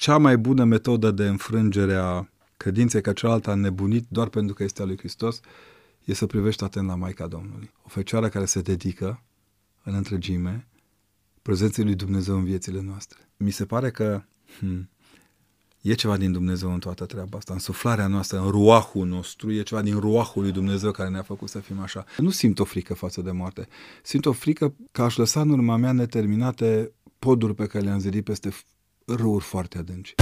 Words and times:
cea 0.00 0.18
mai 0.18 0.38
bună 0.38 0.64
metodă 0.64 1.10
de 1.10 1.26
înfrângere 1.26 1.94
a 1.94 2.28
credinței 2.56 3.00
că 3.02 3.12
cealaltă 3.12 3.50
a 3.50 3.54
nebunit 3.54 4.06
doar 4.08 4.28
pentru 4.28 4.54
că 4.54 4.62
este 4.62 4.82
a 4.82 4.84
lui 4.84 4.98
Hristos, 4.98 5.40
e 6.04 6.14
să 6.14 6.26
privești 6.26 6.64
atent 6.64 6.86
la 6.86 6.94
Maica 6.94 7.26
Domnului. 7.26 7.70
O 7.82 7.88
fecioară 7.88 8.28
care 8.28 8.44
se 8.44 8.60
dedică 8.60 9.22
în 9.82 9.94
întregime 9.94 10.68
prezenței 11.42 11.84
lui 11.84 11.94
Dumnezeu 11.94 12.36
în 12.36 12.44
viețile 12.44 12.80
noastre. 12.80 13.18
Mi 13.36 13.50
se 13.50 13.64
pare 13.64 13.90
că 13.90 14.22
hmm, 14.58 14.90
e 15.80 15.94
ceva 15.94 16.16
din 16.16 16.32
Dumnezeu 16.32 16.72
în 16.72 16.78
toată 16.78 17.06
treaba 17.06 17.38
asta, 17.38 17.52
în 17.52 17.58
suflarea 17.58 18.06
noastră, 18.06 18.38
în 18.38 18.50
ruahul 18.50 19.06
nostru, 19.06 19.52
e 19.52 19.62
ceva 19.62 19.82
din 19.82 19.98
ruahul 19.98 20.42
lui 20.42 20.52
Dumnezeu 20.52 20.90
care 20.90 21.08
ne-a 21.08 21.22
făcut 21.22 21.48
să 21.48 21.58
fim 21.58 21.80
așa. 21.80 22.04
Nu 22.16 22.30
simt 22.30 22.58
o 22.58 22.64
frică 22.64 22.94
față 22.94 23.20
de 23.22 23.30
moarte. 23.30 23.68
Simt 24.02 24.26
o 24.26 24.32
frică 24.32 24.74
că 24.92 25.02
aș 25.02 25.16
lăsa 25.16 25.40
în 25.40 25.50
urma 25.50 25.76
mea 25.76 25.92
neterminate 25.92 26.92
poduri 27.18 27.54
pe 27.54 27.66
care 27.66 27.84
le-am 27.84 27.98
zidit 27.98 28.24
peste 28.24 28.50
râuri 29.16 29.44
foarte 29.44 29.78
adânci. 29.78 30.14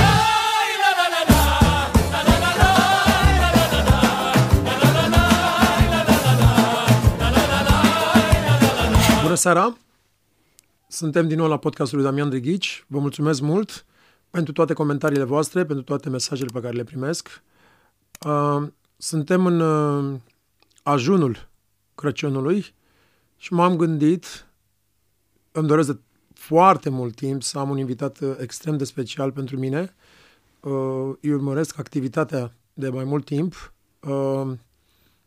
Bună 9.23 9.35
seara! 9.35 9.77
Suntem 10.89 11.29
din 11.29 11.37
nou 11.39 11.49
la 11.49 11.57
podcastul 11.57 11.99
lui 11.99 12.07
Damian 12.07 12.29
Drighici. 12.29 12.85
Vă 12.87 12.99
mulțumesc 12.99 13.41
mult 13.41 13.85
pentru 14.31 14.53
toate 14.53 14.73
comentariile 14.73 15.25
voastre, 15.25 15.65
pentru 15.65 15.85
toate 15.85 16.09
mesajele 16.09 16.51
pe 16.53 16.61
care 16.61 16.77
le 16.77 16.85
primesc. 16.85 17.43
Uh, 18.27 18.67
suntem 18.97 19.47
în 19.47 19.61
uh, 19.61 20.21
ajunul 20.83 21.49
Crăciunului 21.95 22.75
și 23.37 23.53
m-am 23.53 23.77
gândit, 23.77 24.47
îmi 25.53 25.69
doresc 25.69 25.89
de 25.89 25.99
foarte 26.39 26.89
mult 26.89 27.15
timp 27.15 27.43
să 27.43 27.59
am 27.59 27.71
un 27.71 27.79
invitat 27.79 28.19
uh, 28.21 28.35
extrem 28.41 28.77
de 28.77 28.85
special 28.85 29.33
pentru 29.33 29.59
mine. 29.59 29.95
Eu 31.21 31.35
urmăresc 31.35 31.79
activitatea 31.79 32.53
de 32.73 32.89
mai 32.89 33.05
mult 33.05 33.25
timp. 33.25 33.73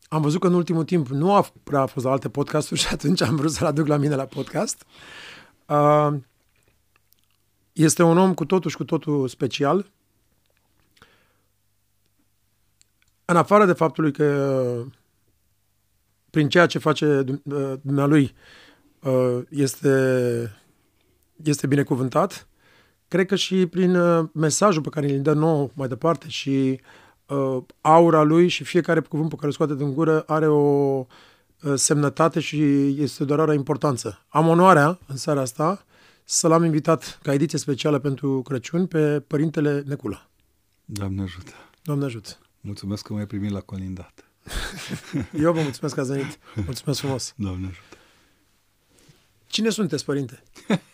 Am 0.08 0.22
văzut 0.22 0.40
că 0.40 0.48
în 0.48 0.54
ultimul 0.54 0.84
timp 0.84 1.08
nu 1.08 1.34
a 1.34 1.52
prea 1.64 1.86
fost 1.86 2.06
la 2.06 2.12
alte 2.12 2.30
podcasturi 2.30 2.80
și 2.80 2.88
atunci 2.92 3.22
am 3.22 3.36
vrut 3.36 3.52
să-l 3.52 3.68
aduc 3.68 3.88
la 3.88 3.98
mine 3.98 4.16
la 4.16 4.26
podcast. 4.26 4.86
Este 7.74 8.04
un 8.04 8.18
om 8.18 8.34
cu 8.34 8.46
totul 8.46 8.70
și 8.70 8.78
cu 8.78 8.84
totul 8.84 9.28
special. 9.28 9.92
În 13.26 13.36
afară 13.36 13.66
de 13.66 13.74
faptului 13.74 14.12
că 14.12 14.84
prin 16.30 16.50
ceea 16.50 16.66
ce 16.66 16.80
face 16.80 17.24
dumnealui 17.82 18.34
este, 19.50 20.61
este 21.44 21.68
binecuvântat, 21.68 22.48
cred 23.08 23.26
că 23.26 23.36
și 23.36 23.66
prin 23.66 23.98
mesajul 24.34 24.82
pe 24.82 24.90
care 24.90 25.14
îl 25.14 25.22
dă 25.22 25.34
nou 25.34 25.72
mai 25.74 25.88
departe 25.88 26.30
și 26.30 26.80
aura 27.82 28.22
lui 28.22 28.48
și 28.48 28.64
fiecare 28.64 29.00
cuvânt 29.00 29.30
pe 29.30 29.36
care 29.36 29.48
îl 29.48 29.54
scoate 29.54 29.76
din 29.76 29.94
gură 29.94 30.24
are 30.28 30.48
o 30.48 31.06
semnătate 31.76 32.40
și 32.40 32.88
este 33.02 33.26
de 33.26 33.34
o 33.34 33.54
importanță. 33.54 34.26
Am 34.28 34.48
onoarea 34.48 35.00
în 35.08 35.16
seara 35.16 35.42
asta 35.42 35.86
să 36.24 36.48
l-am 36.48 36.64
invitat 36.64 37.20
ca 37.24 37.34
ediție 37.34 37.60
specială 37.60 38.00
pentru 38.00 38.42
Crăciun 38.42 38.86
pe 38.86 39.20
Părintele 39.20 39.84
Necula. 39.86 40.30
Doamne 40.86 41.22
ajută! 41.22 41.52
Doamne 41.82 42.06
ajută! 42.06 42.30
Mulțumesc 42.62 43.06
că 43.06 43.14
m-ai 43.14 43.26
primit 43.26 43.52
la 43.52 43.60
colindat. 43.60 44.26
Eu 45.44 45.54
vă 45.54 45.62
mulțumesc 45.62 45.96
că 45.96 46.00
ați 46.00 46.12
venit. 46.12 46.40
Mulțumesc 46.66 47.00
frumos! 47.00 47.34
Doamne 47.38 47.66
ajută! 47.66 47.98
Cine 49.48 49.70
sunteți, 49.70 50.06
Părinte? 50.06 50.44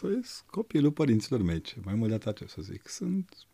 păi, 0.00 0.20
copilul 0.46 0.92
părinților 0.92 1.42
mei, 1.42 1.60
ce 1.60 1.80
mai 1.84 1.94
mult 1.94 2.08
de 2.08 2.14
atât 2.14 2.36
ce 2.36 2.46
să 2.46 2.62
zic. 2.62 2.88
Sunt 2.88 3.46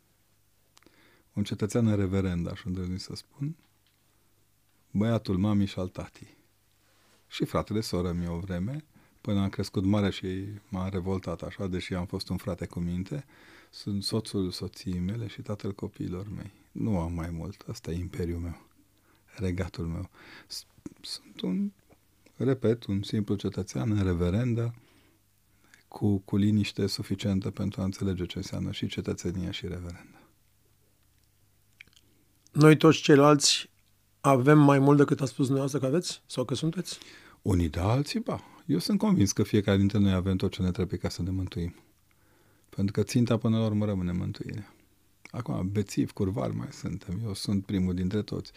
un 1.32 1.44
cetățean 1.44 1.96
reverend, 1.96 2.50
aș 2.50 2.64
îndrăzni 2.64 2.98
să 2.98 3.14
spun, 3.14 3.56
băiatul 4.90 5.36
mamii 5.38 5.66
și 5.66 5.78
al 5.78 5.88
tatii. 5.88 6.38
Și 7.26 7.44
fratele 7.44 7.80
soră 7.80 8.12
mi 8.12 8.28
o 8.28 8.38
vreme, 8.38 8.84
până 9.20 9.40
am 9.40 9.48
crescut 9.48 9.84
mare 9.84 10.10
și 10.10 10.44
m-a 10.68 10.88
revoltat 10.88 11.42
așa, 11.42 11.66
deși 11.66 11.94
am 11.94 12.06
fost 12.06 12.28
un 12.28 12.36
frate 12.36 12.66
cu 12.66 12.80
minte, 12.80 13.24
sunt 13.70 14.02
soțul 14.02 14.50
soției 14.50 14.98
mele 14.98 15.26
și 15.26 15.42
tatăl 15.42 15.72
copiilor 15.72 16.28
mei. 16.28 16.52
Nu 16.72 16.98
am 16.98 17.12
mai 17.12 17.30
mult, 17.30 17.64
asta 17.68 17.90
e 17.90 17.98
imperiul 17.98 18.38
meu, 18.38 18.66
regatul 19.36 19.86
meu. 19.86 20.10
Sunt 21.00 21.40
un, 21.40 21.70
repet, 22.36 22.84
un 22.84 23.02
simplu 23.02 23.34
cetățean 23.34 23.90
în 23.90 24.04
reverendă, 24.04 24.74
cu, 25.90 26.18
cu 26.18 26.36
liniște 26.36 26.86
suficientă 26.86 27.50
pentru 27.50 27.80
a 27.80 27.84
înțelege 27.84 28.26
ce 28.26 28.38
înseamnă 28.38 28.72
și 28.72 28.86
cetățenia 28.86 29.50
și 29.50 29.66
reverendă. 29.66 30.20
Noi 32.52 32.76
toți 32.76 33.00
ceilalți 33.00 33.70
avem 34.20 34.58
mai 34.58 34.78
mult 34.78 34.98
decât 34.98 35.20
a 35.20 35.24
spus 35.24 35.46
dumneavoastră 35.46 35.80
că 35.80 35.86
aveți? 35.86 36.22
Sau 36.26 36.44
că 36.44 36.54
sunteți? 36.54 36.98
Unii 37.42 37.68
da, 37.68 37.90
alții 37.90 38.20
ba. 38.20 38.40
Eu 38.66 38.78
sunt 38.78 38.98
convins 38.98 39.32
că 39.32 39.42
fiecare 39.42 39.78
dintre 39.78 39.98
noi 39.98 40.12
avem 40.12 40.36
tot 40.36 40.52
ce 40.52 40.62
ne 40.62 40.70
trebuie 40.70 40.98
ca 40.98 41.08
să 41.08 41.22
ne 41.22 41.30
mântuim. 41.30 41.74
Pentru 42.68 42.92
că 42.92 43.02
ținta 43.02 43.36
până 43.36 43.58
la 43.58 43.64
urmă 43.64 43.84
rămâne 43.84 44.12
mântuirea. 44.12 44.74
Acum, 45.30 45.70
bețiv, 45.72 46.12
curvar 46.12 46.50
mai 46.50 46.68
suntem. 46.70 47.20
Eu 47.24 47.34
sunt 47.34 47.64
primul 47.64 47.94
dintre 47.94 48.22
toți. 48.22 48.52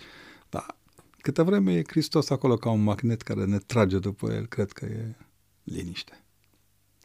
Dar 0.50 0.78
câtă 1.18 1.44
vreme 1.44 1.74
e 1.74 1.84
Hristos 1.88 2.30
acolo 2.30 2.56
ca 2.56 2.70
un 2.70 2.84
magnet 2.84 3.22
care 3.22 3.46
ne 3.46 3.58
trage 3.58 4.00
după 4.00 4.32
el, 4.32 4.46
cred 4.46 4.72
că 4.72 4.86
e 4.86 5.16
liniște. 5.64 6.23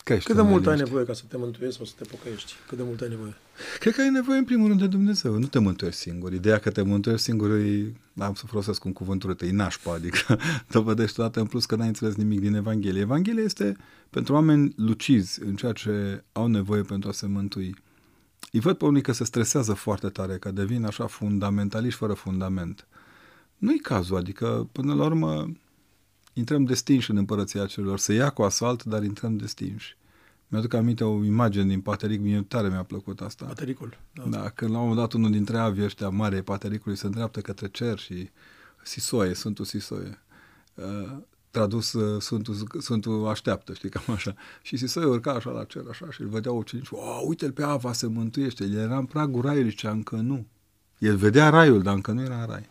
Crește 0.04 0.32
Cât 0.32 0.36
de 0.36 0.42
mult 0.42 0.66
ai 0.66 0.76
nevoie 0.76 1.04
ca 1.04 1.12
să 1.12 1.22
te 1.28 1.36
mântuiești 1.36 1.76
sau 1.76 1.86
să 1.86 1.92
te 1.98 2.04
pocăiești? 2.04 2.52
Cât 2.68 2.76
de 2.76 2.82
mult 2.86 3.00
ai 3.00 3.08
nevoie? 3.08 3.36
Cred 3.78 3.94
că 3.94 4.00
ai 4.00 4.10
nevoie 4.10 4.38
în 4.38 4.44
primul 4.44 4.68
rând 4.68 4.80
de 4.80 4.86
Dumnezeu. 4.86 5.38
Nu 5.38 5.46
te 5.46 5.58
mântuiești 5.58 6.00
singur. 6.00 6.32
Ideea 6.32 6.58
că 6.58 6.70
te 6.70 6.82
mântuiești 6.82 7.24
singur 7.24 7.50
e, 7.50 7.92
am 8.18 8.34
să 8.34 8.46
folosesc 8.46 8.84
un 8.84 8.92
cuvântul 8.92 9.34
tău, 9.34 9.48
e 9.48 9.52
nașpa, 9.52 9.92
adică 9.92 10.38
dovedești 10.70 11.16
toată 11.16 11.40
în 11.40 11.46
plus 11.46 11.66
că 11.66 11.76
n-ai 11.76 11.86
înțeles 11.86 12.14
nimic 12.14 12.40
din 12.40 12.54
Evanghelie. 12.54 13.00
Evanghelia 13.00 13.42
este 13.42 13.76
pentru 14.10 14.34
oameni 14.34 14.72
lucizi 14.76 15.42
în 15.42 15.56
ceea 15.56 15.72
ce 15.72 16.24
au 16.32 16.46
nevoie 16.46 16.82
pentru 16.82 17.08
a 17.08 17.12
se 17.12 17.26
mântui. 17.26 17.76
Îi 18.52 18.60
văd 18.60 18.76
pe 18.76 18.84
unii 18.84 19.02
că 19.02 19.12
se 19.12 19.24
stresează 19.24 19.72
foarte 19.72 20.08
tare, 20.08 20.38
că 20.38 20.50
devin 20.50 20.84
așa 20.84 21.06
fundamentaliști 21.06 21.98
fără 21.98 22.12
fundament. 22.12 22.86
Nu-i 23.56 23.78
cazul, 23.78 24.16
adică 24.16 24.68
până 24.72 24.94
la 24.94 25.04
urmă 25.04 25.52
intrăm 26.38 26.64
destinși 26.64 27.10
în 27.10 27.16
împărăția 27.16 27.66
celor. 27.66 27.98
Se 27.98 28.12
ia 28.12 28.30
cu 28.30 28.42
asalt, 28.42 28.84
dar 28.84 29.02
intrăm 29.02 29.36
destinși. 29.36 29.96
Mi-aduc 30.48 30.74
aminte 30.74 31.04
o 31.04 31.24
imagine 31.24 31.64
din 31.64 31.80
Pateric, 31.80 32.20
mie 32.20 32.44
tare 32.48 32.68
mi-a 32.68 32.82
plăcut 32.82 33.20
asta. 33.20 33.44
Patericul. 33.44 33.98
Da. 34.12 34.22
da, 34.22 34.48
când 34.48 34.70
la 34.70 34.76
un 34.76 34.82
moment 34.82 35.00
dat 35.00 35.12
unul 35.12 35.30
dintre 35.30 35.58
avii 35.58 35.84
ăștia 35.84 36.08
mare 36.08 36.42
Patericului 36.42 36.96
se 36.96 37.06
îndreaptă 37.06 37.40
către 37.40 37.68
cer 37.68 37.98
și 37.98 38.30
Sisoie, 38.82 39.34
Sfântul 39.34 39.64
Sisoie. 39.64 40.22
Uh, 40.74 41.16
tradus 41.50 41.92
uh, 41.92 42.22
Sfântul, 42.22 42.54
Sfântul 42.78 43.26
așteaptă, 43.26 43.72
știi, 43.72 43.88
cam 43.88 44.14
așa. 44.14 44.34
Și 44.62 44.76
Sisoie 44.76 45.06
urca 45.06 45.32
așa 45.32 45.50
la 45.50 45.64
cer, 45.64 45.82
așa, 45.90 46.10
și 46.10 46.20
îl 46.20 46.28
vedea 46.28 46.52
ucenici, 46.52 46.88
oh, 46.90 47.22
uite-l 47.26 47.52
pe 47.52 47.62
Ava, 47.62 47.92
se 47.92 48.06
mântuiește. 48.06 48.64
El 48.64 48.78
era 48.78 48.98
în 48.98 49.06
pragul 49.06 49.42
raiului, 49.42 49.70
zicea, 49.70 49.90
încă 49.90 50.16
nu. 50.16 50.46
El 50.98 51.16
vedea 51.16 51.48
raiul, 51.48 51.82
dar 51.82 51.94
încă 51.94 52.12
nu 52.12 52.22
era 52.22 52.40
în 52.40 52.46
rai. 52.46 52.68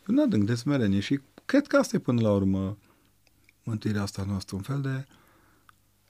E 0.00 0.04
un 0.06 0.18
adânc 0.18 0.46
de 0.46 0.54
smerenie 0.54 1.00
și 1.00 1.20
cred 1.44 1.66
că 1.66 1.76
asta 1.76 1.96
e 1.96 1.98
până 1.98 2.20
la 2.20 2.32
urmă 2.32 2.76
mântuirea 3.66 4.02
asta 4.02 4.24
noastră, 4.24 4.56
un 4.56 4.62
fel 4.62 4.80
de 4.80 5.06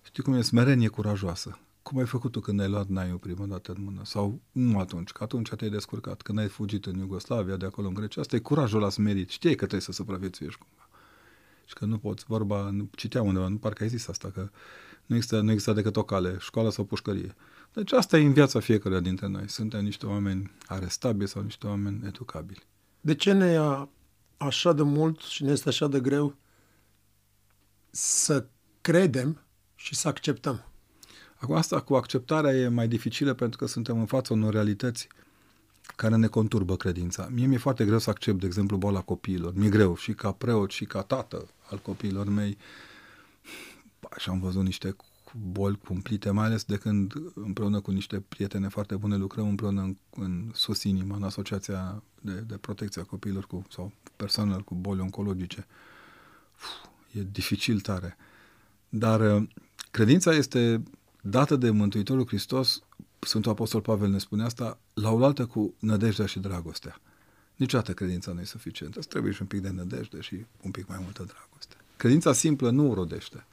Știi 0.03 0.23
cum 0.23 0.35
e? 0.35 0.43
Smerenie 0.43 0.89
curajoasă. 0.89 1.59
Cum 1.83 1.99
ai 1.99 2.07
făcut 2.07 2.33
tu 2.33 2.41
când 2.41 2.61
ai 2.61 2.69
luat 2.69 2.87
naiul 2.87 3.19
prima 3.19 3.47
dată 3.47 3.73
în 3.77 3.85
mână? 3.85 4.01
Sau 4.05 4.41
nu 4.53 4.79
atunci, 4.79 5.11
că 5.11 5.23
atunci 5.23 5.49
te-ai 5.49 5.71
descurcat, 5.71 6.23
când 6.23 6.39
ai 6.39 6.49
fugit 6.49 6.87
în 6.87 6.99
Iugoslavia, 6.99 7.57
de 7.57 7.67
acolo 7.67 7.89
în 7.89 7.95
Grecia. 7.95 8.21
Asta 8.21 8.37
e 8.37 8.39
curajul 8.39 8.81
la 8.81 8.89
smerit. 8.89 9.29
Știi 9.29 9.51
că 9.51 9.57
trebuie 9.57 9.81
să 9.81 9.93
supraviețuiești 9.93 10.59
cumva. 10.59 10.89
Și 11.65 11.75
că 11.75 11.85
nu 11.85 11.99
poți, 11.99 12.25
vorba, 12.29 12.71
nu, 12.71 12.89
citeam 12.95 13.27
undeva, 13.27 13.49
nu 13.49 13.57
parcă 13.57 13.83
ai 13.83 13.89
zis 13.89 14.09
asta, 14.09 14.31
că 14.31 14.49
nu 15.07 15.15
există, 15.15 15.41
nu 15.41 15.51
există 15.51 15.73
decât 15.73 15.97
o 15.97 16.03
cale, 16.03 16.37
școală 16.41 16.71
sau 16.71 16.85
pușcărie. 16.85 17.35
Deci 17.73 17.93
asta 17.93 18.19
e 18.19 18.25
în 18.25 18.33
viața 18.33 18.61
fiecăruia 18.61 19.01
dintre 19.01 19.27
noi. 19.27 19.49
Suntem 19.49 19.85
niște 19.85 20.07
oameni 20.07 20.51
arestabili 20.67 21.29
sau 21.29 21.43
niște 21.43 21.67
oameni 21.67 22.07
educabili. 22.07 22.67
De 23.01 23.15
ce 23.15 23.33
ne 23.33 23.47
ia 23.47 23.89
așa 24.37 24.73
de 24.73 24.83
mult 24.83 25.21
și 25.21 25.43
ne 25.43 25.51
este 25.51 25.69
așa 25.69 25.87
de 25.87 26.01
greu 26.01 26.37
să 27.91 28.47
credem 28.81 29.41
și 29.75 29.95
să 29.95 30.09
acceptăm. 30.09 30.65
Acum 31.37 31.55
asta 31.55 31.81
cu 31.81 31.95
acceptarea 31.95 32.53
e 32.53 32.69
mai 32.69 32.89
dificilă 32.89 33.35
pentru 33.35 33.59
că 33.59 33.67
suntem 33.67 33.99
în 33.99 34.07
fața 34.07 34.35
unor 34.35 34.53
realități 34.53 35.09
care 35.97 36.17
ne 36.17 36.27
conturbă 36.27 36.77
credința. 36.77 37.29
Mie 37.31 37.47
mi-e 37.47 37.59
foarte 37.59 37.85
greu 37.85 37.99
să 37.99 38.11
accept, 38.11 38.41
de 38.41 38.47
exemplu, 38.47 38.77
boala 38.77 39.01
copiilor. 39.01 39.55
Mi-e 39.55 39.69
greu 39.69 39.97
și 39.97 40.15
ca 40.15 40.33
preot 40.33 40.71
și 40.71 40.85
ca 40.85 41.03
tată 41.03 41.49
al 41.71 41.79
copiilor 41.79 42.29
mei. 42.29 42.59
Și 44.17 44.29
am 44.29 44.41
văzut 44.41 44.63
niște 44.63 44.97
boli 45.53 45.79
cumplite, 45.79 46.31
mai 46.31 46.47
ales 46.47 46.65
de 46.65 46.77
când 46.77 47.13
împreună 47.35 47.81
cu 47.81 47.91
niște 47.91 48.21
prietene 48.21 48.69
foarte 48.69 48.97
bune 48.97 49.17
lucrăm 49.17 49.49
împreună 49.49 49.81
în, 49.81 49.97
în 50.11 50.51
sus 50.55 50.83
inima, 50.83 51.17
în 51.17 51.23
Asociația 51.23 52.03
de, 52.21 52.33
de 52.33 52.57
Protecție 52.57 53.03
a 53.03 53.05
Copiilor 53.05 53.47
cu, 53.47 53.65
sau 53.71 53.93
persoanelor 54.17 54.65
cu 54.65 54.75
boli 54.75 55.01
oncologice. 55.01 55.67
Uf, 56.55 56.91
e 57.19 57.27
dificil 57.33 57.81
tare. 57.81 58.17
Dar 58.89 59.47
Credința 59.97 60.35
este 60.35 60.83
dată 61.21 61.57
de 61.57 61.71
Mântuitorul 61.71 62.27
Hristos 62.27 62.83
Sfântul 63.19 63.51
Apostol 63.51 63.81
Pavel 63.81 64.09
ne 64.09 64.19
spune 64.19 64.43
asta, 64.43 64.79
la 64.95 65.11
oaltă 65.11 65.47
cu 65.47 65.75
nădejdea 65.79 66.27
și 66.27 66.39
dragostea. 66.39 67.01
Niciodată 67.55 67.93
credința 67.93 68.33
nu 68.33 68.41
e 68.41 68.45
suficientă. 68.45 68.99
Îți 68.99 69.09
trebuie 69.09 69.33
și 69.33 69.41
un 69.41 69.47
pic 69.47 69.61
de 69.61 69.69
nădejde 69.69 70.21
și 70.21 70.45
un 70.63 70.71
pic 70.71 70.89
mai 70.89 70.99
multă 71.03 71.23
dragoste. 71.23 71.75
Credința 71.97 72.33
simplă 72.33 72.71
nu 72.71 72.95
rodește. 72.95 73.47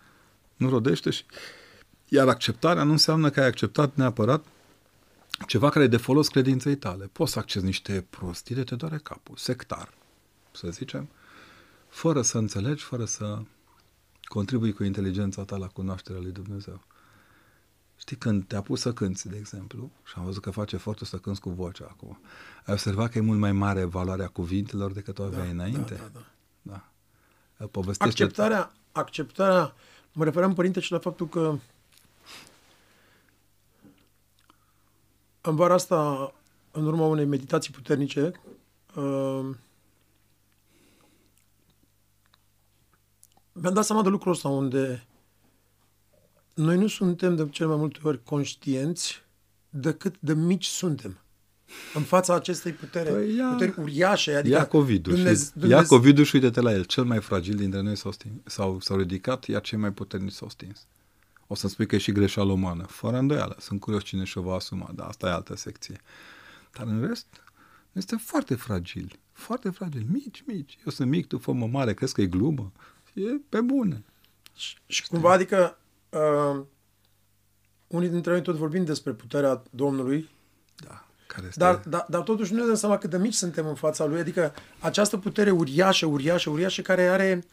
Nu 0.55 0.69
rodește 0.69 1.09
și... 1.09 1.23
Iar 2.07 2.27
acceptarea 2.27 2.83
nu 2.83 2.91
înseamnă 2.91 3.29
că 3.29 3.39
ai 3.39 3.47
acceptat 3.47 3.95
neapărat 3.95 4.45
ceva 5.47 5.69
care 5.69 5.85
e 5.85 5.87
de 5.87 5.97
folos 5.97 6.27
credinței 6.27 6.75
tale. 6.75 7.09
Poți 7.11 7.31
să 7.31 7.39
accesi 7.39 7.65
niște 7.65 8.05
prostii 8.09 8.55
de 8.55 8.63
te 8.63 8.75
doare 8.75 8.99
capul, 9.03 9.35
sectar, 9.35 9.93
să 10.51 10.69
zicem, 10.69 11.09
fără 11.89 12.21
să 12.21 12.37
înțelegi, 12.37 12.83
fără 12.83 13.05
să 13.05 13.41
contribui 14.33 14.73
cu 14.73 14.83
inteligența 14.83 15.43
ta 15.43 15.55
la 15.55 15.67
cunoașterea 15.67 16.21
lui 16.21 16.31
Dumnezeu. 16.31 16.81
Știi, 17.95 18.15
când 18.15 18.47
te-a 18.47 18.61
pus 18.61 18.79
să 18.79 18.93
cânți, 18.93 19.29
de 19.29 19.37
exemplu, 19.37 19.91
și 20.03 20.13
am 20.17 20.23
văzut 20.23 20.41
că 20.41 20.51
face 20.51 20.75
efortul 20.75 21.05
să 21.05 21.17
cânți 21.17 21.41
cu 21.41 21.49
vocea 21.49 21.87
acum, 21.89 22.19
ai 22.65 22.73
observat 22.73 23.11
că 23.11 23.17
e 23.17 23.21
mult 23.21 23.39
mai 23.39 23.51
mare 23.51 23.83
valoarea 23.83 24.27
cuvintelor 24.27 24.91
decât 24.91 25.19
o 25.19 25.23
aveai 25.23 25.45
da, 25.45 25.51
înainte? 25.51 25.93
Da, 25.93 26.09
da, 26.13 26.19
da. 26.61 26.83
da. 27.57 27.65
Povestește 27.65 28.23
acceptarea, 28.23 28.71
acceptarea, 28.91 29.73
mă 30.13 30.23
referam, 30.23 30.53
părinte, 30.53 30.79
și 30.79 30.91
la 30.91 30.99
faptul 30.99 31.27
că 31.27 31.55
în 35.41 35.55
vara 35.55 35.73
asta, 35.73 36.33
în 36.71 36.85
urma 36.85 37.05
unei 37.05 37.25
meditații 37.25 37.73
puternice, 37.73 38.31
uh, 38.95 39.49
mi-am 43.53 43.73
dat 43.73 43.85
seama 43.85 44.01
de 44.01 44.09
lucrul 44.09 44.31
ăsta 44.31 44.47
unde 44.47 45.05
noi 46.53 46.77
nu 46.77 46.87
suntem 46.87 47.35
de 47.35 47.47
cel 47.49 47.67
mai 47.67 47.77
multe 47.77 47.99
ori 48.03 48.23
conștienți 48.23 49.21
decât 49.69 50.15
de 50.19 50.33
mici 50.33 50.65
suntem. 50.65 51.17
În 51.93 52.01
fața 52.01 52.35
acestei 52.35 52.71
putere, 52.71 53.09
păi 53.09 53.35
ia, 53.35 53.47
puteri 53.47 53.73
uriașe. 53.79 54.35
Adică 54.35 54.55
ia 54.55 54.67
COVID-ul, 54.67 55.13
Dumnezeu, 55.13 55.45
și, 55.45 55.51
Dumnezeu... 55.51 55.77
ia 55.77 55.85
COVID-ul 55.85 56.25
și 56.25 56.35
uite-te 56.35 56.61
la 56.61 56.73
el. 56.73 56.83
Cel 56.83 57.03
mai 57.03 57.21
fragil 57.21 57.55
dintre 57.55 57.81
noi 57.81 57.95
s-au, 57.95 58.13
s-au, 58.45 58.79
s-au 58.79 58.97
ridicat, 58.97 59.45
iar 59.45 59.61
cei 59.61 59.77
mai 59.77 59.91
puternici 59.91 60.33
s-au 60.33 60.49
stins. 60.49 60.87
O 61.47 61.55
să 61.55 61.67
spui 61.67 61.85
că 61.85 61.95
e 61.95 61.97
și 61.97 62.11
greșeală 62.11 62.51
umană. 62.51 62.83
Fără 62.83 63.17
îndoială. 63.17 63.55
Sunt 63.59 63.79
curios 63.79 64.03
cine 64.03 64.23
și-o 64.23 64.41
va 64.41 64.53
asuma, 64.53 64.91
dar 64.95 65.07
asta 65.07 65.27
e 65.27 65.31
altă 65.31 65.55
secție. 65.55 66.01
Dar 66.77 66.87
în 66.87 67.05
rest, 67.07 67.27
este 67.91 68.15
foarte 68.15 68.55
fragil. 68.55 69.19
Foarte 69.31 69.69
fragil. 69.69 70.05
Mici, 70.11 70.43
mici. 70.45 70.77
Eu 70.85 70.91
sunt 70.91 71.09
mic, 71.09 71.27
tu 71.27 71.37
fă 71.37 71.51
mă 71.51 71.67
mare, 71.67 71.93
crezi 71.93 72.13
că 72.13 72.21
e 72.21 72.25
glumă? 72.25 72.71
E 73.13 73.21
pe 73.49 73.61
bune. 73.61 74.03
Și, 74.55 74.75
și 74.85 75.07
cumva, 75.07 75.31
adică, 75.31 75.77
uh, 76.09 76.61
unii 77.87 78.09
dintre 78.09 78.31
noi 78.31 78.41
tot 78.41 78.55
vorbim 78.55 78.85
despre 78.85 79.11
puterea 79.11 79.63
Domnului, 79.69 80.29
da, 80.75 81.05
care 81.27 81.47
este... 81.47 81.59
dar, 81.59 81.81
dar, 81.87 82.05
dar 82.09 82.21
totuși 82.21 82.53
nu 82.53 82.59
ne 82.59 82.65
dăm 82.65 82.75
seama 82.75 82.97
cât 82.97 83.09
de 83.09 83.17
mici 83.17 83.33
suntem 83.33 83.67
în 83.67 83.75
fața 83.75 84.05
Lui, 84.05 84.19
adică 84.19 84.53
această 84.79 85.17
putere 85.17 85.51
uriașă, 85.51 86.05
uriașă, 86.05 86.49
uriașă, 86.49 86.81
care 86.81 87.01
are 87.01 87.43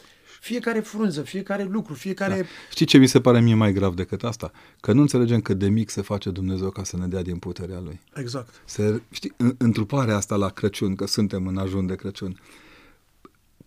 fiecare 0.41 0.79
frunză, 0.79 1.21
fiecare 1.21 1.63
lucru, 1.63 1.93
fiecare... 1.93 2.35
Da. 2.35 2.47
Știi 2.69 2.85
ce 2.85 2.97
mi 2.97 3.07
se 3.07 3.21
pare 3.21 3.41
mie 3.41 3.55
mai 3.55 3.73
grav 3.73 3.95
decât 3.95 4.23
asta? 4.23 4.51
Că 4.79 4.93
nu 4.93 5.01
înțelegem 5.01 5.41
cât 5.41 5.57
de 5.57 5.69
mic 5.69 5.89
se 5.89 6.01
face 6.01 6.29
Dumnezeu 6.29 6.69
ca 6.69 6.83
să 6.83 6.97
ne 6.97 7.07
dea 7.07 7.21
din 7.21 7.37
puterea 7.37 7.79
Lui. 7.79 7.99
Exact. 8.13 8.61
Se, 8.65 9.01
știi, 9.11 9.33
întruparea 9.57 10.15
asta 10.15 10.35
la 10.35 10.49
Crăciun, 10.49 10.95
că 10.95 11.07
suntem 11.07 11.47
în 11.47 11.57
ajun 11.57 11.85
de 11.85 11.95
Crăciun, 11.95 12.39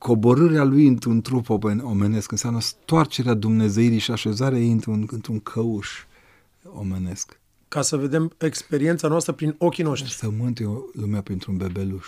coborârea 0.04 0.64
lui 0.64 0.86
într-un 0.86 1.20
trup 1.20 1.48
omenesc 1.82 2.30
înseamnă 2.30 2.60
stoarcerea 2.60 3.34
Dumnezeirii 3.34 3.98
și 3.98 4.10
așezarea 4.10 4.58
ei 4.58 4.70
într-un, 4.70 5.08
într-un 5.10 5.40
căuș 5.40 5.90
omenesc. 6.74 7.40
Ca 7.68 7.82
să 7.82 7.96
vedem 7.96 8.32
experiența 8.38 9.08
noastră 9.08 9.32
prin 9.32 9.54
ochii 9.58 9.84
noștri. 9.84 10.10
Să 10.10 10.30
mântui 10.30 10.66
lumea 10.92 11.20
printr-un 11.20 11.56
bebeluș. 11.56 12.06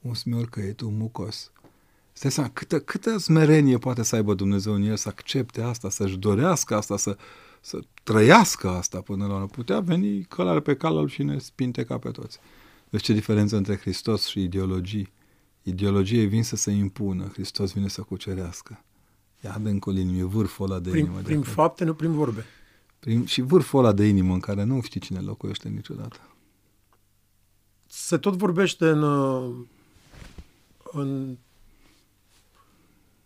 Un 0.00 0.14
smiorcăiet, 0.14 0.80
un 0.80 0.96
mucos. 0.96 1.52
Stai 2.12 2.30
seama, 2.30 2.50
câtă, 2.52 2.80
câtă 2.80 3.18
smerenie 3.18 3.78
poate 3.78 4.02
să 4.02 4.16
aibă 4.16 4.34
Dumnezeu 4.34 4.72
în 4.72 4.82
el 4.82 4.96
să 4.96 5.08
accepte 5.08 5.62
asta, 5.62 5.90
să-și 5.90 6.16
dorească 6.16 6.76
asta, 6.76 6.96
să, 6.96 7.16
să 7.60 7.78
trăiască 8.02 8.68
asta 8.68 9.00
până 9.00 9.26
la 9.26 9.34
urmă. 9.34 9.46
Putea 9.46 9.80
veni 9.80 10.22
călare 10.22 10.60
pe 10.60 10.76
calul 10.76 11.08
și 11.08 11.22
ne 11.22 11.38
spinte 11.38 11.84
ca 11.84 11.98
pe 11.98 12.10
toți. 12.10 12.38
Deci 12.90 13.02
ce 13.02 13.12
diferență 13.12 13.56
între 13.56 13.76
Hristos 13.76 14.26
și 14.26 14.42
ideologii. 14.42 15.18
Ideologie 15.70 16.24
vin 16.24 16.44
să 16.44 16.56
se 16.56 16.70
impună, 16.70 17.30
Hristos 17.32 17.72
vine 17.72 17.88
să 17.88 18.02
cucerească. 18.02 18.84
Ia 19.44 19.54
adâncul 19.54 19.96
inimii, 19.96 20.22
vârful 20.22 20.70
ăla 20.70 20.78
de 20.78 20.90
prin, 20.90 21.04
inimă. 21.04 21.20
Prin 21.20 21.40
de 21.40 21.48
fapte, 21.48 21.84
nu 21.84 21.94
prin 21.94 22.12
vorbe. 22.12 22.44
Prin, 22.98 23.24
și 23.24 23.40
vârful 23.40 23.78
ăla 23.78 23.92
de 23.92 24.06
inimă 24.06 24.32
în 24.34 24.40
care 24.40 24.64
nu 24.64 24.80
știi 24.80 25.00
cine 25.00 25.20
locuiește 25.20 25.68
niciodată. 25.68 26.20
Se 27.86 28.18
tot 28.18 28.36
vorbește 28.36 28.88
în, 28.88 29.02
în 30.92 31.36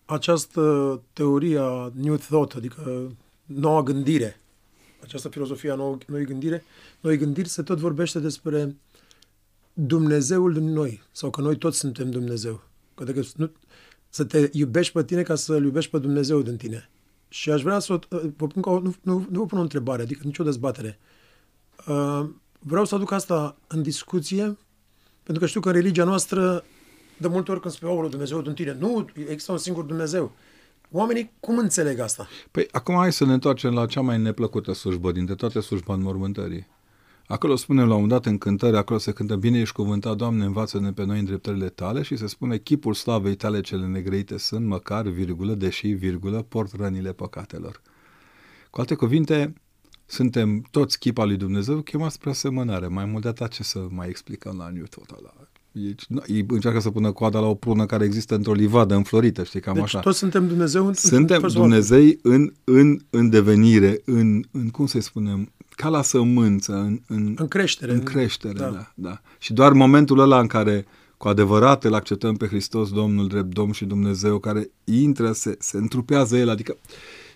această 0.05 1.01
teorie 1.13 1.59
a 1.59 1.91
New 1.95 2.17
Thought, 2.17 2.55
adică 2.55 3.13
noua 3.45 3.83
gândire, 3.83 4.41
această 5.03 5.29
filozofie 5.29 5.71
a 5.71 5.75
nou, 5.75 5.99
noi 6.07 6.25
gândire, 6.25 6.65
noi 7.01 7.19
gândiri 7.19 7.49
se 7.49 7.63
tot 7.63 7.79
vorbește 7.79 8.19
despre 8.19 8.77
Dumnezeul 9.75 10.53
din 10.53 10.73
noi, 10.73 11.03
sau 11.13 11.31
că 11.31 11.41
noi 11.41 11.57
toți 11.57 11.79
suntem 11.79 12.11
Dumnezeu. 12.11 12.63
Că 12.95 13.05
dacă 13.05 13.23
nu, 13.37 13.51
să 14.09 14.25
te 14.25 14.49
iubești 14.53 14.93
pe 14.93 15.05
tine 15.05 15.23
ca 15.23 15.35
să-L 15.35 15.65
iubești 15.65 15.91
pe 15.91 15.99
Dumnezeu 15.99 16.43
din 16.43 16.57
tine. 16.57 16.91
Și 17.29 17.51
aș 17.51 17.63
vrea 17.63 17.79
să 17.79 17.99
vă 18.09 18.47
pun 18.47 18.63
ca 18.63 18.71
o, 18.71 18.81
nu, 18.81 18.95
nu, 19.03 19.27
nu 19.31 19.39
vă 19.39 19.47
pun 19.47 19.59
o 19.59 19.63
întrebare, 19.63 20.03
adică 20.03 20.21
nicio 20.25 20.45
dezbatere. 20.45 20.99
Uh, 21.87 22.27
vreau 22.59 22.85
să 22.85 22.95
aduc 22.95 23.11
asta 23.11 23.57
în 23.67 23.83
discuție, 23.83 24.57
pentru 25.23 25.43
că 25.43 25.47
știu 25.47 25.61
că 25.61 25.69
în 25.69 25.75
religia 25.75 26.05
noastră 26.05 26.65
de 27.17 27.29
multe 27.29 27.51
ori 27.51 27.61
când 27.61 27.75
spui, 27.75 27.89
oh, 27.89 28.11
Dumnezeu 28.11 28.43
din 28.43 28.55
tine, 28.55 28.77
nu, 28.81 29.07
există 29.15 29.53
un 29.53 29.59
singur 29.59 29.85
Dumnezeu. 29.85 30.33
Oamenii 30.91 31.33
cum 31.41 31.59
înțeleg 31.59 31.99
asta? 31.99 32.29
Păi 32.51 32.69
acum 32.71 32.95
hai 32.95 33.13
să 33.13 33.25
ne 33.25 33.33
întoarcem 33.33 33.73
la 33.75 33.87
cea 33.87 34.01
mai 34.01 34.19
neplăcută 34.19 34.73
slujbă 34.73 35.13
dintre 35.13 35.35
toate 35.35 35.61
slujba 35.61 35.95
înmormântării. 35.95 36.67
Acolo 37.27 37.57
spunem 37.57 37.89
la 37.89 37.95
un 37.95 38.09
dat 38.09 38.27
în 38.27 38.39
cântare, 38.39 38.77
acolo 38.77 38.99
se 38.99 39.13
cântă 39.13 39.37
Bine 39.37 39.59
ești 39.59 39.75
cuvântat, 39.75 40.17
Doamne, 40.17 40.45
învață-ne 40.45 40.93
pe 40.93 41.05
noi 41.05 41.19
în 41.19 41.25
dreptările 41.25 41.69
tale 41.69 42.03
și 42.03 42.17
se 42.17 42.27
spune 42.27 42.59
Chipul 42.59 42.95
slavei 42.95 43.35
tale 43.35 43.61
cele 43.61 43.87
negreite 43.87 44.39
sunt, 44.39 44.67
măcar, 44.67 45.07
virgulă, 45.07 45.55
deși, 45.55 45.89
virgulă, 45.89 46.43
port 46.43 46.73
rănile 46.73 47.13
păcatelor. 47.13 47.81
Cu 48.71 48.81
alte 48.81 48.95
cuvinte, 48.95 49.55
suntem 50.07 50.61
toți 50.71 50.99
chip 50.99 51.19
al 51.19 51.27
lui 51.27 51.37
Dumnezeu 51.37 51.81
chemați 51.81 52.15
spre 52.15 52.31
asemănare. 52.31 52.87
Mai 52.87 53.05
mult 53.05 53.23
de 53.23 53.29
atât 53.29 53.51
ce 53.51 53.63
să 53.63 53.87
mai 53.89 54.09
explicăm 54.09 54.57
la 54.57 54.69
New 54.69 54.85
tot 54.85 55.23
la 55.23 55.33
ei, 55.75 55.95
ei 56.27 56.45
încearcă 56.49 56.81
să 56.81 56.91
pună 56.91 57.13
coada 57.13 57.41
la 57.41 57.47
o 57.47 57.55
prună 57.55 57.87
care 57.87 58.05
există 58.05 58.35
într-o 58.35 58.53
livadă 58.53 58.95
înflorită, 58.95 59.45
știi, 59.45 59.61
cam 59.61 59.75
deci 59.75 59.83
așa. 59.83 60.01
toți 60.01 60.19
suntem 60.19 60.47
Dumnezeu 60.49 60.87
în 60.87 60.95
Suntem 60.95 61.43
în 61.43 61.53
Dumnezei 61.53 62.19
în, 62.23 62.53
în, 62.65 62.99
în 63.11 63.31
devenire, 63.31 64.01
în, 64.05 64.45
în, 64.51 64.71
cum 64.71 64.87
să 64.87 65.01
spunem, 65.01 65.53
ca 65.75 65.89
la 65.89 66.03
sămânță, 66.03 66.73
în, 66.73 67.01
în, 67.07 67.35
în 67.39 67.49
creștere. 67.49 67.93
În 67.93 68.03
creștere, 68.03 68.59
da. 68.59 68.69
da, 68.69 68.93
da. 68.95 69.21
Și 69.39 69.53
doar 69.53 69.73
momentul 69.73 70.19
ăla 70.19 70.41
în 70.41 70.47
care 70.47 70.87
cu 71.17 71.29
adevărat 71.29 71.85
îl 71.85 71.95
acceptăm 71.95 72.37
pe 72.37 72.47
Hristos, 72.47 72.91
Domnul 72.91 73.29
drept 73.29 73.55
Domn 73.55 73.73
și 73.73 73.85
Dumnezeu, 73.85 74.39
care 74.39 74.71
intră, 74.85 75.33
se, 75.33 75.57
se 75.59 75.77
întrupează 75.77 76.37
El, 76.37 76.49
adică 76.49 76.77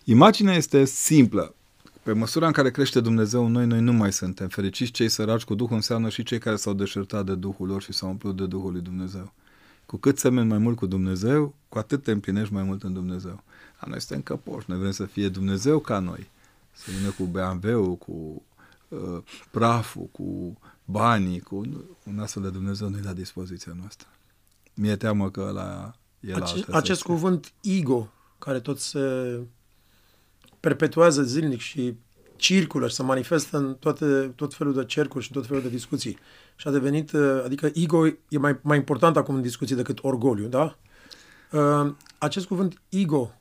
imaginea 0.04 0.54
este 0.54 0.84
simplă. 0.84 1.54
Pe 2.02 2.12
măsura 2.12 2.46
în 2.46 2.52
care 2.52 2.70
crește 2.70 3.00
Dumnezeu 3.00 3.44
în 3.44 3.52
noi, 3.52 3.66
noi 3.66 3.80
nu 3.80 3.92
mai 3.92 4.12
suntem 4.12 4.48
fericiți. 4.48 4.90
Cei 4.90 5.08
săraci 5.08 5.42
cu 5.42 5.54
Duhul 5.54 5.74
înseamnă 5.74 6.08
și 6.08 6.22
cei 6.22 6.38
care 6.38 6.56
s-au 6.56 6.72
deșertat 6.72 7.24
de 7.24 7.34
Duhul 7.34 7.66
lor 7.66 7.82
și 7.82 7.92
s-au 7.92 8.08
umplut 8.08 8.36
de 8.36 8.46
Duhul 8.46 8.72
lui 8.72 8.80
Dumnezeu. 8.80 9.32
Cu 9.86 9.96
cât 9.96 10.18
semeni 10.18 10.48
mai 10.48 10.58
mult 10.58 10.76
cu 10.76 10.86
Dumnezeu, 10.86 11.54
cu 11.68 11.78
atât 11.78 12.02
te 12.02 12.10
împlinești 12.10 12.52
mai 12.52 12.62
mult 12.62 12.82
în 12.82 12.92
Dumnezeu. 12.92 13.42
A 13.76 13.86
noi 13.88 14.00
suntem 14.00 14.22
căpoși, 14.22 14.64
noi 14.68 14.78
vrem 14.78 14.90
să 14.90 15.04
fie 15.04 15.28
Dumnezeu 15.28 15.78
ca 15.78 15.98
noi. 15.98 16.28
Să 16.78 16.90
vină 16.98 17.10
cu 17.10 17.24
BMW-ul, 17.24 17.96
cu 17.96 18.42
uh, 18.88 19.22
praful, 19.50 20.08
cu 20.12 20.58
banii, 20.84 21.40
cu 21.40 21.86
un 22.04 22.18
astfel 22.18 22.42
de 22.42 22.50
Dumnezeu 22.50 22.88
nu-i 22.88 23.02
la 23.04 23.12
dispoziția 23.12 23.72
noastră. 23.78 24.08
Mi-e 24.74 24.96
teamă 24.96 25.30
că 25.30 25.50
la 25.54 25.94
e 26.20 26.30
la 26.30 26.44
Ace, 26.44 26.64
Acest 26.70 27.02
cuvânt 27.02 27.52
ego, 27.62 28.12
care 28.38 28.60
tot 28.60 28.78
se 28.78 29.38
perpetuează 30.60 31.22
zilnic 31.22 31.60
și 31.60 31.96
circulă 32.36 32.88
și 32.88 32.94
se 32.94 33.02
manifestă 33.02 33.56
în 33.56 33.74
toate, 33.74 34.32
tot 34.36 34.54
felul 34.54 34.74
de 34.74 34.84
cercuri 34.84 35.24
și 35.24 35.32
tot 35.32 35.46
felul 35.46 35.62
de 35.62 35.68
discuții. 35.68 36.18
Și 36.56 36.68
a 36.68 36.70
devenit, 36.70 37.12
uh, 37.12 37.42
adică 37.44 37.70
ego 37.74 38.06
e 38.06 38.38
mai, 38.38 38.58
mai 38.62 38.76
important 38.76 39.16
acum 39.16 39.34
în 39.34 39.42
discuții 39.42 39.76
decât 39.76 39.98
orgoliu, 40.02 40.46
da? 40.46 40.78
Uh, 41.52 41.92
acest 42.18 42.46
cuvânt 42.46 42.82
ego, 42.88 43.32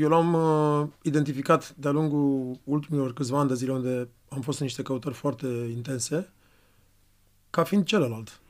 eu 0.00 0.08
l-am 0.08 0.34
uh, 0.34 0.86
identificat 1.02 1.74
de-a 1.76 1.90
lungul 1.90 2.58
ultimilor 2.64 3.12
câțiva 3.12 3.38
ani 3.38 3.48
de 3.48 3.54
zile 3.54 3.72
unde 3.72 4.08
am 4.28 4.40
fost 4.40 4.58
în 4.58 4.64
niște 4.66 4.82
căutări 4.82 5.14
foarte 5.14 5.46
intense, 5.46 6.32
ca 7.50 7.64
fiind 7.64 7.84
celălalt. 7.84 8.40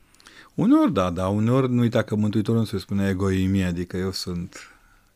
Uneori 0.55 0.93
da, 0.93 1.09
dar 1.09 1.29
uneori 1.29 1.71
nu 1.71 1.81
uita 1.81 2.01
că 2.01 2.15
Mântuitorul 2.15 2.65
se 2.65 2.77
spune 2.77 3.09
egoimie, 3.09 3.65
adică 3.65 3.97
eu 3.97 4.11
sunt 4.11 4.70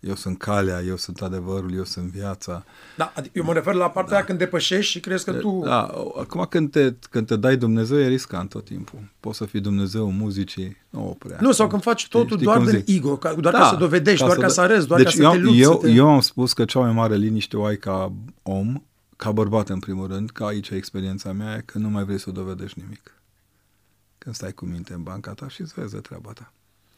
Eu 0.08 0.16
sunt 0.16 0.38
calea, 0.38 0.82
eu 0.82 0.96
sunt 0.96 1.22
adevărul, 1.22 1.74
eu 1.76 1.84
sunt 1.84 2.06
viața. 2.06 2.64
Da, 2.98 3.12
adică 3.16 3.38
eu 3.38 3.44
mă 3.44 3.54
refer 3.54 3.74
la 3.74 3.90
partea 3.90 4.10
da. 4.10 4.16
aia 4.16 4.26
când 4.26 4.38
depășești 4.38 4.92
și 4.92 5.00
crezi 5.00 5.26
că 5.26 5.34
tu... 5.34 5.62
Da, 5.64 5.82
acum 6.20 6.46
când 6.50 6.72
te, 6.72 6.94
când 7.10 7.28
te 7.28 7.36
dai 7.36 7.58
Dumnezeu 7.58 8.00
e 8.00 8.08
riscant 8.08 8.50
tot 8.50 8.66
timpul. 8.66 9.00
Poți 9.20 9.38
să 9.38 9.46
fii 9.46 9.60
Dumnezeu 9.60 10.12
muzicii, 10.12 10.78
nu 10.90 11.10
o 11.10 11.14
prea. 11.14 11.38
Nu, 11.42 11.52
sau 11.52 11.68
când 11.68 11.82
faci 11.82 12.08
totul 12.08 12.38
știi 12.38 12.44
doar 12.44 12.60
din 12.60 12.84
ego, 12.86 13.20
doar 13.22 13.54
da, 13.54 13.60
ca 13.60 13.68
să 13.68 13.76
dovedești, 13.76 14.20
ca 14.20 14.26
doar 14.26 14.38
să 14.38 14.44
ca 14.44 14.52
să 14.52 14.62
arăți, 14.62 14.88
doar 14.88 15.02
deci 15.02 15.18
ca 15.18 15.18
să 15.18 15.24
eu, 15.24 15.32
te 15.32 15.38
lupți. 15.38 15.60
Eu, 15.60 15.78
te... 15.78 15.90
eu 15.90 16.10
am 16.10 16.20
spus 16.20 16.54
că 16.54 16.66
cea 16.66 16.80
mai 16.80 16.92
mare 16.92 17.16
liniște 17.16 17.58
o 17.58 17.64
ai 17.66 17.78
ca 17.78 18.14
om, 18.44 18.84
ca 19.16 19.32
bărbat 19.32 19.70
în 19.70 19.80
primul 19.80 20.08
rând, 20.08 20.30
că 20.30 20.44
aici 20.44 20.70
e 20.70 20.76
experiența 20.76 21.32
mea, 21.32 21.56
e 21.56 21.62
că 21.66 21.78
nu 21.78 21.90
mai 21.90 22.04
vrei 22.04 22.20
să 22.20 22.32
dovedești 22.32 22.80
nimic. 22.80 23.14
Când 24.18 24.36
stai 24.36 24.52
cu 24.52 24.66
minte 24.66 24.94
în 24.94 25.04
banca 25.04 25.34
ta 25.34 25.48
și 25.48 25.62
îți 25.62 25.74
vezi 25.76 25.94
de 25.94 26.00
treaba 26.00 26.32
ta. 26.32 26.52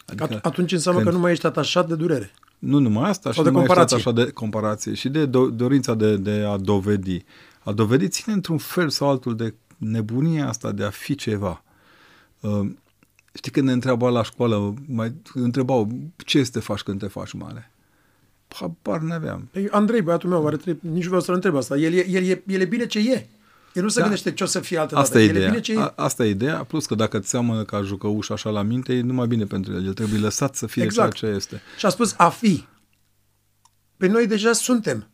Adică 0.06 0.40
Atunci 0.42 0.72
înseamnă 0.72 1.02
când... 1.02 1.12
că 1.12 1.18
nu 1.18 1.24
mai 1.24 1.32
ești 1.32 1.46
atașat 1.46 1.88
de 1.88 1.96
durere. 1.96 2.32
Nu 2.60 2.80
numai 2.80 3.10
asta, 3.10 3.32
și 3.32 3.42
de 3.42 3.50
nu 3.50 3.56
comparație. 3.58 3.98
așa 3.98 4.12
de 4.12 4.30
comparație, 4.30 4.94
și 4.94 5.10
de 5.10 5.28
do- 5.28 5.56
dorința 5.56 5.94
de, 5.94 6.18
de 6.18 6.46
a 6.48 6.58
dovedi. 6.58 7.24
A 7.64 7.72
dovedi 7.72 8.08
ține 8.08 8.34
într-un 8.34 8.58
fel 8.58 8.90
sau 8.90 9.10
altul 9.10 9.36
de 9.36 9.54
nebunia 9.78 10.48
asta 10.48 10.72
de 10.72 10.84
a 10.84 10.90
fi 10.90 11.16
ceva. 11.16 11.64
Uh, 12.40 12.70
știi 13.34 13.52
când 13.52 13.68
ne 13.68 13.74
întreabă 13.74 14.10
la 14.10 14.24
școală, 14.24 14.74
mai 14.88 15.14
întrebau 15.34 15.92
ce 16.26 16.38
este 16.38 16.60
faci 16.60 16.82
când 16.82 17.00
te 17.00 17.08
faci 17.08 17.34
mare? 17.34 17.72
Habar 18.48 19.00
n-aveam. 19.00 19.48
Păi 19.52 19.68
Andrei, 19.70 20.02
băiatul 20.02 20.30
meu, 20.30 20.48
are 20.48 20.58
trei, 20.58 20.78
nici 20.80 21.06
vreau 21.06 21.22
să-l 21.22 21.34
întreb 21.36 21.56
asta. 21.56 21.78
El 21.78 21.94
e, 21.94 22.10
el, 22.10 22.24
e, 22.24 22.44
el 22.48 22.62
e 22.62 22.66
bine 22.66 22.86
ce 22.86 23.00
e. 23.00 23.28
El 23.78 23.84
nu 23.84 23.90
se 23.90 23.98
da. 24.00 24.02
gândește 24.06 24.32
ce 24.34 24.44
o 24.44 24.48
să 24.48 24.60
fie 24.60 24.78
altă 24.78 24.96
Asta 24.96 25.14
dată. 25.14 25.26
e 25.26 25.28
El 25.30 25.36
ideea. 25.36 25.50
bine 25.50 25.62
ce 25.62 25.74
e. 25.74 25.80
A, 25.80 25.94
asta 25.96 26.26
e 26.26 26.30
ideea, 26.30 26.64
plus 26.64 26.86
că 26.86 26.96
dacă 26.96 27.20
ți 27.20 27.30
seamănă 27.30 27.64
ca 27.64 27.82
jucăuș 27.82 28.30
așa 28.30 28.50
la 28.50 28.62
minte, 28.62 28.94
e 28.94 29.02
numai 29.02 29.28
bine 29.28 29.46
pentru 29.46 29.74
el. 29.74 29.86
El 29.86 29.94
trebuie 29.94 30.20
lăsat 30.20 30.56
să 30.56 30.68
fie 30.68 30.84
Exact. 30.84 31.14
ceea 31.14 31.32
ce 31.32 31.38
este. 31.38 31.62
Și 31.78 31.86
a 31.86 31.90
spus 31.90 32.14
a 32.18 32.30
fi. 32.30 32.66
Pe 33.98 34.08
noi 34.08 34.28
deja 34.28 34.54
suntem. 34.54 35.08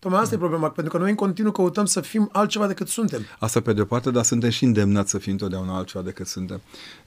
Tocmai 0.00 0.20
asta 0.20 0.34
e 0.34 0.38
problema, 0.38 0.70
pentru 0.70 0.92
că 0.92 0.98
noi 0.98 1.10
în 1.10 1.16
continuu 1.16 1.52
căutăm 1.52 1.84
să 1.84 2.00
fim 2.00 2.28
altceva 2.32 2.66
decât 2.66 2.88
suntem. 2.88 3.20
Asta 3.38 3.60
pe 3.60 3.72
de-o 3.72 3.84
parte, 3.84 4.10
dar 4.10 4.24
suntem 4.24 4.50
și 4.50 4.64
îndemnați 4.64 5.10
să 5.10 5.18
fim 5.18 5.32
întotdeauna 5.32 5.76
altceva 5.76 6.04
decât 6.04 6.26
suntem. 6.26 6.60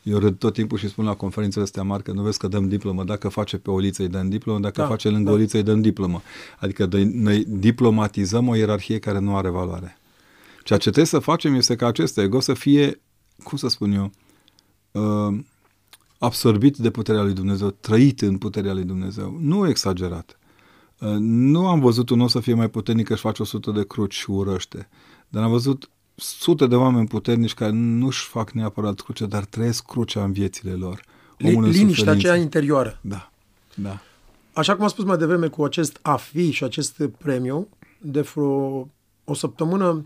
Eu 0.04 0.18
râd 0.20 0.38
tot 0.38 0.54
timpul 0.54 0.78
și 0.78 0.88
spun 0.88 1.06
la 1.06 1.14
conferințele 1.14 1.64
astea 1.64 1.84
mari 1.84 2.04
că 2.04 2.12
nu 2.12 2.22
vezi 2.22 2.38
că 2.38 2.48
dăm 2.48 2.68
diplomă. 2.68 3.04
Dacă 3.04 3.28
face 3.30 3.58
pe 3.58 3.70
o 3.70 3.80
liță, 3.80 4.02
îi 4.02 4.08
dăm 4.08 4.30
diplomă, 4.30 4.60
dacă 4.60 4.82
Da, 4.82 4.88
face 4.88 5.10
lângă 5.10 5.30
da. 5.30 5.36
o 5.36 5.40
liță, 5.40 5.58
îi 5.58 5.64
dăm 5.64 5.82
diplomă. 5.82 6.22
Adică 6.60 6.88
noi, 6.92 7.04
noi 7.06 7.46
diplomatizăm 7.48 8.48
o 8.48 8.56
ierarhie 8.56 9.00
care 9.00 9.20
nu 9.20 9.38
are 9.38 9.50
valoare. 9.50 9.98
Ceea 10.68 10.80
ce 10.80 10.90
trebuie 10.90 11.06
să 11.06 11.20
facem 11.20 11.54
este 11.56 11.76
ca 11.76 11.88
acest 11.88 12.18
ego 12.18 12.40
să 12.40 12.54
fie, 12.54 13.02
cum 13.44 13.58
să 13.58 13.68
spun 13.68 13.92
eu, 13.92 14.12
uh, 14.92 15.40
absorbit 16.18 16.78
de 16.78 16.90
puterea 16.92 17.22
lui 17.22 17.34
Dumnezeu, 17.34 17.70
trăit 17.70 18.22
în 18.22 18.38
puterea 18.38 18.74
lui 18.74 18.84
Dumnezeu, 18.84 19.38
nu 19.40 19.68
exagerat. 19.68 20.40
Uh, 21.00 21.10
Nu 21.20 21.68
am 21.68 21.80
văzut 21.80 22.10
un 22.10 22.20
om 22.20 22.28
să 22.28 22.40
fie 22.40 22.54
mai 22.54 22.70
puternic 22.70 23.06
că 23.06 23.14
își 23.14 23.22
face 23.22 23.42
100 23.42 23.72
de 23.72 23.86
cruci 23.86 24.14
și 24.14 24.30
urăște, 24.30 24.90
dar 25.30 25.44
am 25.44 25.50
văzut 25.50 25.90
sute 26.16 26.68
de 26.68 26.76
oameni 26.76 27.08
puternici 27.08 27.54
care 27.54 27.72
nu-și 27.72 28.26
fac 28.28 28.52
neapărat 28.52 29.00
cruce, 29.00 29.26
dar 29.26 29.46
trăiesc 29.46 29.86
crucea 29.86 30.24
în 30.24 30.32
viețile 30.32 30.72
lor. 30.72 31.02
Omul 31.44 31.64
în 31.64 31.70
Liniștea 31.70 31.96
suferință. 31.96 32.28
aceea 32.28 32.44
interioară. 32.44 33.00
Da, 33.02 33.32
da. 33.76 34.00
Așa 34.54 34.74
cum 34.74 34.84
am 34.84 34.90
spus 34.90 35.04
mai 35.04 35.18
devreme 35.18 35.48
cu 35.48 35.64
acest 35.64 36.00
a 36.02 36.16
fi 36.16 36.52
și 36.52 36.64
acest 36.64 37.04
premiu, 37.18 37.68
de 38.02 38.22
vreo 38.22 38.90
o 39.24 39.34
săptămână 39.34 40.06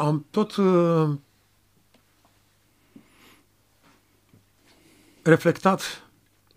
am 0.00 0.26
tot 0.30 0.56
uh, 0.56 1.10
reflectat 5.22 6.08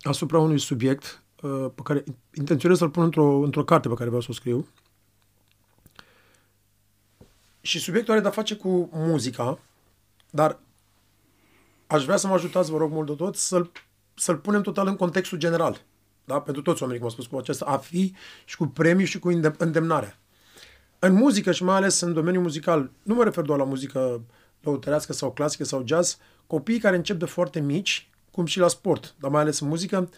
asupra 0.02 0.40
unui 0.40 0.60
subiect 0.60 1.24
uh, 1.42 1.66
pe 1.76 1.82
care 1.84 2.04
intenționez 2.34 2.78
să-l 2.78 2.90
pun 2.90 3.04
într-o, 3.04 3.40
într-o 3.40 3.64
carte 3.64 3.88
pe 3.88 3.94
care 3.94 4.06
vreau 4.06 4.22
să 4.22 4.28
o 4.30 4.34
scriu. 4.34 4.68
Și 7.62 7.80
subiectul 7.80 8.14
are 8.14 8.22
de-a 8.22 8.32
face 8.32 8.56
cu 8.56 8.90
muzica, 8.94 9.60
dar 10.30 10.60
aș 11.88 12.04
vrea 12.04 12.18
să 12.18 12.28
mă 12.28 12.34
ajutați, 12.34 12.72
vă 12.72 12.78
rog 12.78 12.92
mult 12.92 13.08
de 13.08 13.14
tot, 13.14 13.36
să-l, 13.36 13.72
să-l 14.14 14.38
punem 14.38 14.62
total 14.62 14.88
în 14.88 14.96
contextul 14.96 15.38
general. 15.38 15.82
Da? 16.26 16.42
Pentru 16.42 16.62
toți 16.62 16.82
oamenii, 16.82 17.02
cum 17.02 17.12
am 17.12 17.16
spus, 17.22 17.32
cu 17.32 17.38
acest 17.38 17.62
a 17.62 17.78
fi 17.78 18.16
și 18.46 18.58
cu 18.58 18.68
premiu 18.68 19.06
și 19.06 19.20
cu 19.20 19.32
îndem- 19.32 19.58
îndemnarea. 19.58 20.21
În 21.04 21.14
muzică 21.14 21.52
și 21.52 21.64
mai 21.64 21.76
ales 21.76 22.00
în 22.00 22.14
domeniul 22.14 22.44
muzical, 22.44 22.92
nu 23.04 23.14
mă 23.14 23.24
refer 23.24 23.44
doar 23.44 23.60
la 23.60 23.66
muzică 23.66 24.22
lăutărească 24.62 25.14
sau 25.14 25.32
clasică 25.32 25.64
sau 25.64 25.84
jazz, 25.86 26.18
copiii 26.48 26.80
care 26.80 26.96
încep 26.96 27.20
de 27.20 27.26
foarte 27.26 27.60
mici, 27.60 28.10
cum 28.32 28.46
și 28.46 28.60
la 28.60 28.68
sport, 28.68 29.16
dar 29.20 29.32
mai 29.32 29.42
ales 29.42 29.60
în 29.60 29.68
muzică, 29.68 30.10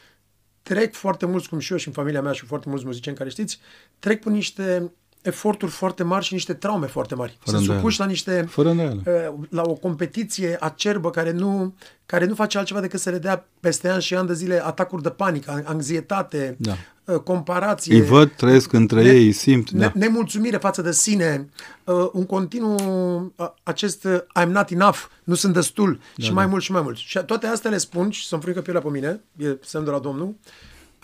trec 0.64 0.94
foarte 0.94 1.26
mulți, 1.26 1.50
cum 1.50 1.60
și 1.60 1.72
eu 1.72 1.78
și 1.78 1.88
în 1.88 1.94
familia 1.94 2.22
mea 2.22 2.32
și 2.32 2.46
foarte 2.46 2.70
mulți 2.70 2.86
muzicieni 2.86 3.18
care 3.18 3.30
știți, 3.30 3.60
trec 4.00 4.20
prin 4.20 4.34
niște 4.34 4.92
eforturi 5.24 5.72
foarte 5.72 6.04
mari 6.04 6.26
și 6.26 6.34
niște 6.34 6.54
traume 6.54 6.86
foarte 6.88 7.16
mari. 7.16 7.32
Fără 7.32 7.42
Sunt 7.46 7.60
îndoială. 7.60 7.80
supuși 7.82 8.00
la 8.00 8.06
niște 8.06 8.46
Fără 8.50 8.70
îndoială. 8.70 9.02
uh, 9.06 9.48
la 9.50 9.62
o 9.66 9.74
competiție 9.74 10.58
acerbă 10.60 11.10
care 11.10 11.32
nu, 11.32 11.74
care 12.06 12.26
nu 12.26 12.36
face 12.36 12.58
altceva 12.58 12.80
decât 12.80 13.00
să 13.00 13.10
le 13.10 13.18
dea 13.18 13.48
peste 13.60 13.90
ani 13.90 14.02
și 14.02 14.16
ani 14.16 14.28
de 14.28 14.34
zile 14.34 14.66
atacuri 14.66 15.02
de 15.02 15.10
panică, 15.10 15.64
anxietate, 15.66 16.56
Da. 16.60 16.74
uh, 17.06 17.20
comparație. 17.20 17.96
Îi 17.96 18.02
văd, 18.02 18.32
trăiesc 18.32 18.74
între 18.74 19.02
ne- 19.04 19.10
ei, 19.10 19.26
îi 19.26 19.32
simt. 19.32 19.70
ne, 19.70 19.80
Da. 19.80 19.92
nemulțumire 19.96 20.58
față 20.58 20.82
de 20.82 20.92
sine, 20.92 21.50
uh, 21.84 22.10
un 22.14 22.26
continuu, 22.26 23.34
uh, 23.36 23.48
acest 23.64 24.04
uh, 24.04 24.18
I'm 24.42 24.48
not 24.48 24.70
enough, 24.70 24.98
nu 25.24 25.34
sunt 25.36 25.54
destul 25.54 26.00
Da, 26.18 26.24
și 26.24 26.34
mai 26.34 26.46
mult 26.46 26.64
și 26.64 26.72
mai 26.72 26.82
mult. 26.82 26.98
Și 26.98 27.20
toate 27.26 27.48
astea 27.48 27.70
le 27.72 27.78
spun 27.78 28.10
și 28.10 28.28
să-mi 28.28 28.42
frică 28.42 28.62
pielea 28.62 28.82
pe 28.82 28.90
mine, 28.90 29.22
e 29.38 29.58
semn 29.62 29.84
de 29.86 29.92
la 29.92 30.00
Domnul, 30.00 30.36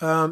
uh, 0.02 0.30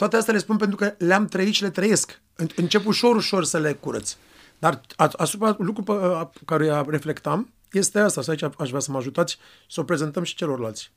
toate 0.00 0.16
astea 0.16 0.32
le 0.32 0.38
spun 0.38 0.56
pentru 0.56 0.76
că 0.76 0.94
le-am 0.98 1.26
trăit 1.26 1.54
și 1.54 1.62
le 1.62 1.70
trăiesc. 1.70 2.20
În- 2.34 2.48
Încep 2.56 2.86
ușor, 2.86 3.16
ușor 3.16 3.44
să 3.44 3.58
le 3.58 3.72
curăț. 3.72 4.16
Dar 4.58 4.80
a- 4.96 5.10
asupra 5.16 5.56
lucru 5.58 5.82
pe 5.82 5.92
a- 5.92 6.30
care 6.44 6.82
reflectam 6.86 7.52
este 7.72 7.98
asta, 7.98 8.20
și 8.22 8.30
aici 8.30 8.42
aș 8.42 8.68
vrea 8.68 8.80
să 8.80 8.90
mă 8.90 8.96
ajutați 8.96 9.38
să 9.68 9.80
o 9.80 9.84
prezentăm 9.84 10.22
și 10.22 10.34
celorlalți. 10.34 10.92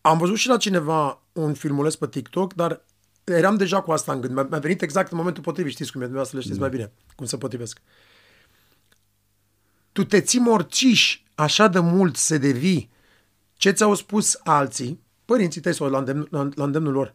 Am 0.00 0.18
văzut 0.18 0.36
și 0.36 0.48
la 0.48 0.56
cineva 0.56 1.22
un 1.32 1.54
filmuleț 1.54 1.94
pe 1.94 2.08
TikTok, 2.08 2.54
dar 2.54 2.84
eram 3.24 3.56
deja 3.56 3.82
cu 3.82 3.92
asta 3.92 4.12
în 4.12 4.20
gând. 4.20 4.34
Mi-a 4.34 4.46
mi-a 4.50 4.58
venit 4.58 4.82
exact 4.82 5.10
în 5.12 5.16
momentul 5.18 5.42
potrivit. 5.42 5.72
Știți 5.72 5.92
cum 5.92 6.00
e, 6.00 6.04
dumneavoastră 6.04 6.38
le 6.38 6.44
știți 6.44 6.60
mai 6.60 6.70
bine, 6.70 6.92
cum 7.16 7.26
se 7.26 7.36
potrivesc. 7.38 7.80
Tu 9.92 10.04
te 10.04 10.20
ții 10.20 10.40
morțiși 10.40 11.24
așa 11.34 11.68
de 11.68 11.78
mult 11.78 12.16
să 12.16 12.38
devii 12.38 12.90
ce 13.54 13.70
ți-au 13.70 13.94
spus 13.94 14.40
alții, 14.44 15.01
părinții 15.24 15.60
tăi 15.60 15.74
sau 15.74 15.88
la, 15.90 15.98
îndemn, 15.98 16.26
la, 16.30 16.48
la 16.54 16.64
îndemnul 16.64 16.92
lor, 16.92 17.14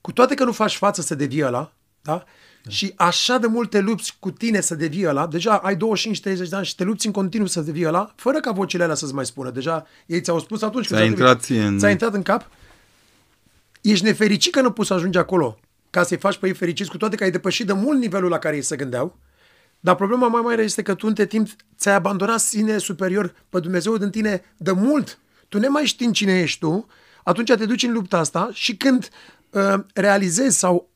cu 0.00 0.12
toate 0.12 0.34
că 0.34 0.44
nu 0.44 0.52
faci 0.52 0.76
față 0.76 1.02
să 1.02 1.14
devii 1.14 1.44
ăla, 1.44 1.72
da? 2.02 2.24
Și 2.68 2.92
așa 2.96 3.38
de 3.38 3.46
mult 3.46 3.70
te 3.70 3.80
lupți 3.80 4.16
cu 4.18 4.30
tine 4.30 4.60
să 4.60 4.74
devii 4.74 5.06
ăla, 5.06 5.26
deja 5.26 5.56
ai 5.56 5.76
25-30 5.76 5.78
de 6.20 6.56
ani 6.56 6.64
și 6.64 6.74
te 6.74 6.84
lupți 6.84 7.06
în 7.06 7.12
continuu 7.12 7.46
să 7.46 7.60
devii 7.60 7.86
ăla, 7.86 8.12
fără 8.16 8.40
ca 8.40 8.52
vocile 8.52 8.82
alea 8.82 8.94
să-ți 8.94 9.14
mai 9.14 9.26
spună. 9.26 9.50
Deja 9.50 9.86
ei 10.06 10.20
ți-au 10.20 10.38
spus 10.40 10.62
atunci. 10.62 10.86
Ți-a 10.86 10.96
când 10.96 11.08
intrat 11.10 11.42
ție 11.42 11.62
în- 11.62 11.78
Ți-a 11.78 11.90
intrat 11.90 12.14
în 12.14 12.22
cap. 12.22 12.50
Ești 13.80 14.04
nefericit 14.04 14.52
că 14.52 14.60
nu 14.60 14.70
poți 14.70 14.88
să 14.88 14.94
ajungi 14.94 15.18
acolo 15.18 15.58
ca 15.90 16.02
să-i 16.02 16.16
faci 16.16 16.36
pe 16.36 16.46
ei 16.46 16.54
fericiți, 16.54 16.90
cu 16.90 16.96
toate 16.96 17.16
că 17.16 17.24
ai 17.24 17.30
depășit 17.30 17.66
de 17.66 17.72
mult 17.72 17.98
nivelul 17.98 18.30
la 18.30 18.38
care 18.38 18.56
ei 18.56 18.62
se 18.62 18.76
gândeau. 18.76 19.16
Dar 19.80 19.94
problema 19.94 20.26
mai 20.28 20.40
mare 20.40 20.62
este 20.62 20.82
că 20.82 20.94
tu 20.94 21.06
între 21.06 21.26
timp 21.26 21.48
ți-ai 21.78 21.94
abandonat 21.94 22.40
sine 22.40 22.78
superior 22.78 23.34
pe 23.48 23.60
Dumnezeu 23.60 23.96
din 23.96 24.10
tine 24.10 24.42
de 24.56 24.72
mult. 24.72 25.18
Tu 25.48 25.58
ne 25.58 25.68
mai 25.68 25.84
știi 25.84 26.12
cine 26.12 26.40
ești 26.40 26.58
tu, 26.58 26.86
atunci 27.28 27.52
te 27.52 27.66
duci 27.66 27.82
în 27.82 27.92
lupta 27.92 28.18
asta 28.18 28.48
și 28.52 28.76
când 28.76 29.08
uh, 29.50 29.74
realizezi 29.94 30.58
sau 30.58 30.88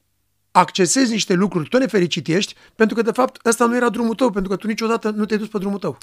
accesezi 0.51 1.13
niște 1.13 1.35
lucruri, 1.35 1.69
tu 1.69 1.79
nefericit 1.79 2.29
ești, 2.29 2.55
pentru 2.75 2.97
că 2.97 3.03
de 3.03 3.11
fapt 3.11 3.47
ăsta 3.47 3.67
nu 3.67 3.77
era 3.77 3.89
drumul 3.89 4.15
tău, 4.15 4.31
pentru 4.31 4.51
că 4.51 4.57
tu 4.57 4.67
niciodată 4.67 5.11
nu 5.11 5.25
te-ai 5.25 5.39
dus 5.39 5.49
pe 5.49 5.59
drumul 5.59 5.79
tău. 5.79 5.99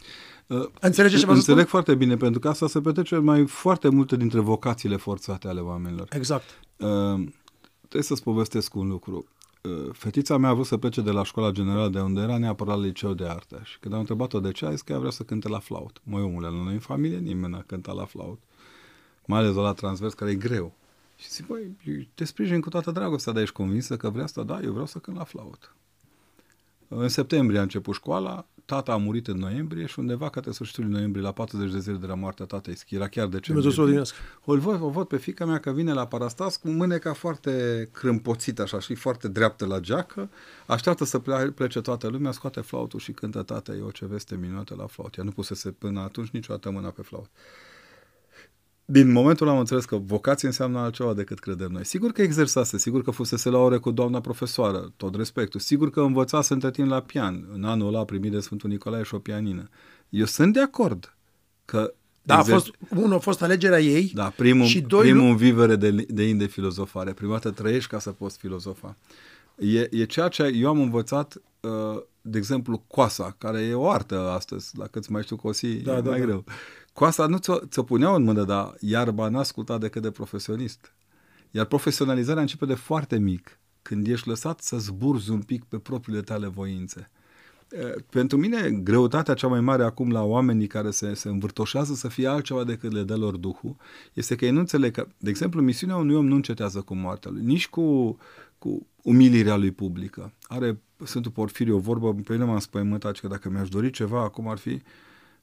Uh, 0.47 0.65
Înțelegeți 0.79 1.19
ce 1.19 1.25
vă 1.25 1.31
Înțeleg 1.33 1.67
spun? 1.67 1.71
foarte 1.71 1.95
bine, 1.95 2.17
pentru 2.17 2.39
că 2.39 2.47
asta 2.49 2.67
se 2.67 2.81
petrece 2.81 3.15
mai 3.15 3.45
foarte 3.45 3.89
multe 3.89 4.15
dintre 4.15 4.39
vocațiile 4.39 4.95
forțate 4.95 5.47
ale 5.47 5.59
oamenilor. 5.59 6.07
Exact. 6.11 6.59
Uh, 6.77 7.27
trebuie 7.79 8.03
să-ți 8.03 8.23
povestesc 8.23 8.75
un 8.75 8.87
lucru. 8.87 9.27
Uh, 9.61 9.89
fetița 9.93 10.37
mea 10.37 10.49
a 10.49 10.53
vrut 10.53 10.65
să 10.65 10.77
plece 10.77 11.01
de 11.01 11.11
la 11.11 11.23
școala 11.23 11.51
generală 11.51 11.89
de 11.89 11.99
unde 11.99 12.21
era 12.21 12.37
neapărat 12.37 12.79
liceu 12.81 13.13
de 13.13 13.25
artă. 13.27 13.61
Și 13.63 13.79
când 13.79 13.93
am 13.93 13.99
întrebat-o 13.99 14.39
de 14.39 14.51
ce, 14.51 14.65
a 14.65 14.71
zis 14.71 14.81
că 14.81 14.91
ea 14.91 14.99
vrea 14.99 15.11
să 15.11 15.23
cânte 15.23 15.47
la 15.47 15.59
flaut. 15.59 16.01
Măi, 16.03 16.21
omule, 16.21 16.47
la 16.47 16.63
noi 16.63 16.73
în 16.73 16.79
familie 16.79 17.17
nimeni 17.17 17.53
n-a 17.53 17.63
cântat 17.65 17.95
la 17.95 18.05
flaut. 18.05 18.39
Mai 19.27 19.39
ales 19.39 19.55
la 19.55 19.73
transvers, 19.73 20.13
care 20.13 20.31
e 20.31 20.35
greu. 20.35 20.73
Și 21.15 21.29
zic, 21.29 21.47
băi, 21.47 21.77
eu 21.85 21.95
te 22.13 22.25
sprijin 22.25 22.61
cu 22.61 22.69
toată 22.69 22.91
dragostea, 22.91 23.33
dar 23.33 23.41
ești 23.41 23.55
convinsă 23.55 23.97
că 23.97 24.09
vrea 24.09 24.23
asta? 24.23 24.43
Da, 24.43 24.59
eu 24.63 24.71
vreau 24.71 24.85
să 24.85 24.99
cânt 24.99 25.17
la 25.17 25.23
flaut. 25.23 25.75
În 26.87 27.09
septembrie 27.09 27.59
a 27.59 27.61
început 27.61 27.95
școala, 27.95 28.45
tata 28.65 28.91
a 28.91 28.97
murit 28.97 29.27
în 29.27 29.37
noiembrie 29.37 29.85
și 29.85 29.99
undeva 29.99 30.29
către 30.29 30.51
sfârșitul 30.51 30.83
lui 30.83 30.93
noiembrie, 30.93 31.23
la 31.23 31.31
40 31.31 31.71
de 31.71 31.79
zile 31.79 31.97
de 31.97 32.05
la 32.05 32.15
moartea 32.15 32.45
tatei, 32.45 32.77
era 32.89 33.07
chiar 33.07 33.27
decembrie. 33.27 33.41
Dumnezeu 33.45 33.71
să 33.71 33.81
o 33.81 33.83
odinească. 33.83 34.17
O 34.45 34.57
văd, 34.57 34.81
o 34.81 34.89
văd 34.89 35.07
pe 35.07 35.17
fica 35.17 35.45
mea 35.45 35.59
că 35.59 35.71
vine 35.71 35.93
la 35.93 36.07
parastas 36.07 36.55
cu 36.55 36.69
mâneca 36.69 37.13
foarte 37.13 37.89
crâmpoțită 37.91 38.61
așa 38.61 38.79
și 38.79 38.95
foarte 38.95 39.27
dreaptă 39.27 39.65
la 39.65 39.79
geacă, 39.79 40.29
așteaptă 40.65 41.05
să 41.05 41.19
ple- 41.19 41.51
plece 41.55 41.81
toată 41.81 42.07
lumea, 42.07 42.31
scoate 42.31 42.61
flautul 42.61 42.99
și 42.99 43.11
cântă 43.11 43.41
tata, 43.41 43.73
e 43.73 43.81
o 43.81 43.91
ce 43.91 44.05
veste 44.05 44.35
minunată 44.35 44.75
la 44.77 44.85
flaut. 44.85 45.15
Ea 45.17 45.23
nu 45.23 45.31
pusese 45.31 45.71
până 45.71 45.99
atunci 45.99 46.29
niciodată 46.29 46.69
mâna 46.71 46.89
pe 46.89 47.01
flaut. 47.01 47.29
Din 48.89 49.11
momentul 49.11 49.47
am 49.47 49.59
înțeles 49.59 49.85
că 49.85 49.95
vocație 49.95 50.47
înseamnă 50.47 50.79
altceva 50.79 51.13
decât 51.13 51.39
credem 51.39 51.71
noi. 51.71 51.85
Sigur 51.85 52.11
că 52.11 52.21
exersase, 52.21 52.77
sigur 52.77 53.03
că 53.03 53.11
fusese 53.11 53.49
la 53.49 53.57
ore 53.57 53.77
cu 53.77 53.91
doamna 53.91 54.21
profesoară, 54.21 54.93
tot 54.97 55.15
respectul. 55.15 55.59
Sigur 55.59 55.89
că 55.89 56.01
învățase 56.01 56.53
între 56.53 56.71
timp 56.71 56.89
la 56.89 57.01
pian. 57.01 57.47
În 57.53 57.63
anul 57.63 57.87
ăla 57.87 57.99
a 57.99 58.05
primit 58.05 58.31
de 58.31 58.39
Sfântul 58.39 58.69
Nicolae 58.69 59.03
și 59.03 59.13
o 59.13 59.19
pianină. 59.19 59.69
Eu 60.09 60.25
sunt 60.25 60.53
de 60.53 60.61
acord 60.61 61.15
că 61.65 61.93
da, 62.21 62.37
a 62.37 62.43
fost, 62.43 62.71
unul 62.95 63.13
a 63.13 63.19
fost 63.19 63.41
alegerea 63.41 63.79
ei 63.79 64.11
da, 64.13 64.33
primul, 64.35 64.65
și 64.65 64.81
doi... 64.81 65.01
primul 65.01 65.35
vivere 65.35 65.75
de, 65.75 65.91
de 65.91 66.27
in 66.27 66.37
de 66.37 66.45
filozofare. 66.45 67.13
Prima 67.13 67.31
dată 67.31 67.51
trăiești 67.51 67.89
ca 67.89 67.99
să 67.99 68.09
poți 68.09 68.37
filozofa. 68.37 68.95
E, 69.57 69.87
e 69.91 70.05
ceea 70.05 70.27
ce 70.27 70.43
eu 70.43 70.69
am 70.69 70.79
învățat, 70.79 71.41
uh, 71.59 72.01
de 72.21 72.37
exemplu, 72.37 72.83
coasa, 72.87 73.35
care 73.37 73.61
e 73.61 73.73
o 73.73 73.89
artă 73.89 74.29
astăzi, 74.29 74.75
dacă 74.75 74.99
îți 74.99 75.11
mai 75.11 75.23
știu 75.23 75.35
cosi, 75.35 75.67
da, 75.67 75.97
e 75.97 76.01
da, 76.01 76.09
mai 76.09 76.19
da. 76.19 76.25
greu. 76.25 76.43
Coasa 76.97 77.25
nu 77.25 77.37
ți-o, 77.37 77.57
ți-o 77.57 77.83
puneau 77.83 78.15
în 78.15 78.23
mână, 78.23 78.43
dar 78.43 78.75
iarba 78.79 79.29
n-a 79.29 79.39
ascultat 79.39 79.79
decât 79.79 80.01
de 80.01 80.11
profesionist. 80.11 80.93
Iar 81.51 81.65
profesionalizarea 81.65 82.41
începe 82.41 82.65
de 82.65 82.73
foarte 82.73 83.17
mic, 83.17 83.59
când 83.81 84.07
ești 84.07 84.27
lăsat 84.27 84.59
să 84.61 84.77
zburzi 84.77 85.31
un 85.31 85.41
pic 85.41 85.63
pe 85.63 85.77
propriile 85.77 86.21
tale 86.21 86.47
voințe. 86.47 87.09
Pentru 88.09 88.37
mine, 88.37 88.71
greutatea 88.71 89.33
cea 89.33 89.47
mai 89.47 89.61
mare 89.61 89.83
acum 89.83 90.11
la 90.11 90.23
oamenii 90.23 90.67
care 90.67 90.91
se, 90.91 91.13
se 91.13 91.29
învârtoșează 91.29 91.93
să 91.93 92.07
fie 92.07 92.27
altceva 92.27 92.63
decât 92.63 92.91
le 92.91 93.03
dă 93.03 93.17
lor 93.17 93.35
Duhul, 93.35 93.75
este 94.13 94.35
că 94.35 94.45
ei 94.45 94.51
nu 94.51 94.59
înțeleg 94.59 94.93
că, 94.93 95.07
de 95.17 95.29
exemplu, 95.29 95.61
misiunea 95.61 95.95
unui 95.95 96.15
om 96.15 96.27
nu 96.27 96.35
încetează 96.35 96.81
cu 96.81 96.95
moartea 96.95 97.31
lui, 97.31 97.43
nici 97.43 97.67
cu, 97.67 98.17
cu 98.57 98.87
umilirea 99.01 99.55
lui 99.55 99.71
publică. 99.71 100.33
Are 100.41 100.81
Sfântul 101.03 101.31
Porfirie 101.31 101.73
o 101.73 101.79
vorbă, 101.79 102.13
pe 102.13 102.33
mine 102.33 102.43
m-am 102.43 102.59
spăimântat 102.59 103.19
că 103.19 103.27
dacă 103.27 103.49
mi-aș 103.49 103.69
dori 103.69 103.91
ceva, 103.91 104.21
acum 104.21 104.47
ar 104.47 104.57
fi 104.57 104.81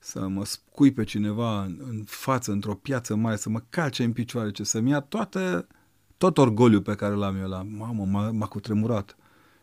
să 0.04 0.28
mă 0.28 0.44
scui 0.44 0.92
pe 0.92 1.04
cineva 1.04 1.62
în, 1.62 1.80
în 1.88 2.02
față, 2.06 2.52
într-o 2.52 2.74
piață 2.74 3.14
mare, 3.14 3.36
să 3.36 3.48
mă 3.48 3.62
calce 3.70 4.04
în 4.04 4.12
picioare, 4.12 4.50
ce 4.50 4.62
să-mi 4.62 4.90
ia 4.90 5.00
toată, 5.00 5.66
tot 6.16 6.38
orgoliu 6.38 6.80
pe 6.80 6.94
care 6.94 7.14
l-am 7.14 7.36
eu 7.40 7.48
la 7.48 7.62
mamă, 7.62 8.04
m-a, 8.04 8.30
m-a 8.30 8.46
cutremurat. 8.46 9.16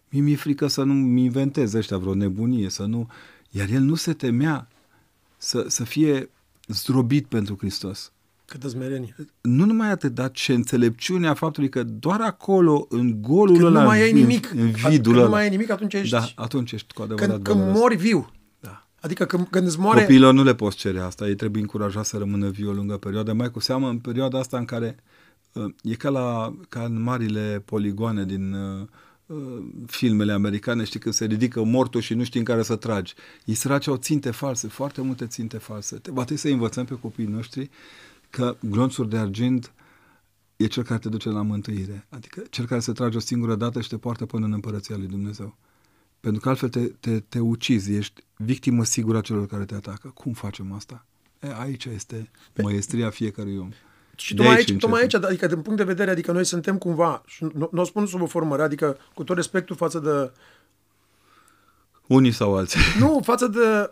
Mie 0.10 0.22
mi-e 0.22 0.36
frică 0.36 0.68
să 0.68 0.84
nu-mi 0.84 1.24
inventez 1.24 1.74
ăștia 1.74 1.98
vreo 1.98 2.14
nebunie, 2.14 2.70
să 2.70 2.86
nu... 2.86 3.08
Iar 3.50 3.70
el 3.70 3.82
nu 3.82 3.96
se 3.96 4.14
temea 4.14 4.68
să, 5.38 5.66
să 5.68 5.84
fie 5.84 6.30
zdrobit 6.68 7.26
pentru 7.26 7.56
Hristos. 7.60 8.12
Câtă 8.46 8.68
smerenie. 8.68 9.16
Nu 9.42 9.66
numai 9.66 9.90
atât, 9.90 10.14
dar 10.14 10.32
ce 10.32 10.54
înțelepciunea 10.54 11.34
faptului 11.34 11.70
că 11.70 11.84
doar 11.84 12.22
acolo, 12.22 12.86
în 12.90 13.22
golul 13.22 13.56
când 13.56 13.68
ăla, 13.68 13.82
nu 13.82 13.88
mai 13.88 14.02
ai 14.02 14.12
nimic, 14.12 14.52
în 14.52 14.72
vidul 14.72 15.14
când 15.14 15.26
nu 15.26 15.30
mai 15.30 15.42
ai 15.44 15.50
nimic, 15.50 15.70
atunci 15.70 15.94
ești... 15.94 16.12
Da, 16.12 16.26
atunci 16.36 16.72
ești 16.72 16.94
cu 16.94 17.02
adevărat 17.02 17.42
Când, 17.42 17.44
când 17.44 17.76
mori 17.76 17.96
viu. 17.96 18.32
Da. 19.01 19.08
Adică 19.08 19.25
când, 19.25 19.48
când 19.50 19.67
îți 19.67 19.79
moare... 19.79 20.00
Copiilor 20.00 20.34
nu 20.34 20.43
le 20.43 20.55
poți 20.55 20.77
cere 20.77 21.00
asta, 21.00 21.27
ei 21.27 21.36
trebuie 21.36 21.62
încurajat 21.62 22.05
să 22.05 22.17
rămână 22.17 22.50
viu 22.50 22.70
o 22.70 22.74
lungă 22.74 22.98
perioadă, 22.98 23.34
mai 23.34 23.51
cu 23.51 23.60
seamă 23.60 23.89
în 23.89 24.00
perioada 24.00 24.39
asta 24.39 24.58
în 24.58 24.65
care 24.65 24.96
uh, 25.53 25.65
e 25.84 25.96
ca, 25.96 26.10
la, 26.10 26.55
ca 26.70 26.84
în 26.84 27.01
marile 27.01 27.62
poligoane 27.65 28.25
din 28.25 28.53
uh, 28.53 28.88
uh, 29.25 29.63
filmele 29.86 30.31
americane, 30.31 30.84
știi, 30.84 31.00
când 31.00 31.13
se 31.13 31.25
ridică 31.25 31.63
mortul 31.63 32.01
și 32.01 32.13
nu 32.13 32.24
știi 32.24 32.39
în 32.39 32.46
care 32.46 32.63
să 32.63 32.75
tragi. 32.75 33.13
Ei 33.46 33.53
săraci 33.53 33.88
au 33.88 33.96
ținte 33.96 34.31
false, 34.31 34.67
foarte 34.67 35.01
multe 35.01 35.27
ținte 35.27 35.58
false. 35.58 35.96
Va 35.96 36.24
trebui 36.24 36.38
să 36.38 36.48
învățăm 36.48 36.86
pe 36.86 37.00
copiii 37.01 37.27
noștri 37.27 37.70
că 38.29 38.55
glonțul 38.60 39.10
de 39.10 39.17
argint 39.17 39.74
e 40.55 40.65
cel 40.65 40.84
care 40.84 41.00
te 41.00 41.10
duce 41.10 41.29
la 41.29 41.41
mântuire. 41.41 42.08
Adică 42.10 42.41
cel 42.50 42.65
care 42.65 42.79
se 42.79 42.91
trage 42.91 43.17
o 43.17 43.20
singură 43.20 43.55
dată 43.55 43.81
și 43.81 43.89
te 43.89 43.98
poartă 43.98 44.25
până 44.25 44.46
în 44.46 44.53
împărăția 44.53 44.98
lui 44.98 45.08
Dumnezeu. 45.08 45.58
Pentru 46.22 46.42
că 46.42 46.50
altfel 46.50 46.70
te, 46.70 46.80
te, 46.80 47.20
te 47.20 47.40
ucizi, 47.40 47.94
ești 47.94 48.24
victimă 48.36 48.84
sigură 48.84 49.18
a 49.18 49.22
celor 49.22 49.48
care 49.48 49.66
te 49.66 49.75
atacă. 49.75 50.12
Cum 50.13 50.34
facem 50.34 50.72
asta? 50.72 51.06
E, 51.40 51.54
aici 51.60 51.86
este 51.86 52.30
măestria 52.62 53.10
fiecărui 53.10 53.58
om. 53.58 53.70
Și 54.16 54.34
tocmai 54.34 54.56
aici, 54.56 54.78
tocmai 54.78 55.01
aici, 55.01 55.13
adică 55.13 55.48
din 55.48 55.62
punct 55.62 55.78
de 55.78 55.84
vedere, 55.84 56.12
adică 56.12 56.32
noi 56.32 56.46
suntem 56.46 56.78
cumva, 56.78 57.24
și 57.25 57.44
nu, 57.44 57.70
nu 57.72 57.82
o 57.82 57.84
spun 57.84 58.06
sub 58.06 58.22
o 58.22 58.25
formă, 58.25 58.62
adică 58.62 58.98
cu 59.13 59.24
tot 59.24 59.36
respectul 59.36 59.75
față 59.75 60.00
de... 60.00 60.32
Unii 62.08 62.32
sau 62.32 62.56
alții. 62.56 62.80
Nu, 63.00 63.20
față 63.24 63.48
de 63.48 63.92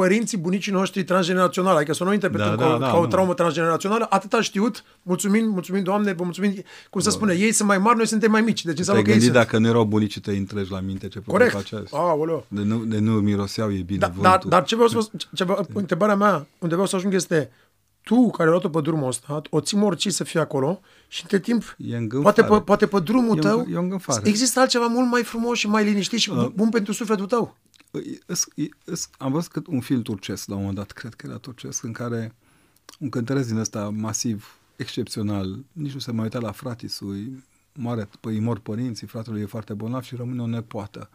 părinții, 0.00 0.38
bunicii 0.38 0.72
noștri 0.72 1.04
transgeneraționali, 1.04 1.76
adică 1.76 1.92
să 1.92 2.04
nu 2.04 2.12
interpretăm 2.12 2.56
da, 2.56 2.62
ca, 2.62 2.70
da, 2.70 2.78
da, 2.78 2.90
ca 2.90 2.96
o 2.96 3.06
traumă 3.06 3.34
transgenerațională, 3.34 4.06
atât 4.10 4.32
a 4.32 4.40
știut, 4.40 4.84
mulțumim, 5.02 5.50
mulțumim 5.50 5.82
Doamne, 5.82 6.12
vă 6.12 6.24
mulțumim, 6.24 6.54
cum 6.90 7.00
se 7.00 7.10
spune, 7.10 7.34
ei 7.34 7.52
sunt 7.52 7.68
mai 7.68 7.78
mari, 7.78 7.96
noi 7.96 8.06
suntem 8.06 8.30
mai 8.30 8.40
mici. 8.40 8.64
Deci 8.64 8.78
înseamnă 8.78 9.02
că 9.02 9.10
ei 9.10 9.30
dacă 9.30 9.58
nu 9.58 9.68
erau 9.68 9.84
bunicii 9.84 10.20
tăi 10.20 10.36
întregi 10.36 10.70
la 10.70 10.80
minte 10.80 11.08
ce 11.08 11.22
Corect. 11.26 11.52
faceți. 11.52 11.94
Aoleo. 11.94 12.44
De 12.48 12.62
nu, 12.62 12.84
de 12.84 12.98
nu 12.98 13.12
miroseau, 13.12 13.72
e 13.72 13.82
bine 13.82 13.98
da, 13.98 14.12
dar, 14.20 14.42
dar 14.46 14.64
ce 14.64 14.74
vreau 14.74 14.88
să 14.88 15.10
ce, 15.34 15.46
întrebarea 15.72 16.16
mea, 16.16 16.46
unde 16.58 16.74
vreau 16.74 16.86
să 16.86 16.96
ajung 16.96 17.14
este, 17.14 17.50
tu 18.02 18.30
care 18.30 18.42
ai 18.42 18.50
luat-o 18.50 18.68
pe 18.68 18.80
drumul 18.80 19.08
ăsta, 19.08 19.42
o 19.50 19.60
ții 19.60 19.78
morții 19.78 20.10
să 20.10 20.24
fie 20.24 20.40
acolo 20.40 20.80
și 21.08 21.20
între 21.22 21.38
timp, 21.38 21.76
poate 22.22 22.42
pe, 22.42 22.60
poate 22.60 22.86
pe 22.86 23.00
drumul 23.00 23.36
e 23.36 23.40
tău, 23.40 23.66
e 23.70 24.28
există 24.28 24.60
altceva 24.60 24.86
mult 24.86 25.10
mai 25.10 25.22
frumos 25.22 25.58
și 25.58 25.68
mai 25.68 25.84
liniștit 25.84 26.18
și 26.18 26.30
uh, 26.30 26.46
bun 26.54 26.68
pentru 26.68 26.92
sufletul 26.92 27.26
tău 27.26 27.56
am 29.18 29.32
văzut 29.32 29.66
un 29.66 29.80
film 29.80 30.02
turcesc 30.02 30.48
la 30.48 30.54
un 30.54 30.60
moment 30.60 30.78
dat, 30.78 30.90
cred 30.90 31.14
că 31.14 31.26
era 31.26 31.38
turcesc, 31.38 31.82
în 31.82 31.92
care 31.92 32.34
un 32.98 33.08
cântăresc 33.08 33.48
din 33.48 33.56
ăsta 33.56 33.88
masiv, 33.88 34.58
excepțional, 34.76 35.64
nici 35.72 35.92
nu 35.92 35.98
se 35.98 36.12
mai 36.12 36.22
uita 36.22 36.38
la 36.38 36.52
fratisul, 36.52 37.42
moare, 37.74 38.08
păi 38.20 38.40
mor 38.40 38.58
părinții, 38.58 39.06
fratele 39.06 39.40
e 39.40 39.44
foarte 39.44 39.74
bolnav 39.74 40.02
și 40.02 40.16
rămâne 40.16 40.42
o 40.42 40.46
nepoată. 40.46 41.10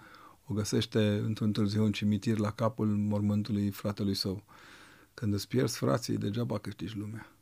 O 0.46 0.54
găsește 0.54 1.22
într-un 1.26 1.52
târziu 1.52 1.84
un 1.84 1.92
cimitir 1.92 2.38
la 2.38 2.52
capul 2.52 2.88
mormântului 2.88 3.72
fratelui 3.72 4.16
său. 4.16 4.44
Când 5.14 5.34
îți 5.34 5.48
pierzi 5.48 5.78
frații, 5.78 6.18
degeaba 6.18 6.58
câștigi 6.58 6.98
lumea. 6.98 7.33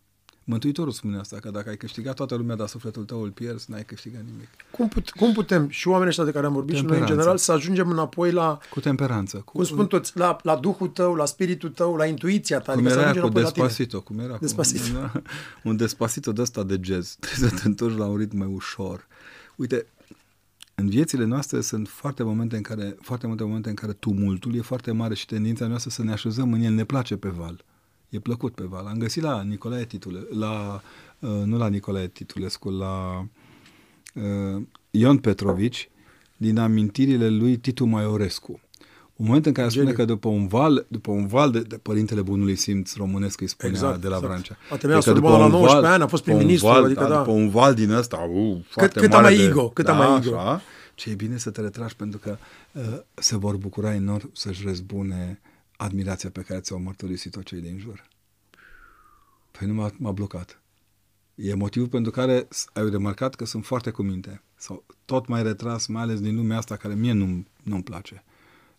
Mântuitorul 0.44 0.92
spune 0.92 1.18
asta, 1.18 1.38
că 1.38 1.50
dacă 1.50 1.70
ai 1.70 1.78
câștigat 1.78 2.16
toată 2.16 2.36
lumea, 2.36 2.56
dar 2.56 2.68
sufletul 2.68 3.04
tău 3.04 3.22
îl 3.22 3.30
pierzi, 3.30 3.72
n-ai 3.72 3.86
câștigat 3.86 4.22
nimic. 4.32 4.48
Cum, 4.72 4.88
put, 4.88 5.10
cum 5.10 5.34
putem, 5.34 5.70
și 5.70 5.88
oamenii 5.88 6.10
ăștia 6.10 6.24
de 6.24 6.32
care 6.32 6.46
am 6.46 6.54
vorbit 6.54 6.76
temperanță. 6.76 7.06
și 7.06 7.10
noi 7.10 7.18
în 7.18 7.22
general, 7.22 7.38
să 7.38 7.52
ajungem 7.52 7.90
înapoi 7.90 8.32
la... 8.32 8.58
Cu 8.70 8.80
temperanță. 8.80 9.38
Cu, 9.38 9.52
cum 9.52 9.64
spun 9.64 9.88
toți, 9.88 10.18
la, 10.18 10.38
la 10.44 10.56
Duhul 10.56 10.88
tău, 10.88 11.16
la 11.16 11.26
spiritul 11.26 11.70
tău, 11.70 11.96
la 11.96 12.06
intuiția 12.06 12.60
ta. 12.60 12.74
Cum 12.74 12.86
adică 12.86 13.00
era 13.00 13.22
cu 13.22 13.30
Despacito, 13.30 14.02
cum 14.02 14.20
era 14.20 14.38
Despacito. 14.38 15.00
Cu, 15.00 15.12
un, 15.14 15.22
un 15.64 15.76
Despacito 15.76 16.32
de 16.32 16.42
ăsta 16.42 16.64
de 16.64 16.80
jazz. 16.82 17.16
Trebuie 17.20 17.50
să 17.50 17.56
te 17.56 17.68
întorci 17.68 17.98
la 17.98 18.06
un 18.06 18.18
ritm 18.18 18.38
mai 18.38 18.48
ușor. 18.48 19.08
Uite, 19.56 19.86
în 20.76 20.90
viețile 20.90 21.24
noastre 21.24 21.62
sunt 21.62 21.88
foarte 21.88 22.24
momente 22.24 22.56
în 22.56 22.62
care, 22.62 22.96
foarte 23.02 23.28
multe 23.28 23.44
momente 23.44 23.70
în 23.70 23.76
care 23.76 23.94
tumultul 23.94 24.56
e 24.56 24.62
foarte 24.62 24.92
mare 24.92 25.14
și 25.14 25.26
tendința 25.26 25.68
noastră 25.68 25.90
să 25.90 26.04
ne 26.04 26.12
așezăm 26.12 26.54
în 26.54 26.62
el, 26.62 26.74
ne 26.74 26.84
place 26.84 27.16
pe 27.16 27.30
val. 27.30 27.64
E 28.12 28.20
plăcut 28.20 28.54
pe 28.54 28.64
val. 28.64 28.86
Am 28.86 28.98
găsit 28.98 29.24
la 29.24 29.42
Nicolae 29.42 29.86
Titule, 29.86 30.20
la 30.38 30.82
Uh, 31.22 31.30
nu 31.46 31.58
la 31.58 31.68
Nicolae 31.68 32.08
Titulescu, 32.08 32.70
la 32.70 33.26
uh, 34.14 34.62
Ion 34.92 35.18
Petrovici, 35.18 35.90
din 36.38 36.58
amintirile 36.58 37.30
lui 37.30 37.58
Titu 37.58 37.86
Maiorescu. 37.86 38.60
Un 39.16 39.26
moment 39.28 39.46
în 39.46 39.52
care 39.52 39.68
Geniu. 39.68 39.88
spune 39.88 40.06
că 40.06 40.12
după 40.14 40.28
un 40.28 40.48
val, 40.48 40.86
după 40.88 41.12
un 41.12 41.28
val 41.28 41.52
de, 41.52 41.60
de 41.60 41.76
părintele 41.76 42.22
bunului 42.22 42.56
simț 42.56 42.96
românesc, 42.96 43.42
îi 43.42 43.48
spunea 43.48 43.76
exact, 43.76 44.02
de 44.02 44.08
la 44.08 44.16
exact. 44.16 44.32
Vrancea. 44.32 44.58
A 44.72 44.76
terminat 44.76 45.14
după 45.14 45.30
la 45.30 45.38
19 45.38 45.76
val, 45.76 45.86
ani, 45.86 46.04
a 46.04 46.08
fost 46.08 46.24
prim-ministru. 46.24 46.68
Val, 46.68 46.84
adică, 46.84 47.06
da. 47.10 47.18
După 47.18 47.32
un 47.32 47.50
val 47.50 47.74
din 47.74 47.92
ăsta, 47.92 48.30
uh, 48.34 48.58
foarte 48.70 49.00
cât, 49.00 49.02
cât 49.02 49.12
mare. 49.12 49.28
Cât 49.28 49.38
mai 49.38 49.48
ego, 49.48 49.70
cât 49.70 49.86
da, 49.86 49.94
mai 49.94 50.18
ego. 50.18 50.38
Așa, 50.38 50.62
ce 50.96 51.10
e 51.10 51.14
bine 51.14 51.38
să 51.38 51.50
te 51.50 51.62
retragi 51.62 51.96
pentru 51.96 52.20
că 52.20 52.38
uh, 52.72 53.00
se 53.14 53.38
vor 53.38 53.56
bucura 53.56 53.94
enorm 53.94 54.30
să-și 54.34 54.64
răzbune 54.66 55.42
admirația 55.82 56.30
pe 56.30 56.42
care 56.42 56.60
ți-au 56.60 56.80
mărturisit-o 56.80 57.42
cei 57.42 57.62
din 57.62 57.78
jur. 57.78 58.08
Păi 59.52 59.68
nu 59.68 59.74
m-a, 59.74 59.92
m-a 59.98 60.12
blocat. 60.12 60.62
E 61.36 61.54
motivul 61.54 61.88
pentru 61.88 62.12
care 62.12 62.48
ai 62.74 62.90
remarcat 62.90 63.36
că 63.36 63.46
sunt 63.46 63.66
foarte 63.66 63.92
cu 63.92 64.02
minte. 64.02 64.44
Sau 64.56 64.86
tot 65.06 65.28
mai 65.28 65.44
retras, 65.44 65.86
mai 65.86 66.02
ales 66.02 66.20
din 66.20 66.36
lumea 66.36 66.58
asta 66.58 66.76
care 66.76 66.94
mie 66.94 67.12
nu, 67.12 67.46
nu-mi 67.64 67.84
place. 67.84 68.24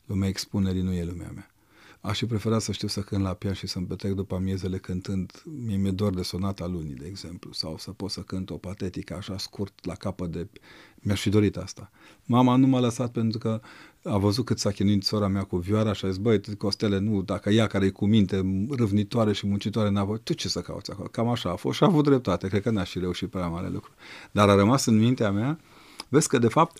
Lumea 0.06 0.28
expunerii 0.28 0.82
nu 0.82 0.92
e 0.92 1.04
lumea 1.04 1.30
mea. 1.34 1.52
Aș 2.00 2.18
fi 2.18 2.26
preferat 2.26 2.60
să 2.60 2.72
știu 2.72 2.88
să 2.88 3.00
cânt 3.00 3.22
la 3.22 3.34
pian 3.34 3.52
și 3.52 3.66
să-mi 3.66 3.86
petrec 3.86 4.12
după 4.12 4.34
amiezele 4.34 4.78
cântând, 4.78 5.42
mie 5.44 5.76
mi-e 5.76 5.90
dor 5.90 6.14
de 6.14 6.22
sonata 6.22 6.66
lunii, 6.66 6.94
de 6.94 7.06
exemplu, 7.06 7.52
sau 7.52 7.78
să 7.78 7.90
pot 7.90 8.10
să 8.10 8.20
cânt 8.20 8.50
o 8.50 8.56
patetică 8.56 9.14
așa 9.14 9.38
scurt 9.38 9.84
la 9.84 9.94
capăt 9.94 10.30
de... 10.30 10.48
Mi-aș 10.94 11.20
fi 11.20 11.28
dorit 11.28 11.56
asta. 11.56 11.90
Mama 12.24 12.56
nu 12.56 12.66
m-a 12.66 12.80
lăsat 12.80 13.12
pentru 13.12 13.38
că 13.38 13.60
a 14.04 14.18
văzut 14.18 14.44
cât 14.44 14.58
s-a 14.58 14.70
chinuit 14.70 15.04
sora 15.04 15.28
mea 15.28 15.42
cu 15.42 15.56
vioara 15.56 15.92
și 15.92 16.04
a 16.04 16.08
zis, 16.08 16.18
băi, 16.18 16.40
Costele, 16.58 16.98
nu, 16.98 17.22
dacă 17.22 17.50
ea 17.50 17.66
care 17.66 17.84
e 17.84 17.90
cu 17.90 18.06
minte, 18.06 18.66
râvnitoare 18.70 19.32
și 19.32 19.46
muncitoare, 19.46 19.90
n-a 19.90 20.00
avut, 20.00 20.24
tu 20.24 20.32
ce 20.32 20.48
să 20.48 20.60
cauți 20.60 20.90
acolo? 20.90 21.08
Cam 21.08 21.28
așa 21.28 21.50
a 21.50 21.56
fost 21.56 21.76
și 21.76 21.82
a 21.82 21.86
avut 21.86 22.04
dreptate, 22.04 22.48
cred 22.48 22.62
că 22.62 22.70
n-a 22.70 22.84
și 22.84 22.98
reușit 22.98 23.30
prea 23.30 23.48
mare 23.48 23.68
lucru. 23.68 23.92
Dar 24.30 24.48
a 24.48 24.54
rămas 24.54 24.86
în 24.86 24.98
mintea 24.98 25.30
mea, 25.30 25.60
vezi 26.08 26.28
că 26.28 26.38
de 26.38 26.48
fapt 26.48 26.78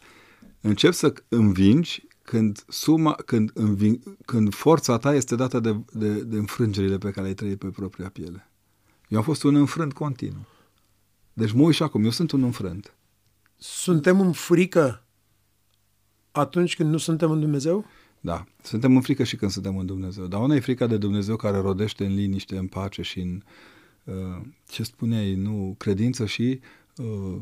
încep 0.61 0.93
să 0.93 1.13
învingi 1.29 2.07
când, 2.23 2.65
suma, 2.69 3.13
când, 3.13 3.51
înving, 3.55 4.17
când 4.25 4.55
forța 4.55 4.99
ta 4.99 5.15
este 5.15 5.37
dată 5.37 5.61
de, 5.61 5.77
de, 5.93 6.09
de 6.09 6.37
înfrângerile 6.37 6.99
pe 6.99 7.11
care 7.11 7.21
le-ai 7.21 7.35
trăit 7.35 7.59
pe 7.59 7.67
propria 7.67 8.09
piele. 8.09 8.51
Eu 9.09 9.19
am 9.19 9.25
fost 9.25 9.43
un 9.43 9.55
înfrânt 9.55 9.93
continuu. 9.93 10.47
Deci 11.33 11.53
mă 11.53 11.63
uit 11.63 11.75
și 11.75 11.83
acum, 11.83 12.05
eu 12.05 12.11
sunt 12.11 12.31
un 12.31 12.43
înfrânt. 12.43 12.95
Suntem 13.57 14.21
în 14.21 14.33
frică 14.33 15.05
atunci 16.33 16.77
când 16.77 16.91
nu 16.91 16.97
suntem 16.97 17.31
în 17.31 17.41
Dumnezeu? 17.41 17.85
Da, 18.21 18.45
suntem 18.63 18.97
în 18.97 19.03
frică 19.03 19.25
și 19.25 19.37
când 19.37 19.51
suntem 19.51 19.77
în 19.77 19.87
Dumnezeu. 19.87 20.27
Dar 20.27 20.41
una 20.41 20.55
e 20.55 20.61
frica 20.61 20.87
de 20.87 20.97
Dumnezeu 20.97 21.37
care 21.37 21.59
rodește 21.59 22.05
în 22.05 22.15
liniște, 22.15 22.57
în 22.57 22.67
pace 22.67 23.03
și 23.03 23.21
în, 23.21 23.43
uh, 24.05 24.41
ce 24.69 24.83
spuneai, 24.83 25.35
nu, 25.35 25.75
credință 25.79 26.27
și 26.27 26.61
uh, 26.97 27.41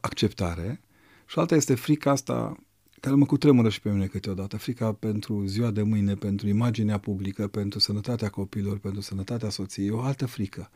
acceptare. 0.00 0.80
Și 1.26 1.38
alta 1.38 1.54
este 1.54 1.74
frica 1.74 2.10
asta 2.10 2.56
care 3.00 3.14
mă 3.14 3.26
cutremură 3.26 3.68
și 3.68 3.80
pe 3.80 3.90
mine 3.90 4.06
câteodată. 4.06 4.56
Frica 4.56 4.92
pentru 4.92 5.44
ziua 5.46 5.70
de 5.70 5.82
mâine, 5.82 6.14
pentru 6.14 6.48
imaginea 6.48 6.98
publică, 6.98 7.48
pentru 7.48 7.78
sănătatea 7.78 8.28
copilor, 8.28 8.78
pentru 8.78 9.00
sănătatea 9.00 9.50
soției, 9.50 9.90
o 9.90 10.00
altă 10.00 10.26
frică. 10.26 10.70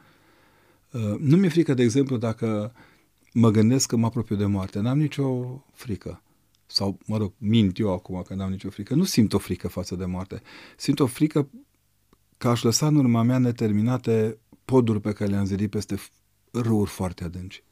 Uh, 0.91 1.17
nu 1.19 1.37
mi-e 1.37 1.49
frică, 1.49 1.75
de 1.75 1.83
exemplu, 1.83 2.17
dacă 2.17 2.73
mă 3.33 3.51
gândesc 3.51 3.89
că 3.89 3.97
mă 3.97 4.07
apropiu 4.07 4.37
de 4.37 4.47
moarte. 4.47 4.81
N-am 4.81 4.99
nicio 4.99 5.65
frică. 5.73 6.21
Sau, 6.67 6.99
mă 7.07 7.17
rog, 7.17 7.33
mint 7.39 7.79
eu 7.79 7.93
acum 7.93 8.23
că 8.23 8.35
n-am 8.35 8.51
nicio 8.51 8.71
frică. 8.71 8.95
Nu 8.95 9.05
simt 9.05 9.33
o 9.33 9.39
frică 9.39 9.69
față 9.69 9.97
de 9.97 10.05
moarte. 10.05 10.43
Simt 10.77 11.01
o 11.01 11.07
frică 11.07 11.49
că 12.39 12.49
aș 12.49 12.63
lăsa 12.63 12.87
în 12.87 12.97
urma 12.97 13.23
mea 13.23 13.39
neterminate 13.39 14.39
poduri 14.65 15.01
pe 15.01 15.13
care 15.13 15.31
le-am 15.31 15.45
zidit 15.45 15.71
peste 15.71 15.99
râuri 16.51 16.91
foarte 16.91 17.25
adânci. 17.25 17.65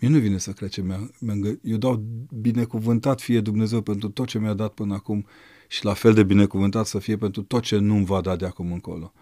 Mie 0.00 0.10
nu 0.10 0.18
vine 0.18 0.38
să 0.38 0.52
cred 0.52 0.68
ce 0.68 0.82
mi-a, 0.82 1.10
mi 1.18 1.58
Eu 1.62 1.76
dau 1.76 2.04
binecuvântat 2.40 3.20
fie 3.20 3.40
Dumnezeu 3.40 3.80
pentru 3.80 4.08
tot 4.08 4.26
ce 4.26 4.38
mi-a 4.38 4.54
dat 4.54 4.74
până 4.74 4.94
acum 4.94 5.26
și 5.68 5.84
la 5.84 5.94
fel 5.94 6.14
de 6.14 6.22
binecuvântat 6.22 6.86
să 6.86 6.98
fie 6.98 7.16
pentru 7.16 7.42
tot 7.42 7.62
ce 7.62 7.78
nu-mi 7.78 8.04
va 8.04 8.20
da 8.20 8.36
de 8.36 8.46
acum 8.46 8.72
încolo. 8.72 9.12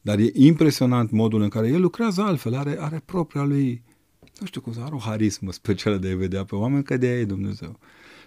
Dar 0.00 0.18
e 0.18 0.30
impresionant 0.32 1.10
modul 1.10 1.42
în 1.42 1.48
care 1.48 1.68
el 1.68 1.80
lucrează 1.80 2.22
altfel, 2.22 2.54
are, 2.54 2.76
are 2.80 3.02
propria 3.04 3.42
lui, 3.42 3.82
nu 4.40 4.46
știu 4.46 4.60
cum 4.60 4.72
să 4.72 4.80
are 4.80 4.94
o 4.94 4.98
harismă 4.98 5.52
specială 5.52 5.96
de 5.96 6.10
a 6.10 6.16
vedea 6.16 6.44
pe 6.44 6.54
oameni, 6.54 6.84
că 6.84 6.96
de 6.96 7.06
aia 7.06 7.18
e 7.18 7.24
Dumnezeu. 7.24 7.78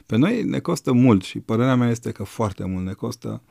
Pe 0.08 0.16
noi 0.16 0.44
ne 0.44 0.60
costă 0.60 0.92
mult 0.92 1.24
și 1.24 1.40
părerea 1.40 1.76
mea 1.76 1.90
este 1.90 2.12
că 2.12 2.24
foarte 2.24 2.66
mult 2.66 2.86
ne 2.86 2.94
costă 2.94 3.42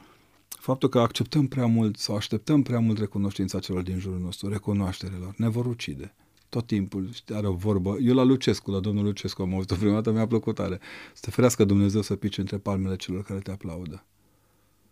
faptul 0.49 0.89
că 0.89 0.99
acceptăm 0.99 1.47
prea 1.47 1.67
mult 1.67 1.97
sau 1.97 2.17
așteptăm 2.17 2.63
prea 2.63 2.79
mult 2.79 2.99
recunoștința 2.99 3.59
celor 3.59 3.83
din 3.83 3.99
jurul 3.99 4.19
nostru, 4.19 4.49
recunoașterelor, 4.49 5.35
ne 5.37 5.49
vor 5.49 5.67
ucide 5.67 6.15
tot 6.49 6.67
timpul, 6.67 7.09
știi, 7.13 7.35
are 7.35 7.47
o 7.47 7.53
vorbă. 7.53 7.97
Eu 8.01 8.15
la 8.15 8.23
Lucescu, 8.23 8.71
la 8.71 8.81
domnul 8.81 9.05
Lucescu 9.05 9.43
am 9.43 9.55
auzit-o 9.55 9.75
prima 9.75 9.93
dată, 9.93 10.11
mi-a 10.11 10.27
plăcut 10.27 10.55
tare. 10.55 10.81
Să 11.15 11.21
te 11.21 11.31
ferească 11.31 11.65
Dumnezeu 11.65 12.03
să 12.03 12.17
pici 12.17 12.39
între 12.39 12.57
palmele 12.57 12.97
celor 12.97 13.23
care 13.23 13.39
te 13.39 13.51
aplaudă. 13.51 14.05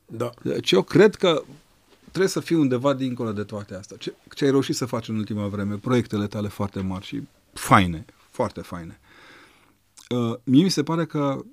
Da. 0.07 0.31
Deci 0.43 0.71
eu 0.71 0.83
cred 0.83 1.15
că 1.15 1.43
trebuie 2.03 2.29
să 2.29 2.41
fii 2.41 2.57
undeva 2.57 2.93
dincolo 2.95 3.33
de 3.33 3.43
toate 3.43 3.75
astea. 3.75 3.97
Ce, 3.97 4.15
ce 4.35 4.45
ai 4.45 4.51
reușit 4.51 4.75
să 4.75 4.85
faci 4.87 5.09
în 5.09 5.17
ultima 5.17 5.47
vreme, 5.47 5.77
proiectele 5.77 6.27
tale 6.27 6.49
foarte 6.49 6.81
mari 6.81 7.05
și 7.05 7.23
faine, 7.53 8.05
foarte 8.31 8.61
faine. 8.61 9.01
Uh, 10.11 10.35
mie 10.45 10.63
mi 10.63 10.69
se 10.69 10.83
pare 10.83 11.07
că 11.07 11.45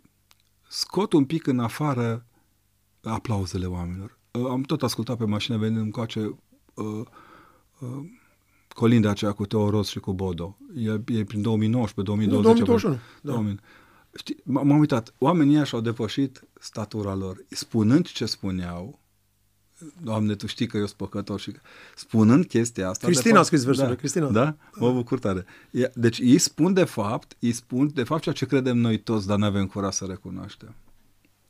scot 0.67 1.13
un 1.13 1.25
pic 1.25 1.47
în 1.47 1.59
afară 1.59 2.25
aplauzele 3.03 3.65
oamenilor. 3.65 4.17
Uh, 4.31 4.45
am 4.49 4.61
tot 4.61 4.83
ascultat 4.83 5.17
pe 5.17 5.25
mașină 5.25 5.57
venind 5.57 5.81
încoace 5.81 6.19
uh, 6.73 7.05
uh, 7.79 8.05
colinda 8.67 9.09
aceea 9.09 9.31
cu 9.31 9.45
Teo 9.45 9.69
Ros 9.69 9.87
și 9.89 9.99
cu 9.99 10.13
Bodo. 10.13 10.57
E, 10.75 10.89
e 10.89 11.23
prin 11.23 11.41
2019, 11.41 12.15
2020. 12.15 12.65
2021, 12.65 12.93
da. 13.21 13.31
2000. 13.31 13.59
Știi, 14.15 14.37
m-am 14.43 14.79
uitat, 14.79 15.13
oamenii 15.17 15.55
ăia 15.55 15.63
și-au 15.63 15.81
depășit 15.81 16.43
statura 16.59 17.15
lor, 17.15 17.45
spunând 17.49 18.07
ce 18.07 18.25
spuneau, 18.25 18.99
Doamne, 20.03 20.35
tu 20.35 20.47
știi 20.47 20.67
că 20.67 20.77
eu 20.77 20.85
sunt 20.85 20.97
păcător 20.97 21.39
și 21.39 21.51
spunând 21.95 22.45
chestia 22.45 22.89
asta... 22.89 23.05
Cristina 23.07 23.33
fapt, 23.33 23.43
a 23.43 23.45
scris 23.45 23.63
versurile, 23.63 23.93
da, 23.93 23.99
Cristina. 23.99 24.29
Da? 24.29 24.55
Mă 24.75 24.91
bucur 24.91 25.19
tare. 25.19 25.45
Deci 25.93 26.19
ei 26.19 26.37
spun 26.37 26.73
de 26.73 26.83
fapt, 26.83 27.35
ei 27.39 27.51
spun 27.51 27.91
de 27.93 28.03
fapt 28.03 28.21
ceea 28.21 28.35
ce 28.35 28.45
credem 28.45 28.77
noi 28.77 28.97
toți, 28.97 29.27
dar 29.27 29.37
nu 29.37 29.45
avem 29.45 29.67
curaj 29.67 29.93
să 29.93 30.05
recunoaștem. 30.05 30.75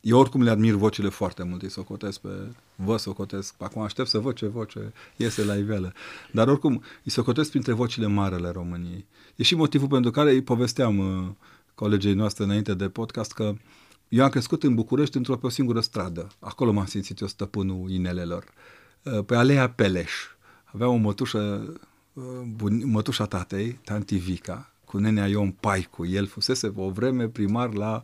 Eu 0.02 0.20
oricum 0.20 0.44
le 0.44 0.50
admir 0.50 0.74
vocile 0.74 1.10
foarte 1.10 1.44
mult, 1.44 1.62
îi 1.62 1.70
socotesc 1.70 2.20
pe, 2.20 2.30
vă 2.76 2.98
socotesc, 2.98 3.56
acum 3.58 3.82
aștept 3.82 4.08
să 4.08 4.20
văd 4.20 4.36
ce 4.36 4.48
voce 4.48 4.94
iese 5.16 5.44
la 5.44 5.56
iveală, 5.56 5.94
dar 6.32 6.48
oricum 6.48 6.84
îi 7.04 7.12
socotesc 7.12 7.50
printre 7.50 7.74
vocile 7.74 8.08
mari 8.08 8.36
ale 8.36 8.50
României. 8.50 9.06
E 9.36 9.44
și 9.44 9.56
motivul 9.56 9.88
pentru 9.88 10.12
care 10.12 10.32
îi 10.32 10.42
povesteam 10.42 10.98
uh, 10.98 11.28
colegii 11.76 12.14
noastre 12.14 12.44
înainte 12.44 12.74
de 12.74 12.90
podcast 12.90 13.32
că 13.32 13.54
eu 14.12 14.24
am 14.24 14.30
crescut 14.30 14.64
în 14.64 14.76
București 14.76 15.18
într-o 15.18 15.38
pe 15.38 15.46
o 15.46 15.50
singură 15.50 15.80
stradă. 15.80 16.28
Acolo 16.40 16.72
m-am 16.72 16.86
simțit 16.86 17.20
eu 17.20 17.28
stăpânul 17.28 17.90
inelelor. 17.90 18.44
Uh, 19.04 19.24
pe 19.26 19.36
Alea 19.36 19.70
Peleș. 19.70 20.12
Avea 20.64 20.88
o 20.88 20.96
mătușă, 20.96 21.74
uh, 22.14 22.24
bun, 22.56 22.82
mătușa 22.86 23.26
tatei, 23.26 23.80
tanti 23.84 24.16
Vica, 24.16 24.72
cu 24.86 24.98
nenea 24.98 25.28
Ion 25.28 25.52
Paicu. 25.60 26.06
El 26.06 26.28
fusese 26.28 26.74
o 26.76 26.90
vreme 26.90 27.28
primar 27.28 27.74
la 27.74 28.02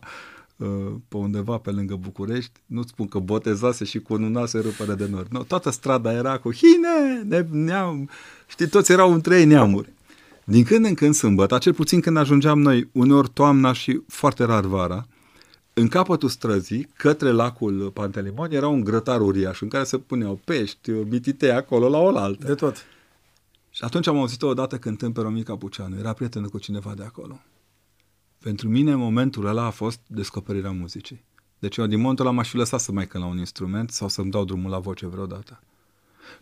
uh, 0.56 0.68
pe 1.08 1.16
undeva 1.16 1.56
pe 1.56 1.70
lângă 1.70 1.94
București, 1.94 2.60
nu-ți 2.66 2.90
spun 2.90 3.06
că 3.06 3.18
botezase 3.18 3.84
și 3.84 3.98
cununase 3.98 4.58
rupere 4.58 4.94
de 4.94 5.06
nori. 5.06 5.28
No, 5.30 5.42
toată 5.42 5.70
strada 5.70 6.12
era 6.12 6.38
cu 6.38 6.52
hine, 6.52 7.22
ne, 7.24 7.46
neam, 7.50 8.10
știi, 8.46 8.68
toți 8.68 8.92
erau 8.92 9.12
între 9.12 9.38
ei 9.38 9.44
neamuri. 9.44 9.92
Din 10.44 10.64
când 10.64 10.84
în 10.84 10.94
când 10.94 11.14
sâmbătă, 11.14 11.58
cel 11.58 11.74
puțin 11.74 12.00
când 12.00 12.16
ajungeam 12.16 12.60
noi, 12.60 12.88
uneori 12.92 13.30
toamna 13.32 13.72
și 13.72 14.02
foarte 14.06 14.44
rar 14.44 14.64
vara, 14.64 15.06
în 15.78 15.88
capătul 15.88 16.28
străzii, 16.28 16.88
către 16.96 17.30
lacul 17.30 17.90
Pantelimon, 17.90 18.52
era 18.52 18.68
un 18.68 18.84
grătar 18.84 19.20
uriaș 19.20 19.60
în 19.60 19.68
care 19.68 19.84
se 19.84 19.98
puneau 19.98 20.40
pești, 20.44 20.90
mititei 20.90 21.50
acolo 21.50 21.88
la 21.88 21.98
oaltă. 21.98 22.46
De 22.46 22.54
tot. 22.54 22.76
Și 23.70 23.84
atunci 23.84 24.06
am 24.06 24.18
auzit-o 24.18 24.46
odată 24.46 24.78
cântând 24.78 25.14
pe 25.14 25.20
Romica 25.20 25.56
Puceanu. 25.56 25.98
Era 25.98 26.12
prietenă 26.12 26.48
cu 26.48 26.58
cineva 26.58 26.94
de 26.96 27.04
acolo. 27.04 27.40
Pentru 28.38 28.68
mine 28.68 28.94
momentul 28.94 29.46
ăla 29.46 29.64
a 29.64 29.70
fost 29.70 30.00
descoperirea 30.06 30.70
muzicii. 30.70 31.24
Deci 31.58 31.76
eu 31.76 31.86
din 31.86 32.00
momentul 32.00 32.26
ăla 32.26 32.34
m-aș 32.34 32.48
fi 32.48 32.56
lăsat 32.56 32.80
să 32.80 32.92
mai 32.92 33.06
cânt 33.06 33.22
la 33.22 33.28
un 33.28 33.38
instrument 33.38 33.90
sau 33.90 34.08
să-mi 34.08 34.30
dau 34.30 34.44
drumul 34.44 34.70
la 34.70 34.78
voce 34.78 35.06
vreodată. 35.06 35.60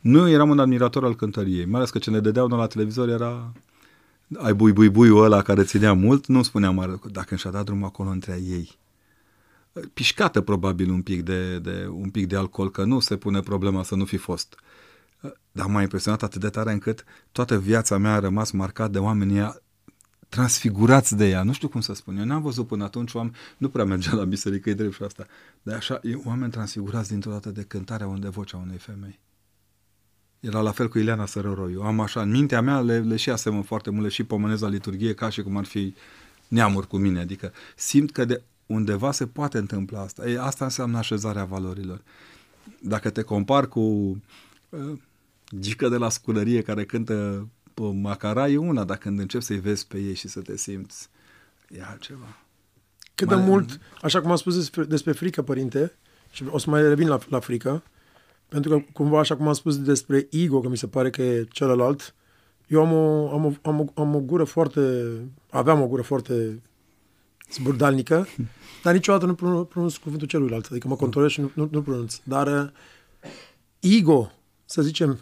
Nu 0.01 0.29
eram 0.29 0.51
un 0.51 0.59
admirator 0.59 1.05
al 1.05 1.17
cântăriei, 1.17 1.65
mai 1.65 1.77
ales 1.77 1.91
că 1.91 1.99
ce 1.99 2.11
ne 2.11 2.21
dădeau 2.21 2.47
la 2.47 2.67
televizor 2.67 3.09
era 3.09 3.53
ai 4.37 4.55
bui 4.55 4.73
bui 4.73 4.89
buiul 4.89 5.25
ăla 5.25 5.43
care 5.43 5.63
ținea 5.63 5.93
mult, 5.93 6.27
nu 6.27 6.43
spuneam 6.43 6.75
mare, 6.75 7.01
dacă 7.13 7.37
și-a 7.37 7.51
dat 7.51 7.65
drumul 7.65 7.87
acolo 7.87 8.09
între 8.09 8.41
ei. 8.47 8.79
Pișcată 9.95 10.41
probabil 10.41 10.91
un 10.91 11.03
pic 11.03 11.23
de, 11.23 11.59
de, 11.59 11.87
un 11.91 12.11
pic 12.11 12.27
de 12.27 12.37
alcool, 12.37 12.71
că 12.71 12.85
nu 12.85 13.01
se 13.01 13.17
pune 13.17 13.41
problema 13.41 13.83
să 13.83 13.95
nu 13.95 14.05
fi 14.05 14.17
fost. 14.17 14.55
Dar 15.53 15.67
m-a 15.67 15.83
impresionat 15.83 16.23
atât 16.23 16.41
de 16.41 16.49
tare 16.49 16.73
încât 16.73 17.05
toată 17.33 17.59
viața 17.59 17.99
mea 17.99 18.15
a 18.15 18.19
rămas 18.19 18.51
marcat 18.51 18.91
de 18.91 18.99
oamenii 18.99 19.55
transfigurați 20.29 21.17
de 21.17 21.29
ea. 21.29 21.43
Nu 21.43 21.53
știu 21.53 21.69
cum 21.69 21.81
să 21.81 21.95
spun. 21.95 22.17
Eu 22.17 22.25
n-am 22.25 22.43
văzut 22.43 22.67
până 22.67 22.85
atunci 22.85 23.15
oameni, 23.15 23.37
nu 23.57 23.69
prea 23.69 23.85
mergea 23.85 24.15
la 24.15 24.25
biserică, 24.25 24.71
e 24.71 24.75
drept 24.75 24.95
și 24.95 25.03
asta, 25.03 25.27
dar 25.63 25.77
așa, 25.77 26.01
e 26.03 26.15
oameni 26.25 26.51
transfigurați 26.51 27.09
dintr-o 27.09 27.31
dată 27.31 27.51
de 27.51 27.63
cântarea 27.63 28.07
unde 28.07 28.29
vocea 28.29 28.57
unei 28.57 28.79
femei. 28.79 29.19
Era 30.41 30.61
la 30.61 30.71
fel 30.71 30.89
cu 30.89 30.99
Ileana 30.99 31.27
Sărăroiu. 31.27 31.83
Am 31.83 32.01
așa, 32.01 32.23
în 32.23 32.31
mintea 32.31 32.61
mea 32.61 32.81
le, 32.81 32.99
le 32.99 33.17
și 33.17 33.31
asemăn 33.31 33.63
foarte 33.63 33.91
mult, 33.91 34.03
le 34.03 34.09
și 34.09 34.25
pomenez 34.25 34.61
la 34.61 34.69
liturghie 34.69 35.15
ca 35.15 35.29
și 35.29 35.43
cum 35.43 35.57
ar 35.57 35.65
fi 35.65 35.95
neamuri 36.49 36.87
cu 36.87 36.97
mine. 36.97 37.21
Adică 37.21 37.53
simt 37.77 38.13
că 38.13 38.25
de 38.25 38.43
undeva 38.67 39.13
se 39.13 39.27
poate 39.27 39.59
întâmpla 39.59 40.01
asta. 40.01 40.29
E, 40.29 40.41
asta 40.41 40.65
înseamnă 40.65 40.99
așezarea 40.99 41.45
valorilor. 41.45 42.03
Dacă 42.81 43.11
te 43.11 43.23
compar 43.23 43.69
cu 43.69 43.81
uh, 43.81 44.99
Gică 45.59 45.89
de 45.89 45.97
la 45.97 46.09
sculărie 46.09 46.63
care 46.63 46.85
cântă 46.85 47.49
Macara 47.93 48.49
e 48.49 48.57
una, 48.57 48.85
dar 48.85 48.97
când 48.97 49.19
începi 49.19 49.45
să-i 49.45 49.61
vezi 49.61 49.87
pe 49.87 49.99
ei 49.99 50.15
și 50.15 50.29
să 50.29 50.41
te 50.41 50.57
simți, 50.57 51.09
e 51.69 51.83
altceva. 51.83 52.37
Cât 53.15 53.29
de 53.29 53.35
mult, 53.35 53.81
așa 54.03 54.21
cum 54.21 54.31
am 54.31 54.37
spus 54.37 54.57
despre, 54.57 54.85
despre 54.85 55.13
frică, 55.13 55.43
părinte, 55.43 55.93
și 56.31 56.45
o 56.51 56.59
să 56.59 56.71
mai 56.71 56.83
revin 56.83 57.09
la, 57.09 57.19
la 57.29 57.41
frică, 57.41 57.83
pentru 58.49 58.71
că 58.71 58.85
cumva, 58.93 59.19
așa 59.19 59.37
cum 59.37 59.47
am 59.47 59.53
spus 59.53 59.83
despre 59.83 60.29
ego, 60.31 60.61
că 60.61 60.69
mi 60.69 60.77
se 60.77 60.87
pare 60.87 61.11
că 61.11 61.23
e 61.23 61.47
celălalt, 61.51 62.15
eu 62.67 62.81
am 62.81 62.93
o, 62.93 63.33
am 63.33 63.45
o, 63.45 63.53
am 63.63 63.81
o, 63.81 64.01
am 64.01 64.15
o 64.15 64.21
gură 64.21 64.45
foarte, 64.45 64.81
aveam 65.51 65.81
o 65.81 65.87
gură 65.87 66.03
foarte 66.03 66.63
zburdalnică, 67.53 68.27
dar 68.83 68.95
niciodată 68.95 69.27
nu 69.27 69.65
pronunț 69.65 69.97
cuvântul 69.97 70.27
celuilalt, 70.27 70.67
adică 70.71 70.89
mă 70.89 70.97
controlez 70.97 71.31
și 71.31 71.41
nu, 71.41 71.51
nu, 71.55 71.69
nu 71.71 71.83
pronunț. 71.83 72.19
Dar 72.23 72.47
uh, 72.47 72.71
ego, 73.81 74.33
să 74.65 74.83
zicem, 74.83 75.21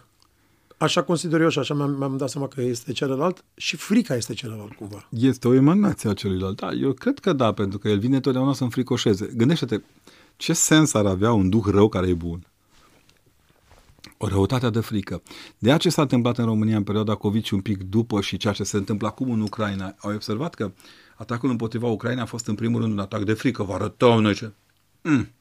Așa 0.76 1.02
consider 1.02 1.40
eu 1.40 1.48
și 1.48 1.58
așa 1.58 1.74
mi-am, 1.74 1.90
mi-am 1.90 2.16
dat 2.16 2.30
seama 2.30 2.48
că 2.48 2.60
este 2.60 2.92
celălalt 2.92 3.44
și 3.54 3.76
frica 3.76 4.14
este 4.16 4.34
celălalt 4.34 4.72
cumva. 4.72 5.08
Este 5.10 5.48
o 5.48 5.54
emanație 5.54 6.10
a 6.10 6.14
celuilalt. 6.14 6.60
Da, 6.60 6.72
eu 6.72 6.92
cred 6.92 7.18
că 7.18 7.32
da, 7.32 7.52
pentru 7.52 7.78
că 7.78 7.88
el 7.88 7.98
vine 7.98 8.20
totdeauna 8.20 8.52
să 8.52 8.62
înfricoșeze. 8.62 9.32
Gândește-te, 9.36 9.80
ce 10.36 10.52
sens 10.52 10.94
ar 10.94 11.06
avea 11.06 11.32
un 11.32 11.48
duh 11.48 11.64
rău 11.66 11.88
care 11.88 12.08
e 12.08 12.14
bun? 12.14 12.46
O 14.16 14.28
răutate 14.28 14.70
de 14.70 14.80
frică. 14.80 15.22
De 15.58 15.66
aceea 15.66 15.76
ce 15.76 15.88
s-a 15.88 16.02
întâmplat 16.02 16.38
în 16.38 16.44
România 16.44 16.76
în 16.76 16.82
perioada 16.82 17.14
COVID 17.14 17.44
și 17.44 17.54
un 17.54 17.60
pic 17.60 17.82
după 17.82 18.20
și 18.20 18.36
ceea 18.36 18.52
ce 18.52 18.64
se 18.64 18.76
întâmplă 18.76 19.06
acum 19.06 19.30
în 19.30 19.40
Ucraina, 19.40 19.94
au 19.98 20.12
observat 20.14 20.54
că 20.54 20.72
atacul 21.14 21.50
împotriva 21.50 21.86
Ucrainei 21.86 22.22
a 22.22 22.26
fost 22.26 22.46
în 22.46 22.54
primul 22.54 22.80
rând 22.80 22.92
un 22.92 22.98
atac 22.98 23.24
de 23.24 23.34
frică. 23.34 23.62
Vă 23.62 23.72
arătăm 23.72 24.20
noi 24.20 24.34
ce... 24.34 24.52
Mm. 25.02 25.32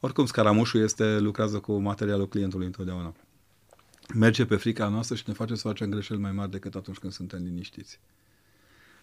Oricum, 0.00 0.26
scaramușul 0.26 0.80
este, 0.80 1.18
lucrează 1.18 1.58
cu 1.58 1.78
materialul 1.78 2.28
clientului 2.28 2.66
întotdeauna 2.66 3.14
merge 4.14 4.46
pe 4.46 4.56
frica 4.56 4.88
noastră 4.88 5.16
și 5.16 5.22
ne 5.26 5.32
face 5.32 5.54
să 5.54 5.68
facem 5.68 5.90
greșeli 5.90 6.20
mai 6.20 6.32
mari 6.32 6.50
decât 6.50 6.74
atunci 6.74 6.98
când 6.98 7.12
suntem 7.12 7.42
liniștiți. 7.42 8.00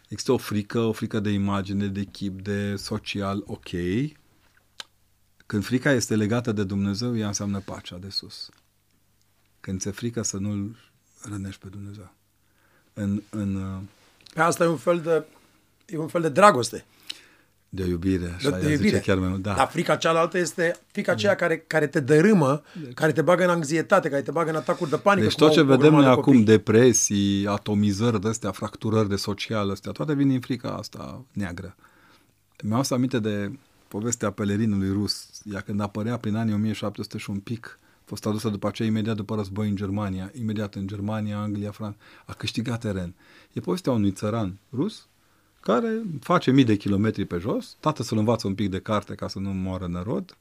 Există 0.03 0.31
o 0.31 0.37
frică, 0.37 0.79
o 0.79 0.91
frică 0.91 1.19
de 1.19 1.29
imagine, 1.29 1.87
de 1.87 2.03
chip, 2.03 2.41
de 2.41 2.75
social, 2.75 3.43
ok. 3.45 3.69
Când 5.45 5.65
frica 5.65 5.91
este 5.91 6.15
legată 6.15 6.51
de 6.51 6.63
Dumnezeu, 6.63 7.17
ea 7.17 7.27
înseamnă 7.27 7.59
pacea 7.59 7.97
de 7.97 8.09
sus. 8.09 8.49
Când 9.59 9.79
ți-e 9.79 9.91
frică 9.91 10.21
să 10.21 10.37
nu-L 10.37 10.77
rănești 11.21 11.61
pe 11.61 11.67
Dumnezeu. 11.67 12.13
În, 12.93 13.21
în, 13.29 13.55
uh, 13.55 13.81
Pe 14.33 14.41
asta 14.41 14.63
e 14.63 14.67
un 14.67 14.77
fel 14.77 14.99
de, 14.99 15.25
e 15.87 15.97
un 15.97 16.07
fel 16.07 16.21
de 16.21 16.29
dragoste. 16.29 16.85
de 17.69 17.85
iubire, 17.85 18.33
așa 18.35 18.49
De, 18.49 18.55
de, 18.55 18.61
de 18.61 18.75
zice 18.75 18.83
iubire. 18.83 18.99
chiar 18.99 19.17
mai 19.17 19.27
mult. 19.27 19.41
Da. 19.41 19.53
Dar 19.53 19.67
frica 19.67 19.95
cealaltă 19.95 20.37
este 20.37 20.75
frica 20.91 21.11
aceea 21.11 21.35
care, 21.35 21.57
care 21.67 21.87
te 21.87 21.99
dărâmă, 21.99 22.61
care 22.93 23.11
te 23.11 23.21
bagă 23.21 23.43
în 23.43 23.49
anxietate, 23.49 24.09
care 24.09 24.21
te 24.21 24.31
bagă 24.31 24.49
în 24.49 24.55
atacuri 24.55 24.89
de 24.89 24.97
panică. 24.97 25.25
Deci 25.27 25.35
cum 25.35 25.45
tot 25.45 25.55
ce 25.55 25.59
au 25.59 25.65
o 25.65 25.69
vedem 25.69 25.91
noi 25.91 26.01
grămadă 26.01 26.15
de 26.15 26.19
acum, 26.21 26.33
copii. 26.33 26.45
depresii, 26.45 27.47
atomizări 27.47 28.21
de 28.21 28.27
astea, 28.27 28.51
fracturări 28.51 29.09
de 29.09 29.15
social 29.15 29.69
astea, 29.69 29.91
toate 29.91 30.13
vin 30.13 30.27
din 30.27 30.39
frica 30.39 30.69
asta 30.69 31.25
neagră. 31.31 31.75
Mi-au 32.63 32.83
să 32.83 32.93
aminte 32.93 33.19
de 33.19 33.51
povestea 33.87 34.31
pelerinului 34.31 34.91
rus. 34.91 35.29
Ea 35.53 35.61
când 35.61 35.81
apărea 35.81 36.17
prin 36.17 36.35
anii 36.35 36.53
1700 36.53 37.17
și 37.17 37.29
un 37.29 37.39
pic, 37.39 37.79
a 37.81 38.03
fost 38.05 38.25
adusă 38.25 38.49
după 38.49 38.67
aceea 38.67 38.87
imediat 38.87 39.15
după 39.15 39.35
război 39.35 39.67
în 39.69 39.75
Germania, 39.75 40.31
imediat 40.39 40.75
în 40.75 40.87
Germania, 40.87 41.39
Anglia, 41.39 41.71
Franța, 41.71 41.97
a 42.25 42.33
câștigat 42.33 42.79
teren. 42.79 43.15
E 43.53 43.59
povestea 43.59 43.91
unui 43.91 44.11
țăran 44.11 44.57
rus 44.73 45.07
care 45.59 46.01
face 46.19 46.51
mii 46.51 46.63
de 46.63 46.75
kilometri 46.75 47.25
pe 47.25 47.37
jos, 47.37 47.77
tată 47.79 48.03
să-l 48.03 48.17
învață 48.17 48.47
un 48.47 48.55
pic 48.55 48.69
de 48.69 48.79
carte 48.79 49.15
ca 49.15 49.27
să 49.27 49.39
nu 49.39 49.49
moară 49.49 49.87
nărod, 49.87 50.37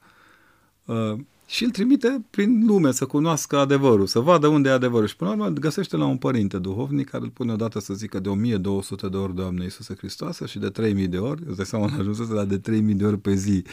uh, 0.85 1.19
și 1.47 1.65
îl 1.65 1.71
trimite 1.71 2.25
prin 2.31 2.67
lume 2.67 2.93
să 2.93 3.07
cunoască 3.07 3.59
adevărul, 3.59 4.07
să 4.07 4.19
vadă 4.19 4.47
unde 4.47 4.69
e 4.69 4.73
adevărul. 4.73 5.07
Și 5.07 5.17
până 5.17 5.31
la 5.31 5.37
urmă 5.37 5.49
găsește 5.49 5.97
la 5.97 6.05
un 6.05 6.17
părinte 6.17 6.59
duhovnic 6.59 7.09
care 7.09 7.25
îl 7.25 7.31
pune 7.31 7.53
odată 7.53 7.81
să 7.81 7.95
zică 7.95 8.19
de 8.19 8.29
1200 8.29 9.09
de 9.09 9.17
ori 9.17 9.35
Doamne 9.35 9.63
Iisuse 9.63 9.95
Hristoase 9.95 10.47
și 10.47 10.59
de 10.59 10.69
3000 10.69 11.09
de 11.09 11.19
ori, 11.19 11.43
îți 11.47 11.57
dai 11.57 11.67
seama, 11.67 11.85
ajunsese 11.99 12.33
la 12.33 12.45
de 12.45 12.59
3000 12.59 12.95
de 12.95 13.05
ori 13.05 13.19
pe 13.19 13.35
zi. 13.35 13.65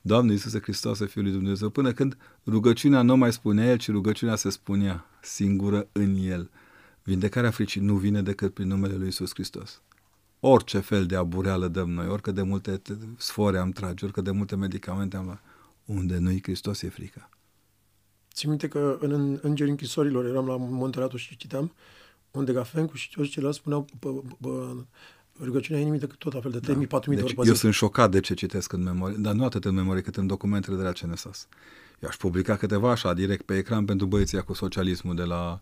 Doamne 0.00 0.32
Iisuse 0.32 0.60
Hristoase, 0.60 1.06
Fiul 1.06 1.24
lui 1.24 1.32
Dumnezeu, 1.32 1.68
până 1.68 1.92
când 1.92 2.16
rugăciunea 2.46 3.02
nu 3.02 3.16
mai 3.16 3.32
spunea 3.32 3.70
el, 3.70 3.76
ci 3.76 3.90
rugăciunea 3.90 4.36
se 4.36 4.50
spunea 4.50 5.06
singură 5.22 5.88
în 5.92 6.16
el. 6.24 6.50
Vindecarea 7.02 7.50
fricii 7.50 7.80
nu 7.80 7.94
vine 7.94 8.22
decât 8.22 8.54
prin 8.54 8.68
numele 8.68 8.94
lui 8.94 9.04
Iisus 9.04 9.30
Hristos. 9.32 9.80
Orice 10.40 10.78
fel 10.78 11.06
de 11.06 11.16
abureală 11.16 11.68
dăm 11.68 11.90
noi, 11.90 12.06
orică 12.06 12.30
de 12.30 12.42
multe 12.42 12.76
te- 12.76 12.92
sfore 13.16 13.58
am 13.58 13.70
trage, 13.70 14.04
orică 14.04 14.20
de 14.20 14.30
multe 14.30 14.56
medicamente 14.56 15.16
am 15.16 15.24
luat, 15.24 15.42
unde 15.84 16.18
nu-i 16.18 16.42
Hristos 16.42 16.82
e 16.82 16.88
frica. 16.88 17.28
Țin 18.34 18.48
minte 18.48 18.68
că 18.68 18.98
în, 19.00 19.12
în 19.12 19.38
Îngerii 19.42 19.70
Închisorilor 19.70 20.24
eram 20.24 20.46
la 20.46 20.56
Monteratul 20.56 21.18
și 21.18 21.36
citeam 21.36 21.74
unde 22.30 22.52
Gafencu 22.52 22.96
și 22.96 23.10
toți 23.10 23.28
ceilalți 23.28 23.58
spuneau 23.58 23.86
bă, 24.00 24.10
bă, 24.38 24.74
rugăciunea 25.42 25.80
inimii 25.80 25.98
decât 26.00 26.18
tot 26.18 26.32
la 26.32 26.40
fel 26.40 26.50
de 26.50 26.58
3.000-4.000 26.58 26.64
de 26.68 27.14
Deci 27.14 27.22
ori 27.22 27.34
pe 27.34 27.46
eu 27.46 27.52
zi. 27.52 27.58
sunt 27.58 27.74
șocat 27.74 28.10
de 28.10 28.20
ce 28.20 28.34
citesc 28.34 28.72
în 28.72 28.82
memorie, 28.82 29.16
dar 29.18 29.34
nu 29.34 29.44
atât 29.44 29.64
în 29.64 29.74
memorie 29.74 30.02
cât 30.02 30.16
în 30.16 30.26
documentele 30.26 30.76
de 30.76 30.82
la 30.82 30.92
CNSAS. 30.92 31.48
Eu 32.00 32.08
aș 32.08 32.16
publica 32.16 32.56
câteva 32.56 32.90
așa, 32.90 33.14
direct 33.14 33.42
pe 33.44 33.56
ecran 33.56 33.84
pentru 33.84 34.06
băieții 34.06 34.42
cu 34.42 34.52
socialismul 34.52 35.14
de 35.14 35.22
la, 35.22 35.60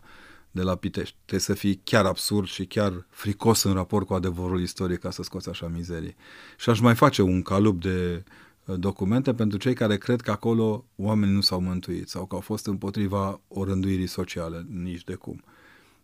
de 0.51 0.61
la 0.61 0.75
Pitești. 0.75 1.15
Trebuie 1.15 1.39
să 1.39 1.53
fii 1.53 1.81
chiar 1.83 2.05
absurd 2.05 2.47
și 2.47 2.65
chiar 2.65 3.05
fricos 3.09 3.63
în 3.63 3.73
raport 3.73 4.05
cu 4.05 4.13
adevărul 4.13 4.61
istoric 4.61 4.99
ca 4.99 5.11
să 5.11 5.23
scoți 5.23 5.49
așa 5.49 5.67
mizerii. 5.67 6.15
Și 6.57 6.69
aș 6.69 6.79
mai 6.79 6.95
face 6.95 7.21
un 7.21 7.41
calup 7.41 7.81
de 7.81 8.23
uh, 8.65 8.75
documente 8.79 9.33
pentru 9.33 9.57
cei 9.57 9.73
care 9.73 9.97
cred 9.97 10.21
că 10.21 10.31
acolo 10.31 10.85
oamenii 10.95 11.35
nu 11.35 11.41
s-au 11.41 11.61
mântuit 11.61 12.09
sau 12.09 12.25
că 12.25 12.35
au 12.35 12.41
fost 12.41 12.65
împotriva 12.65 13.41
orânduirii 13.47 14.07
sociale, 14.07 14.65
nici 14.69 15.03
de 15.03 15.13
cum. 15.13 15.43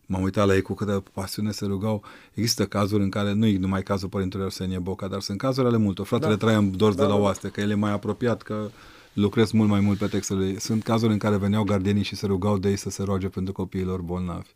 M-am 0.07 0.21
uitat 0.21 0.47
la 0.47 0.55
ei 0.55 0.61
cu 0.61 0.73
câtă 0.73 1.03
pasiune 1.13 1.51
se 1.51 1.65
rugau. 1.65 2.03
Există 2.33 2.65
cazuri 2.65 3.03
în 3.03 3.09
care, 3.09 3.33
nu 3.33 3.45
e 3.45 3.57
numai 3.57 3.83
cazul 3.83 4.09
Părintelui 4.09 4.45
Arsenie 4.45 4.79
Boca, 4.79 5.07
dar 5.07 5.21
sunt 5.21 5.37
cazuri 5.37 5.67
ale 5.67 5.77
multor. 5.77 6.05
Fratele 6.05 6.35
da. 6.35 6.37
Traian 6.37 6.77
Dorz 6.77 6.95
Da, 6.95 7.01
de 7.01 7.07
la 7.07 7.15
da. 7.15 7.21
Oaste, 7.21 7.49
că 7.49 7.61
el 7.61 7.69
e 7.69 7.75
mai 7.75 7.91
apropiat, 7.91 8.41
că 8.41 8.69
lucrez 9.15 9.51
mult 9.51 9.69
mai 9.69 9.79
mult 9.79 9.97
pe 9.97 10.07
textele 10.07 10.45
ei. 10.47 10.59
Sunt 10.59 10.83
cazuri 10.83 11.11
în 11.11 11.17
care 11.17 11.37
veneau 11.37 11.63
gardienii 11.63 12.03
și 12.03 12.15
se 12.15 12.25
rugau 12.25 12.57
de 12.57 12.69
ei 12.69 12.75
să 12.77 12.89
se 12.89 13.03
roage 13.03 13.27
pentru 13.27 13.53
copiilor 13.53 14.01
bolnavi. 14.01 14.49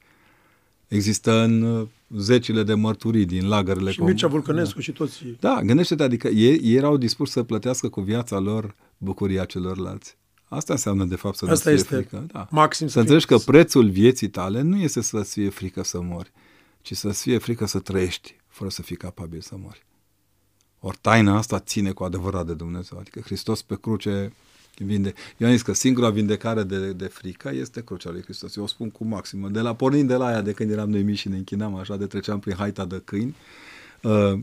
Există 0.88 1.32
în 1.44 1.62
uh, 1.62 1.88
zecile 2.18 2.64
de 2.64 2.74
mărturii 2.74 3.26
din 3.26 3.48
lagările 3.48 3.92
Și 3.92 4.00
com- 4.02 4.06
Mircea 4.06 4.28
Vulcănescu 4.28 4.80
și 4.80 4.92
toți. 4.92 5.24
da, 5.40 5.62
gândește-te, 5.64 6.04
adică 6.04 6.28
ei, 6.28 6.60
ei 6.64 6.76
erau 6.76 6.98
dispuși 6.98 7.32
să 7.32 7.44
plătească 7.44 7.90
cu 7.90 8.02
viața 8.02 8.40
lor 8.40 8.76
bucuria 8.98 9.46
celorlalți. 9.46 10.18
Asta 10.48 10.74
înseamnă, 10.74 11.06
de 11.06 11.16
fapt, 11.16 11.38
să 11.38 11.46
nu 11.46 11.52
Asta 11.52 11.70
fie 11.70 11.80
este 11.80 11.96
frică. 11.96 12.26
Da. 12.32 12.48
maxim 12.52 12.86
Să 12.88 12.94
să 12.94 13.00
înțelegi 13.00 13.26
fie- 13.26 13.36
că 13.38 13.42
prețul 13.46 13.90
vieții 13.90 14.30
tale 14.30 14.62
nu 14.62 14.78
este 14.78 15.02
să-ți 15.02 15.34
fie 15.34 15.50
frică 15.50 15.84
să 15.84 16.02
mori, 16.02 16.32
ci 16.82 16.94
să-ți 16.96 17.22
fie 17.22 17.38
frică 17.38 17.66
să 17.66 17.80
trăiești 17.80 18.36
fără 18.48 18.70
să 18.70 18.82
fii 18.82 18.96
capabil 18.96 19.42
să 19.42 19.56
mori. 19.62 19.86
Ori 20.80 20.98
taina 21.02 21.38
asta 21.38 21.60
ține 21.60 21.92
cu 21.92 22.04
adevărat 22.04 22.46
de 22.46 22.54
Dumnezeu. 22.54 22.98
Adică 23.00 23.20
Hristos 23.20 23.62
pe 23.62 23.78
cruce 23.82 24.34
vinde. 24.84 25.14
Eu 25.38 25.48
am 25.48 25.54
zis 25.54 25.62
că 25.62 25.74
singura 25.74 26.10
vindecare 26.10 26.64
de, 26.64 26.92
de 26.92 27.06
frică 27.06 27.52
este 27.54 27.82
crucea 27.82 28.12
lui 28.12 28.22
Hristos. 28.22 28.56
Eu 28.56 28.64
o 28.64 28.68
spun 28.68 28.90
cu 28.90 29.06
maximă. 29.06 29.48
De 29.50 29.60
la 29.60 29.76
pornind 29.76 30.08
de 30.08 30.16
la 30.16 30.26
aia, 30.26 30.42
de 30.42 30.52
când 30.52 30.72
eram 30.72 30.90
noi 30.90 31.04
mici 31.04 31.18
și 31.18 31.30
ne 31.30 31.36
închinam 31.36 31.76
așa, 31.76 31.98
de 31.98 32.06
treceam 32.06 32.40
prin 32.40 32.56
haita 32.56 32.86
de 32.86 33.02
câini, 33.06 33.36
uh, 34.02 34.40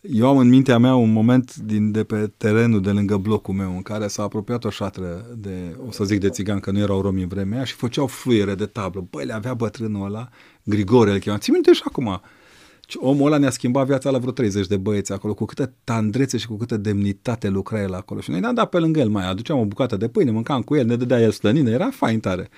eu 0.00 0.28
am 0.28 0.36
în 0.36 0.48
mintea 0.48 0.78
mea 0.78 0.94
un 0.94 1.12
moment 1.12 1.56
din, 1.56 1.90
de 1.90 2.04
pe 2.04 2.30
terenul 2.36 2.80
de 2.80 2.90
lângă 2.90 3.16
blocul 3.16 3.54
meu 3.54 3.70
în 3.70 3.82
care 3.82 4.06
s-a 4.06 4.22
apropiat 4.22 4.64
o 4.64 4.70
șatră 4.70 5.26
de, 5.36 5.76
o 5.86 5.90
să 5.90 6.04
zic 6.04 6.20
de 6.20 6.28
țigan, 6.28 6.60
că 6.60 6.70
nu 6.70 6.78
erau 6.78 7.00
romi 7.00 7.22
în 7.22 7.28
vremea 7.28 7.56
aia 7.56 7.64
și 7.64 7.74
făceau 7.74 8.06
fluiere 8.06 8.54
de 8.54 8.66
tablă. 8.66 9.06
Băi, 9.10 9.24
le 9.24 9.32
avea 9.32 9.54
bătrânul 9.54 10.04
ăla, 10.04 10.28
Grigore 10.62 11.12
îl 11.12 11.18
chema. 11.18 11.38
Ți 11.38 11.50
minte 11.50 11.72
și 11.72 11.82
acum. 11.84 12.20
Și 12.90 12.98
omul 13.00 13.26
ăla 13.26 13.38
ne-a 13.38 13.50
schimbat 13.50 13.86
viața 13.86 14.10
la 14.10 14.18
vreo 14.18 14.32
30 14.32 14.66
de 14.66 14.76
băieți 14.76 15.12
acolo, 15.12 15.34
cu 15.34 15.44
câtă 15.44 15.72
tandrețe 15.84 16.36
și 16.36 16.46
cu 16.46 16.56
câtă 16.56 16.76
demnitate 16.76 17.48
lucra 17.48 17.82
el 17.82 17.94
acolo. 17.94 18.20
Și 18.20 18.30
noi 18.30 18.40
ne-am 18.40 18.54
dat 18.54 18.68
pe 18.68 18.78
lângă 18.78 19.00
el, 19.00 19.08
mai 19.08 19.28
aduceam 19.28 19.58
o 19.58 19.64
bucată 19.64 19.96
de 19.96 20.08
pâine, 20.08 20.30
mâncam 20.30 20.62
cu 20.62 20.76
el, 20.76 20.86
ne 20.86 20.96
dădea 20.96 21.20
el 21.20 21.30
slănină, 21.30 21.70
era 21.70 21.90
fain 21.90 22.20
tare. 22.20 22.48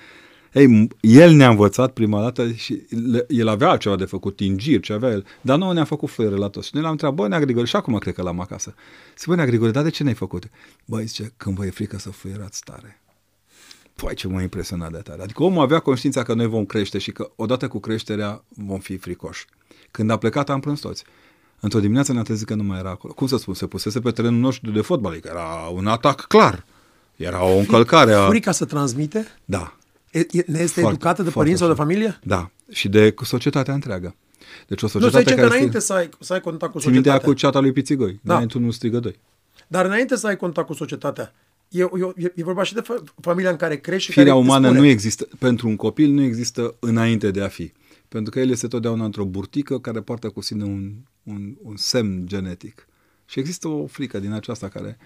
Ei, 0.53 0.87
el 1.01 1.33
ne-a 1.33 1.49
învățat 1.49 1.93
prima 1.93 2.21
dată 2.21 2.51
și 2.51 2.85
le, 2.89 3.25
el 3.27 3.47
avea 3.47 3.77
ceva 3.77 3.95
de 3.95 4.05
făcut, 4.05 4.35
tingiri, 4.35 4.81
ce 4.81 4.93
avea 4.93 5.09
el, 5.09 5.25
dar 5.41 5.57
nouă 5.57 5.73
ne-a 5.73 5.83
făcut 5.83 6.09
fluiere 6.09 6.35
la 6.35 6.47
toți. 6.47 6.67
Și 6.67 6.73
noi 6.73 6.83
l-am 6.83 6.91
întrebat, 6.91 7.15
bă, 7.15 7.27
Nea 7.27 7.39
Grigore, 7.39 7.65
și 7.65 7.75
acum 7.75 7.97
cred 7.97 8.13
că 8.13 8.21
l-am 8.21 8.39
acasă. 8.39 8.73
Zice, 9.17 9.29
bă, 9.29 9.35
Nea 9.35 9.45
Grigore, 9.45 9.71
dar 9.71 9.83
de 9.83 9.89
ce 9.89 10.03
n-ai 10.03 10.13
făcut? 10.13 10.49
Băi, 10.85 11.05
zice, 11.05 11.33
când 11.37 11.55
vă 11.55 11.65
e 11.65 11.69
frică 11.69 11.97
să 11.97 12.09
fluierați 12.09 12.61
tare. 12.63 13.01
Păi, 13.95 14.15
ce 14.15 14.27
m-a 14.27 14.41
impresionat 14.41 14.91
de 14.91 14.97
tare. 14.97 15.21
Adică 15.21 15.43
omul 15.43 15.61
avea 15.61 15.79
conștiința 15.79 16.23
că 16.23 16.33
noi 16.33 16.47
vom 16.47 16.65
crește 16.65 16.97
și 16.97 17.11
că 17.11 17.31
odată 17.35 17.67
cu 17.67 17.79
creșterea 17.79 18.43
vom 18.47 18.79
fi 18.79 18.97
fricoși. 18.97 19.45
Când 19.93 20.09
a 20.09 20.17
plecat 20.17 20.49
am 20.49 20.59
plâns 20.59 20.79
toți. 20.79 21.03
Într-o 21.59 21.79
dimineață 21.79 22.11
ne-am 22.11 22.23
trezit 22.23 22.47
că 22.47 22.53
nu 22.55 22.63
mai 22.63 22.79
era 22.79 22.89
acolo. 22.89 23.13
Cum 23.13 23.27
să 23.27 23.37
spun, 23.37 23.53
se 23.53 23.67
pusese 23.67 23.99
pe 23.99 24.11
terenul 24.11 24.39
nostru 24.39 24.71
de 24.71 24.81
fotbal, 24.81 25.11
adică 25.11 25.29
era 25.31 25.69
un 25.73 25.87
atac 25.87 26.21
clar. 26.27 26.65
Era 27.15 27.43
o 27.45 27.57
încălcare 27.57 28.13
a... 28.13 28.27
Frica 28.27 28.51
să 28.51 28.65
transmite? 28.65 29.27
Da, 29.45 29.77
E, 30.11 30.19
e, 30.19 30.43
ne 30.47 30.59
este 30.59 30.79
Foarte, 30.79 30.79
educată 30.95 31.23
de 31.23 31.29
foarte 31.29 31.39
părinți 31.39 31.59
sau 31.59 31.67
de 31.67 31.73
așa. 31.73 31.83
familie? 31.83 32.19
da. 32.23 32.49
Și 32.71 32.89
de 32.89 33.11
cu 33.11 33.25
societatea 33.25 33.73
întreagă. 33.73 34.15
Deci 34.67 34.81
o 34.81 34.85
Nu, 34.85 34.91
să 34.91 34.97
societate 34.99 35.23
zicem 35.23 35.35
că 35.35 35.41
care... 35.43 35.55
înainte 35.55 35.79
să 35.79 35.93
ai, 35.93 36.09
să 36.19 36.33
ai 36.33 36.41
contact 36.41 36.71
cu 36.71 36.79
Ți 36.79 36.85
mintea 36.85 37.01
societatea. 37.11 37.33
cu 37.33 37.39
ceata 37.39 37.59
lui 37.59 37.71
Pițigoi. 37.71 38.19
Da. 38.23 38.39
Da. 38.45 38.59
nu 38.59 38.71
strigă 38.71 38.99
doi. 38.99 39.19
Dar 39.67 39.85
înainte 39.85 40.15
să 40.15 40.27
ai 40.27 40.35
contact 40.37 40.67
cu 40.67 40.73
societatea, 40.73 41.33
e, 41.69 41.81
e, 42.15 42.31
e 42.35 42.43
vorba 42.43 42.63
și 42.63 42.73
de 42.73 42.81
fa- 42.81 43.13
familia 43.21 43.49
în 43.49 43.55
care 43.55 43.75
crești 43.77 44.03
și 44.05 44.11
Firea 44.11 44.27
care 44.27 44.37
îți 44.39 44.47
umană 44.49 44.65
spune. 44.67 44.79
nu 44.81 44.85
există, 44.87 45.27
pentru 45.39 45.67
un 45.67 45.75
copil 45.75 46.09
nu 46.09 46.21
există 46.23 46.75
înainte 46.79 47.31
de 47.31 47.41
a 47.41 47.47
fi. 47.47 47.71
Pentru 48.13 48.31
că 48.31 48.39
el 48.39 48.49
este 48.49 48.67
totdeauna 48.67 49.05
într-o 49.05 49.25
burtică 49.25 49.79
care 49.79 50.01
poartă 50.01 50.29
cu 50.29 50.41
sine 50.41 50.63
un, 50.63 50.91
un, 51.23 51.55
un 51.61 51.75
semn 51.75 52.27
genetic. 52.27 52.87
Și 53.25 53.39
există 53.39 53.67
o 53.67 53.85
frică 53.87 54.19
din 54.19 54.31
aceasta 54.31 54.67
care 54.67 54.97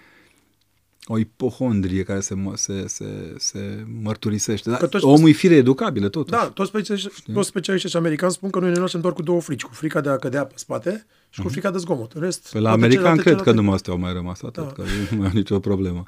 o 1.04 1.18
ipohondrie 1.18 2.02
care 2.02 2.20
se, 2.20 2.34
mă- 2.34 2.56
se, 2.56 2.84
se, 2.86 3.34
se 3.38 3.86
mărturisește. 4.02 4.70
Dar 4.70 4.78
Că 4.78 4.86
toți- 4.86 5.04
omul 5.04 5.28
e 5.28 5.32
fire 5.32 5.54
educabilă, 5.54 6.08
totuși. 6.08 6.40
Da, 6.40 6.48
toți 6.50 6.68
specialiștii, 6.68 7.32
toți 7.32 7.48
specialiștii 7.48 7.98
americani 7.98 8.32
spun 8.32 8.50
că 8.50 8.58
noi 8.58 8.70
ne 8.70 8.78
noastră 8.78 9.00
doar 9.00 9.12
cu 9.12 9.22
două 9.22 9.40
frici, 9.40 9.62
cu 9.62 9.72
frica 9.74 10.00
de 10.00 10.08
a 10.08 10.16
cădea 10.16 10.44
pe 10.44 10.52
spate 10.56 11.06
și 11.30 11.40
cu 11.42 11.48
frica 11.48 11.70
de 11.70 11.78
zgomot. 11.78 12.12
În 12.12 12.20
rest, 12.20 12.42
Mhm. 12.42 12.52
Pe 12.52 12.58
la 12.58 12.62
toate 12.68 12.74
american 12.84 13.00
celelalte- 13.02 13.22
cred 13.22 13.34
că 13.36 13.38
celelalte- 13.42 13.60
numai 13.60 13.74
astea 13.74 13.92
au 13.92 13.98
mai 13.98 14.12
rămas 14.12 14.42
atât, 14.42 14.64
Da. 14.64 14.72
că 14.72 14.82
nu 15.10 15.16
mai 15.18 15.26
au 15.26 15.32
nicio 15.34 15.58
problemă. 15.60 16.02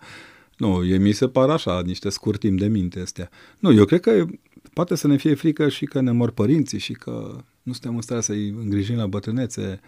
Nu, 0.56 0.84
e, 0.84 0.96
mi 0.96 1.12
se 1.12 1.28
par 1.28 1.50
așa, 1.50 1.80
niște 1.84 2.08
scurtim 2.08 2.56
de 2.56 2.66
minte 2.66 3.00
astea. 3.00 3.30
Nu, 3.58 3.72
eu 3.72 3.84
cred 3.84 4.00
că 4.00 4.10
e- 4.10 4.40
poate 4.72 4.94
să 4.94 5.06
ne 5.06 5.16
fie 5.16 5.34
frică 5.34 5.68
și 5.68 5.84
că 5.84 6.00
ne 6.00 6.10
mor 6.10 6.30
părinții 6.30 6.78
și 6.78 6.92
că 6.92 7.44
nu 7.62 7.72
suntem 7.72 7.94
în 7.94 8.02
stare 8.02 8.20
să-i 8.20 8.48
îngrijim 8.48 8.96
la 8.96 9.06
bătrânețe. 9.06 9.80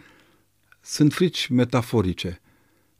Sunt 0.80 1.12
frici 1.12 1.48
metaforice. 1.48 2.40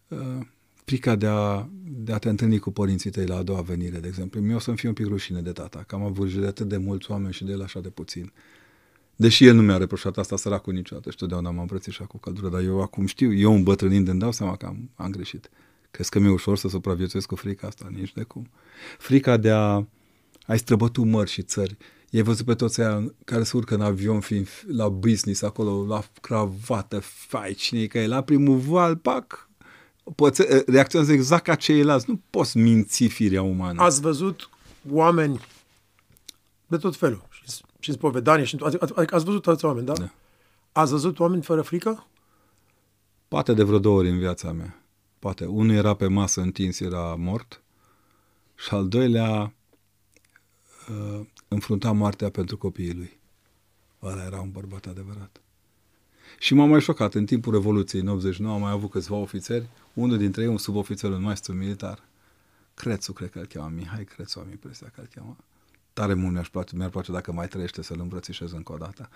Uh, 0.09 0.39
Frica 0.85 1.17
de 1.17 1.27
a, 1.27 1.69
de 1.85 2.13
a 2.13 2.19
te 2.19 2.29
întâlni 2.29 2.59
cu 2.59 2.71
părinții 2.71 3.11
tăi 3.11 3.27
la 3.27 3.37
a 3.37 3.43
doua 3.43 3.61
venire, 3.61 3.99
de 3.99 4.09
exemplu. 4.09 4.41
Mie 4.41 4.55
o 4.55 4.59
să-mi 4.59 4.77
fie 4.77 4.89
un 4.89 4.95
pic 4.95 5.07
rușine 5.07 5.41
de 5.41 5.53
tata, 5.53 5.85
că 5.87 5.95
am 5.95 6.03
avut 6.03 6.25
grijă 6.25 6.41
de 6.41 6.47
atât 6.47 6.69
de 6.69 6.77
mulți 6.77 7.11
oameni 7.11 7.33
și 7.33 7.45
de 7.45 7.53
el 7.53 7.63
așa 7.63 7.81
de 7.81 7.89
puțin. 7.89 8.33
Deși 9.17 9.47
el 9.47 9.55
nu 9.55 9.63
mi-a 9.63 9.77
reproșat 9.77 10.19
asta 10.19 10.37
săracul 10.37 10.73
niciodată 10.73 11.11
și 11.11 11.17
totdeauna 11.17 11.51
m-am 11.51 11.61
îmbrățișat 11.61 12.07
cu 12.07 12.19
căldură, 12.19 12.49
dar 12.49 12.63
eu 12.63 12.81
acum 12.81 13.07
știu, 13.07 13.35
eu 13.35 13.55
îmbătrânind 13.55 14.09
îmi 14.09 14.19
dau 14.19 14.33
seama 14.33 14.57
că 14.57 14.67
am, 14.67 14.91
am 14.95 15.11
greșit. 15.11 15.51
Crezi 15.91 16.11
că 16.11 16.19
mi-e 16.19 16.31
ușor 16.31 16.57
să 16.57 16.69
supraviețuiesc 16.69 17.29
cu 17.29 17.37
frica 17.37 17.67
asta? 17.67 17.89
Nici 17.91 18.13
de 18.13 18.23
cum. 18.23 18.51
Frica 18.99 19.37
de 19.37 19.51
a 19.51 19.85
ai 20.47 20.59
străbătut 20.59 21.05
mări 21.05 21.31
și 21.31 21.43
țări. 21.43 21.77
E 22.11 22.23
văzut 22.23 22.47
pe 22.47 22.55
toți 22.55 22.81
aia 22.81 23.15
care 23.25 23.43
se 23.43 23.57
urcă 23.57 23.75
în 23.75 23.81
avion 23.81 24.21
fiind 24.21 24.49
la 24.67 24.89
business 24.89 25.43
acolo, 25.43 25.87
la 25.87 26.03
cravată, 26.21 26.99
fai, 27.01 27.53
cine 27.53 27.81
e 27.81 27.87
că 27.87 27.99
e 27.99 28.07
la 28.07 28.23
primul 28.23 28.57
val, 28.57 28.97
pac, 28.97 29.49
poți, 30.15 30.43
reacționează 30.67 31.13
exact 31.13 31.45
ca 31.45 31.55
ceilalți. 31.55 32.11
Nu 32.11 32.21
poți 32.31 32.59
minți 32.59 33.07
firea 33.07 33.43
umană. 33.43 33.83
Ați 33.83 34.01
văzut 34.01 34.51
oameni 34.91 35.41
de 36.67 36.77
tot 36.77 36.97
felul. 36.97 37.27
Și 37.31 37.63
și 37.83 37.89
în 37.89 37.95
spovedanie. 37.95 38.45
Și, 38.45 38.57
adică 38.81 39.15
ați 39.15 39.25
văzut 39.25 39.43
toți 39.43 39.65
oameni, 39.65 39.87
da? 39.87 39.93
Da. 39.93 40.11
Ați 40.73 40.91
văzut 40.91 41.19
oameni 41.19 41.43
fără 41.43 41.63
frică? 41.63 42.07
Poate 43.29 43.53
de 43.55 43.63
vreo 43.63 43.79
două 43.79 43.99
ori 43.99 44.09
în 44.09 44.19
viața 44.19 44.53
mea. 44.53 44.83
Poate. 45.19 45.45
Unul 45.45 45.75
era 45.75 45.95
pe 45.95 46.07
masă 46.07 46.41
întins, 46.41 46.81
era 46.81 47.15
mort. 47.19 47.63
Și 48.55 48.75
al 48.75 48.89
doilea 48.89 49.55
uh, 50.91 51.27
înfrunta 51.49 51.93
moartea 51.93 52.31
pentru 52.31 52.57
copiii 52.57 52.95
lui. 52.95 53.21
Ăla 54.03 54.25
era 54.25 54.41
un 54.41 54.51
bărbat 54.51 54.87
adevărat. 54.87 55.41
Și 56.39 56.55
m-am 56.55 56.69
mai 56.69 56.81
șocat. 56.81 57.15
În 57.15 57.27
timpul 57.27 57.53
Revoluției, 57.53 58.01
în 58.01 58.09
89, 58.09 58.55
am 58.55 58.61
mai 58.61 58.71
avut 58.71 58.91
câțiva 58.91 59.17
ofițeri. 59.17 59.67
Unul 59.95 60.19
dintre 60.19 60.43
ei, 60.43 60.49
un 60.49 60.59
subofițer, 60.59 61.11
un 61.11 61.23
maestru 61.23 61.53
militar. 61.53 62.03
Crețu, 62.75 63.13
cred 63.13 63.31
că 63.31 63.39
îl 63.39 63.47
cheamă, 63.47 63.73
Mihai 63.77 64.05
Crețu, 64.05 64.39
am 64.39 64.51
impresia 64.51 64.91
că 64.95 65.01
îl 65.01 65.09
cheamă. 65.15 65.37
Tare 65.93 66.15
mult 66.15 66.33
mi-ar 66.33 66.49
place, 66.49 66.77
mi-ar 66.77 66.91
place 66.91 67.13
dacă 67.13 67.33
mai 67.33 67.49
trăiește 67.49 67.83
să-l 67.83 68.01
îmbrățișez 68.01 68.53
încă 68.53 68.73
o 68.73 68.77
dată. 68.77 69.09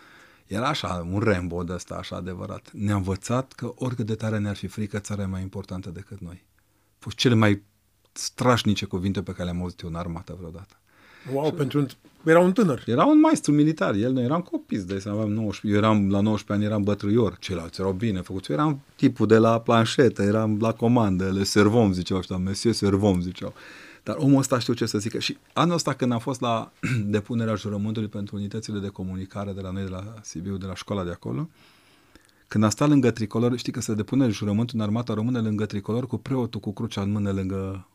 Era 0.46 0.68
așa, 0.68 1.06
un 1.10 1.18
Rambo 1.18 1.64
de 1.64 1.72
ăsta, 1.72 1.94
așa 1.94 2.16
adevărat. 2.16 2.70
Ne-a 2.72 2.94
învățat 2.94 3.52
că 3.52 3.72
oricât 3.74 4.06
de 4.06 4.14
tare 4.14 4.38
ne-ar 4.38 4.56
fi 4.56 4.66
frică, 4.66 4.98
țara 4.98 5.22
e 5.22 5.26
mai 5.26 5.42
importantă 5.42 5.90
decât 5.90 6.20
noi. 6.20 6.44
Au 6.44 6.98
fost 6.98 7.16
cele 7.16 7.34
mai 7.34 7.62
strașnice 8.12 8.84
cuvinte 8.84 9.22
pe 9.22 9.32
care 9.32 9.44
le-am 9.44 9.60
auzit 9.60 9.80
eu 9.80 9.88
în 9.88 9.94
armată 9.94 10.34
vreodată. 10.38 10.76
Wow, 11.32 11.52
pentru 11.52 11.78
un... 11.78 11.86
Era 12.24 12.40
un 12.40 12.52
tânăr. 12.52 12.82
Era 12.86 13.04
un 13.04 13.20
maestru 13.20 13.52
militar, 13.52 13.94
el 13.94 14.12
noi 14.12 14.24
eram 14.24 14.40
copii, 14.40 14.78
de 14.78 14.98
seama, 14.98 15.18
aveam 15.18 15.32
19, 15.32 15.78
eu 15.78 15.84
eram 15.84 16.10
la 16.10 16.20
19 16.20 16.52
ani, 16.52 16.64
eram 16.64 16.82
bătrâior, 16.82 17.36
ceilalți 17.38 17.80
erau 17.80 17.92
bine 17.92 18.20
făcuți, 18.20 18.50
eu 18.50 18.56
eram 18.56 18.80
tipul 18.96 19.26
de 19.26 19.38
la 19.38 19.60
planșetă, 19.60 20.22
eram 20.22 20.58
la 20.60 20.72
comandă, 20.72 21.30
le 21.32 21.44
servom, 21.44 21.92
ziceau 21.92 22.18
ăștia, 22.18 22.36
monsieur 22.36 22.74
servom, 22.74 23.20
ziceau. 23.20 23.54
Dar 24.02 24.16
omul 24.18 24.38
ăsta 24.38 24.58
știu 24.58 24.72
ce 24.72 24.86
să 24.86 24.98
zică. 24.98 25.18
Și 25.18 25.38
anul 25.52 25.74
ăsta 25.74 25.92
când 25.92 26.12
am 26.12 26.18
fost 26.18 26.40
la 26.40 26.72
depunerea 27.16 27.54
jurământului 27.54 28.08
pentru 28.08 28.36
unitățile 28.36 28.78
de 28.78 28.88
comunicare 28.88 29.52
de 29.52 29.60
la 29.60 29.70
noi, 29.70 29.82
de 29.82 29.90
la 29.90 30.14
Sibiu, 30.22 30.56
de 30.56 30.66
la 30.66 30.74
școala 30.74 31.04
de 31.04 31.10
acolo, 31.10 31.48
când 32.48 32.64
a 32.64 32.68
stat 32.68 32.88
lângă 32.88 33.10
tricolor, 33.10 33.56
știi 33.56 33.72
că 33.72 33.80
se 33.80 33.94
depune 33.94 34.28
jurământul 34.28 34.76
în 34.78 34.84
armata 34.84 35.14
română 35.14 35.40
lângă 35.40 35.66
tricolor 35.66 36.06
cu 36.06 36.16
preotul 36.16 36.60
cu 36.60 36.72
crucea 36.72 37.02
în 37.02 37.10
mână 37.10 37.32
lângă 37.32 37.88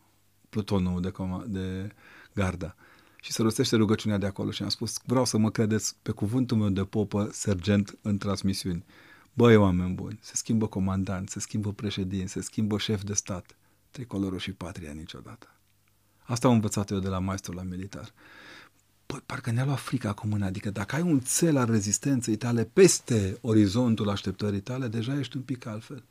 plutonul 0.50 1.02
de, 1.02 1.10
coma, 1.10 1.44
de 1.48 1.91
garda. 2.34 2.76
Și 3.24 3.32
se 3.32 3.42
rostește 3.42 3.76
rugăciunea 3.76 4.18
de 4.18 4.26
acolo 4.26 4.52
și 4.52 4.64
am 4.64 4.70
spus, 4.70 5.00
vreau 5.06 5.26
să 5.26 5.38
mă 5.38 5.52
credeți 5.52 5.96
pe 6.02 6.12
cuvântul 6.12 6.58
meu 6.58 6.70
de 6.70 6.84
popă, 6.84 7.30
sergent 7.32 7.98
în 8.02 8.18
transmisiuni. 8.18 8.86
Băi, 9.34 9.56
oameni 9.56 9.94
buni, 9.94 10.20
se 10.22 10.36
schimbă 10.36 10.68
comandant, 10.68 11.30
se 11.30 11.40
schimbă 11.40 11.74
președinte, 11.74 12.28
se 12.28 12.42
schimbă 12.42 12.78
șef 12.78 13.04
de 13.04 13.14
stat. 13.14 13.56
Tricolorul 13.92 14.40
și 14.40 14.52
patria 14.52 14.92
niciodată. 14.92 15.56
Asta 16.20 16.48
am 16.48 16.54
învățat 16.54 16.90
eu 16.90 17.00
de 17.00 17.08
la 17.08 17.20
maestrul 17.20 17.56
la 17.56 17.64
militar. 17.64 18.14
Bă, 19.06 19.22
parcă 19.26 19.52
ne-a 19.52 19.66
luat 19.66 19.80
frica 19.80 20.10
acum 20.10 20.34
în 20.34 20.42
adică 20.42 20.70
dacă 20.70 20.96
ai 20.96 21.02
un 21.02 21.20
cel 21.20 21.58
al 21.58 21.70
rezistenței 21.70 22.36
tale 22.36 22.64
peste 22.64 23.38
orizontul 23.42 24.10
așteptării 24.10 24.60
tale, 24.60 24.88
deja 24.88 25.20
ești 25.20 25.38
un 25.38 25.44
pic 25.44 25.66
altfel. 25.66 26.04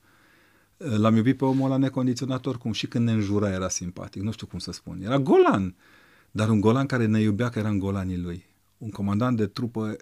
L-am 0.76 1.16
iubit 1.16 1.36
pe 1.36 1.44
omul 1.44 1.64
ăla 1.64 1.76
necondiționat 1.76 2.46
oricum 2.46 2.72
și 2.72 2.86
când 2.86 3.04
ne 3.04 3.12
înjura 3.12 3.50
era 3.50 3.68
simpatic, 3.68 4.22
nu 4.22 4.30
știu 4.30 4.46
cum 4.46 4.58
să 4.58 4.72
spun. 4.72 5.02
Era 5.02 5.18
golan, 5.18 5.74
dar 6.30 6.48
un 6.48 6.60
golan 6.60 6.86
care 6.86 7.06
ne 7.06 7.20
iubea 7.20 7.48
că 7.48 7.58
era 7.58 7.68
în 7.68 7.78
golanii 7.78 8.18
lui. 8.18 8.44
Un 8.78 8.90
comandant 8.90 9.36
de 9.36 9.46
trupă 9.46 9.96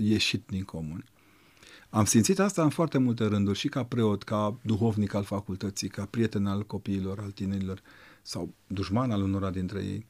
ieșit 0.00 0.46
din 0.46 0.62
comun. 0.62 1.04
Am 1.90 2.04
simțit 2.04 2.38
asta 2.38 2.62
în 2.62 2.68
foarte 2.68 2.98
multe 2.98 3.24
rânduri, 3.24 3.58
și 3.58 3.68
ca 3.68 3.84
preot, 3.84 4.22
ca 4.22 4.56
duhovnic 4.62 5.14
al 5.14 5.24
facultății, 5.24 5.88
ca 5.88 6.06
prieten 6.10 6.46
al 6.46 6.66
copiilor, 6.66 7.18
al 7.18 7.30
tinerilor 7.30 7.82
sau 8.22 8.54
dușman 8.66 9.10
al 9.10 9.22
unora 9.22 9.50
dintre 9.50 9.82
ei. 9.82 10.06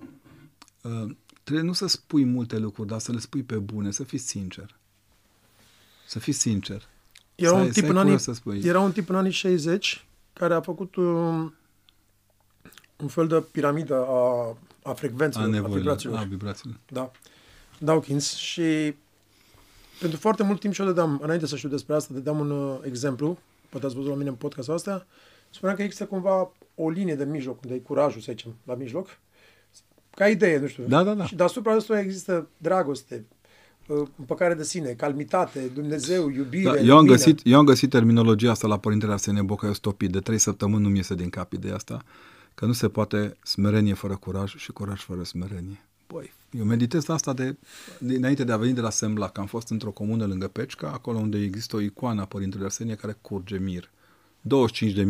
Uh, 0.82 1.10
trebuie 1.42 1.64
nu 1.64 1.72
să 1.72 1.86
spui 1.86 2.24
multe 2.24 2.58
lucruri, 2.58 2.88
dar 2.88 2.98
să 2.98 3.12
le 3.12 3.18
spui 3.18 3.42
pe 3.42 3.56
bune, 3.56 3.90
să 3.90 4.04
fii 4.04 4.18
sincer. 4.18 4.76
Să 6.06 6.18
fii 6.18 6.32
sincer. 6.32 6.88
Era, 7.34 7.54
un, 7.54 7.70
tip 7.70 7.88
în 7.88 7.96
anii, 7.96 8.18
să 8.18 8.32
spui. 8.32 8.60
era 8.64 8.80
un 8.80 8.92
tip 8.92 9.08
în 9.08 9.14
anii 9.14 9.30
60 9.30 10.06
care 10.32 10.54
a 10.54 10.60
făcut 10.60 10.94
un, 10.94 11.52
un 12.96 13.08
fel 13.08 13.26
de 13.26 13.44
piramidă 13.52 14.06
a, 14.06 14.56
a 14.82 14.92
frecvențelor, 14.92 15.46
a, 15.46 15.50
nevoile, 15.50 15.74
a 15.74 15.78
vibrațiilor. 15.78 16.18
A 16.18 16.22
vibrațiilor. 16.22 16.76
Da. 16.88 17.10
Dawkins 17.78 18.34
și 18.34 18.94
pentru 20.00 20.18
foarte 20.18 20.42
mult 20.42 20.60
timp 20.60 20.74
și 20.74 20.80
eu 20.80 20.86
dădeam, 20.86 21.20
înainte 21.22 21.46
să 21.46 21.56
știu 21.56 21.68
despre 21.68 21.94
asta, 21.94 22.14
dădeam 22.14 22.38
un 22.38 22.50
uh, 22.50 22.78
exemplu, 22.82 23.38
poate 23.68 23.86
ați 23.86 23.94
văzut 23.94 24.10
la 24.10 24.16
mine 24.16 24.28
în 24.28 24.34
podcastul 24.34 24.74
ăsta, 24.74 25.06
spuneam 25.50 25.76
că 25.76 25.82
există 25.82 26.06
cumva 26.06 26.52
o 26.74 26.90
linie 26.90 27.14
de 27.14 27.24
mijloc, 27.24 27.62
unde 27.62 27.74
e 27.74 27.78
curajul, 27.78 28.20
să 28.20 28.32
zicem, 28.32 28.54
la 28.64 28.74
mijloc, 28.74 29.18
ca 30.14 30.28
idee, 30.28 30.58
nu 30.58 30.66
știu. 30.66 30.84
Da, 30.88 31.02
da, 31.02 31.14
da. 31.14 31.26
Și 31.26 31.34
deasupra 31.34 31.76
ăsta 31.76 32.00
există 32.00 32.48
dragoste, 32.56 33.24
uh, 33.86 34.06
împăcare 34.18 34.54
de 34.54 34.64
sine, 34.64 34.88
calmitate, 34.88 35.70
Dumnezeu, 35.74 36.28
iubire, 36.28 36.70
da, 36.70 36.80
eu, 36.80 36.96
am 36.96 37.06
găsit, 37.06 37.40
eu 37.44 37.58
am 37.58 37.64
găsit 37.64 37.90
terminologia 37.90 38.50
asta 38.50 38.66
la 38.66 38.78
Părintele 38.78 39.12
Arsenie 39.12 39.42
Boca, 39.42 39.66
eu 39.66 39.72
stopit. 39.72 40.10
De 40.10 40.20
trei 40.20 40.38
săptămâni 40.38 40.82
nu 40.82 40.88
mi 40.88 40.96
iese 40.96 41.14
din 41.14 41.28
cap 41.28 41.52
ideea 41.52 41.74
asta, 41.74 42.02
că 42.60 42.66
nu 42.66 42.72
se 42.72 42.88
poate 42.88 43.36
smerenie 43.42 43.94
fără 43.94 44.16
curaj 44.16 44.56
și 44.56 44.72
curaj 44.72 45.00
fără 45.00 45.22
smerenie. 45.22 45.84
Băi, 46.12 46.32
eu 46.50 46.64
meditez 46.64 47.08
asta 47.08 47.32
de, 47.32 47.56
de, 47.98 48.14
înainte 48.14 48.44
de 48.44 48.52
a 48.52 48.56
veni 48.56 48.72
de 48.72 48.80
la 48.80 48.90
Semblac. 48.90 49.38
Am 49.38 49.46
fost 49.46 49.68
într-o 49.68 49.90
comună 49.90 50.26
lângă 50.26 50.48
Pecica, 50.48 50.90
acolo 50.92 51.18
unde 51.18 51.38
există 51.38 51.76
o 51.76 51.80
icoană 51.80 52.20
a 52.20 52.24
Părintelui 52.24 52.64
Arsenie 52.64 52.94
care 52.94 53.16
curge 53.20 53.58
mir. 53.58 53.90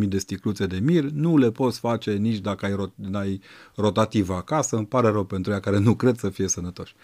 25.000 0.01 0.09
de 0.09 0.19
sticluțe 0.19 0.67
de 0.67 0.79
mir, 0.79 1.05
nu 1.05 1.37
le 1.37 1.51
poți 1.51 1.79
face 1.79 2.13
nici 2.13 2.39
dacă 2.39 2.67
ai, 2.67 2.75
rot, 2.75 2.93
ai 3.13 3.41
rotativă 3.75 4.35
acasă, 4.35 4.77
îmi 4.77 4.87
pare 4.87 5.09
rău 5.09 5.25
pentru 5.25 5.53
ea 5.53 5.61
care 5.61 5.79
nu 5.79 5.95
cred 5.95 6.19
să 6.19 6.29
fie 6.29 6.49
sănătoși. 6.49 6.95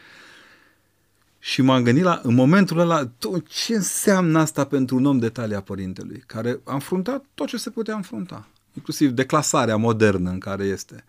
Și 1.39 1.63
m-am 1.63 1.83
gândit 1.83 2.03
la, 2.03 2.21
în 2.23 2.35
momentul 2.35 2.79
ăla, 2.79 3.07
tot 3.19 3.47
ce 3.47 3.75
înseamnă 3.75 4.39
asta 4.39 4.65
pentru 4.65 4.97
un 4.97 5.05
om 5.05 5.19
de 5.19 5.29
talia 5.29 5.61
părintelui, 5.61 6.23
care 6.27 6.61
a 6.65 6.73
înfruntat 6.73 7.25
tot 7.35 7.47
ce 7.47 7.57
se 7.57 7.71
putea 7.71 7.95
înfrunta, 7.95 8.49
inclusiv 8.77 9.11
declasarea 9.11 9.77
modernă 9.77 10.31
în 10.31 10.39
care 10.39 10.65
este. 10.65 11.05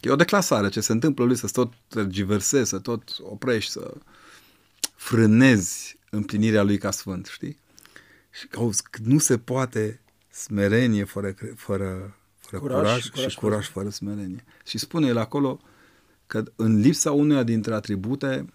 E 0.00 0.10
o 0.10 0.16
declasare, 0.16 0.68
ce 0.68 0.80
se 0.80 0.92
întâmplă 0.92 1.24
lui 1.24 1.36
să 1.36 1.48
tot 1.52 1.72
tergiversezi, 1.88 2.68
să 2.68 2.78
tot 2.78 3.16
oprești, 3.20 3.70
să 3.70 3.94
frânezi 4.94 5.98
împlinirea 6.10 6.62
lui 6.62 6.78
ca 6.78 6.90
sfânt, 6.90 7.26
știi? 7.26 7.58
Și 8.30 8.46
că 8.48 8.70
nu 9.02 9.18
se 9.18 9.38
poate 9.38 10.00
smerenie 10.30 11.04
fără, 11.04 11.34
fără, 11.56 12.16
fără 12.38 12.62
curaj, 12.62 12.82
curaj, 12.82 13.08
curaj 13.08 13.30
și 13.30 13.38
curaj 13.38 13.68
fără 13.68 13.88
smerenie. 13.88 14.44
Și 14.64 14.78
spune 14.78 15.06
el 15.06 15.16
acolo 15.18 15.60
că 16.26 16.42
în 16.56 16.80
lipsa 16.80 17.12
unuia 17.12 17.42
dintre 17.42 17.74
atribute, 17.74 18.52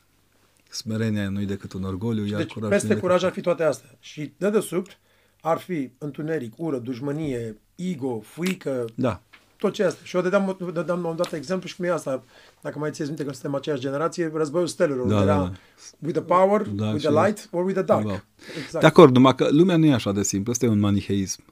smerenia 0.70 1.30
nu 1.30 1.42
e 1.42 1.46
decât 1.46 1.74
un 1.74 1.84
orgoliu, 1.84 2.26
iar 2.26 2.42
deci, 2.42 2.52
curaj 2.52 2.70
peste 2.70 2.88
decât... 2.88 3.02
curaj 3.02 3.24
ar 3.24 3.32
fi 3.32 3.42
toate 3.42 3.64
astea. 3.64 3.98
Și 4.00 4.34
de 4.38 4.50
desubt 4.50 4.98
ar 5.46 5.58
fi 5.58 5.92
întuneric, 5.98 6.54
ură, 6.58 6.78
dușmănie, 6.78 7.58
ego, 7.76 8.20
frică, 8.20 8.86
da. 8.96 9.22
tot 9.58 9.74
ce 9.74 9.84
este. 9.84 10.00
Și 10.04 10.16
eu 10.16 10.22
dădeam, 10.22 10.58
dădeam, 10.74 11.06
am 11.06 11.16
dat 11.16 11.34
exemplu 11.34 11.68
și 11.68 11.76
cum 11.76 11.86
e 11.86 11.92
asta. 11.92 12.24
Dacă 12.62 12.80
mai 12.80 12.92
țineți 12.92 13.12
minte 13.12 13.26
că 13.26 13.34
suntem 13.34 13.56
aceeași 13.56 13.82
generație, 13.82 14.32
războiul 14.34 14.68
stelelor. 14.68 15.08
Da, 15.08 15.22
era 15.22 15.26
da, 15.26 15.42
da. 15.42 15.52
with 16.00 16.18
the 16.18 16.22
power, 16.22 16.62
da, 16.62 16.90
with 16.90 17.06
the 17.06 17.24
light 17.24 17.50
or 17.52 17.64
with 17.64 17.76
the 17.76 17.86
dark. 17.86 18.06
Da. 18.06 18.24
Exact. 18.64 18.80
De 18.80 18.86
acord, 18.86 19.14
numai 19.14 19.36
că 19.36 19.48
lumea 19.52 19.78
nu 19.78 19.86
e 19.86 19.94
așa 19.94 20.12
de 20.12 20.24
simplu. 20.24 20.52
Asta 20.52 20.66
e 20.66 20.70
un 20.70 20.80
maniheism. 20.80 21.44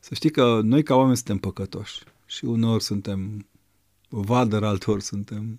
Să 0.00 0.14
știi 0.14 0.30
că 0.30 0.60
noi 0.62 0.82
ca 0.82 0.94
oameni 0.94 1.16
suntem 1.16 1.38
păcătoși 1.38 2.02
și 2.26 2.44
uneori 2.44 2.82
suntem 2.82 3.46
vadăr, 4.08 4.64
altor 4.64 5.00
suntem 5.00 5.58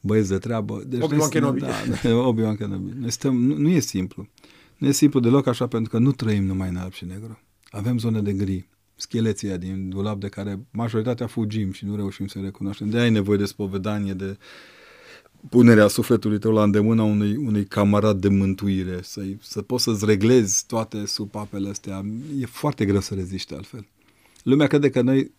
băieți 0.00 0.28
de 0.28 0.38
treabă. 0.38 0.82
Deci 0.86 1.02
Obi-Wan 1.02 1.28
Kenobi. 1.28 1.60
Da, 1.60 1.68
da, 2.02 2.14
Obi-Wan 2.14 2.56
Kenobi. 2.56 2.92
Noi 2.98 3.10
suntem, 3.10 3.40
nu, 3.40 3.56
nu 3.56 3.68
e 3.68 3.78
simplu. 3.78 4.22
Nu 4.22 4.28
e 4.80 4.92
simplu 4.92 5.20
deloc 5.20 5.46
așa 5.46 5.66
pentru 5.66 5.90
că 5.90 5.98
nu 5.98 6.12
trăim 6.12 6.44
numai 6.44 6.68
în 6.68 6.76
alb 6.76 6.92
și 6.92 7.04
negru. 7.04 7.40
Avem 7.70 7.98
zone 7.98 8.20
de 8.20 8.32
gri, 8.32 8.68
scheleția 8.96 9.56
din 9.56 9.88
dulap 9.88 10.20
de 10.20 10.28
care 10.28 10.66
majoritatea 10.70 11.26
fugim 11.26 11.72
și 11.72 11.84
nu 11.84 11.96
reușim 11.96 12.26
să 12.26 12.38
recunoaștem. 12.38 12.90
De 12.90 12.98
ai 12.98 13.10
nevoie 13.10 13.38
de 13.38 13.44
spovedanie, 13.44 14.12
de 14.12 14.38
punerea 15.48 15.86
sufletului 15.86 16.38
tău 16.38 16.52
la 16.52 16.62
îndemâna 16.62 17.02
unui, 17.02 17.36
unui 17.36 17.64
camarad 17.64 18.20
de 18.20 18.28
mântuire, 18.28 18.98
să 19.02 19.22
să 19.40 19.62
poți 19.62 19.84
să-ți 19.84 20.04
reglezi 20.04 20.66
toate 20.66 21.06
supapele 21.06 21.68
astea. 21.68 22.04
E 22.38 22.46
foarte 22.46 22.84
greu 22.84 23.00
să 23.00 23.14
reziști 23.14 23.54
altfel. 23.54 23.86
Lumea 24.42 24.66
crede 24.66 24.90
că 24.90 25.00
noi, 25.00 25.32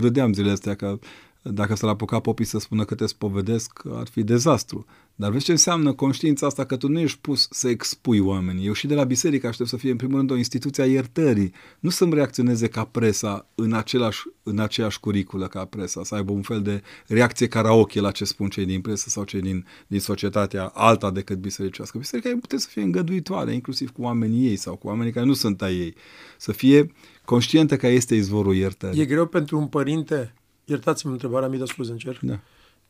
râdeam 0.00 0.32
zilele 0.32 0.52
astea, 0.52 0.74
că 0.74 0.98
dacă 1.42 1.74
s-ar 1.74 1.90
apuca 1.90 2.20
popii 2.20 2.44
să 2.44 2.58
spună 2.58 2.84
că 2.84 2.94
te 2.94 3.06
spovedesc, 3.06 3.80
ar 3.90 4.06
fi 4.06 4.22
dezastru. 4.22 4.86
Dar 5.14 5.30
vezi 5.30 5.44
ce 5.44 5.50
înseamnă 5.50 5.92
conștiința 5.92 6.46
asta 6.46 6.64
că 6.64 6.76
tu 6.76 6.88
nu 6.88 6.98
ești 6.98 7.18
pus 7.18 7.48
să 7.50 7.68
expui 7.68 8.18
oamenii. 8.18 8.66
Eu 8.66 8.72
și 8.72 8.86
de 8.86 8.94
la 8.94 9.04
biserică 9.04 9.46
aștept 9.46 9.68
să 9.68 9.76
fie 9.76 9.90
în 9.90 9.96
primul 9.96 10.16
rând 10.16 10.30
o 10.30 10.36
instituție 10.36 10.82
a 10.82 10.86
iertării. 10.86 11.52
Nu 11.80 11.90
să-mi 11.90 12.14
reacționeze 12.14 12.68
ca 12.68 12.84
presa 12.84 13.48
în, 13.54 13.72
același, 13.72 14.22
în 14.42 14.58
aceeași 14.58 15.00
curiculă 15.00 15.46
ca 15.46 15.64
presa, 15.64 16.04
să 16.04 16.14
aibă 16.14 16.32
un 16.32 16.42
fel 16.42 16.62
de 16.62 16.82
reacție 17.06 17.48
karaoke 17.48 18.00
la 18.00 18.10
ce 18.10 18.24
spun 18.24 18.48
cei 18.48 18.64
din 18.64 18.80
presă 18.80 19.08
sau 19.08 19.24
cei 19.24 19.40
din, 19.40 19.66
din 19.86 20.00
societatea 20.00 20.64
alta 20.66 21.10
decât 21.10 21.38
bisericească. 21.38 21.98
Biserica 21.98 22.28
e 22.28 22.36
putea 22.36 22.58
să 22.58 22.68
fie 22.70 22.82
îngăduitoare, 22.82 23.52
inclusiv 23.52 23.90
cu 23.90 24.02
oamenii 24.02 24.48
ei 24.48 24.56
sau 24.56 24.76
cu 24.76 24.86
oamenii 24.86 25.12
care 25.12 25.26
nu 25.26 25.34
sunt 25.34 25.62
ai 25.62 25.74
ei. 25.74 25.94
Să 26.38 26.52
fie 26.52 26.92
conștientă 27.24 27.76
că 27.76 27.86
este 27.86 28.14
izvorul 28.14 28.54
iertării. 28.54 29.00
E 29.00 29.04
greu 29.04 29.26
pentru 29.26 29.58
un 29.58 29.66
părinte 29.66 30.34
iertați-mi 30.64 31.12
întrebarea, 31.12 31.48
mi-a 31.48 31.64
scuze, 31.64 31.92
încerc. 31.92 32.20
Da. 32.20 32.40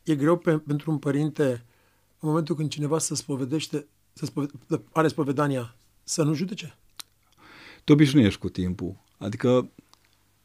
E 0.03 0.15
greu 0.15 0.37
pe, 0.37 0.57
pentru 0.57 0.91
un 0.91 0.97
părinte, 0.97 1.65
în 2.19 2.29
momentul 2.29 2.55
când 2.55 2.69
cineva 2.69 2.99
se 2.99 3.15
spovedește, 3.15 3.87
să 4.13 4.25
spove- 4.25 4.51
are 4.91 5.07
spovedania 5.07 5.75
să 6.03 6.23
nu 6.23 6.33
judece? 6.33 6.77
Te 7.83 7.91
obișnuiești 7.91 8.39
cu 8.39 8.49
timpul. 8.49 8.95
Adică 9.17 9.69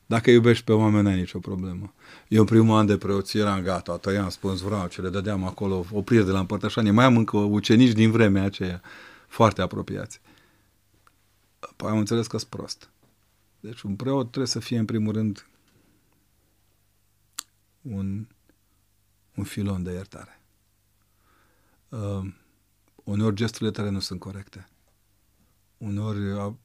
dacă 0.06 0.30
iubești 0.30 0.64
pe 0.64 0.72
oameni, 0.72 1.02
n-ai 1.02 1.16
nicio 1.16 1.38
problemă. 1.38 1.94
Eu 2.28 2.40
în 2.40 2.46
primul 2.46 2.76
an 2.76 2.86
de 2.86 2.96
preoție 2.96 3.40
eram 3.40 3.60
gata, 3.60 3.96
tăiam 3.96 4.28
spânzurau 4.28 4.86
ce 4.86 5.00
le 5.00 5.08
dădeam 5.08 5.44
acolo, 5.44 5.86
opriri 5.92 6.24
de 6.24 6.30
la 6.30 6.38
împărtășanie. 6.38 6.90
Mai 6.90 7.04
am 7.04 7.16
încă 7.16 7.36
ucenici 7.36 7.92
din 7.92 8.10
vremea 8.10 8.42
aceea, 8.42 8.82
foarte 9.26 9.62
apropiați. 9.62 10.20
Păi 11.76 11.88
am 11.88 11.98
înțeles 11.98 12.26
că 12.26 12.38
sunt 12.38 12.50
prost. 12.50 12.90
Deci 13.60 13.82
un 13.82 13.94
preot 13.94 14.26
trebuie 14.26 14.46
să 14.46 14.58
fie 14.58 14.78
în 14.78 14.84
primul 14.84 15.12
rând 15.12 15.46
un, 17.82 18.26
un 19.34 19.44
filon 19.44 19.82
de 19.82 19.92
iertare. 19.92 20.40
Uh, 21.88 22.32
uneori 23.04 23.34
gesturile 23.34 23.70
tale 23.70 23.88
nu 23.88 24.00
sunt 24.00 24.20
corecte. 24.20 24.68
Uneori 25.78 26.56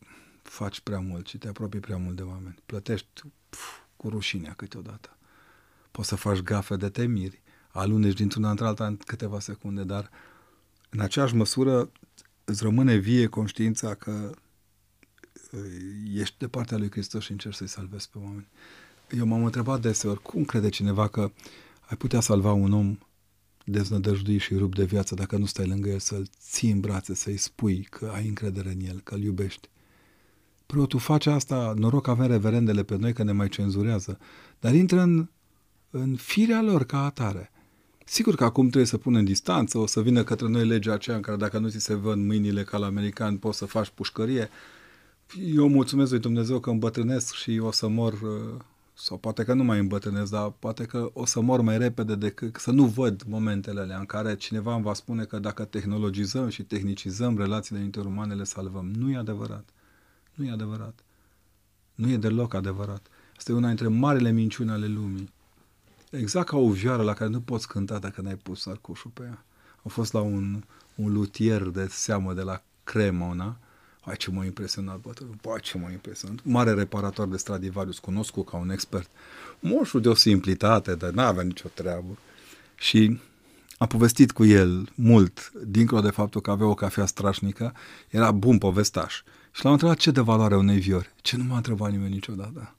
faci 0.42 0.80
prea 0.80 1.00
mult 1.00 1.28
și 1.28 1.38
te 1.38 1.48
apropii 1.48 1.80
prea 1.80 1.98
mult 1.98 2.16
de 2.16 2.22
oameni. 2.22 2.56
Plătești 2.66 3.22
pf, 3.50 3.80
cu 3.96 4.10
rușinea 4.10 4.54
câteodată. 4.54 5.18
Poți 5.92 6.08
să 6.08 6.16
faci 6.16 6.42
gafe 6.42 6.76
de 6.76 6.90
temiri, 6.90 7.42
aluneci 7.70 8.16
dintr-una 8.16 8.50
într-alta 8.50 8.86
în 8.86 8.98
câteva 8.98 9.40
secunde, 9.40 9.84
dar 9.84 10.10
în 10.90 11.00
aceeași 11.00 11.36
măsură 11.36 11.92
îți 12.44 12.64
rămâne 12.64 12.96
vie 12.96 13.28
conștiința 13.28 13.96
că 13.96 14.32
uh, 15.52 15.60
ești 16.14 16.38
de 16.38 16.48
partea 16.48 16.78
lui 16.78 16.92
Hristos 16.92 17.24
și 17.24 17.32
încerci 17.32 17.56
să-i 17.56 17.68
salvezi 17.68 18.10
pe 18.10 18.18
oameni. 18.18 18.48
Eu 19.18 19.26
m-am 19.26 19.44
întrebat 19.44 19.82
deseori, 19.82 20.22
cum 20.22 20.44
crede 20.44 20.70
cineva 20.70 21.08
că 21.08 21.32
ai 21.80 21.98
putea 21.98 22.20
salva 22.20 22.52
un 22.52 22.74
om 22.74 22.98
deznădăjduit 23.66 24.42
și 24.42 24.56
rupt 24.56 24.76
de 24.76 24.84
viață 24.84 25.16
dacă 25.16 25.38
nu 25.38 25.46
stai 25.46 25.68
lângă 25.68 25.90
el 25.90 26.00
să-l 26.00 26.28
ții 26.40 26.72
în 26.72 26.80
brațe, 26.80 27.14
să-i 27.14 27.38
spui 27.38 27.88
că 27.90 28.12
ai 28.16 28.28
încredere 28.28 28.70
în 28.70 28.80
el, 28.88 29.02
că 29.04 29.14
îl 29.14 29.22
iubești. 29.22 29.70
Preotul 30.66 31.00
face 31.00 31.30
asta, 31.30 31.74
noroc 31.78 32.08
avem 32.08 32.28
reverendele 32.28 32.84
pe 32.84 32.98
noi 32.98 33.14
că 33.14 33.24
ne 33.24 33.32
mai 33.32 33.50
cenzurează, 33.50 34.20
dar 34.60 34.74
intră 34.74 35.02
în, 35.02 35.30
în 35.90 36.16
firea 36.16 36.62
lor 36.62 36.84
ca 36.84 37.06
atare. 37.06 37.52
Sigur 38.06 38.36
că 38.36 38.44
acum 38.44 38.64
trebuie 38.64 38.86
să 38.86 38.98
pună 38.98 39.18
în 39.18 39.26
distanță, 39.26 39.78
o 39.78 39.86
să 39.86 40.02
vină 40.02 40.24
către 40.24 40.48
noi 40.48 40.66
legea 40.66 40.94
aceea 40.94 41.16
în 41.16 41.22
care 41.22 41.38
dacă 41.38 41.58
nu 41.60 41.70
ți 41.70 41.80
se 41.80 41.94
văd 41.94 42.18
mâinile 42.18 42.64
ca 42.64 42.78
la 42.78 42.86
american 42.86 43.38
poți 43.38 43.58
să 43.58 43.66
faci 43.66 43.90
pușcărie. 43.90 44.50
Eu 45.56 45.68
mulțumesc 45.68 46.12
lui 46.12 46.20
Dumnezeu 46.20 46.60
că 46.60 46.70
îmbătrânesc 46.70 47.34
și 47.34 47.60
o 47.62 47.72
să 47.72 47.88
mor, 47.88 48.14
uh, 48.14 48.62
sau 48.94 49.18
poate 49.18 49.44
că 49.44 49.54
nu 49.54 49.64
mai 49.64 49.80
îmbătrânesc, 49.80 50.32
dar 50.32 50.50
poate 50.50 50.86
că 50.86 51.10
o 51.14 51.26
să 51.26 51.42
mor 51.42 51.62
mai 51.62 51.78
repede 51.78 52.16
decât 52.16 52.56
să 52.56 52.72
nu 52.72 52.86
văd 52.86 53.24
momentele 53.28 53.82
alea 53.82 53.98
în 53.98 54.06
care 54.06 54.36
cineva 54.36 54.74
îmi 54.74 54.84
va 54.84 54.94
spune 54.94 55.24
că 55.24 55.40
dacă 55.40 55.66
tehnologizăm 55.66 56.50
și 56.50 56.64
tehnicizăm 56.64 57.38
relațiile 57.38 57.82
interumane 57.82 58.34
le 58.34 58.44
salvăm. 58.44 58.92
Nu 58.92 59.12
e 59.12 59.18
adevărat. 59.18 59.70
Nu 60.34 60.46
e 60.46 60.52
adevărat. 60.52 61.00
Nu 61.96 62.10
e 62.10 62.18
deloc 62.18 62.54
adevărat. 62.54 63.08
Asta 63.38 63.52
e 63.52 63.56
una 63.56 63.68
dintre 63.68 63.88
marile 63.88 64.32
minciuni 64.32 64.70
ale 64.70 64.88
lumii. 64.88 65.34
Exact 66.10 66.48
ca 66.48 66.58
o 66.58 66.70
vioară 66.70 67.04
la 67.04 67.14
care 67.14 67.30
nu 67.30 67.42
poți 67.42 67.68
cânta 67.68 68.00
dacă 68.00 68.22
n-ai 68.22 68.36
pus 68.36 68.66
arcușul 68.66 69.12
pe 69.14 69.24
ea. 69.24 69.46
Am 69.84 69.92
fost 69.92 70.14
la 70.14 70.22
un, 70.22 70.64
un 70.96 71.14
lutier 71.14 71.62
de 71.62 71.88
seamă 71.90 72.34
de 72.34 72.42
la 72.42 72.62
Cremona. 72.84 73.58
Hai 74.06 74.16
ce 74.18 74.32
m-a 74.32 74.46
impresionat 74.46 75.00
bătrânul. 75.00 75.36
Bă, 75.42 75.58
ce 75.62 75.78
m-a 75.78 75.92
impresionat. 75.92 76.40
Mare 76.44 76.74
reparator 76.74 77.28
de 77.28 77.38
Stradivarius, 77.38 78.00
cunoscut 78.00 78.50
ca 78.50 78.58
un 78.58 78.70
expert. 78.70 79.10
Moșul 79.60 80.02
de 80.02 80.10
o 80.10 80.14
simplitate, 80.14 80.96
dar 80.96 81.10
n-avea 81.10 81.44
nicio 81.44 81.70
treabă. 81.74 82.18
Și 82.76 83.20
am 83.78 83.88
povestit 83.88 84.32
cu 84.32 84.46
el 84.46 84.92
mult, 84.96 85.52
dincolo 85.66 86.02
de 86.02 86.10
faptul 86.10 86.42
că 86.42 86.52
avea 86.52 86.68
o 86.68 86.74
cafea 86.74 87.06
strașnică, 87.06 87.74
era 88.10 88.32
bun 88.32 88.58
povestaș. 88.58 89.22
Și 89.52 89.64
l-am 89.64 89.74
întrebat 89.74 89.98
ce 89.98 90.12
de 90.12 90.22
valoare 90.22 90.56
unei 90.56 90.80
viori. 90.80 91.14
Ce 91.22 91.38
nu 91.38 91.44
m-a 91.44 91.56
întrebat 91.56 91.92
nimeni 91.92 92.14
niciodată. 92.14 92.76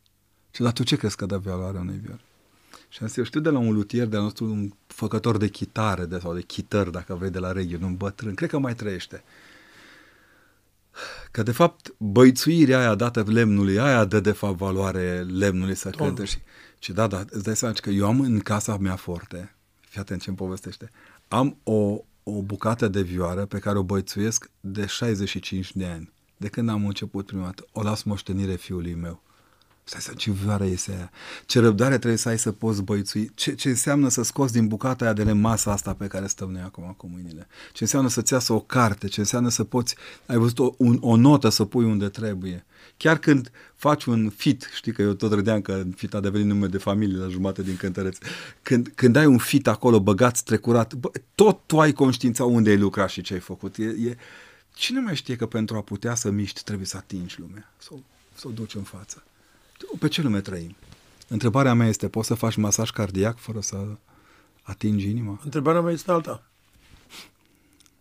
Și 0.50 0.62
dar 0.62 0.72
tu 0.72 0.82
ce 0.82 0.96
crezi 0.96 1.16
că 1.16 1.26
de 1.26 1.36
valoare 1.36 1.78
unei 1.78 2.00
viori? 2.02 2.24
Și 2.88 2.98
am 3.00 3.06
zis, 3.06 3.16
eu 3.16 3.24
știu 3.24 3.40
de 3.40 3.50
la 3.50 3.58
un 3.58 3.72
lutier 3.72 4.06
de-al 4.06 4.22
nostru, 4.22 4.44
un 4.44 4.72
făcător 4.86 5.36
de 5.36 5.48
chitare 5.48 6.04
de, 6.04 6.18
sau 6.18 6.34
de 6.34 6.42
chitări, 6.42 6.92
dacă 6.92 7.14
vrei, 7.14 7.30
de 7.30 7.38
la 7.38 7.52
Reghin, 7.52 7.82
un 7.82 7.96
bătrân, 7.96 8.34
cred 8.34 8.48
că 8.48 8.58
mai 8.58 8.74
trăiește. 8.74 9.24
Că 11.30 11.42
de 11.42 11.52
fapt 11.52 11.94
băițuirea 11.98 12.78
aia 12.78 12.94
dată 12.94 13.24
lemnului, 13.26 13.78
aia 13.78 14.04
dă 14.04 14.20
de 14.20 14.32
fapt 14.32 14.56
valoare 14.56 15.22
lemnului 15.22 15.74
să 15.74 15.90
cânte 15.90 16.24
și, 16.24 16.38
și 16.78 16.92
da, 16.92 17.06
da, 17.06 17.24
îți 17.30 17.44
dai 17.44 17.56
seama 17.56 17.74
că 17.74 17.90
eu 17.90 18.06
am 18.06 18.20
în 18.20 18.40
casa 18.40 18.76
mea 18.76 18.96
forte, 18.96 19.54
fii 19.80 20.00
atent 20.00 20.20
ce 20.20 20.28
îmi 20.28 20.38
povestește, 20.38 20.90
am 21.28 21.56
o, 21.62 21.98
o 22.22 22.42
bucată 22.42 22.88
de 22.88 23.02
vioară 23.02 23.46
pe 23.46 23.58
care 23.58 23.78
o 23.78 23.82
băițuiesc 23.82 24.50
de 24.60 24.86
65 24.86 25.76
de 25.76 25.86
ani 25.86 26.12
de 26.36 26.48
când 26.48 26.68
am 26.68 26.86
început 26.86 27.26
prima 27.26 27.44
dată, 27.44 27.66
o 27.72 27.82
las 27.82 28.02
moștenire 28.02 28.54
fiului 28.54 28.94
meu. 28.94 29.22
Stai 29.84 30.00
să 30.00 30.12
ce 30.16 30.30
vioară 30.30 30.64
este 30.64 30.92
aia. 30.92 31.10
Ce 31.46 31.60
răbdare 31.60 31.98
trebuie 31.98 32.18
să 32.18 32.28
ai 32.28 32.38
să 32.38 32.52
poți 32.52 32.82
băițui. 32.82 33.30
Ce, 33.34 33.54
ce 33.54 33.68
înseamnă 33.68 34.08
să 34.08 34.22
scoți 34.22 34.52
din 34.52 34.66
bucata 34.66 35.04
aia 35.04 35.12
de 35.12 35.32
masa 35.32 35.72
asta 35.72 35.94
pe 35.94 36.06
care 36.06 36.26
stăm 36.26 36.50
noi 36.50 36.62
acum 36.62 36.94
cu 36.96 37.10
mâinile. 37.12 37.46
Ce 37.72 37.82
înseamnă 37.82 38.08
să-ți 38.08 38.32
iasă 38.32 38.52
o 38.52 38.60
carte. 38.60 39.06
Ce 39.06 39.20
înseamnă 39.20 39.48
să 39.48 39.64
poți, 39.64 39.96
ai 40.26 40.36
văzut 40.36 40.58
o, 40.58 40.74
un, 40.76 40.98
o 41.00 41.16
notă 41.16 41.48
să 41.48 41.64
pui 41.64 41.84
unde 41.84 42.08
trebuie. 42.08 42.64
Chiar 42.96 43.18
când 43.18 43.50
faci 43.76 44.04
un 44.04 44.30
fit, 44.30 44.70
știi 44.74 44.92
că 44.92 45.02
eu 45.02 45.12
tot 45.12 45.32
râdeam 45.32 45.60
că 45.60 45.82
fit 45.96 46.14
a 46.14 46.20
devenit 46.20 46.46
nume 46.46 46.66
de 46.66 46.78
familie 46.78 47.16
la 47.16 47.28
jumate 47.28 47.62
din 47.62 47.76
cântăreț. 47.76 48.18
Când, 48.62 48.92
când 48.94 49.16
ai 49.16 49.26
un 49.26 49.38
fit 49.38 49.66
acolo 49.66 50.00
băgat, 50.00 50.36
strecurat, 50.36 50.94
bă, 50.94 51.10
tot 51.34 51.60
tu 51.66 51.80
ai 51.80 51.92
conștiința 51.92 52.44
unde 52.44 52.70
ai 52.70 52.78
lucrat 52.78 53.08
și 53.08 53.20
ce 53.22 53.34
ai 53.34 53.40
făcut. 53.40 53.76
E, 53.76 53.84
e, 53.84 54.16
Cine 54.74 55.00
mai 55.00 55.16
știe 55.16 55.36
că 55.36 55.46
pentru 55.46 55.76
a 55.76 55.80
putea 55.80 56.14
să 56.14 56.30
miști 56.30 56.62
trebuie 56.62 56.86
să 56.86 56.96
atingi 56.96 57.40
lumea, 57.40 57.72
să 57.78 57.88
o, 57.92 57.96
să 58.34 58.48
o 58.48 58.50
duci 58.50 58.74
în 58.74 58.82
față? 58.82 59.22
Pe 59.98 60.08
ce 60.08 60.22
lume 60.22 60.40
trăim? 60.40 60.76
Întrebarea 61.28 61.74
mea 61.74 61.86
este, 61.88 62.08
poți 62.08 62.26
să 62.26 62.34
faci 62.34 62.56
masaj 62.56 62.90
cardiac 62.90 63.38
fără 63.38 63.60
să 63.60 63.86
atingi 64.62 65.08
inima? 65.08 65.40
Întrebarea 65.44 65.80
mea 65.80 65.92
este 65.92 66.10
alta. 66.10 66.50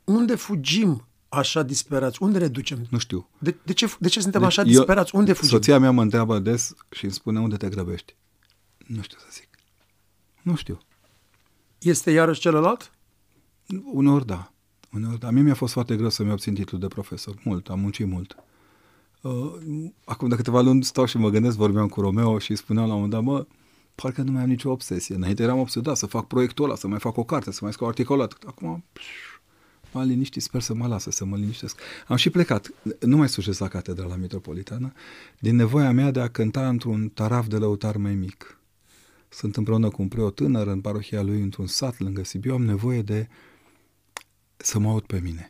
Unde 0.04 0.36
fugim 0.36 1.06
așa 1.30 1.64
disperați? 1.64 2.24
Unde 2.24 2.38
ne 2.38 2.48
ducem? 2.48 2.88
Nu 2.90 2.98
știu. 2.98 3.30
De, 3.38 3.56
de, 3.64 3.74
ce, 3.74 3.96
de 4.00 4.08
ce 4.08 4.22
suntem 4.22 4.42
deci 4.42 4.50
așa 4.50 4.64
disperați? 4.64 5.16
Unde 5.16 5.34
fugim? 5.34 5.50
Soția 5.50 5.80
mea 5.80 5.92
mă 5.92 6.02
întreabă 6.02 6.40
des 6.40 6.74
și 6.90 7.04
îmi 7.04 7.14
spune 7.14 7.40
unde 7.40 7.58
te 7.58 7.70
grăbești. 7.70 8.16
Nu 8.78 9.02
știu 9.02 9.18
să 9.20 9.26
zic. 9.32 9.50
Nu 10.42 10.56
știu. 10.56 10.80
Este 11.80 12.12
iarăși 12.12 12.40
celălalt? 12.40 12.92
Uneori 13.84 14.26
da. 14.26 14.52
Uneori, 14.94 15.20
dar 15.20 15.32
mie 15.32 15.42
mi-a 15.42 15.54
fost 15.54 15.74
foarte 15.74 15.96
greu 15.96 16.10
să-mi 16.10 16.32
obțin 16.32 16.54
titlul 16.54 16.80
de 16.80 16.88
profesor. 16.88 17.36
Mult, 17.44 17.70
am 17.70 17.80
muncit 17.80 18.08
mult. 18.08 18.36
Uh, 19.24 19.54
acum 20.06 20.30
de 20.30 20.36
câteva 20.36 20.62
luni 20.62 20.84
stau 20.84 21.06
și 21.06 21.18
mă 21.18 21.30
gândesc, 21.30 21.58
vorbeam 21.58 21.88
cu 21.88 22.02
Romeo 22.02 22.40
și 22.40 22.56
spuneam 22.56 22.88
la 22.88 22.94
un 22.94 23.02
moment 23.02 23.14
dat, 23.14 23.34
mă, 23.34 23.46
parcă 23.96 24.22
nu 24.22 24.32
mai 24.32 24.42
am 24.42 24.50
nicio 24.50 24.72
obsesie. 24.72 25.16
Înainte 25.16 25.44
eram 25.44 25.60
obsedat 25.60 25.98
să 25.98 26.06
fac 26.06 26.28
proiectul 26.28 26.66
ăla, 26.66 26.76
să 26.76 26.88
mai 26.88 27.00
fac 27.00 27.18
o 27.18 27.24
carte, 27.24 27.52
să 27.52 27.60
mai 27.62 27.74
scriu 27.74 27.88
articolat. 27.88 28.36
Acum 28.46 28.84
m-am 29.92 30.08
liniștit, 30.08 30.42
sper 30.42 30.62
să 30.62 30.74
mă 30.74 30.88
lasă, 30.88 31.12
să 31.12 31.26
mă 31.26 31.36
liniștesc. 31.36 31.80
Am 32.08 32.16
și 32.16 32.30
plecat, 32.30 32.70
nu 33.00 33.18
mai 33.18 33.30
slujesc 33.30 33.60
la 33.60 33.68
Catedrala 33.68 34.16
Metropolitană, 34.16 34.94
din 35.40 35.56
nevoia 35.56 35.92
mea 35.92 36.12
de 36.12 36.20
a 36.20 36.28
cânta 36.28 36.68
într-un 36.68 37.10
taraf 37.10 37.48
de 37.48 37.58
lăutar 37.58 37.98
mai 37.98 38.16
mic. 38.16 38.58
Sunt 39.30 39.58
împreună 39.58 39.90
cu 39.90 40.02
un 40.02 40.08
preot 40.08 40.36
tânăr 40.36 40.68
în 40.68 40.82
parohia 40.82 41.22
lui 41.22 41.42
într-un 41.42 41.68
sat 41.68 42.00
lângă 42.00 42.24
Sibiu, 42.24 42.54
am 42.54 42.64
nevoie 42.64 43.02
de 43.02 43.28
să 44.58 44.80
mă 44.80 44.90
aud 44.90 45.04
pe 45.04 45.20
mine. 45.20 45.50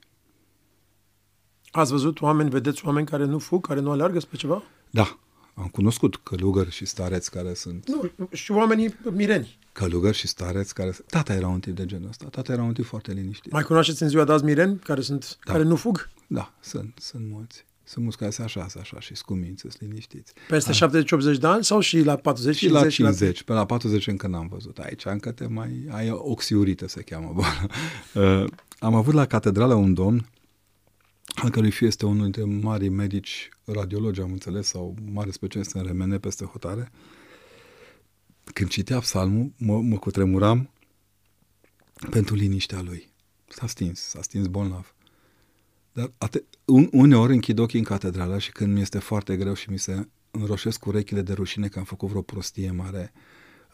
Ați 1.76 1.92
văzut 1.92 2.22
oameni, 2.22 2.50
vedeți 2.50 2.86
oameni 2.86 3.06
care 3.06 3.26
nu 3.26 3.40
fug, 3.40 3.66
care 3.68 3.80
nu 3.80 3.92
aleargă 3.92 4.20
spre 4.20 4.38
ceva? 4.38 4.64
Da, 4.90 5.18
am 5.54 5.68
cunoscut 5.68 6.16
călugări 6.16 6.72
și 6.72 6.86
stareți 6.86 7.32
care 7.32 7.54
sunt... 7.54 7.88
Nu, 7.88 8.28
și 8.32 8.52
oamenii 8.52 8.96
mireni. 9.12 9.58
Călugări 9.72 10.18
și 10.18 10.28
stareți 10.28 10.74
care... 10.74 10.96
Tata 11.06 11.34
era 11.34 11.48
un 11.48 11.60
tip 11.60 11.76
de 11.76 11.86
genul 11.86 12.08
ăsta. 12.10 12.26
Tata 12.26 12.52
era 12.52 12.64
un 12.64 12.74
tip 12.74 12.86
foarte 12.86 13.12
liniștit. 13.12 13.52
Mai 13.52 13.64
cunoașteți 13.64 14.04
în 14.04 14.10
ziua 14.10 14.24
de 14.24 14.32
azi 14.32 14.44
mireni 14.44 14.80
care, 14.80 15.02
sunt, 15.02 15.38
da. 15.46 15.52
care 15.52 15.64
nu 15.64 15.76
fug? 15.76 16.10
Da, 16.28 16.54
sunt, 16.60 16.98
sunt 17.02 17.30
mulți. 17.30 17.66
Sunt 17.84 18.04
mulți 18.04 18.18
care 18.18 18.32
se 18.32 18.44
așa, 18.44 18.68
așa 18.80 19.00
și 19.00 19.16
scuminți, 19.16 19.62
sunt 19.62 19.78
liniștiți. 19.80 20.34
Peste 20.48 20.72
70-80 21.36 21.40
de 21.40 21.48
ani 21.48 21.64
sau 21.64 21.80
și 21.80 22.04
la 22.04 22.16
40? 22.16 22.56
Și 22.56 22.62
50, 22.68 22.84
la 22.84 22.90
50, 22.90 23.38
la... 23.38 23.44
pe 23.46 23.54
la 23.54 23.66
40 23.66 24.08
încă 24.08 24.28
n-am 24.28 24.48
văzut. 24.48 24.78
Aici 24.78 25.06
încă 25.06 25.32
te 25.32 25.48
mai... 25.48 25.86
ai 25.90 26.10
oxiurită 26.12 26.88
se 26.88 27.02
cheamă 27.02 27.32
boala. 27.34 27.66
Uh, 28.14 28.46
am 28.80 28.96
avut 28.96 29.14
la 29.14 29.26
catedrală 29.26 29.74
un 29.74 29.94
domn, 29.94 30.30
al 31.36 31.50
cărui 31.50 31.72
fiu 31.72 31.88
este 31.88 32.06
unul 32.06 32.22
dintre 32.22 32.44
mari 32.44 32.90
medici 32.90 33.50
radiologi, 33.66 34.22
am 34.22 34.32
înțeles, 34.32 34.68
sau 34.68 34.96
mare 35.12 35.32
specialist 35.32 35.72
în 35.72 35.84
remene 35.84 36.20
peste 36.20 36.46
hotare. 36.46 36.92
Când 38.54 38.70
citea 38.70 39.00
psalmul, 39.00 39.52
mă, 39.58 39.82
mă 39.82 39.98
cutremuram 39.98 40.70
pentru 42.10 42.36
liniștea 42.36 42.82
lui. 42.82 43.12
S-a 43.48 43.68
stins, 43.68 44.00
s-a 44.00 44.22
stins 44.22 44.48
bolnav. 44.48 44.96
Dar 45.92 46.12
ate- 46.18 46.44
un, 46.66 46.90
uneori 46.92 47.34
închid 47.34 47.60
ochii 47.60 47.80
în 47.80 47.86
catedrală 47.86 48.40
și 48.40 48.52
când 48.52 48.74
mi 48.74 48.82
este 48.82 49.00
foarte 49.00 49.38
greu 49.38 49.54
și 49.54 49.70
mi 49.70 49.80
se 49.80 50.08
înroșesc 50.32 50.86
urechile 50.86 51.22
de 51.22 51.34
rușine 51.34 51.68
că 51.68 51.80
am 51.80 51.86
făcut 51.86 52.10
vreo 52.10 52.22
prostie 52.22 52.72
mare, 52.72 53.14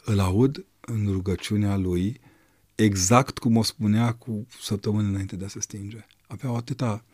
îl 0.04 0.18
aud 0.18 0.66
în 0.80 1.06
rugăciunea 1.06 1.76
lui 1.76 2.20
exact 2.74 3.38
cum 3.38 3.56
o 3.56 3.62
spunea 3.62 4.12
cu 4.12 4.46
săptămâni 4.60 5.08
înainte 5.08 5.36
de 5.36 5.44
a 5.44 5.48
se 5.48 5.60
stinge. 5.60 6.06
aveau 6.26 6.56
atâta 6.56 7.04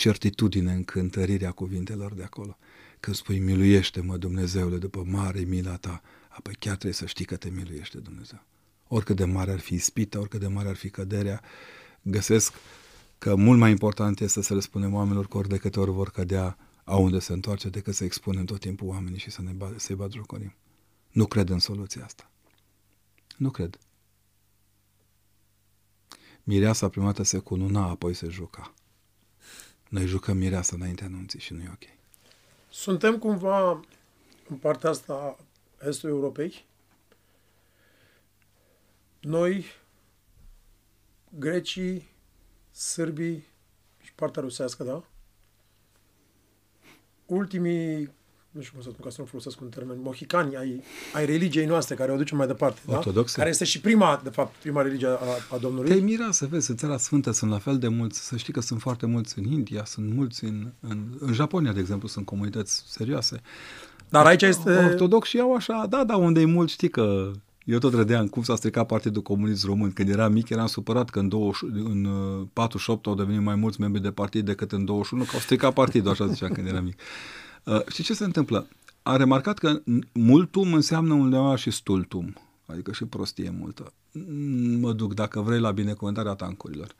certitudine 0.00 0.72
în 0.72 0.84
cântărirea 0.84 1.52
cuvintelor 1.52 2.14
de 2.14 2.22
acolo. 2.22 2.58
Când 3.00 3.16
spui, 3.16 3.38
miluiește-mă, 3.38 4.16
Dumnezeule, 4.16 4.76
după 4.76 5.02
mare 5.06 5.40
mila 5.40 5.76
ta, 5.76 6.02
apoi 6.28 6.54
chiar 6.58 6.72
trebuie 6.72 6.92
să 6.92 7.06
știi 7.06 7.24
că 7.24 7.36
te 7.36 7.50
miluiește 7.50 7.98
Dumnezeu. 7.98 8.42
Oricât 8.88 9.16
de 9.16 9.24
mare 9.24 9.50
ar 9.52 9.58
fi 9.58 9.74
ispita, 9.74 10.18
oricât 10.18 10.40
de 10.40 10.46
mare 10.46 10.68
ar 10.68 10.76
fi 10.76 10.90
căderea, 10.90 11.42
găsesc 12.02 12.52
că 13.18 13.34
mult 13.34 13.58
mai 13.58 13.70
important 13.70 14.20
este 14.20 14.42
să 14.42 14.54
le 14.54 14.60
spunem 14.60 14.94
oamenilor 14.94 15.26
că 15.26 15.36
ori 15.36 15.48
de 15.48 15.56
câte 15.56 15.80
ori 15.80 15.90
vor 15.90 16.10
cădea, 16.10 16.58
au 16.84 17.04
unde 17.04 17.18
se 17.18 17.32
întoarce, 17.32 17.68
decât 17.68 17.94
să 17.94 18.04
expunem 18.04 18.44
tot 18.44 18.60
timpul 18.60 18.88
oamenii 18.88 19.18
și 19.18 19.30
să 19.30 19.42
ne 19.42 19.50
ba- 19.50 19.74
să-i 19.76 19.96
batjocorim. 19.96 20.54
Nu 21.10 21.26
cred 21.26 21.48
în 21.48 21.58
soluția 21.58 22.04
asta. 22.04 22.30
Nu 23.36 23.50
cred. 23.50 23.78
Mireasa 26.42 26.88
prima 26.88 27.06
dată 27.06 27.22
se 27.22 27.38
cununa, 27.38 27.88
apoi 27.88 28.14
se 28.14 28.28
juca. 28.28 28.74
Noi 29.90 30.06
jucăm 30.06 30.36
mireasa 30.36 30.76
înainte 30.76 31.04
anunții 31.04 31.40
și 31.40 31.52
nu 31.52 31.62
e 31.62 31.70
ok. 31.72 31.82
Suntem 32.68 33.18
cumva 33.18 33.80
în 34.48 34.56
partea 34.56 34.90
asta 34.90 35.12
a 35.12 35.36
Estul 35.86 36.08
Europei. 36.08 36.64
Noi, 39.20 39.64
grecii, 41.38 42.08
sârbii 42.70 43.44
și 44.02 44.12
partea 44.14 44.42
rusească, 44.42 44.84
da? 44.84 45.04
Ultimii, 47.26 48.12
nu 48.50 48.60
știu 48.60 48.72
cum 48.72 48.82
să 48.82 48.90
spun, 48.90 49.04
ca 49.04 49.10
să 49.10 49.20
nu 49.20 49.26
folosesc 49.26 49.60
un 49.60 49.68
termen, 49.68 50.00
mohicani 50.02 50.56
ai, 50.56 50.82
ai 51.14 51.26
religiei 51.26 51.66
noastre, 51.66 51.94
care 51.94 52.12
o 52.12 52.16
ducem 52.16 52.36
mai 52.36 52.46
departe, 52.46 52.80
da? 52.86 52.96
Ortodoxe. 52.96 53.38
Care 53.38 53.50
este 53.50 53.64
și 53.64 53.80
prima, 53.80 54.20
de 54.22 54.30
fapt, 54.30 54.54
prima 54.54 54.82
religie 54.82 55.06
a, 55.06 55.16
a 55.50 55.56
Domnului. 55.60 55.88
Te-ai 55.88 56.00
mira 56.00 56.30
să 56.30 56.46
vezi, 56.46 56.70
în 56.70 56.76
țara 56.76 56.96
sfântă 56.96 57.30
sunt 57.30 57.50
la 57.50 57.58
fel 57.58 57.78
de 57.78 57.88
mulți, 57.88 58.26
să 58.26 58.36
știi 58.36 58.52
că 58.52 58.60
sunt 58.60 58.80
foarte 58.80 59.06
mulți 59.06 59.38
în 59.38 59.44
India, 59.44 59.84
sunt 59.84 60.14
mulți 60.14 60.44
în, 60.44 60.72
în, 60.80 60.98
în 61.18 61.32
Japonia, 61.32 61.72
de 61.72 61.80
exemplu, 61.80 62.08
sunt 62.08 62.26
comunități 62.26 62.82
serioase. 62.86 63.40
Dar 64.08 64.26
aici 64.26 64.42
este... 64.42 64.76
Ortodoxi 64.76 65.38
au 65.38 65.54
așa, 65.54 65.86
da, 65.88 66.04
da, 66.04 66.16
unde 66.16 66.40
e 66.40 66.44
mult, 66.44 66.70
știi 66.70 66.88
că 66.88 67.30
eu 67.64 67.78
tot 67.78 67.94
râdeam 67.94 68.26
cum 68.26 68.42
s-a 68.42 68.56
stricat 68.56 68.86
Partidul 68.86 69.22
Comunist 69.22 69.64
Român. 69.64 69.92
Când 69.92 70.08
eram 70.08 70.32
mic, 70.32 70.48
eram 70.48 70.66
supărat 70.66 71.10
că 71.10 71.18
în, 71.18 71.28
20, 71.28 71.62
în 71.72 72.04
uh, 72.04 72.46
48 72.52 73.06
au 73.06 73.14
devenit 73.14 73.42
mai 73.42 73.54
mulți 73.54 73.80
membri 73.80 74.02
de 74.02 74.10
partid 74.10 74.44
decât 74.44 74.72
în 74.72 74.84
21, 74.84 75.22
că 75.22 75.30
au 75.32 75.40
stricat 75.40 75.72
partidul, 75.72 76.10
așa 76.10 76.26
ziceam 76.26 76.52
când 76.52 76.66
eram 76.66 76.84
mic. 76.84 77.00
Uh, 77.64 77.86
știi 77.86 78.04
ce 78.04 78.14
se 78.14 78.24
întâmplă? 78.24 78.68
Am 79.02 79.16
remarcat 79.16 79.58
că 79.58 79.82
multum 80.12 80.74
înseamnă 80.74 81.14
undeva 81.14 81.56
și 81.56 81.70
stultum, 81.70 82.34
adică 82.66 82.92
și 82.92 83.04
prostie 83.04 83.50
multă. 83.50 83.92
Mm, 84.12 84.78
Mă 84.78 84.92
duc, 84.92 85.14
dacă 85.14 85.40
vrei, 85.40 85.60
la 85.60 85.70
binecuvântarea 85.70 86.34
tancurilor. 86.34 86.94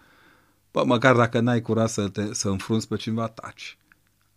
Bă, 0.72 0.84
măcar 0.84 1.16
dacă 1.16 1.40
n-ai 1.40 1.60
curaj 1.60 1.90
să, 1.90 2.08
te, 2.08 2.34
să 2.34 2.48
înfrunți 2.48 2.88
pe 2.88 2.96
cineva, 2.96 3.28
taci. 3.28 3.78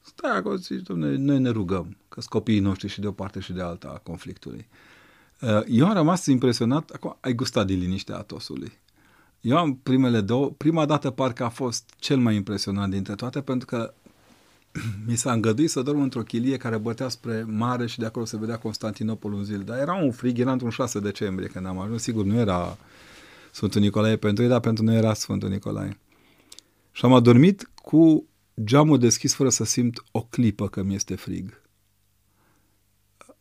Stai 0.01 0.37
acolo, 0.37 0.55
zici, 0.55 0.81
domne, 0.81 1.15
noi 1.15 1.39
ne 1.39 1.49
rugăm, 1.49 1.97
că 2.09 2.19
sunt 2.19 2.31
copiii 2.31 2.59
noștri 2.59 2.87
și 2.87 2.99
de 2.99 3.07
o 3.07 3.11
parte 3.11 3.39
și 3.39 3.53
de 3.53 3.61
alta 3.61 3.87
a 3.87 3.97
conflictului. 3.97 4.67
Uh, 5.41 5.61
Eu 5.67 5.87
am 5.87 5.93
rămas 5.93 6.25
impresionat, 6.25 6.89
acum 6.89 7.17
ai 7.19 7.33
gustat 7.33 7.65
din 7.65 7.79
liniștea 7.79 8.17
atosului. 8.17 8.71
Eu 9.41 9.57
am 9.57 9.75
primele 9.75 10.21
două, 10.21 10.49
prima 10.51 10.85
dată 10.85 11.09
parcă 11.09 11.43
a 11.43 11.49
fost 11.49 11.93
cel 11.97 12.17
mai 12.17 12.35
impresionant 12.35 12.91
dintre 12.91 13.15
toate, 13.15 13.41
pentru 13.41 13.67
că 13.67 13.93
mi 15.07 15.15
s-a 15.15 15.31
îngăduit 15.31 15.69
să 15.69 15.81
dorm 15.81 16.01
într-o 16.01 16.21
chilie 16.21 16.57
care 16.57 16.77
bătea 16.77 17.09
spre 17.09 17.43
mare 17.43 17.87
și 17.87 17.99
de 17.99 18.05
acolo 18.05 18.25
se 18.25 18.37
vedea 18.37 18.57
Constantinopol 18.57 19.33
în 19.33 19.43
zile. 19.43 19.63
Dar 19.63 19.79
era 19.79 19.93
un 19.93 20.11
frig, 20.11 20.39
era 20.39 20.51
într-un 20.51 20.69
6 20.69 20.99
decembrie 20.99 21.47
când 21.47 21.65
am 21.65 21.79
ajuns. 21.79 22.01
Sigur, 22.01 22.25
nu 22.25 22.39
era 22.39 22.77
Sfântul 23.51 23.81
Nicolae 23.81 24.17
pentru 24.17 24.43
ei, 24.43 24.49
dar 24.49 24.59
pentru 24.59 24.83
noi 24.83 24.95
era 24.95 25.13
Sfântul 25.13 25.49
Nicolae. 25.49 25.97
Și 26.91 27.05
am 27.05 27.13
adormit 27.13 27.69
cu 27.75 28.27
geamul 28.63 28.99
deschis 28.99 29.33
fără 29.33 29.49
să 29.49 29.63
simt 29.63 30.03
o 30.11 30.21
clipă 30.21 30.67
că 30.67 30.83
mi 30.83 30.95
este 30.95 31.15
frig. 31.15 31.61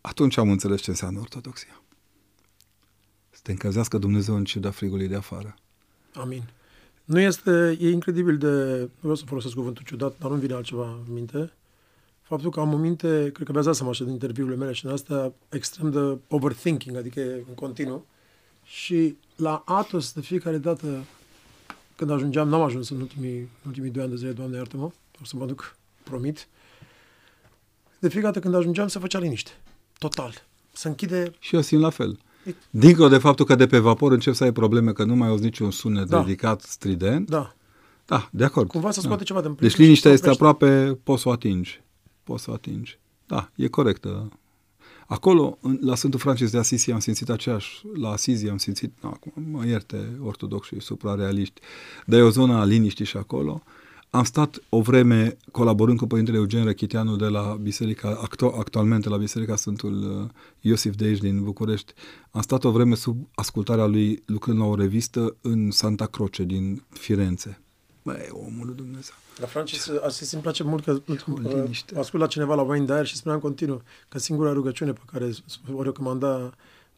Atunci 0.01 0.37
am 0.37 0.51
înțeles 0.51 0.81
ce 0.81 0.91
înseamnă 0.91 1.21
ortodoxia. 1.21 1.83
Să 3.31 3.41
te 3.43 3.51
încălzească 3.51 3.99
Dumnezeu 3.99 4.35
în 4.35 4.45
ciuda 4.45 4.71
frigului 4.71 5.09
de 5.09 5.15
afară. 5.17 5.55
Amin. 6.15 6.43
Nu 7.05 7.21
este, 7.21 7.77
e 7.81 7.91
incredibil 7.91 8.39
de, 8.39 8.79
nu 8.79 8.91
vreau 9.01 9.15
să 9.15 9.25
folosesc 9.25 9.55
cuvântul 9.55 9.85
ciudat, 9.85 10.15
dar 10.19 10.31
nu 10.31 10.37
vine 10.37 10.55
altceva 10.55 10.89
în 11.07 11.13
minte, 11.13 11.53
faptul 12.23 12.51
că 12.51 12.61
am 12.61 12.73
o 12.73 12.77
minte, 12.77 13.31
cred 13.33 13.47
că 13.47 13.53
mi-ați 13.53 13.77
seama 13.77 13.91
așa 13.91 14.05
din 14.05 14.13
interviurile 14.13 14.57
mele 14.57 14.73
și 14.73 14.87
în 14.87 14.93
astea, 14.93 15.33
extrem 15.49 15.91
de 15.91 16.19
overthinking, 16.29 16.97
adică 16.97 17.21
e 17.21 17.45
în 17.49 17.55
continuu. 17.55 18.07
Și 18.65 19.17
la 19.37 19.63
Atos, 19.67 20.13
de 20.13 20.21
fiecare 20.21 20.59
dată 20.59 21.05
când 21.97 22.11
ajungeam, 22.11 22.49
n-am 22.49 22.63
ajuns 22.63 22.91
în 22.91 23.01
ultimii, 23.01 23.39
în 23.39 23.67
ultimii 23.67 23.91
doi 23.91 24.03
ani 24.03 24.11
de 24.11 24.17
zile, 24.17 24.33
Doamne 24.33 24.57
iartă-mă, 24.57 24.85
o 25.23 25.25
să 25.25 25.37
mă 25.37 25.47
duc, 25.47 25.77
promit. 26.03 26.49
De 27.99 28.09
fiecare 28.09 28.33
dată 28.33 28.41
când 28.41 28.55
ajungeam, 28.55 28.89
se 28.89 28.99
făcea 28.99 29.19
liniște. 29.19 29.51
Total. 29.99 30.33
Se 30.73 30.89
închide... 30.89 31.33
Și 31.39 31.55
eu 31.55 31.61
simt 31.61 31.83
la 31.83 31.91
fel. 31.91 32.19
Dincolo 32.71 33.09
de 33.09 33.19
faptul 33.19 33.45
că 33.45 33.55
de 33.55 33.67
pe 33.67 33.79
vapor 33.79 34.13
încep 34.13 34.35
să 34.35 34.45
ai 34.45 34.53
probleme, 34.53 34.93
că 34.93 35.05
nu 35.05 35.15
mai 35.17 35.29
auzi 35.29 35.43
niciun 35.43 35.71
sunet 35.71 36.09
Da. 36.09 36.21
ridicat, 36.21 36.61
strident. 36.61 37.31
Da. 37.31 37.55
Da, 38.07 38.29
de 38.33 38.45
acord. 38.45 38.69
Cumva 38.69 38.91
să 38.91 39.01
da. 39.01 39.07
scoate 39.07 39.25
ceva 39.25 39.41
din 39.41 39.57
Deci 39.61 39.77
liniștea 39.77 40.11
este 40.13 40.29
aproape, 40.29 40.99
poți 41.05 41.23
să 41.23 41.29
o 41.29 41.33
atingi. 41.33 41.83
Poți 42.25 42.43
să 42.43 42.51
o 42.51 42.55
atingi. 42.55 42.99
Da, 43.27 43.51
e 43.57 43.67
corectă. 43.69 44.29
Acolo, 45.07 45.59
în- 45.61 45.79
la 45.81 45.95
Sfântul 45.95 46.21
Francis 46.21 46.51
de 46.51 46.59
Asisi, 46.59 46.91
am 46.93 46.99
simțit 46.99 47.29
aceeași, 47.29 47.83
la 47.95 48.11
Asisi 48.11 48.49
am 48.49 48.57
simțit, 48.57 48.93
na, 49.01 49.09
acum 49.09 49.33
mă 49.51 49.67
ierte 49.67 50.19
ortodoxi 50.23 50.75
suprarealiști, 50.79 51.61
dar 52.07 52.19
e 52.19 52.23
o 52.23 52.31
zonă 52.31 52.55
a 52.55 52.65
liniștii 52.65 53.05
și 53.05 53.17
acolo. 53.17 53.63
Am 54.15 54.25
stat 54.25 54.63
o 54.69 54.81
vreme 54.81 55.37
colaborând 55.51 55.99
cu 55.99 56.07
Părintele 56.07 56.37
Eugen 56.37 56.65
Răchiteanu 56.65 57.17
de 57.17 57.27
la 57.27 57.57
Biserica, 57.61 58.19
actu- 58.23 58.55
actualmente 58.59 59.09
la 59.09 59.17
Biserica 59.17 59.57
Sfântul 59.57 60.21
uh, 60.23 60.29
Iosif 60.61 60.95
de 60.95 61.05
aici 61.05 61.19
din 61.19 61.43
București. 61.43 61.93
Am 62.31 62.41
stat 62.41 62.65
o 62.65 62.71
vreme 62.71 62.95
sub 62.95 63.29
ascultarea 63.35 63.87
lui 63.87 64.23
lucrând 64.27 64.59
la 64.59 64.65
o 64.65 64.75
revistă 64.75 65.37
în 65.41 65.71
Santa 65.71 66.07
Croce 66.07 66.43
din 66.43 66.83
Firenze. 66.89 67.61
Băi, 68.03 68.29
omul 68.33 68.67
lui 68.67 68.75
Dumnezeu. 68.75 69.15
La 69.37 69.47
Francis 69.47 69.89
Asisi 70.05 70.35
îmi 70.35 70.43
place 70.43 70.63
mult 70.63 70.85
că 70.85 70.91
O 70.91 71.49
liniște. 71.49 71.95
uh, 71.95 72.01
ascult 72.01 72.23
la 72.23 72.29
cineva 72.29 72.55
la 72.55 72.63
Wayne 72.63 72.85
Dyer 72.87 73.07
și 73.07 73.17
spuneam 73.17 73.41
continuu 73.41 73.83
că 74.09 74.19
singura 74.19 74.53
rugăciune 74.53 74.93
pe 74.93 75.01
care 75.13 75.31
o 75.75 75.83
recomanda 75.83 76.35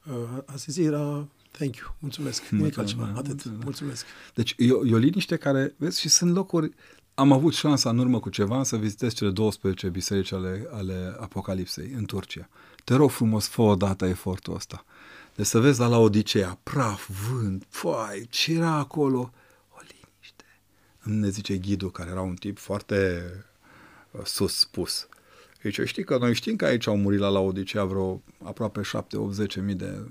uh, 0.06 0.42
Asisi 0.46 0.82
era 0.82 1.26
thank 1.50 1.76
you, 1.76 1.94
mulțumesc, 1.98 2.48
nimic 2.48 2.76
Mulțumesc, 2.76 2.78
altceva, 2.98 3.12
da, 3.12 3.18
atât, 3.18 3.44
mulțumesc. 3.44 3.64
mulțumesc. 3.64 4.04
Deci 4.34 4.54
e 4.58 4.72
o, 4.72 4.86
e 4.86 4.94
o 4.94 4.96
liniște 4.98 5.36
care, 5.36 5.74
vezi, 5.76 6.00
și 6.00 6.08
sunt 6.08 6.34
locuri, 6.34 6.70
am 7.14 7.32
avut 7.32 7.54
șansa 7.54 7.90
în 7.90 7.98
urmă 7.98 8.20
cu 8.20 8.28
ceva 8.28 8.62
să 8.62 8.76
vizitez 8.76 9.14
cele 9.14 9.30
12 9.30 9.88
biserici 9.88 10.32
ale, 10.32 10.68
ale 10.70 11.16
Apocalipsei 11.20 11.92
în 11.96 12.04
Turcia. 12.04 12.48
Te 12.84 12.94
rog 12.94 13.10
frumos, 13.10 13.46
fă 13.46 13.62
o 13.62 13.74
dată 13.74 14.06
efortul 14.06 14.54
ăsta. 14.54 14.84
Deci 15.34 15.46
să 15.46 15.60
vezi 15.60 15.80
la 15.80 15.86
Laodicea, 15.86 16.58
praf, 16.62 17.08
vânt, 17.28 17.66
foai, 17.68 18.26
ce 18.30 18.52
era 18.52 18.72
acolo? 18.72 19.32
O 19.70 19.76
liniște. 19.80 20.44
Îmi 21.02 21.16
ne 21.16 21.28
zice 21.28 21.56
ghidul, 21.56 21.90
care 21.90 22.10
era 22.10 22.20
un 22.20 22.34
tip 22.34 22.58
foarte 22.58 23.22
uh, 24.10 24.20
sus 24.24 24.54
spus. 24.58 25.08
Zice, 25.62 25.84
știi 25.84 26.04
că 26.04 26.18
noi 26.18 26.34
știm 26.34 26.56
că 26.56 26.64
aici 26.64 26.86
au 26.86 26.96
murit 26.96 27.18
la 27.18 27.28
Laodicea 27.28 27.84
vreo 27.84 28.22
aproape 28.42 28.80
7-80 28.80 29.64
mii 29.64 29.74
de 29.74 30.08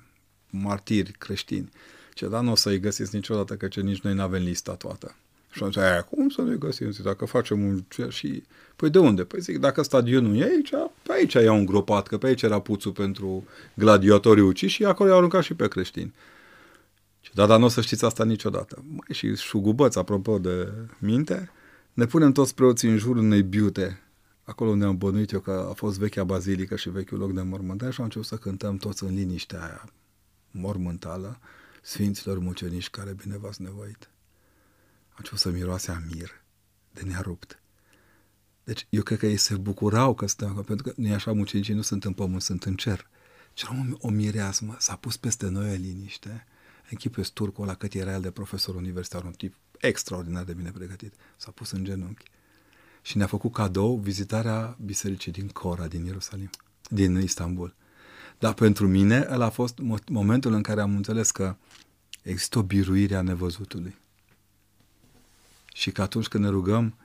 martiri 0.49 1.11
creștini. 1.11 1.69
Ce, 2.13 2.27
dar 2.27 2.43
nu 2.43 2.51
o 2.51 2.55
să-i 2.55 2.79
găsiți 2.79 3.15
niciodată, 3.15 3.55
că 3.55 3.67
ce 3.67 3.81
nici 3.81 4.01
noi 4.01 4.13
nu 4.13 4.21
avem 4.21 4.43
lista 4.43 4.75
toată. 4.75 5.15
Și 5.53 5.63
atunci, 5.63 5.77
aia, 5.77 6.01
cum 6.01 6.29
să 6.29 6.41
nu-i 6.41 6.57
găsim? 6.57 6.91
Zic, 6.91 7.03
dacă 7.03 7.25
facem 7.25 7.65
un 7.65 7.83
cer 7.87 8.11
și... 8.11 8.43
Păi 8.75 8.89
de 8.89 8.99
unde? 8.99 9.23
Păi 9.23 9.39
zic, 9.39 9.57
dacă 9.57 9.81
stadionul 9.81 10.37
e 10.37 10.43
aici, 10.43 10.69
pe 11.03 11.11
aici 11.13 11.33
i-au 11.33 11.55
îngropat, 11.55 12.07
că 12.07 12.17
pe 12.17 12.27
aici 12.27 12.41
era 12.41 12.59
puțul 12.59 12.91
pentru 12.91 13.43
gladiatorii 13.73 14.43
uciși 14.43 14.75
și 14.75 14.85
acolo 14.85 15.09
i-au 15.09 15.17
aruncat 15.17 15.43
și 15.43 15.53
pe 15.53 15.67
creștini. 15.67 16.13
Și, 17.21 17.33
da, 17.33 17.45
dar 17.45 17.59
nu 17.59 17.65
o 17.65 17.67
să 17.67 17.81
știți 17.81 18.05
asta 18.05 18.23
niciodată. 18.23 18.83
Măi, 18.87 18.99
și 19.11 19.35
șugubăți, 19.35 19.97
apropo 19.97 20.39
de 20.39 20.71
minte, 20.99 21.51
ne 21.93 22.05
punem 22.05 22.31
toți 22.31 22.55
preoții 22.55 22.89
în 22.89 22.97
jur 22.97 23.15
unei 23.15 23.43
biute, 23.43 24.01
acolo 24.43 24.69
unde 24.69 24.85
am 24.85 24.97
bănuit 24.97 25.31
eu 25.31 25.39
că 25.39 25.67
a 25.69 25.73
fost 25.73 25.99
vechea 25.99 26.23
bazilică 26.23 26.75
și 26.75 26.89
vechiul 26.89 27.17
loc 27.17 27.33
de 27.33 27.41
mormântare 27.41 27.91
și 27.91 27.99
am 27.99 28.05
început 28.05 28.27
să 28.27 28.35
cântăm 28.35 28.77
toți 28.77 29.03
în 29.03 29.13
liniștea 29.13 29.59
aia 29.59 29.89
mormântală 30.51 31.39
Sfinților 31.81 32.39
mucenici 32.39 32.89
care 32.89 33.15
bine 33.23 33.37
v-ați 33.37 33.61
nevoit. 33.61 34.09
A 35.13 35.15
început 35.17 35.39
să 35.39 35.49
miroase 35.49 35.91
a 35.91 36.01
mir, 36.11 36.29
de 36.91 37.01
nearupt. 37.01 37.61
Deci 38.63 38.87
eu 38.89 39.03
cred 39.03 39.19
că 39.19 39.25
ei 39.25 39.37
se 39.37 39.55
bucurau 39.55 40.13
că 40.13 40.27
stăm 40.27 40.47
acolo, 40.47 40.63
pentru 40.63 40.85
că 40.85 40.93
nu 40.95 41.07
e 41.07 41.13
așa, 41.13 41.33
mucenicii 41.33 41.73
nu 41.73 41.81
sunt 41.81 42.03
în 42.03 42.13
pământ, 42.13 42.41
sunt 42.41 42.63
în 42.63 42.75
cer. 42.75 43.07
Și 43.53 43.65
era 43.69 43.85
o, 43.99 44.07
o 44.07 44.09
mireasmă, 44.09 44.75
s-a 44.79 44.95
pus 44.95 45.17
peste 45.17 45.47
noi 45.47 45.71
o 45.71 45.73
liniște. 45.73 46.45
Închipuiesc 46.89 47.31
turcul 47.31 47.63
ăla 47.63 47.75
cât 47.75 47.93
era 47.93 48.13
el 48.13 48.21
de 48.21 48.31
profesor 48.31 48.75
universitar, 48.75 49.23
un 49.23 49.31
tip 49.31 49.55
extraordinar 49.79 50.43
de 50.43 50.53
bine 50.53 50.71
pregătit. 50.71 51.13
S-a 51.37 51.51
pus 51.51 51.71
în 51.71 51.83
genunchi. 51.83 52.25
Și 53.01 53.17
ne-a 53.17 53.27
făcut 53.27 53.53
cadou 53.53 53.97
vizitarea 53.97 54.77
bisericii 54.85 55.31
din 55.31 55.47
Cora, 55.47 55.87
din 55.87 56.05
Ierusalim, 56.05 56.49
din 56.89 57.21
Istanbul. 57.21 57.75
Dar 58.39 58.53
pentru 58.53 58.87
mine, 58.87 59.27
ăla 59.29 59.45
a 59.45 59.49
fost 59.49 59.79
mo- 59.81 60.03
momentul 60.09 60.53
în 60.53 60.61
care 60.61 60.81
am 60.81 60.95
înțeles 60.95 61.31
că 61.31 61.55
există 62.21 62.57
o 62.57 62.63
biruire 62.63 63.15
a 63.15 63.21
nevăzutului. 63.21 63.95
Și 65.73 65.91
că 65.91 66.01
atunci 66.01 66.27
când 66.27 66.43
ne 66.43 66.49
rugăm, 66.49 66.97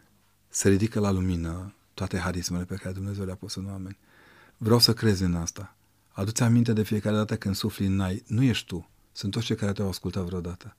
se 0.49 0.69
ridică 0.69 1.01
la 1.01 1.11
lumină 1.11 1.73
toate 1.95 2.19
harismele 2.19 2.65
pe 2.65 2.75
care 2.75 2.95
Dumnezeu 2.95 3.25
le-a 3.25 3.35
pus 3.35 3.55
în 3.55 3.67
oameni. 3.67 3.99
Vreau 4.57 4.79
să 4.79 4.95
crezi 4.95 5.23
în 5.23 5.35
asta. 5.35 5.77
Adu-ți 6.11 6.43
aminte 6.43 6.73
de 6.73 6.83
fiecare 6.83 7.17
dată 7.17 7.37
când 7.37 7.55
sufli 7.55 7.87
în 7.87 7.95
nai. 7.95 8.25
Nu 8.27 8.43
ești 8.43 8.67
tu. 8.67 8.89
Sunt 9.13 9.33
toți 9.33 9.45
cei 9.45 9.57
care 9.57 9.73
te-au 9.73 9.89
ascultat 9.89 10.25
vreodată. 10.25 10.77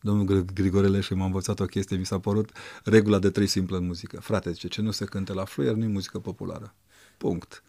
Domnul 0.00 0.44
Grigore 0.54 0.88
Leșe 0.88 1.14
m-a 1.14 1.24
învățat 1.24 1.60
o 1.60 1.64
chestie, 1.64 1.96
mi 1.96 2.06
s-a 2.06 2.18
părut 2.18 2.50
regula 2.84 3.18
de 3.18 3.30
trei 3.30 3.46
simplă 3.46 3.76
în 3.76 3.86
muzică. 3.86 4.20
Frate, 4.20 4.52
zice, 4.52 4.68
ce 4.68 4.80
nu 4.80 4.90
se 4.90 5.04
cânte 5.04 5.32
la 5.32 5.44
fluier 5.44 5.74
nu 5.74 5.84
e 5.84 5.86
muzică 5.86 6.18
populară. 6.18 6.74
Punct. 7.16 7.62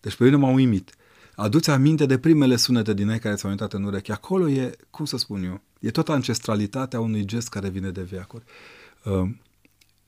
Deci 0.00 0.16
pe 0.16 0.24
mine 0.24 0.36
m-a 0.36 0.50
uimit. 0.50 0.94
Aduți 1.36 1.70
aminte 1.70 2.06
de 2.06 2.18
primele 2.18 2.56
sunete 2.56 2.94
din 2.94 3.08
ei 3.08 3.18
care 3.18 3.34
ți-au 3.34 3.50
intrat 3.50 3.72
în 3.72 3.84
urechi. 3.84 4.12
Acolo 4.12 4.48
e, 4.48 4.76
cum 4.90 5.04
să 5.04 5.16
spun 5.16 5.44
eu, 5.44 5.60
e 5.80 5.90
tot 5.90 6.08
ancestralitatea 6.08 7.00
unui 7.00 7.24
gest 7.24 7.48
care 7.48 7.68
vine 7.68 7.90
de 7.90 8.02
veacuri. 8.02 8.44
Uh, 9.04 9.28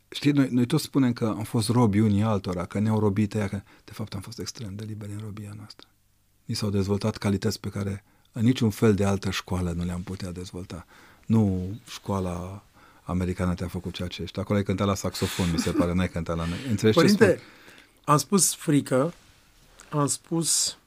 știi, 0.09 0.31
noi, 0.31 0.49
noi 0.51 0.66
toți 0.66 0.85
spunem 0.85 1.12
că 1.12 1.26
am 1.26 1.43
fost 1.43 1.68
robi 1.68 2.01
unii 2.01 2.22
altora, 2.22 2.64
că 2.64 2.79
ne-au 2.79 2.99
robit 2.99 3.35
ea, 3.35 3.49
că 3.49 3.61
de 3.85 3.93
fapt 3.93 4.14
am 4.14 4.20
fost 4.20 4.39
extrem 4.39 4.74
de 4.74 4.85
liberi 4.85 5.12
în 5.12 5.20
robia 5.24 5.53
noastră. 5.57 5.87
Ni 6.45 6.55
s-au 6.55 6.70
dezvoltat 6.70 7.16
calități 7.16 7.61
pe 7.61 7.68
care 7.68 8.05
în 8.33 8.45
niciun 8.45 8.70
fel 8.70 8.95
de 8.95 9.05
altă 9.05 9.31
școală 9.31 9.70
nu 9.70 9.85
le-am 9.85 10.03
putea 10.03 10.33
dezvolta. 10.33 10.87
Nu 11.26 11.68
școala 11.89 12.64
americană 13.03 13.55
te-a 13.55 13.68
făcut 13.68 13.93
ceea 13.93 14.09
ce 14.09 14.22
ești. 14.22 14.41
Acolo 14.41 14.59
ai 14.59 14.64
cântat 14.64 14.87
la 14.87 14.95
saxofon, 14.95 15.51
mi 15.53 15.59
se 15.59 15.70
pare, 15.70 15.95
n-ai 15.95 16.09
cântat 16.09 16.37
la 16.37 16.45
noi. 16.45 16.59
Înțelegi 16.68 16.99
Părinte, 16.99 17.24
ce 17.24 17.31
spun? 17.31 17.45
am 18.05 18.16
spus 18.16 18.55
frică, 18.55 19.14
am 19.91 20.07
spus 20.07 20.78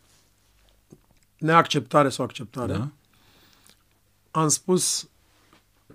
neacceptare 1.42 2.10
sau 2.10 2.26
acceptare. 2.26 2.74
Da? 2.74 2.90
Am 4.32 4.48
spus, 4.48 5.10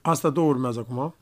asta 0.02 0.30
două 0.30 0.48
urmează 0.48 0.78
acum, 0.78 1.14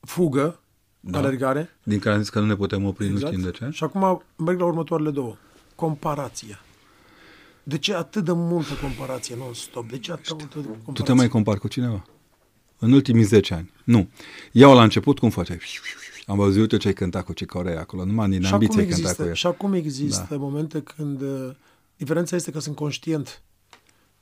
fugă, 0.00 0.60
da. 1.00 1.18
alergare. 1.18 1.76
Din 1.82 1.98
care 1.98 2.14
am 2.14 2.20
zis 2.20 2.30
că 2.30 2.40
nu 2.40 2.46
ne 2.46 2.56
putem 2.56 2.84
opri, 2.84 3.06
exact. 3.06 3.22
nu 3.22 3.28
știm 3.28 3.50
de 3.50 3.56
ce. 3.56 3.68
Și 3.70 3.84
acum 3.84 4.22
merg 4.36 4.58
la 4.58 4.64
următoarele 4.64 5.10
două. 5.10 5.36
Comparația. 5.74 6.60
De 7.62 7.78
ce 7.78 7.94
atât 7.94 8.24
de 8.24 8.32
multă 8.32 8.74
comparație 8.82 9.36
non-stop? 9.36 9.90
De 9.90 9.98
ce 9.98 10.12
atât 10.12 10.36
de 10.38 10.44
multă 10.44 10.54
comparație? 10.54 10.92
Tu 10.94 11.02
te 11.02 11.12
mai 11.12 11.28
compari 11.28 11.60
cu 11.60 11.68
cineva? 11.68 12.04
În 12.78 12.92
ultimii 12.92 13.22
10 13.22 13.54
ani. 13.54 13.72
Nu. 13.84 14.08
Eu 14.52 14.74
la 14.74 14.82
început 14.82 15.18
cum 15.18 15.30
făceai? 15.30 15.60
Am 16.26 16.36
văzut 16.36 16.72
eu 16.72 16.78
ce 16.78 16.88
ai 16.88 16.94
cântat 16.94 17.24
cu 17.24 17.32
Cicorea 17.32 17.80
acolo, 17.80 18.04
numai 18.04 18.28
din 18.28 18.46
ambiție 18.46 18.80
ai 18.80 18.86
cântat 18.86 19.16
cu 19.16 19.22
el. 19.22 19.32
Și 19.32 19.46
acum 19.46 19.72
există 19.72 20.26
da. 20.30 20.36
momente 20.36 20.82
când 20.82 21.20
uh, 21.20 21.50
diferența 21.98 22.36
este 22.36 22.50
că 22.50 22.58
sunt 22.58 22.76
conștient. 22.76 23.42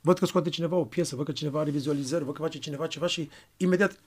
Văd 0.00 0.18
că 0.18 0.26
scoate 0.26 0.48
cineva 0.48 0.76
o 0.76 0.84
piesă, 0.84 1.16
văd 1.16 1.24
că 1.24 1.32
cineva 1.32 1.60
are 1.60 1.70
vizualizări, 1.70 2.24
văd 2.24 2.34
că 2.34 2.42
face 2.42 2.58
cineva 2.58 2.86
ceva 2.86 3.06
și 3.06 3.28
imediat... 3.56 3.98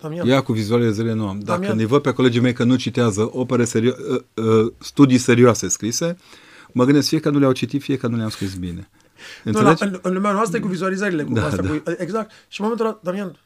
Damian, 0.00 0.26
Ia 0.26 0.42
cu 0.42 0.52
vizualizările 0.52 1.12
nu 1.12 1.28
am. 1.28 1.38
Dacă 1.38 1.60
Damian, 1.60 1.76
ne 1.76 1.84
văd 1.84 2.02
pe 2.02 2.12
colegii 2.12 2.40
mei 2.40 2.52
că 2.52 2.64
nu 2.64 2.76
citează 2.76 3.30
opere 3.32 3.64
serio- 3.64 3.96
uh, 4.10 4.22
uh, 4.34 4.72
studii 4.78 5.18
serioase 5.18 5.68
scrise, 5.68 6.16
mă 6.72 6.84
gândesc 6.84 7.08
fie 7.08 7.20
că 7.20 7.30
nu 7.30 7.38
le-au 7.38 7.52
citit, 7.52 7.82
fie 7.82 7.96
că 7.96 8.06
nu 8.06 8.16
le-am 8.16 8.28
scris 8.28 8.54
bine. 8.54 8.90
Nu, 9.44 9.62
la, 9.62 9.74
în, 9.78 9.98
în 10.02 10.12
lumea 10.12 10.32
noastră 10.32 10.56
e 10.56 10.60
cu 10.60 10.68
vizualizările. 10.68 11.24
Cu 11.24 11.32
da, 11.32 11.46
asta, 11.46 11.62
da. 11.62 11.68
Cu, 11.68 11.82
exact. 11.96 12.30
Și 12.48 12.60
în 12.60 12.66
momentul 12.66 12.86
ăla, 12.86 13.00
Damian, 13.02 13.38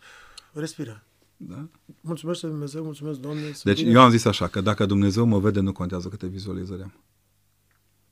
respiră. 0.53 1.05
Da? 1.37 1.69
Mulțumesc 2.01 2.41
Dumnezeu, 2.41 2.83
mulțumesc 2.83 3.19
Doamne. 3.19 3.53
Deci 3.63 3.79
bine. 3.79 3.91
eu 3.91 4.01
am 4.01 4.11
zis 4.11 4.25
așa, 4.25 4.47
că 4.47 4.61
dacă 4.61 4.87
Dumnezeu 4.87 5.25
mă 5.25 5.39
vede, 5.39 5.61
nu 5.61 5.73
contează 5.73 6.09
câte 6.09 6.27
vizualizări 6.27 6.83
am. 6.83 6.93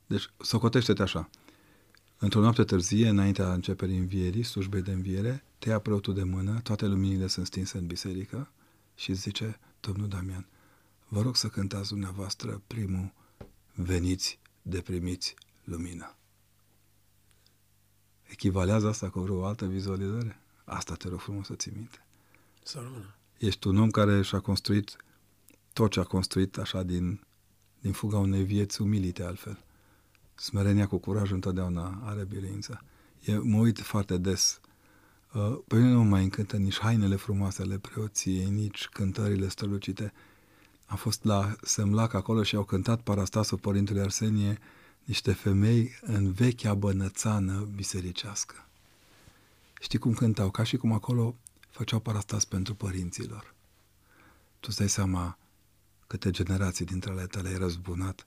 Deci, 0.05 0.29
socotește-te 0.37 1.01
așa. 1.01 1.29
Într-o 2.21 2.39
noapte 2.39 2.63
târzie, 2.63 3.07
înaintea 3.07 3.53
începerii 3.53 3.97
învierii, 3.97 4.43
slujbei 4.43 4.81
de 4.81 4.91
înviere, 4.91 5.43
te 5.59 5.69
ia 5.69 5.79
preotul 5.79 6.13
de 6.13 6.23
mână, 6.23 6.59
toate 6.63 6.85
luminile 6.85 7.27
sunt 7.27 7.45
stinse 7.45 7.77
în 7.77 7.87
biserică 7.87 8.51
și 8.95 9.13
zice, 9.13 9.59
Domnul 9.79 10.07
Damian, 10.07 10.45
vă 11.07 11.21
rog 11.21 11.35
să 11.35 11.47
cântați 11.47 11.89
dumneavoastră 11.89 12.61
primul, 12.67 13.11
veniți, 13.73 14.39
deprimiți 14.61 15.35
lumina. 15.63 16.15
Echivalează 18.23 18.87
asta 18.87 19.09
cu 19.09 19.19
vreo 19.19 19.45
altă 19.45 19.65
vizualizare? 19.65 20.39
Asta 20.63 20.93
te 20.93 21.07
rog 21.07 21.19
frumos 21.19 21.45
să 21.45 21.53
ții 21.53 21.71
minte. 21.75 22.05
Să 22.63 22.79
rămână. 22.79 23.15
Ești 23.37 23.67
un 23.67 23.77
om 23.77 23.89
care 23.89 24.21
și-a 24.21 24.39
construit 24.39 24.95
tot 25.73 25.91
ce 25.91 25.99
a 25.99 26.03
construit 26.03 26.57
așa 26.57 26.83
din, 26.83 27.23
din 27.79 27.91
fuga 27.91 28.17
unei 28.17 28.43
vieți 28.43 28.81
umilite 28.81 29.23
altfel. 29.23 29.63
Smerenia 30.39 30.87
cu 30.87 30.97
curaj 30.97 31.31
întotdeauna 31.31 32.01
are 32.03 32.23
biruință. 32.23 32.83
E, 33.23 33.37
mă 33.37 33.57
uit 33.57 33.79
foarte 33.79 34.17
des. 34.17 34.59
Uh, 35.33 35.57
pe 35.67 35.75
mine 35.75 35.89
nu 35.89 36.03
mai 36.03 36.23
încântă 36.23 36.57
nici 36.57 36.79
hainele 36.79 37.15
frumoase 37.15 37.61
ale 37.61 37.77
preoției, 37.77 38.49
nici 38.49 38.87
cântările 38.87 39.47
strălucite. 39.47 40.13
Am 40.85 40.97
fost 40.97 41.23
la 41.23 41.55
Semlac 41.61 42.13
acolo 42.13 42.43
și 42.43 42.55
au 42.55 42.63
cântat 42.63 43.01
parastasul 43.01 43.57
Părintele 43.57 44.01
Arsenie 44.01 44.59
niște 45.03 45.33
femei 45.33 45.99
în 46.01 46.31
vechea 46.31 46.73
bănățană 46.73 47.67
bisericească. 47.75 48.67
Știi 49.81 49.99
cum 49.99 50.13
cântau? 50.13 50.49
Ca 50.49 50.63
și 50.63 50.77
cum 50.77 50.91
acolo 50.91 51.35
făceau 51.69 51.99
parastas 51.99 52.45
pentru 52.45 52.75
părinților. 52.75 53.53
Tu 54.59 54.65
îți 54.67 54.77
dai 54.77 54.89
seama 54.89 55.37
câte 56.07 56.31
generații 56.31 56.85
dintre 56.85 57.11
ale 57.11 57.25
tale 57.25 57.47
ai 57.47 57.57
răzbunat 57.57 58.25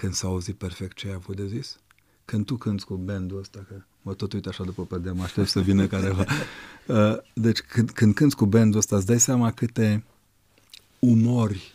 când 0.00 0.12
s-a 0.12 0.26
auzit 0.26 0.56
perfect 0.56 0.96
ce 0.96 1.06
ai 1.06 1.12
avut 1.12 1.36
de 1.36 1.46
zis? 1.46 1.78
Când 2.24 2.46
tu 2.46 2.56
cânti 2.56 2.84
cu 2.84 2.94
bandul 2.94 3.38
ăsta, 3.38 3.64
că 3.68 3.74
mă 4.02 4.14
tot 4.14 4.32
uit 4.32 4.46
așa 4.46 4.64
după 4.64 4.82
pe 4.82 5.10
mă 5.10 5.22
aștept 5.22 5.48
să 5.48 5.60
vină 5.60 5.86
careva. 5.86 6.24
Uh, 6.88 7.16
deci 7.32 7.60
când, 7.60 7.90
când 7.90 8.14
cânti 8.14 8.34
cu 8.34 8.46
bandul 8.46 8.78
ăsta, 8.78 8.96
îți 8.96 9.06
dai 9.06 9.20
seama 9.20 9.52
câte 9.52 10.04
umori 10.98 11.72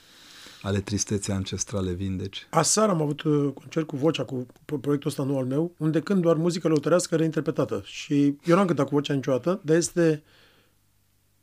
ale 0.61 0.79
tristeții 0.79 1.33
ancestrale 1.33 1.91
vindeci. 1.91 2.47
Aseară 2.49 2.91
am 2.91 3.01
avut 3.01 3.21
uh, 3.21 3.53
concert 3.53 3.87
cu 3.87 3.95
vocea, 3.95 4.23
cu 4.23 4.47
proiectul 4.65 5.09
ăsta 5.09 5.23
nou 5.23 5.37
al 5.37 5.45
meu, 5.45 5.73
unde 5.77 5.99
cânt 5.99 6.21
doar 6.21 6.35
muzică 6.35 6.67
lăutărească 6.67 7.15
reinterpretată. 7.15 7.81
Și 7.85 8.37
eu 8.43 8.55
n-am 8.55 8.65
cântat 8.65 8.87
cu 8.87 8.95
vocea 8.95 9.13
niciodată, 9.13 9.61
dar 9.63 9.75
este 9.75 10.23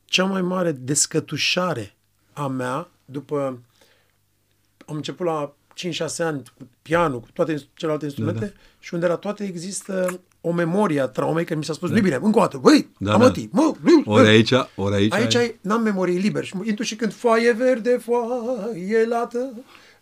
cea 0.05 0.25
mai 0.25 0.43
mare 0.43 0.73
descătușare 0.73 1.97
a 2.33 2.47
mea 2.47 2.89
după... 3.05 3.63
Am 4.87 4.97
început 4.97 5.27
la 5.27 5.55
5-6 5.77 6.17
ani 6.19 6.43
cu 6.59 6.69
pianul, 6.83 7.21
cu 7.21 7.29
toate 7.33 7.69
celelalte 7.75 8.05
instrumente 8.05 8.41
da, 8.41 8.47
da. 8.47 8.53
și 8.79 8.95
unde 8.95 9.07
la 9.07 9.17
toate 9.17 9.45
există 9.45 10.21
o 10.41 10.53
memorie 10.53 11.01
a 11.01 11.07
traumei, 11.07 11.45
că 11.45 11.55
mi 11.55 11.65
s-a 11.65 11.73
spus, 11.73 11.89
da. 11.89 11.95
nu 11.95 12.01
bine, 12.01 12.19
încă 12.23 12.39
o 12.39 12.41
dată, 12.41 12.59
băi, 12.59 12.89
da, 12.99 13.13
amătii, 13.13 13.51
da. 13.53 13.61
mă, 13.61 13.75
ori 14.05 14.29
aici, 14.29 14.53
ori 14.75 14.95
aici. 14.95 15.15
Aici 15.15 15.35
ai, 15.35 15.59
n-am 15.61 15.83
memorie 15.83 16.19
liber 16.19 16.45
și 16.45 16.55
intru 16.63 16.85
și 16.85 16.97
când 16.97 17.13
foaie 17.13 17.53
verde, 17.53 18.01
foaie 18.05 19.07
lată, 19.09 19.53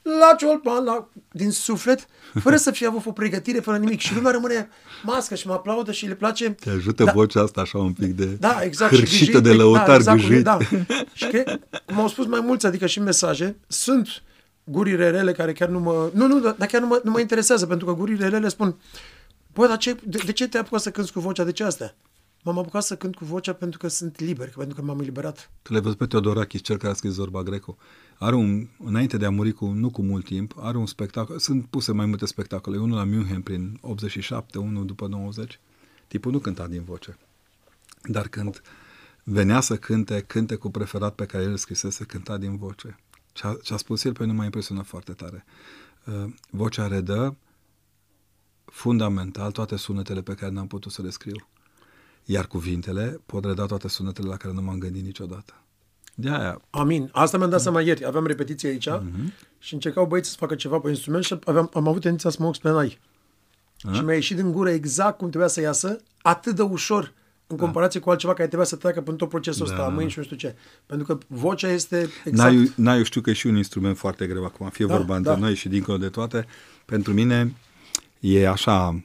la 0.03 0.35
ciolpan, 0.39 0.85
la... 0.85 1.09
din 1.33 1.51
suflet, 1.51 2.07
fără 2.41 2.57
să 2.57 2.71
fie 2.71 2.87
avut 2.87 3.07
o 3.07 3.13
pregătire, 3.13 3.61
fără 3.61 3.77
nimic. 3.77 4.01
Și 4.01 4.15
lumea 4.15 4.31
rămâne 4.31 4.69
mască 5.03 5.35
și 5.35 5.47
mă 5.47 5.53
aplaudă 5.53 5.93
și 5.93 6.07
le 6.07 6.15
place. 6.15 6.51
Te 6.51 6.71
ajută 6.71 7.05
da, 7.05 7.13
vocea 7.13 7.41
asta 7.41 7.61
așa 7.61 7.79
un 7.79 7.93
pic 7.93 8.17
de 8.17 8.25
da, 8.25 8.59
exact, 8.63 8.95
hârșită 8.95 9.41
de 9.41 9.53
lăutar, 9.53 9.87
da, 9.87 9.95
exact, 9.95 10.19
gâjit. 10.19 10.45
Da. 10.45 10.59
Și 11.13 11.27
că, 11.27 11.59
cum 11.87 12.01
au 12.01 12.09
spus 12.09 12.27
mai 12.27 12.41
mulți, 12.41 12.67
adică 12.67 12.87
și 12.87 12.99
în 12.99 13.05
mesaje, 13.05 13.57
sunt 13.67 14.23
gurile 14.71 15.11
rele 15.11 15.33
care 15.33 15.53
chiar 15.53 15.69
nu 15.69 15.81
mă... 15.81 16.11
Nu, 16.15 16.27
nu, 16.27 16.41
dar 16.41 16.69
chiar 16.69 16.81
nu 16.81 16.87
mă, 16.87 17.01
nu 17.05 17.11
mă 17.11 17.21
interesează, 17.21 17.67
pentru 17.67 17.87
că 17.87 17.93
gurile 17.93 18.29
rele 18.29 18.49
spun, 18.49 18.77
bă, 19.53 19.67
dar 19.67 19.77
ce, 19.77 19.97
de, 20.05 20.23
de 20.25 20.33
ce 20.33 20.49
te-ai 20.49 20.63
apucat 20.63 20.81
să 20.81 20.91
cânti 20.91 21.13
cu 21.13 21.21
vocea? 21.21 21.45
De 21.45 21.53
ce 21.53 21.65
asta? 21.65 21.95
M-am 22.43 22.59
apucat 22.59 22.83
să 22.83 22.97
cânt 22.97 23.15
cu 23.15 23.25
vocea 23.25 23.53
pentru 23.53 23.79
că 23.79 23.89
sunt 23.89 24.21
liber, 24.21 24.49
pentru 24.57 24.75
că 24.75 24.83
m-am 24.83 25.01
eliberat. 25.01 25.51
Tu 25.63 25.73
l-ai 25.73 25.81
văzut 25.81 25.99
pe 25.99 26.07
Teodorakis, 26.07 26.61
cel 26.61 26.77
care 26.77 26.93
a 26.93 26.95
scris 26.95 27.13
Zorba 27.13 27.43
Greco. 27.43 27.77
Are 28.19 28.35
un, 28.35 28.67
înainte 28.85 29.17
de 29.17 29.25
a 29.25 29.31
muri 29.31 29.53
cu, 29.53 29.67
nu 29.67 29.91
cu 29.91 30.03
mult 30.03 30.25
timp, 30.25 30.55
are 30.59 30.77
un 30.77 30.87
spectacol, 30.87 31.39
sunt 31.39 31.67
puse 31.67 31.93
mai 31.93 32.07
multe 32.07 32.27
spectacole, 32.27 32.79
unul 32.79 32.97
la 32.97 33.05
München 33.05 33.43
prin 33.43 33.79
87, 33.81 34.59
unul 34.59 34.87
după 34.87 35.07
90. 35.07 35.61
Tipul 36.07 36.33
nu 36.33 36.39
cânta 36.39 36.67
din 36.67 36.83
voce, 36.85 37.19
dar 38.03 38.29
când 38.29 38.63
venea 39.25 39.61
să 39.61 39.77
cânte, 39.77 40.21
cânte 40.21 40.55
cu 40.55 40.71
preferat 40.71 41.15
pe 41.15 41.27
care 41.27 41.45
el 41.45 41.57
scrisese, 41.57 42.05
cânta 42.05 42.37
din 42.37 42.57
voce. 42.57 42.99
Ce 43.39 43.47
a, 43.47 43.57
ce 43.63 43.75
a 43.75 43.77
spus 43.77 44.05
el 44.05 44.13
pe 44.13 44.23
mine 44.23 44.35
m-a 44.35 44.45
impresionat 44.45 44.87
foarte 44.87 45.13
tare. 45.13 45.45
Uh, 46.05 46.33
vocea 46.51 46.87
redă 46.87 47.37
fundamental 48.65 49.51
toate 49.51 49.77
sunetele 49.77 50.23
pe 50.23 50.35
care 50.35 50.53
n-am 50.53 50.67
putut 50.67 50.93
să 50.93 51.03
le 51.03 51.11
scriu. 51.11 51.49
Iar 52.25 52.47
cuvintele 52.47 53.21
pot 53.27 53.45
reda 53.45 53.67
toate 53.67 53.89
sunetele 53.89 54.29
la 54.29 54.37
care 54.37 54.55
nu 54.55 54.63
m-am 54.63 54.79
gândit 54.79 55.05
niciodată. 55.05 55.55
De 56.15 56.29
aia. 56.29 56.61
Amin. 56.71 57.09
Asta 57.13 57.37
mi-am 57.37 57.51
dat 57.51 57.61
seama 57.61 57.81
ieri. 57.81 58.07
Aveam 58.07 58.27
repetiție 58.27 58.69
aici 58.69 58.89
uh-huh. 58.89 59.33
și 59.59 59.75
încercau 59.75 60.07
băieții 60.07 60.33
să 60.33 60.37
facă 60.39 60.55
ceva 60.55 60.79
pe 60.79 60.89
instrument 60.89 61.25
și 61.25 61.39
aveam, 61.45 61.71
am 61.73 61.89
avut 61.89 62.01
tendința 62.01 62.31
să 62.31 62.37
mă 62.41 62.51
pe 62.63 62.71
nai. 62.71 62.99
Uh-huh. 62.99 63.93
Și 63.93 64.01
mi-a 64.01 64.15
ieșit 64.15 64.37
din 64.37 64.53
gură 64.53 64.71
exact 64.71 65.19
cum 65.19 65.29
trebuia 65.29 65.49
să 65.49 65.61
iasă, 65.61 66.01
atât 66.23 66.55
de 66.55 66.63
ușor 66.63 67.13
în 67.51 67.57
da. 67.57 67.63
comparație 67.63 67.99
da. 68.01 68.05
cu 68.05 68.11
altceva 68.11 68.33
care 68.33 68.47
trebuia 68.47 68.67
să 68.67 68.77
treacă 68.77 69.01
prin 69.01 69.17
tot 69.17 69.29
procesul 69.29 69.67
da. 69.67 69.73
ăsta, 69.73 69.89
mâini 69.89 70.11
și 70.11 70.19
nu 70.19 70.25
știu 70.25 70.37
ce. 70.37 70.55
Pentru 70.87 71.07
că 71.07 71.19
vocea 71.27 71.69
este 71.69 72.09
exact... 72.25 72.53
N-ai, 72.53 72.73
n-ai, 72.75 73.05
știu 73.05 73.21
că 73.21 73.31
e 73.31 73.33
și 73.33 73.47
un 73.47 73.57
instrument 73.57 73.97
foarte 73.97 74.27
greu 74.27 74.45
acum, 74.45 74.69
fie 74.69 74.87
da, 74.87 74.97
vorba 74.97 75.17
între 75.17 75.33
da. 75.33 75.39
noi 75.39 75.55
și 75.55 75.69
dincolo 75.69 75.99
de 75.99 76.09
toate. 76.09 76.47
Pentru 76.85 77.13
mine 77.13 77.55
e 78.21 78.49
așa, 78.49 79.03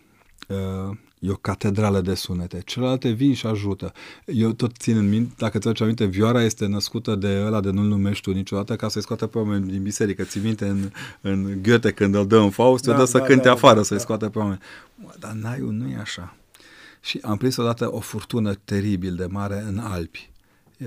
uh, 0.48 0.98
E 1.26 1.32
o 1.32 1.36
catedrală 1.36 2.02
de 2.02 2.14
sunete. 2.14 2.62
Celelalte 2.66 3.10
vin 3.10 3.34
și 3.34 3.46
ajută. 3.46 3.94
Eu 4.26 4.52
tot 4.52 4.76
țin 4.78 4.98
în 4.98 5.10
minte, 5.10 5.34
dacă 5.38 5.58
ți 5.58 5.84
aminte, 5.84 6.06
vioara 6.06 6.44
este 6.44 6.66
născută 6.66 7.16
de 7.16 7.44
ăla 7.46 7.62
de 7.62 7.70
nu-l 7.70 7.86
numești 7.86 8.24
tu 8.24 8.32
niciodată 8.32 8.76
ca 8.76 8.88
să-i 8.88 9.02
scoată 9.02 9.28
pe 9.28 9.38
oameni 9.38 9.70
din 9.70 9.84
biserică. 9.84 10.24
Ți 10.24 10.40
minte 10.40 10.66
în, 10.66 10.92
în 11.22 11.62
Goethe 11.62 11.92
când 11.92 12.16
îl 12.16 12.28
dă 12.28 12.38
în 12.38 12.50
Faust, 12.50 12.86
da, 12.86 12.92
dă 12.92 12.98
da, 12.98 13.06
să 13.06 13.20
cânte 13.20 13.44
da, 13.44 13.52
afară, 13.52 13.76
da, 13.76 13.84
să-i 13.84 13.98
da. 13.98 14.04
scoate 14.04 14.30
pe 14.30 14.40
oameni. 14.40 14.60
Mă, 14.96 15.14
dar 15.20 15.32
Naiu 15.32 15.70
nu 15.70 15.90
e 15.90 15.98
așa. 16.02 16.36
Și 17.04 17.20
am 17.22 17.38
prins 17.38 17.58
odată 17.58 17.94
o 17.94 18.00
furtună 18.00 18.54
teribil 18.54 19.16
de 19.16 19.26
mare 19.26 19.60
în 19.60 19.80
Alpi. 19.80 20.32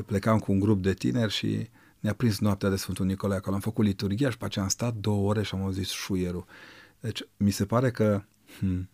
Plecam 0.07 0.39
cu 0.39 0.53
un 0.53 0.59
grup 0.59 0.83
de 0.83 0.95
tineri 0.95 1.33
și 1.33 1.69
ne-a 2.01 2.15
prins 2.15 2.39
noaptea 2.39 2.69
de 2.69 2.77
Sfântul 2.77 3.07
Nicolae 3.07 3.39
acolo. 3.39 3.55
Am 3.55 3.61
făcut 3.61 3.85
liturgia 3.85 4.31
și 4.31 4.37
pe 4.37 4.45
aceea 4.45 4.65
am 4.65 4.71
stat 4.71 4.95
două 4.95 5.29
ore 5.29 5.43
și 5.43 5.55
am 5.55 5.63
auzit 5.63 5.87
șuierul. 5.87 6.45
Deci 7.01 7.23
mi 7.37 7.51
se 7.51 7.65
pare 7.65 7.91
că 7.91 8.23
hmm, 8.59 8.89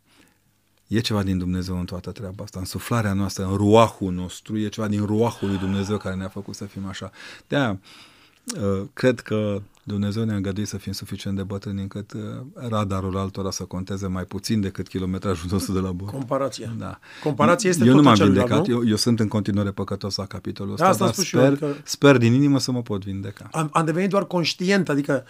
E 0.93 1.01
ceva 1.01 1.23
din 1.23 1.39
Dumnezeu 1.39 1.79
în 1.79 1.85
toată 1.85 2.11
treaba 2.11 2.45
asta, 2.45 2.59
în 2.59 2.65
suflarea 2.65 3.13
noastră, 3.13 3.45
în 3.45 3.57
ruahul 3.57 4.13
nostru, 4.13 4.59
e 4.59 4.69
ceva 4.69 4.89
din 4.89 5.05
ruahul 5.05 5.49
lui 5.49 5.59
Dumnezeu 5.59 5.97
care 5.97 6.15
ne-a 6.15 6.29
făcut 6.29 6.55
să 6.55 6.65
fim 6.65 6.87
așa. 6.87 7.11
de 7.47 7.57
uh, 7.57 8.89
cred 8.93 9.21
că 9.21 9.63
Dumnezeu 9.83 10.25
ne-a 10.25 10.37
îngăduit 10.37 10.67
să 10.67 10.77
fim 10.77 10.93
suficient 10.93 11.37
de 11.37 11.43
bătrâni 11.43 11.81
încât 11.81 12.13
uh, 12.13 12.21
radarul 12.55 13.17
altora 13.17 13.51
să 13.51 13.63
conteze 13.63 14.07
mai 14.07 14.25
puțin 14.25 14.61
decât 14.61 14.89
kilometrajul 14.89 15.49
nostru 15.53 15.73
de 15.73 15.79
la 15.79 15.93
bord. 15.93 16.13
Comparația. 16.13 16.75
Da. 16.79 16.99
Comparația 17.23 17.71
este 17.71 17.85
Eu 17.85 17.95
nu 17.95 18.03
m-am 18.03 18.15
vindecat, 18.15 18.69
eu, 18.69 18.87
eu 18.87 18.97
sunt 18.97 19.21
în 19.21 19.29
continuare 19.29 19.71
păcătos 19.71 20.17
la 20.17 20.27
capitolul 20.27 20.73
ăsta, 20.73 20.85
da, 20.85 20.91
asta 20.91 21.05
dar 21.05 21.15
sper, 21.15 21.43
eu, 21.43 21.55
că... 21.55 21.75
sper 21.85 22.17
din 22.17 22.33
inimă 22.33 22.59
să 22.59 22.73
mă 22.73 22.83
pot 22.83 23.05
vindeca. 23.05 23.49
Am, 23.53 23.69
am 23.73 23.85
devenit 23.85 24.11
doar 24.11 24.27
conștient, 24.27 24.89
adică 24.89 25.25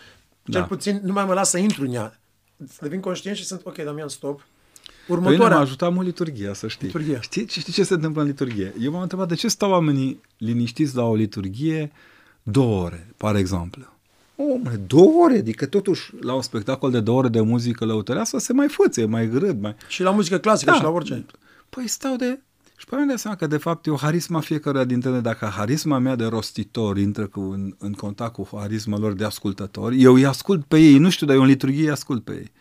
cel 0.50 0.60
da. 0.60 0.66
puțin 0.66 1.00
nu 1.04 1.12
mai 1.12 1.24
mă 1.24 1.32
las 1.32 1.50
să 1.50 1.58
intru 1.58 1.84
în 1.84 1.92
ea. 1.92 2.20
Devin 2.80 3.00
conștient 3.00 3.36
și 3.36 3.44
sunt, 3.44 3.60
ok, 3.64 3.76
Damian, 3.76 4.08
stop, 4.08 4.46
Următoarea... 5.08 5.46
Păi 5.46 5.56
m-a 5.56 5.62
ajutat 5.62 5.92
mult 5.92 6.06
liturgia, 6.06 6.54
să 6.54 6.68
știi. 6.68 6.86
Liturgia. 6.86 7.20
Știi, 7.20 7.46
știi 7.48 7.72
ce 7.72 7.82
se 7.82 7.94
întâmplă 7.94 8.20
în 8.20 8.26
liturgie? 8.26 8.74
Eu 8.80 8.92
m-am 8.92 9.02
întrebat 9.02 9.28
de 9.28 9.34
ce 9.34 9.48
stau 9.48 9.70
oamenii 9.70 10.20
liniștiți 10.36 10.96
la 10.96 11.04
o 11.04 11.14
liturgie 11.14 11.92
două 12.42 12.84
ore, 12.84 13.14
par 13.16 13.36
exemplu. 13.36 13.91
Omule, 14.50 14.80
două 14.86 15.24
ore, 15.24 15.38
adică 15.38 15.66
totuși 15.66 16.10
la 16.20 16.34
un 16.34 16.42
spectacol 16.42 16.90
de 16.90 17.00
două 17.00 17.18
ore 17.18 17.28
de 17.28 17.40
muzică 17.40 17.84
lăutărească 17.84 18.38
se 18.38 18.52
mai 18.52 18.68
fățe, 18.68 19.04
mai 19.04 19.28
grăd, 19.28 19.60
mai... 19.60 19.76
Și 19.88 20.02
la 20.02 20.10
muzică 20.10 20.38
clasică 20.38 20.70
da. 20.70 20.76
și 20.76 20.82
la 20.82 20.88
orice. 20.88 21.26
Păi 21.68 21.88
stau 21.88 22.16
de... 22.16 22.40
Și 22.76 22.86
pe 22.88 22.96
mine 22.96 23.12
de 23.12 23.16
seama 23.16 23.36
că 23.36 23.46
de 23.46 23.56
fapt 23.56 23.86
e 23.86 23.90
o 23.90 23.96
harisma 23.96 24.40
fiecare 24.40 24.84
dintre 24.84 25.10
noi. 25.10 25.20
Dacă 25.20 25.46
harisma 25.46 25.98
mea 25.98 26.16
de 26.16 26.24
rostitor 26.24 26.98
intră 26.98 27.26
cu, 27.26 27.40
în, 27.40 27.74
în 27.78 27.92
contact 27.92 28.32
cu 28.32 28.48
harisma 28.52 28.98
lor 28.98 29.12
de 29.12 29.24
ascultător, 29.24 29.92
eu 29.92 30.14
îi 30.14 30.26
ascult 30.26 30.64
pe 30.64 30.78
ei, 30.78 30.98
nu 30.98 31.10
știu, 31.10 31.26
dar 31.26 31.34
eu 31.34 31.42
în 31.42 31.48
liturgie 31.48 31.82
îi 31.82 31.90
ascult 31.90 32.24
pe 32.24 32.32
ei. 32.32 32.52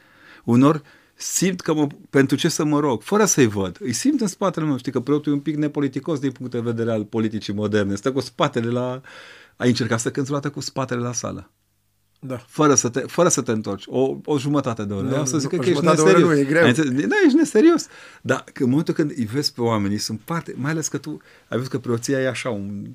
Unor 0.44 0.82
simt 1.16 1.62
că 1.62 1.74
mă, 1.74 1.88
pentru 2.10 2.36
ce 2.36 2.50
să 2.50 2.64
mă 2.64 2.80
rog, 2.80 3.02
fără 3.02 3.26
să-i 3.26 3.48
văd. 3.48 3.78
Îi 3.80 3.94
simt 3.94 4.22
în 4.22 4.28
spatele 4.28 4.66
meu. 4.66 4.78
Știi 4.78 4.92
că 4.92 5.00
preotul 5.00 5.32
e 5.32 5.36
un 5.36 5.42
pic 5.42 5.56
nepoliticos 5.56 6.20
din 6.20 6.32
punct 6.32 6.52
de 6.52 6.60
vedere 6.60 6.92
al 6.92 7.06
politicii 7.06 7.54
moderne. 7.54 7.96
Stă 7.96 8.12
cu 8.12 8.20
spatele 8.20 8.70
la... 8.70 9.02
Ai 9.56 9.68
încercat 9.68 10.00
să 10.00 10.12
cânți 10.12 10.50
cu 10.52 10.60
spatele 10.60 11.02
la 11.02 11.14
sală. 11.14 11.52
Da. 12.24 12.38
Fără 12.48 12.76
să 12.76 12.90
te, 12.90 13.00
fără 13.00 13.30
să 13.30 13.42
te 13.42 13.52
întorci. 13.52 13.84
O, 13.88 14.18
o 14.26 14.38
jumătate 14.38 14.84
de 14.84 14.94
oră. 14.94 15.08
Da, 15.08 15.26
să 15.26 15.38
zic 15.38 15.50
că 15.50 15.70
ești 15.70 15.86
neserios. 15.86 16.22
Nu, 16.22 16.38
e 16.38 16.44
greu. 16.44 16.72
Da, 17.08 17.16
ești 17.26 17.38
neserios. 17.38 17.88
Dar 18.22 18.44
în 18.60 18.70
momentul 18.70 18.94
când 18.94 19.12
îi 19.16 19.26
vezi 19.26 19.54
pe 19.54 19.62
oamenii, 19.62 19.98
sunt 19.98 20.20
parte, 20.20 20.54
mai 20.58 20.72
ales 20.72 20.88
că 20.88 20.98
tu 20.98 21.22
ai 21.48 21.58
văzut 21.58 21.72
că 21.72 21.80
preoția 21.80 22.20
e 22.20 22.28
așa 22.28 22.50
un 22.50 22.88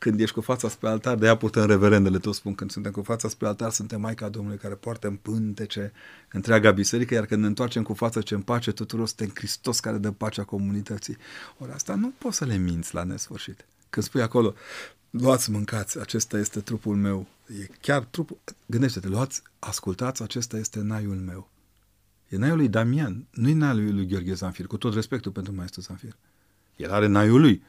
când 0.00 0.20
ești 0.20 0.34
cu 0.34 0.40
fața 0.40 0.68
spre 0.68 0.88
altar, 0.88 1.16
de 1.16 1.24
aia 1.24 1.36
putem 1.36 1.66
reverendele, 1.66 2.18
tot 2.18 2.34
spun, 2.34 2.54
când 2.54 2.70
suntem 2.70 2.92
cu 2.92 3.02
fața 3.02 3.28
spre 3.28 3.46
altar, 3.46 3.70
suntem 3.70 4.00
Maica 4.00 4.28
Domnului 4.28 4.58
care 4.58 4.74
poartă 4.74 5.06
în 5.06 5.14
pântece 5.14 5.92
întreaga 6.32 6.70
biserică, 6.70 7.14
iar 7.14 7.26
când 7.26 7.40
ne 7.40 7.46
întoarcem 7.46 7.82
cu 7.82 7.94
fața 7.94 8.20
ce 8.20 8.34
în 8.34 8.40
pace 8.40 8.72
tuturor, 8.72 9.06
suntem 9.06 9.30
Hristos 9.34 9.80
care 9.80 9.96
dă 9.96 10.10
pacea 10.10 10.44
comunității. 10.44 11.16
Ori 11.58 11.72
asta 11.72 11.94
nu 11.94 12.12
poți 12.18 12.36
să 12.36 12.44
le 12.44 12.56
minți 12.56 12.94
la 12.94 13.02
nesfârșit. 13.02 13.64
Când 13.90 14.06
spui 14.06 14.22
acolo, 14.22 14.54
luați, 15.10 15.50
mâncați, 15.50 16.00
acesta 16.00 16.38
este 16.38 16.60
trupul 16.60 16.96
meu, 16.96 17.26
e 17.60 17.68
chiar 17.80 18.04
trupul, 18.04 18.38
gândește-te, 18.66 19.08
luați, 19.08 19.42
ascultați, 19.58 20.22
acesta 20.22 20.56
este 20.56 20.80
naiul 20.80 21.16
meu. 21.16 21.50
E 22.28 22.36
naiul 22.36 22.56
lui 22.56 22.68
Damian, 22.68 23.26
nu 23.30 23.48
e 23.48 23.54
naiul 23.54 23.94
lui 23.94 24.06
Gheorghe 24.06 24.34
Zanfir, 24.34 24.66
cu 24.66 24.76
tot 24.76 24.94
respectul 24.94 25.32
pentru 25.32 25.54
maestru 25.54 25.80
Zanfir. 25.80 26.16
El 26.76 26.90
are 26.90 27.06
naiul 27.06 27.40
lui, 27.40 27.62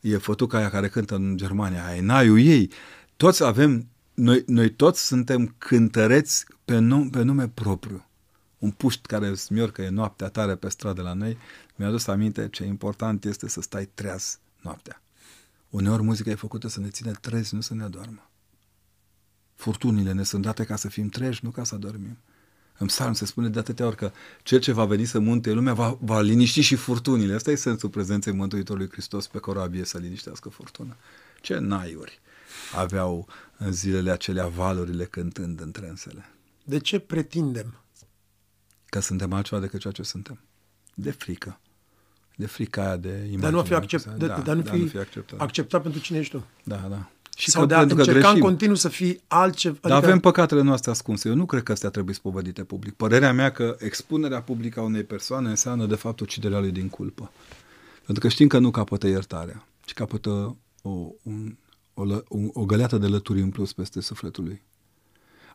e 0.00 0.16
fătuca 0.16 0.58
aia 0.58 0.70
care 0.70 0.88
cântă 0.88 1.14
în 1.14 1.36
Germania, 1.36 1.86
aia 1.86 1.96
e 1.96 2.00
naiul 2.00 2.38
ei. 2.38 2.70
Toți 3.16 3.44
avem, 3.44 3.88
noi, 4.14 4.42
noi 4.46 4.70
toți 4.70 5.06
suntem 5.06 5.54
cântăreți 5.58 6.46
pe, 6.64 6.78
num, 6.78 7.10
pe 7.10 7.22
nume 7.22 7.48
propriu. 7.48 8.06
Un 8.58 8.70
puști 8.70 9.06
care 9.06 9.34
smiorcă 9.34 9.82
e 9.82 9.88
noaptea 9.88 10.28
tare 10.28 10.54
pe 10.54 10.68
stradă 10.68 11.02
la 11.02 11.12
noi, 11.12 11.38
mi-a 11.76 11.88
adus 11.88 12.06
aminte 12.06 12.48
ce 12.48 12.64
important 12.64 13.24
este 13.24 13.48
să 13.48 13.60
stai 13.60 13.90
treaz 13.94 14.38
noaptea. 14.60 15.03
Uneori 15.74 16.02
muzica 16.02 16.30
e 16.30 16.34
făcută 16.34 16.68
să 16.68 16.80
ne 16.80 16.88
ține 16.88 17.12
trezi, 17.20 17.54
nu 17.54 17.60
să 17.60 17.74
ne 17.74 17.82
adormă. 17.82 18.30
Furtunile 19.54 20.12
ne 20.12 20.22
sunt 20.22 20.42
date 20.42 20.64
ca 20.64 20.76
să 20.76 20.88
fim 20.88 21.08
treji, 21.08 21.40
nu 21.42 21.50
ca 21.50 21.64
să 21.64 21.76
dormim. 21.76 22.18
În 22.78 22.86
psalm 22.86 23.12
se 23.12 23.24
spune 23.24 23.48
de 23.48 23.58
atâtea 23.58 23.86
ori 23.86 23.96
că 23.96 24.12
cel 24.42 24.60
ce 24.60 24.72
va 24.72 24.84
veni 24.84 25.04
să 25.04 25.18
munte 25.18 25.52
lumea 25.52 25.74
va, 25.74 25.98
va 26.00 26.20
liniști 26.20 26.60
și 26.60 26.74
furtunile. 26.74 27.34
Asta 27.34 27.50
e 27.50 27.54
sensul 27.54 27.88
prezenței 27.88 28.32
Mântuitorului 28.32 28.88
Hristos 28.90 29.26
pe 29.26 29.38
corabie 29.38 29.84
să 29.84 29.98
liniștească 29.98 30.48
furtuna. 30.48 30.96
Ce 31.40 31.58
naiuri 31.58 32.20
aveau 32.74 33.28
în 33.56 33.72
zilele 33.72 34.10
acelea 34.10 34.46
valurile 34.46 35.04
cântând 35.04 35.60
între 35.60 35.88
însele. 35.88 36.30
De 36.64 36.78
ce 36.78 36.98
pretindem? 36.98 37.80
Că 38.86 39.00
suntem 39.00 39.32
altceva 39.32 39.60
decât 39.60 39.80
ceea 39.80 39.92
ce 39.92 40.02
suntem. 40.02 40.38
De 40.94 41.10
frică. 41.10 41.60
De 42.36 42.46
frica 42.46 42.82
aia 42.82 42.96
de 42.96 43.08
imagine. 43.08 43.40
Dar 43.40 43.52
nu 43.52 43.62
fi, 43.62 43.74
accept, 43.74 44.04
de, 44.04 44.26
da, 44.26 44.38
dar 44.38 44.54
nu 44.54 44.62
da, 44.62 44.70
fi, 44.70 44.78
nu 44.78 44.86
fi 44.86 44.98
acceptat. 44.98 45.40
acceptat 45.40 45.82
pentru 45.82 46.00
cine 46.00 46.18
ești 46.18 46.36
tu. 46.36 46.44
Da, 46.64 46.86
da. 46.90 47.08
Și 47.36 47.50
Sau 47.50 47.66
de 47.66 47.74
a 47.74 47.80
încerca 47.80 48.30
în 48.30 48.38
continuu 48.38 48.74
să 48.74 48.88
fii 48.88 49.20
altceva. 49.26 49.78
Dar 49.80 49.92
adică... 49.92 50.06
avem 50.06 50.20
păcatele 50.20 50.62
noastre 50.62 50.90
ascunse. 50.90 51.28
Eu 51.28 51.34
nu 51.34 51.46
cred 51.46 51.62
că 51.62 51.72
astea 51.72 51.90
trebuie 51.90 52.14
spovedite 52.14 52.64
public. 52.64 52.94
Părerea 52.94 53.32
mea 53.32 53.52
că 53.52 53.76
expunerea 53.78 54.42
publică 54.42 54.80
a 54.80 54.82
unei 54.82 55.02
persoane 55.02 55.48
înseamnă 55.48 55.86
de 55.86 55.94
fapt 55.94 56.20
uciderea 56.20 56.58
lui 56.58 56.70
din 56.70 56.88
culpă. 56.88 57.30
Pentru 58.04 58.22
că 58.22 58.28
știm 58.28 58.46
că 58.46 58.58
nu 58.58 58.70
capătă 58.70 59.06
iertarea, 59.06 59.66
ci 59.84 59.92
capătă 59.92 60.56
o, 60.82 60.90
un, 61.22 61.56
o, 61.94 62.02
o, 62.28 62.38
o 62.52 62.64
găleată 62.64 62.98
de 62.98 63.06
lături 63.06 63.40
în 63.40 63.50
plus 63.50 63.72
peste 63.72 64.00
sufletul 64.00 64.44
lui. 64.44 64.62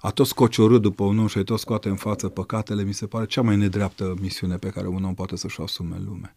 A 0.01 0.09
tot 0.09 0.27
scociorât 0.27 0.81
după 0.81 1.03
un 1.03 1.19
om 1.19 1.27
și 1.27 1.37
a 1.37 1.43
tot 1.43 1.59
scoate 1.59 1.89
în 1.89 1.95
față 1.95 2.27
păcatele, 2.27 2.83
mi 2.83 2.93
se 2.93 3.07
pare 3.07 3.25
cea 3.25 3.41
mai 3.41 3.55
nedreaptă 3.55 4.13
misiune 4.19 4.57
pe 4.57 4.69
care 4.69 4.87
un 4.87 5.03
om 5.03 5.13
poate 5.13 5.35
să-și 5.35 5.59
o 5.59 5.63
asume 5.63 5.95
în 5.95 6.03
lume. 6.05 6.35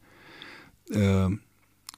Uh, 0.96 1.38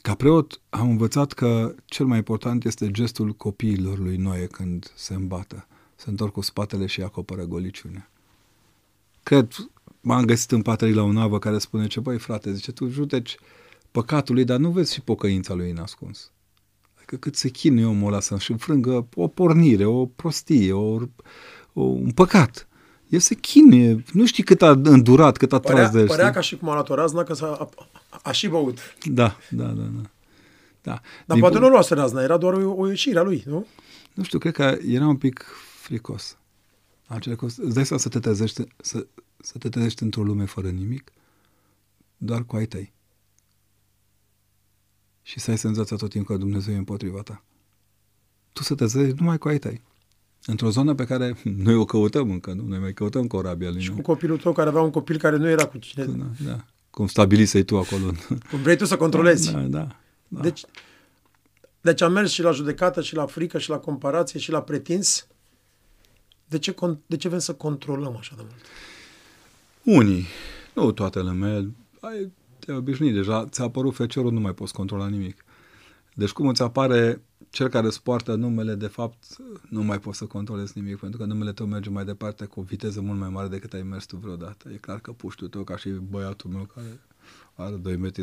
ca 0.02 0.14
preot 0.14 0.60
am 0.70 0.90
învățat 0.90 1.32
că 1.32 1.74
cel 1.84 2.06
mai 2.06 2.16
important 2.16 2.64
este 2.64 2.90
gestul 2.90 3.32
copiilor 3.32 3.98
lui 3.98 4.16
Noe 4.16 4.46
când 4.46 4.92
se 4.94 5.14
îmbată. 5.14 5.66
Se 5.96 6.10
întorc 6.10 6.32
cu 6.32 6.40
spatele 6.40 6.86
și 6.86 7.02
acoperă 7.02 7.44
goliciunea. 7.44 8.10
Cred, 9.22 9.52
m-am 10.00 10.24
găsit 10.24 10.50
în 10.50 10.62
patrii 10.62 10.94
la 10.94 11.02
un 11.02 11.16
avă 11.16 11.38
care 11.38 11.58
spune 11.58 11.86
ce, 11.86 12.00
băi 12.00 12.18
frate, 12.18 12.52
zice, 12.52 12.72
tu 12.72 12.88
judeci 12.88 13.36
păcatul 13.90 14.34
lui, 14.34 14.44
dar 14.44 14.58
nu 14.58 14.70
vezi 14.70 14.92
și 14.92 15.00
pocăința 15.00 15.54
lui 15.54 15.72
nascuns. 15.72 16.32
Adică 16.96 17.16
cât 17.16 17.36
se 17.36 17.48
chinuie 17.48 17.84
omul 17.84 18.08
ăla 18.08 18.20
să-și 18.20 18.50
înfrângă 18.50 19.08
o 19.14 19.28
pornire, 19.28 19.84
o 19.84 20.06
prostie, 20.06 20.72
o, 20.72 21.00
o, 21.72 21.82
un 21.82 22.10
păcat. 22.10 22.68
El 23.14 23.20
se 23.20 23.34
chinuie, 23.34 24.04
nu 24.12 24.26
știi 24.26 24.42
cât 24.42 24.62
a 24.62 24.70
îndurat, 24.70 25.36
cât 25.36 25.52
a 25.52 25.58
părea, 25.58 25.88
tras 25.88 25.92
de 25.92 26.04
Părea 26.04 26.30
ca 26.30 26.40
și 26.40 26.56
cum 26.56 26.68
a 26.68 26.72
luat 26.72 26.88
o 26.88 26.94
razna 26.94 27.22
că 27.22 27.34
s-a 27.34 27.68
a 28.22 28.32
și 28.32 28.48
băut. 28.48 28.78
Da, 29.04 29.36
da, 29.50 29.64
da. 29.64 29.72
da. 29.72 30.00
da. 30.82 31.00
Dar 31.26 31.36
Din 31.36 31.40
poate 31.40 31.58
nu 31.58 31.68
luase 31.68 31.94
razna, 31.94 32.22
era 32.22 32.36
doar 32.36 32.54
o, 32.54 32.74
o 32.76 32.88
ieșire 32.88 33.18
a 33.18 33.22
lui, 33.22 33.42
nu? 33.46 33.66
Nu 34.14 34.22
știu, 34.22 34.38
cred 34.38 34.52
că 34.52 34.78
era 34.86 35.06
un 35.06 35.16
pic 35.16 35.44
fricos. 35.80 36.36
Acela, 37.06 37.36
îți 37.40 37.74
dai 37.74 37.86
să 37.86 38.08
te 38.08 38.18
trezești, 38.18 38.62
să, 38.76 39.06
să 39.36 39.58
te 39.58 39.68
trezești 39.68 40.02
într-o 40.02 40.22
lume 40.22 40.44
fără 40.44 40.68
nimic, 40.68 41.12
doar 42.16 42.44
cu 42.44 42.56
ai 42.56 42.66
tăi. 42.66 42.92
Și 45.22 45.40
să 45.40 45.50
ai 45.50 45.58
senzația 45.58 45.96
tot 45.96 46.10
timpul 46.10 46.34
că 46.34 46.40
Dumnezeu 46.40 46.74
e 46.74 46.78
împotriva 46.78 47.20
ta. 47.20 47.42
Tu 48.52 48.62
să 48.62 48.74
te 48.74 48.86
trezești 48.86 49.18
numai 49.18 49.38
cu 49.38 49.48
ai 49.48 49.58
tăi. 49.58 49.82
Într-o 50.46 50.70
zonă 50.70 50.94
pe 50.94 51.04
care 51.04 51.36
noi 51.56 51.74
o 51.74 51.84
căutăm 51.84 52.30
încă, 52.30 52.52
nu? 52.52 52.62
Noi 52.66 52.78
mai 52.78 52.92
căutăm 52.92 53.26
corabia 53.26 53.70
lui. 53.70 53.80
Și 53.80 53.90
cu 53.90 54.00
copilul 54.00 54.38
tău 54.38 54.52
care 54.52 54.68
avea 54.68 54.80
un 54.80 54.90
copil 54.90 55.18
care 55.18 55.36
nu 55.36 55.48
era 55.48 55.66
cu 55.66 55.78
cine. 55.78 56.04
Da, 56.04 56.24
da 56.46 56.64
cum 56.94 57.06
stabilisei 57.06 57.64
tu 57.64 57.78
acolo. 57.78 58.12
Cum 58.50 58.62
vrei 58.62 58.76
tu 58.76 58.84
să 58.84 58.96
controlezi. 58.96 59.52
Da, 59.52 59.60
da, 59.60 59.96
da. 60.28 60.40
Deci, 60.40 60.64
deci 61.80 62.00
am 62.00 62.12
mers 62.12 62.30
și 62.30 62.42
la 62.42 62.50
judecată, 62.50 63.02
și 63.02 63.14
la 63.14 63.26
frică, 63.26 63.58
și 63.58 63.68
la 63.68 63.78
comparație, 63.78 64.40
și 64.40 64.50
la 64.50 64.62
pretins. 64.62 65.26
De 66.48 66.58
ce, 66.58 66.74
de 67.06 67.16
ce 67.16 67.28
vrem 67.28 67.40
să 67.40 67.54
controlăm 67.54 68.16
așa 68.16 68.34
de 68.36 68.42
mult? 68.42 68.64
Unii, 69.98 70.26
nu 70.74 70.92
toată 70.92 71.22
lumea, 71.22 71.54
ai, 72.00 72.32
te-ai 72.58 72.76
obișnuit 72.76 73.14
deja, 73.14 73.46
ți-a 73.46 73.64
apărut 73.64 73.94
feciorul, 73.94 74.32
nu 74.32 74.40
mai 74.40 74.54
poți 74.54 74.72
controla 74.72 75.08
nimic. 75.08 75.44
Deci 76.14 76.30
cum 76.30 76.46
îți 76.46 76.62
apare 76.62 77.20
cel 77.54 77.68
care 77.68 77.86
îți 77.86 78.02
poartă 78.02 78.34
numele, 78.34 78.74
de 78.74 78.86
fapt, 78.86 79.24
nu 79.68 79.82
mai 79.82 79.98
poți 79.98 80.18
să 80.18 80.24
controlezi 80.24 80.72
nimic, 80.78 80.98
pentru 80.98 81.18
că 81.18 81.24
numele 81.24 81.52
tău 81.52 81.66
merge 81.66 81.90
mai 81.90 82.04
departe 82.04 82.44
cu 82.44 82.60
o 82.60 82.62
viteză 82.62 83.00
mult 83.00 83.18
mai 83.18 83.28
mare 83.28 83.48
decât 83.48 83.72
ai 83.72 83.82
mers 83.82 84.04
tu 84.04 84.16
vreodată. 84.16 84.68
E 84.72 84.76
clar 84.76 85.00
că 85.00 85.12
puștul 85.12 85.48
tău, 85.48 85.64
ca 85.64 85.76
și 85.76 85.88
băiatul 85.88 86.50
meu 86.50 86.68
care 86.74 87.00
are 87.54 87.76
2,06 87.76 87.98
metri 87.98 88.22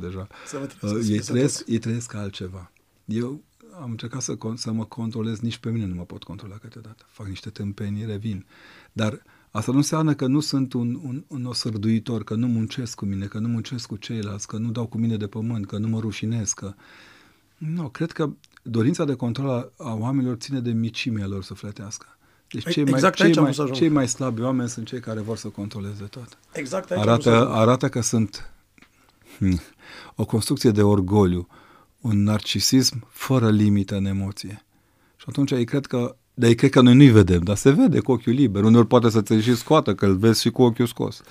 deja. 0.00 0.26
Să 0.46 0.56
vă 0.58 0.62
Uh, 0.62 0.68
trăiesc, 0.78 1.08
ei, 1.10 1.22
să 1.22 1.30
trăiesc, 1.32 1.58
toți. 1.58 1.72
ei 1.72 1.78
trăiesc 1.78 2.14
altceva. 2.14 2.72
Eu 3.04 3.42
am 3.80 3.90
încercat 3.90 4.20
să, 4.22 4.34
con- 4.36 4.54
să 4.56 4.72
mă 4.72 4.84
controlez, 4.84 5.38
nici 5.38 5.58
pe 5.58 5.70
mine 5.70 5.86
nu 5.86 5.94
mă 5.94 6.04
pot 6.04 6.22
controla 6.22 6.56
câteodată. 6.56 7.04
Fac 7.08 7.26
niște 7.26 7.50
tâmpenii, 7.50 8.04
revin. 8.06 8.46
Dar 8.92 9.22
asta 9.50 9.70
nu 9.70 9.76
înseamnă 9.76 10.14
că 10.14 10.26
nu 10.26 10.40
sunt 10.40 10.72
un, 10.72 11.00
un, 11.02 11.24
un 11.26 11.44
osărduitor, 11.44 12.24
că 12.24 12.34
nu 12.34 12.46
muncesc 12.46 12.94
cu 12.94 13.04
mine, 13.04 13.26
că 13.26 13.38
nu 13.38 13.48
muncesc 13.48 13.86
cu 13.86 13.96
ceilalți, 13.96 14.46
că 14.46 14.56
nu 14.56 14.70
dau 14.70 14.86
cu 14.86 14.98
mine 14.98 15.16
de 15.16 15.26
pământ, 15.26 15.66
că 15.66 15.78
nu 15.78 15.88
mă 15.88 16.00
rușinez, 16.00 16.52
că... 16.52 16.74
Nu, 17.58 17.88
cred 17.88 18.12
că 18.12 18.30
dorința 18.62 19.04
de 19.04 19.14
control 19.14 19.48
a, 19.48 19.84
a 19.84 19.94
oamenilor 19.94 20.36
ține 20.36 20.60
de 20.60 20.70
micimea 20.70 21.26
lor 21.26 21.42
sufletească. 21.44 22.06
Deci 22.50 22.68
cei, 22.68 22.82
Exact 22.82 23.02
mai, 23.02 23.12
cei, 23.12 23.26
aici 23.26 23.36
am 23.36 23.42
mai, 23.42 23.52
vrut 23.52 23.54
să 23.54 23.62
ajung. 23.62 23.76
cei 23.76 23.88
mai 23.88 24.08
slabi 24.08 24.40
oameni 24.40 24.68
sunt 24.68 24.86
cei 24.86 25.00
care 25.00 25.20
vor 25.20 25.36
să 25.36 25.48
controleze 25.48 26.04
tot 26.04 26.38
Exact 26.52 26.90
aici 26.90 27.00
am 27.00 27.06
vrut 27.06 27.22
să 27.22 27.28
arată, 27.28 27.44
ajung. 27.44 27.60
arată 27.60 27.88
că 27.88 28.00
sunt 28.00 28.50
hmm, 29.38 29.60
o 30.14 30.24
construcție 30.24 30.70
de 30.70 30.82
orgoliu, 30.82 31.48
un 32.00 32.22
narcisism 32.22 33.06
fără 33.08 33.50
limită 33.50 33.96
în 33.96 34.04
emoție. 34.04 34.64
Și 35.16 35.24
atunci 35.28 35.50
ei 35.50 35.64
cred 35.64 35.86
că, 35.86 36.16
dar 36.34 36.48
ei 36.48 36.54
cred 36.54 36.70
că 36.70 36.80
noi 36.80 36.94
nu-i 36.94 37.10
vedem, 37.10 37.40
dar 37.40 37.56
se 37.56 37.70
vede 37.70 38.00
cu 38.00 38.12
ochiul 38.12 38.32
liber. 38.32 38.64
Uneori 38.64 38.86
poate 38.86 39.10
să 39.10 39.22
ți 39.22 39.34
și 39.34 39.56
scoată, 39.56 39.94
că 39.94 40.06
îl 40.06 40.16
vezi 40.16 40.40
și 40.40 40.50
cu 40.50 40.62
ochiul 40.62 40.86
scos. 40.86 41.22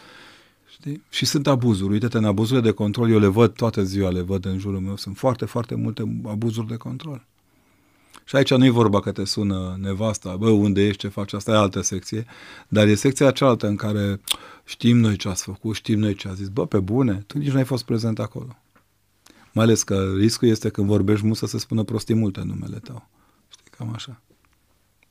Știi? 0.79 1.03
Și 1.09 1.25
sunt 1.25 1.47
abuzuri. 1.47 1.91
Uite-te, 1.91 2.17
în 2.17 2.25
abuzurile 2.25 2.65
de 2.65 2.71
control, 2.71 3.11
eu 3.11 3.19
le 3.19 3.27
văd 3.27 3.53
toată 3.53 3.83
ziua, 3.83 4.09
le 4.09 4.21
văd 4.21 4.45
în 4.45 4.57
jurul 4.57 4.79
meu. 4.79 4.95
Sunt 4.95 5.17
foarte, 5.17 5.45
foarte 5.45 5.75
multe 5.75 6.21
abuzuri 6.25 6.67
de 6.67 6.75
control. 6.75 7.25
Și 8.23 8.35
aici 8.35 8.53
nu 8.53 8.65
e 8.65 8.69
vorba 8.69 8.99
că 8.99 9.11
te 9.11 9.25
sună 9.25 9.77
nevasta, 9.81 10.35
bă, 10.35 10.49
unde 10.49 10.87
ești, 10.87 11.01
ce 11.01 11.07
faci, 11.07 11.33
asta 11.33 11.51
e 11.51 11.55
altă 11.55 11.81
secție, 11.81 12.25
dar 12.67 12.87
e 12.87 12.95
secția 12.95 13.31
cealaltă 13.31 13.67
în 13.67 13.75
care 13.75 14.21
știm 14.65 14.97
noi 14.97 15.15
ce 15.15 15.27
ați 15.27 15.43
făcut, 15.43 15.75
știm 15.75 15.99
noi 15.99 16.13
ce 16.13 16.27
ați 16.27 16.37
zis, 16.37 16.47
bă, 16.47 16.65
pe 16.65 16.79
bune, 16.79 17.23
tu 17.27 17.37
nici 17.37 17.51
nu 17.51 17.57
ai 17.57 17.63
fost 17.63 17.83
prezent 17.83 18.19
acolo. 18.19 18.57
Mai 19.51 19.63
ales 19.63 19.83
că 19.83 20.13
riscul 20.17 20.47
este 20.47 20.69
când 20.69 20.87
vorbești 20.87 21.25
mult 21.25 21.37
să 21.37 21.45
se 21.45 21.57
spună 21.57 21.83
prostii 21.83 22.15
multe 22.15 22.39
în 22.39 22.47
numele 22.47 22.77
tău. 22.77 23.09
Știi, 23.49 23.71
cam 23.77 23.93
așa. 23.93 24.21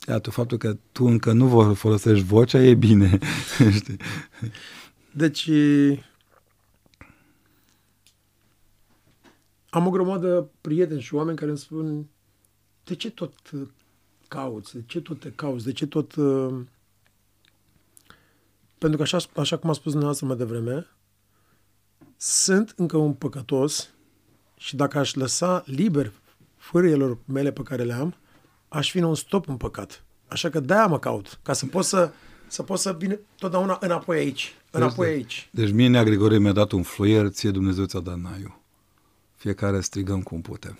Iată, 0.07 0.29
faptul 0.29 0.57
că 0.57 0.77
tu 0.91 1.05
încă 1.05 1.31
nu 1.31 1.47
vor 1.47 1.73
folosești 1.73 2.25
vocea 2.25 2.63
e 2.63 2.73
bine, 2.73 3.19
știi? 3.77 3.97
Deci, 5.13 5.49
am 9.69 9.87
o 9.87 9.89
grămadă 9.89 10.49
prieteni 10.61 11.01
și 11.01 11.13
oameni 11.13 11.37
care 11.37 11.49
îmi 11.49 11.59
spun 11.59 12.07
de 12.83 12.95
ce 12.95 13.11
tot 13.11 13.33
uh, 13.51 13.67
cauți, 14.27 14.73
de 14.73 14.83
ce 14.85 15.01
tot 15.01 15.19
te 15.19 15.31
cauți, 15.31 15.65
de 15.65 15.71
ce 15.71 15.87
tot... 15.87 16.15
uh, 16.15 16.61
Pentru 18.77 18.97
că 18.97 19.03
așa, 19.03 19.17
așa 19.35 19.57
cum 19.57 19.69
a 19.69 19.73
spus 19.73 19.91
dumneavoastră 19.91 20.27
mai 20.27 20.35
devreme, 20.35 20.87
sunt 22.17 22.73
încă 22.75 22.97
un 22.97 23.13
păcătos 23.13 23.89
și 24.57 24.75
dacă 24.75 24.99
aș 24.99 25.13
lăsa 25.13 25.63
liber 25.65 26.11
fârielor 26.55 27.17
mele 27.25 27.51
pe 27.51 27.63
care 27.63 27.83
le 27.83 27.93
am, 27.93 28.15
aș 28.67 28.91
fi 28.91 28.99
non-stop 28.99 29.47
în 29.47 29.57
păcat. 29.57 30.03
Așa 30.27 30.49
că 30.49 30.59
de-aia 30.59 30.87
mă 30.87 30.99
caut, 30.99 31.39
ca 31.43 31.53
să 31.53 31.65
pot 31.65 31.85
să, 31.85 32.11
să 32.47 32.63
pot 32.63 32.79
să 32.79 32.93
vin 32.93 33.19
totdeauna 33.37 33.77
înapoi 33.81 34.17
aici, 34.17 34.55
înapoi 34.71 35.07
aici. 35.07 35.49
Deci 35.51 35.71
mie 35.71 35.87
Nea 35.87 36.03
Grigore 36.03 36.37
mi-a 36.37 36.51
dat 36.51 36.71
un 36.71 36.83
fluier, 36.83 37.29
ție 37.29 37.51
Dumnezeu 37.51 37.85
ți-a 37.85 37.99
dat 37.99 38.19
naiu. 38.19 38.61
Fiecare 39.35 39.81
strigăm 39.81 40.21
cum 40.21 40.41
putem. 40.41 40.79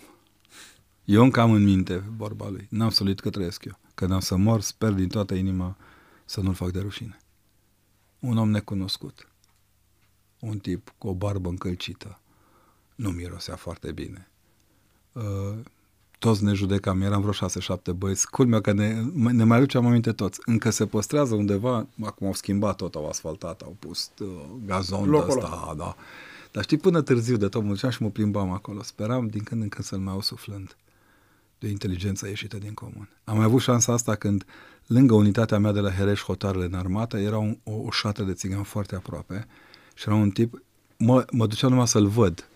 Eu 1.04 1.22
încă 1.22 1.40
am 1.40 1.52
în 1.52 1.64
minte 1.64 2.04
vorba 2.16 2.48
lui. 2.48 2.66
N-am 2.70 2.90
solit 2.90 3.20
că 3.20 3.30
trăiesc 3.30 3.64
eu. 3.64 3.78
Când 3.94 4.12
am 4.12 4.20
să 4.20 4.36
mor, 4.36 4.60
sper 4.60 4.92
din 4.92 5.08
toată 5.08 5.34
inima 5.34 5.76
să 6.24 6.40
nu-l 6.40 6.54
fac 6.54 6.70
de 6.70 6.80
rușine. 6.80 7.18
Un 8.18 8.36
om 8.36 8.50
necunoscut. 8.50 9.28
Un 10.38 10.58
tip 10.58 10.94
cu 10.98 11.08
o 11.08 11.14
barbă 11.14 11.48
încălcită. 11.48 12.20
Nu 12.94 13.10
mirosea 13.10 13.56
foarte 13.56 13.92
bine. 13.92 14.30
Uh, 15.12 15.58
toți 16.20 16.44
ne 16.44 16.52
judecam, 16.52 17.00
eram 17.00 17.20
vreo 17.20 17.32
șase-șapte 17.32 17.92
băieți. 17.92 18.30
Culmea 18.30 18.60
că 18.60 18.72
ne, 18.72 19.02
ne 19.14 19.44
mai 19.44 19.56
aducem 19.56 19.86
aminte 19.86 20.12
toți. 20.12 20.40
Încă 20.44 20.70
se 20.70 20.86
păstrează 20.86 21.34
undeva, 21.34 21.86
acum 22.02 22.26
au 22.26 22.34
schimbat 22.34 22.76
tot, 22.76 22.94
au 22.94 23.08
asfaltat, 23.08 23.60
au 23.62 23.76
pus 23.78 24.10
uh, 24.20 24.28
gazon 24.66 25.02
de 25.02 25.08
Locul 25.08 25.38
ăsta, 25.38 25.74
da. 25.76 25.96
Dar 26.52 26.62
știi, 26.62 26.76
până 26.76 27.02
târziu 27.02 27.36
de 27.36 27.48
tot 27.48 27.62
mulțeam 27.62 27.92
și 27.92 28.02
mă 28.02 28.10
plimbam 28.10 28.50
acolo. 28.50 28.82
Speram 28.82 29.26
din 29.26 29.42
când 29.42 29.62
în 29.62 29.68
când 29.68 29.84
să-l 29.86 29.98
mai 29.98 30.12
au 30.12 30.20
suflând 30.20 30.76
de 31.58 31.66
o 31.66 31.70
inteligență 31.70 32.28
ieșită 32.28 32.56
din 32.56 32.74
comun. 32.74 33.08
Am 33.24 33.36
mai 33.36 33.44
avut 33.44 33.60
șansa 33.60 33.92
asta 33.92 34.14
când, 34.14 34.44
lângă 34.86 35.14
unitatea 35.14 35.58
mea 35.58 35.72
de 35.72 35.80
la 35.80 35.90
Hereș 35.90 36.22
Hotarele 36.22 36.64
în 36.64 36.74
armată, 36.74 37.18
era 37.18 37.38
un, 37.38 37.58
o, 37.64 37.72
o 37.72 37.90
șată 37.90 38.22
de 38.22 38.32
țigan 38.32 38.62
foarte 38.62 38.94
aproape 38.94 39.46
și 39.94 40.04
era 40.06 40.16
un 40.16 40.30
tip, 40.30 40.62
mă, 40.96 41.24
mă 41.32 41.46
duceam 41.46 41.70
numai 41.70 41.88
să-l 41.88 42.06
văd. 42.06 42.49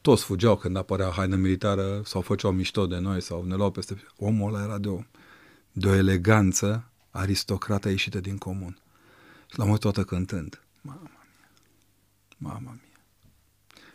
Toți 0.00 0.24
fugeau 0.24 0.56
când 0.56 0.76
apărea 0.76 1.10
haină 1.10 1.36
militară 1.36 2.02
sau 2.04 2.20
făceau 2.20 2.52
mișto 2.52 2.86
de 2.86 2.98
noi 2.98 3.20
sau 3.20 3.44
ne 3.44 3.54
luau 3.54 3.70
peste... 3.70 4.02
Omul 4.16 4.54
ăla 4.54 4.64
era 4.64 4.78
de 4.78 4.88
o, 4.88 5.00
de 5.72 5.88
o 5.88 5.94
eleganță 5.94 6.84
aristocrată 7.10 7.88
ieșită 7.88 8.20
din 8.20 8.38
comun. 8.38 8.78
Și 9.46 9.58
l-am 9.58 9.66
auzit 9.66 9.82
toată 9.82 10.04
cântând. 10.04 10.62
Mama 10.80 11.00
mia, 11.02 11.26
mama 12.36 12.70
mia. 12.70 12.80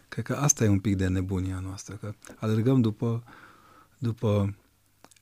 Cred 0.09 0.25
că 0.25 0.33
asta 0.33 0.63
e 0.63 0.67
un 0.67 0.79
pic 0.79 0.95
de 0.95 1.07
nebunia 1.07 1.59
noastră, 1.59 1.95
că 1.95 2.13
alergăm 2.35 2.81
după, 2.81 3.23
după 3.97 4.55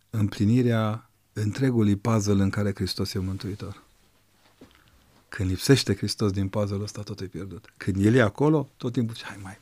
împlinirea 0.10 1.10
întregului 1.34 1.96
puzzle 1.96 2.44
în 2.44 2.50
care 2.50 2.72
Hristos 2.76 3.14
e 3.14 3.20
Mântuitor. 3.20 3.84
Când 5.30 5.50
lipsește 5.50 5.96
Hristos 5.96 6.32
din 6.32 6.48
puzzle-ul 6.48 6.84
ăsta, 6.84 7.02
tot 7.02 7.20
e 7.20 7.26
pierdut. 7.26 7.74
Când 7.78 8.06
El 8.06 8.14
e 8.14 8.22
acolo, 8.22 8.70
tot 8.78 8.94
timpul 8.94 9.14
zice, 9.14 9.26
hai, 9.26 9.40
mai, 9.42 9.58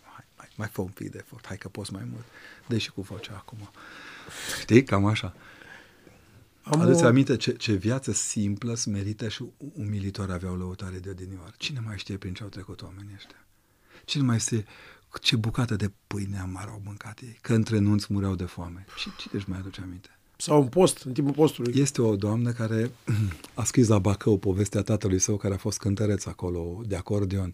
mai, 0.61 0.69
mai, 0.69 0.69
mai 0.69 0.69
fă 0.73 0.81
un 0.81 0.87
pic 0.87 1.11
de 1.11 1.17
efort, 1.21 1.45
hai 1.47 1.57
că 1.57 1.67
poți 1.67 1.93
mai 1.93 2.03
mult. 2.11 2.25
dă 2.67 2.77
și 2.77 2.91
cu 2.91 3.01
vocea 3.01 3.33
acum. 3.35 3.69
Știi? 4.59 4.83
Cam 4.83 5.05
așa. 5.05 5.35
Am 6.63 6.79
Aduți 6.79 7.03
o- 7.03 7.07
aminte 7.07 7.35
ce, 7.37 7.51
ce 7.51 7.73
viață 7.73 8.11
simplă, 8.11 8.75
smerită 8.75 9.27
și 9.27 9.43
umilitoare 9.73 10.31
aveau 10.33 10.55
lăutare 10.55 10.97
de 10.97 11.09
odinioară. 11.09 11.53
Cine 11.57 11.79
mai 11.85 11.97
știe 11.97 12.17
prin 12.17 12.33
ce 12.33 12.43
au 12.43 12.49
trecut 12.49 12.81
oamenii 12.81 13.13
ăștia? 13.15 13.45
Cine 14.05 14.23
mai 14.23 14.39
știe 14.39 14.65
ce 15.21 15.35
bucată 15.35 15.75
de 15.75 15.91
pâine 16.07 16.39
amară 16.39 16.69
au 16.69 16.81
mâncat 16.85 17.19
ei? 17.21 17.37
Că 17.41 17.53
între 17.53 17.77
nunți 17.79 18.13
mureau 18.13 18.35
de 18.35 18.43
foame. 18.43 18.85
Și 18.95 19.09
cine 19.17 19.33
își 19.39 19.49
mai 19.49 19.57
aduce 19.57 19.81
aminte? 19.81 20.09
Sau 20.37 20.61
un 20.61 20.67
post, 20.67 21.01
în 21.01 21.13
timpul 21.13 21.33
postului. 21.33 21.79
Este 21.79 22.01
o 22.01 22.15
doamnă 22.15 22.51
care 22.51 22.91
a 23.53 23.63
scris 23.63 23.87
la 23.87 23.99
Bacău 23.99 24.37
povestea 24.37 24.81
tatălui 24.81 25.19
său 25.19 25.37
care 25.37 25.53
a 25.53 25.57
fost 25.57 25.77
cântăreț 25.79 26.25
acolo 26.25 26.81
de 26.85 26.95
acordeon. 26.95 27.53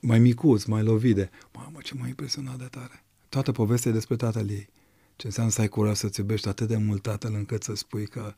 Mai 0.00 0.18
micuț, 0.18 0.64
mai 0.64 0.82
lovit 0.82 1.14
de... 1.14 1.30
Mamă, 1.52 1.78
ce 1.82 1.94
m-a 1.94 2.06
impresionat 2.06 2.56
de 2.56 2.68
tare. 2.70 3.04
Toată 3.28 3.52
povestea 3.52 3.90
e 3.90 3.94
despre 3.94 4.16
tatăl 4.16 4.50
ei. 4.50 4.68
Ce 5.16 5.26
înseamnă 5.26 5.52
să 5.52 5.60
ai 5.60 5.68
curaj 5.68 5.96
să-ți 5.96 6.20
iubești 6.20 6.48
atât 6.48 6.68
de 6.68 6.76
mult 6.76 7.02
tatăl 7.02 7.34
încât 7.34 7.62
să 7.62 7.74
spui 7.74 8.06
că 8.06 8.34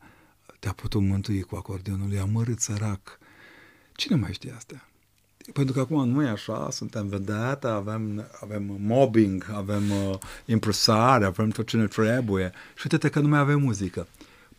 te-a 0.59 0.73
putut 0.73 1.01
mântui 1.01 1.41
cu 1.41 1.55
acordeonul. 1.55 2.13
E 2.13 2.19
amărât, 2.19 2.59
sărac. 2.59 3.19
Cine 3.95 4.15
mai 4.15 4.33
știe 4.33 4.53
astea? 4.55 4.87
Pentru 5.53 5.73
că 5.73 5.79
acum 5.79 6.09
nu 6.09 6.23
e 6.23 6.29
așa, 6.29 6.69
suntem 6.71 7.07
vedete, 7.07 7.67
avem, 7.67 8.27
avem 8.41 8.77
mobbing, 8.79 9.49
avem 9.53 9.91
uh, 9.91 10.17
impresare, 10.45 11.25
avem 11.25 11.49
tot 11.49 11.67
ce 11.67 11.77
ne 11.77 11.87
trebuie. 11.87 12.51
Și 12.75 12.87
uite 12.91 13.09
că 13.09 13.19
nu 13.19 13.27
mai 13.27 13.39
avem 13.39 13.59
muzică. 13.59 14.07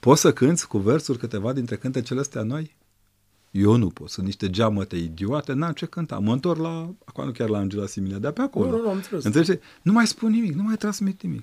Poți 0.00 0.20
să 0.20 0.32
cânți 0.32 0.68
cu 0.68 0.78
versuri 0.78 1.18
câteva 1.18 1.52
dintre 1.52 1.76
cântecele 1.76 2.20
astea 2.20 2.42
noi? 2.42 2.74
Eu 3.54 3.76
nu 3.76 3.88
pot, 3.88 4.08
sunt 4.10 4.26
niște 4.26 4.50
geamăte 4.50 4.96
idiote, 4.96 5.52
n-am 5.52 5.72
ce 5.72 5.86
cânta. 5.86 6.18
Mă 6.18 6.32
întorc 6.32 6.60
la, 6.60 6.88
acum 7.04 7.24
nu 7.24 7.30
chiar 7.30 7.48
la 7.48 7.58
Angela 7.58 7.86
Similia, 7.86 8.18
dar 8.18 8.32
pe 8.32 8.40
acolo. 8.40 8.70
Nu, 8.70 8.76
nu, 8.76 8.82
nu, 8.82 8.88
am 8.88 8.94
înțeles. 8.96 9.24
Înțelegi? 9.24 9.58
Nu 9.82 9.92
mai 9.92 10.06
spun 10.06 10.30
nimic, 10.30 10.54
nu 10.54 10.62
mai 10.62 10.76
transmit 10.76 11.22
nimic. 11.22 11.42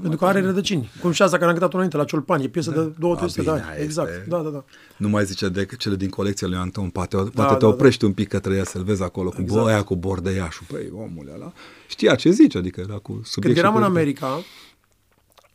Pentru 0.00 0.18
că 0.18 0.24
are 0.24 0.40
rădăcini. 0.40 0.90
Cum 1.00 1.10
și 1.10 1.22
asta 1.22 1.36
care 1.36 1.46
am 1.50 1.52
cântat 1.56 1.72
înainte 1.74 1.96
la 1.96 2.04
Ciolpani, 2.04 2.44
e 2.44 2.48
piesă 2.48 2.70
de 2.70 2.92
200 2.98 3.40
de 3.40 3.46
Da. 3.46 3.52
bine, 3.52 3.64
ani. 3.64 3.74
aia 3.74 3.82
Exact. 3.84 4.08
este- 4.10 4.24
Da, 4.28 4.38
da, 4.42 4.48
da. 4.48 4.64
Nu 4.96 5.08
mai 5.08 5.24
zice 5.24 5.48
de 5.48 5.66
cele 5.78 5.96
din 5.96 6.08
colecția 6.08 6.46
lui 6.48 6.56
Anton, 6.56 6.88
poate, 6.90 7.16
poate 7.16 7.30
da, 7.34 7.46
te 7.52 7.58
da. 7.58 7.66
oprești 7.66 8.04
un 8.04 8.12
pic 8.12 8.28
către 8.28 8.54
ea 8.54 8.64
să-l 8.64 8.82
vezi 8.82 9.02
acolo 9.02 9.28
cu 9.28 9.40
Exact. 9.40 9.62
boia, 9.62 9.82
cu 9.82 9.96
bordeiașul. 9.96 10.66
Păi, 10.70 10.90
omul 10.94 11.30
ăla 11.34 11.52
știa 11.88 12.14
ce 12.14 12.30
zice, 12.30 12.58
adică 12.58 12.80
era 12.80 12.94
cu 12.98 13.12
subiect 13.12 13.32
Când 13.40 13.54
și 13.54 13.60
eram 13.60 13.72
cu- 13.72 13.78
în 13.78 13.84
America, 13.84 14.42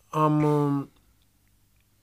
am 0.09 0.43
uh, 0.43 0.85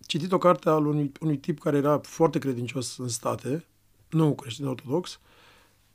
citit 0.07 0.33
o 0.33 0.39
carte 0.39 0.69
al 0.69 0.87
unui, 0.87 1.13
unui 1.21 1.37
tip 1.39 1.59
care 1.59 1.77
era 1.77 1.99
foarte 2.03 2.39
credincios 2.39 2.99
în 2.99 3.09
state, 3.09 3.67
nu 4.11 4.35
creștin 4.35 4.67
ortodox, 4.67 5.21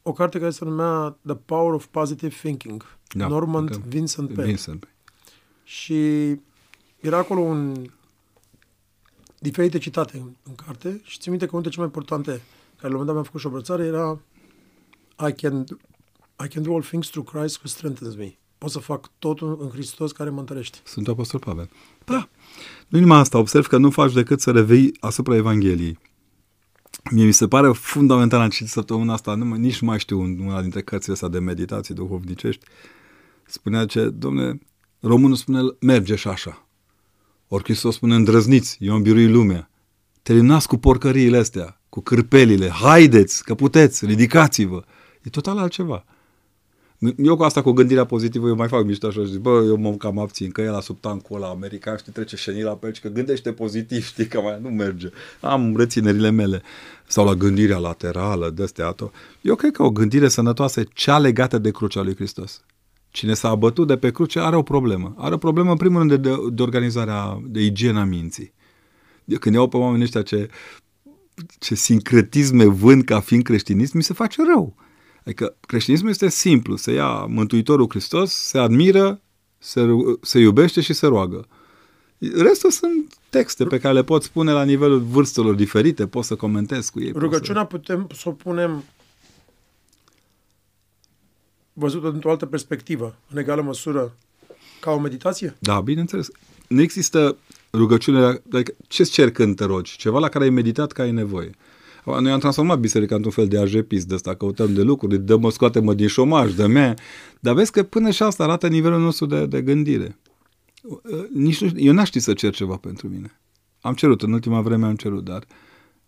o 0.01 0.13
carte 0.13 0.39
care 0.39 0.51
se 0.51 0.65
numea 0.65 1.17
The 1.25 1.35
Power 1.35 1.73
of 1.73 1.85
Positive 1.85 2.35
Thinking, 2.41 2.97
Da, 3.13 3.27
Norman 3.27 3.65
că- 3.65 3.77
Vincent 3.87 4.27
Peale. 4.33 4.47
Vincent. 4.47 4.87
Și 5.63 6.29
era 6.99 7.17
acolo 7.17 7.39
un 7.39 7.85
diferite 9.39 9.77
citate 9.77 10.17
în, 10.17 10.35
în 10.43 10.55
carte 10.55 11.01
și 11.03 11.17
țin 11.19 11.31
minte 11.31 11.45
că 11.45 11.51
unul 11.55 11.63
dintre 11.63 11.69
cele 11.69 11.85
mai 11.85 11.85
importante 11.85 12.31
care 12.77 12.93
la 12.93 12.99
un 12.99 13.05
moment 13.05 13.05
dat 13.05 13.15
mi-a 13.15 13.23
făcut 13.23 13.39
și 13.39 13.45
o 13.45 13.49
brățare 13.49 13.85
era 13.85 14.19
I 15.29 15.33
can, 15.33 15.65
I 16.43 16.47
can 16.47 16.63
do 16.63 16.73
all 16.73 16.83
things 16.83 17.07
through 17.09 17.29
Christ 17.29 17.57
who 17.57 17.67
strengthens 17.67 18.15
me. 18.15 18.37
Pot 18.61 18.71
să 18.71 18.79
fac 18.79 19.11
totul 19.19 19.57
în 19.61 19.69
Hristos 19.69 20.11
care 20.11 20.29
mă 20.29 20.39
întărește. 20.39 20.77
Sunt 20.83 21.07
Apostol 21.07 21.39
Pavel. 21.39 21.69
Da. 22.05 22.29
Nu 22.87 22.99
numai 22.99 23.19
asta, 23.19 23.37
observ 23.37 23.67
că 23.67 23.77
nu 23.77 23.89
faci 23.89 24.13
decât 24.13 24.41
să 24.41 24.51
revii 24.51 24.97
asupra 24.99 25.35
Evangheliei. 25.35 25.99
Mie 27.11 27.25
mi 27.25 27.31
se 27.31 27.47
pare 27.47 27.71
fundamental, 27.71 28.39
am 28.39 28.49
citit 28.49 28.69
săptămâna 28.69 29.13
asta, 29.13 29.35
nu, 29.35 29.55
nici 29.55 29.81
nu 29.81 29.87
mai 29.87 29.99
știu 29.99 30.21
una 30.21 30.61
dintre 30.61 30.81
cărțile 30.81 31.13
astea 31.13 31.27
de 31.27 31.39
meditații 31.39 31.93
duhovnicești, 31.93 32.65
spunea 33.45 33.85
ce, 33.85 34.09
domne, 34.09 34.59
românul 34.99 35.35
spune, 35.35 35.59
merge 35.79 36.15
și 36.15 36.27
așa. 36.27 36.67
Ori 37.47 37.63
Hristos 37.63 37.95
spune, 37.95 38.15
îndrăzniți, 38.15 38.77
eu 38.79 38.93
am 38.93 39.01
birui 39.01 39.31
lumea. 39.31 39.69
Terminați 40.21 40.67
cu 40.67 40.77
porcăriile 40.77 41.37
astea, 41.37 41.81
cu 41.89 42.01
cârpelile, 42.01 42.69
haideți, 42.69 43.43
că 43.43 43.55
puteți, 43.55 44.05
ridicați-vă. 44.05 44.83
E 45.21 45.29
total 45.29 45.57
altceva. 45.57 46.05
Eu 47.17 47.35
cu 47.35 47.43
asta, 47.43 47.61
cu 47.61 47.71
gândirea 47.71 48.05
pozitivă, 48.05 48.47
eu 48.47 48.55
mai 48.55 48.67
fac 48.67 48.85
mișto 48.85 49.07
așa, 49.07 49.23
zic, 49.23 49.39
bă, 49.39 49.63
eu 49.65 49.77
mă 49.77 49.91
cam 49.91 50.19
abțin, 50.19 50.51
că 50.51 50.61
e 50.61 50.69
la 50.69 50.81
sub 50.81 50.99
tancul 50.99 51.35
ăla 51.35 51.47
american, 51.47 51.97
știi, 51.97 52.11
trece 52.11 52.35
șenila 52.35 52.71
pe 52.71 52.85
aici, 52.85 52.99
că 52.99 53.07
gândește 53.07 53.51
pozitiv, 53.51 54.05
știi, 54.11 54.27
că 54.27 54.41
mai 54.41 54.59
nu 54.61 54.69
merge. 54.69 55.09
Am 55.39 55.75
reținerile 55.77 56.29
mele. 56.29 56.61
Sau 57.07 57.25
la 57.25 57.33
gândirea 57.33 57.77
laterală, 57.77 58.49
de 58.49 58.63
astea, 58.63 58.95
Eu 59.41 59.55
cred 59.55 59.71
că 59.71 59.83
o 59.83 59.91
gândire 59.91 60.27
sănătoasă 60.27 60.79
e 60.79 60.87
cea 60.93 61.17
legată 61.17 61.57
de 61.57 61.71
crucea 61.71 62.01
lui 62.01 62.15
Hristos. 62.15 62.63
Cine 63.09 63.33
s-a 63.33 63.49
abătut 63.49 63.87
de 63.87 63.97
pe 63.97 64.11
cruce 64.11 64.39
are 64.39 64.55
o 64.55 64.63
problemă. 64.63 65.15
Are 65.17 65.33
o 65.33 65.37
problemă, 65.37 65.71
în 65.71 65.77
primul 65.77 65.97
rând, 65.97 66.09
de, 66.09 66.29
de, 66.29 66.35
de 66.51 66.61
organizarea, 66.61 67.41
de 67.45 67.61
igiena 67.61 68.03
minții. 68.03 68.53
Când 69.39 69.55
iau 69.55 69.67
pe 69.67 69.77
oamenii 69.77 70.03
ăștia 70.03 70.21
ce, 70.21 70.49
ce 71.59 71.75
sincretisme 71.75 72.65
vând 72.65 73.03
ca 73.03 73.19
fiind 73.19 73.43
creștinism, 73.43 73.97
mi 73.97 74.03
se 74.03 74.13
face 74.13 74.41
rău. 74.53 74.75
Adică 75.25 75.55
creștinismul 75.59 76.09
este 76.09 76.29
simplu, 76.29 76.75
se 76.75 76.91
ia 76.91 77.25
Mântuitorul 77.25 77.89
Hristos, 77.89 78.31
se 78.31 78.57
admiră, 78.57 79.21
se, 79.57 79.87
se 80.21 80.39
iubește 80.39 80.81
și 80.81 80.93
se 80.93 81.07
roagă. 81.07 81.47
Restul 82.35 82.71
sunt 82.71 83.13
texte 83.29 83.65
pe 83.65 83.79
care 83.79 83.93
le 83.93 84.03
pot 84.03 84.23
spune 84.23 84.51
la 84.51 84.63
nivelul 84.63 84.99
vârstelor 84.99 85.55
diferite, 85.55 86.07
poți 86.07 86.27
să 86.27 86.35
comentezi 86.35 86.91
cu 86.91 86.99
ei. 87.01 87.11
Rugăciunea 87.15 87.61
să... 87.61 87.67
putem 87.67 88.07
să 88.13 88.29
o 88.29 88.31
punem 88.31 88.83
văzută 91.73 92.09
dintr-o 92.09 92.29
altă 92.29 92.45
perspectivă, 92.45 93.15
în 93.31 93.37
egală 93.37 93.61
măsură, 93.61 94.13
ca 94.79 94.91
o 94.91 94.99
meditație? 94.99 95.55
Da, 95.59 95.81
bineînțeles. 95.81 96.29
Nu 96.67 96.81
există 96.81 97.37
rugăciune, 97.73 98.41
adică 98.53 98.73
ce-ți 98.87 99.11
cer 99.11 99.31
când 99.31 99.55
te 99.55 99.65
rogi? 99.65 99.97
Ceva 99.97 100.19
la 100.19 100.29
care 100.29 100.43
ai 100.43 100.49
meditat 100.49 100.91
că 100.91 101.01
ai 101.01 101.11
nevoie. 101.11 101.51
Noi 102.05 102.31
am 102.31 102.39
transformat 102.39 102.79
biserica 102.79 103.15
într-un 103.15 103.33
fel 103.33 103.47
de 103.47 103.57
ajepis 103.57 104.05
de 104.05 104.13
ăsta, 104.13 104.35
căutăm 104.35 104.73
de 104.73 104.81
lucruri, 104.81 105.17
dă-mă, 105.17 105.51
scoate-mă 105.51 105.93
din 105.93 106.07
șomaj, 106.07 106.53
de 106.53 106.65
mea. 106.65 106.95
Dar 107.39 107.53
vezi 107.53 107.71
că 107.71 107.83
până 107.83 108.09
și 108.09 108.23
asta 108.23 108.43
arată 108.43 108.67
nivelul 108.67 108.99
nostru 108.99 109.25
de, 109.25 109.45
de 109.45 109.61
gândire. 109.61 110.17
Nici 111.33 111.61
nu, 111.61 111.79
eu 111.79 111.93
n-aș 111.93 112.07
ști 112.07 112.19
să 112.19 112.33
cer 112.33 112.53
ceva 112.53 112.75
pentru 112.75 113.07
mine. 113.07 113.39
Am 113.81 113.93
cerut, 113.93 114.21
în 114.21 114.31
ultima 114.31 114.61
vreme 114.61 114.85
am 114.85 114.95
cerut, 114.95 115.23
dar 115.23 115.43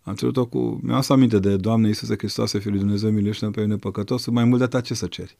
am 0.02 0.14
cerut-o 0.14 0.46
cu... 0.46 0.80
Mi-am 0.82 1.00
să 1.00 1.12
aminte 1.12 1.38
de 1.38 1.56
Doamne 1.56 1.86
Iisuse 1.86 2.16
Hristoase, 2.16 2.58
Fiul 2.58 2.72
lui 2.72 2.82
Dumnezeu, 2.82 3.10
miluiește 3.10 3.46
pe 3.46 3.60
mine 3.60 3.76
păcătos, 3.76 4.26
mai 4.26 4.44
mult 4.44 4.58
de 4.58 4.64
atât 4.64 4.82
ce 4.82 4.94
să 4.94 5.06
ceri. 5.06 5.36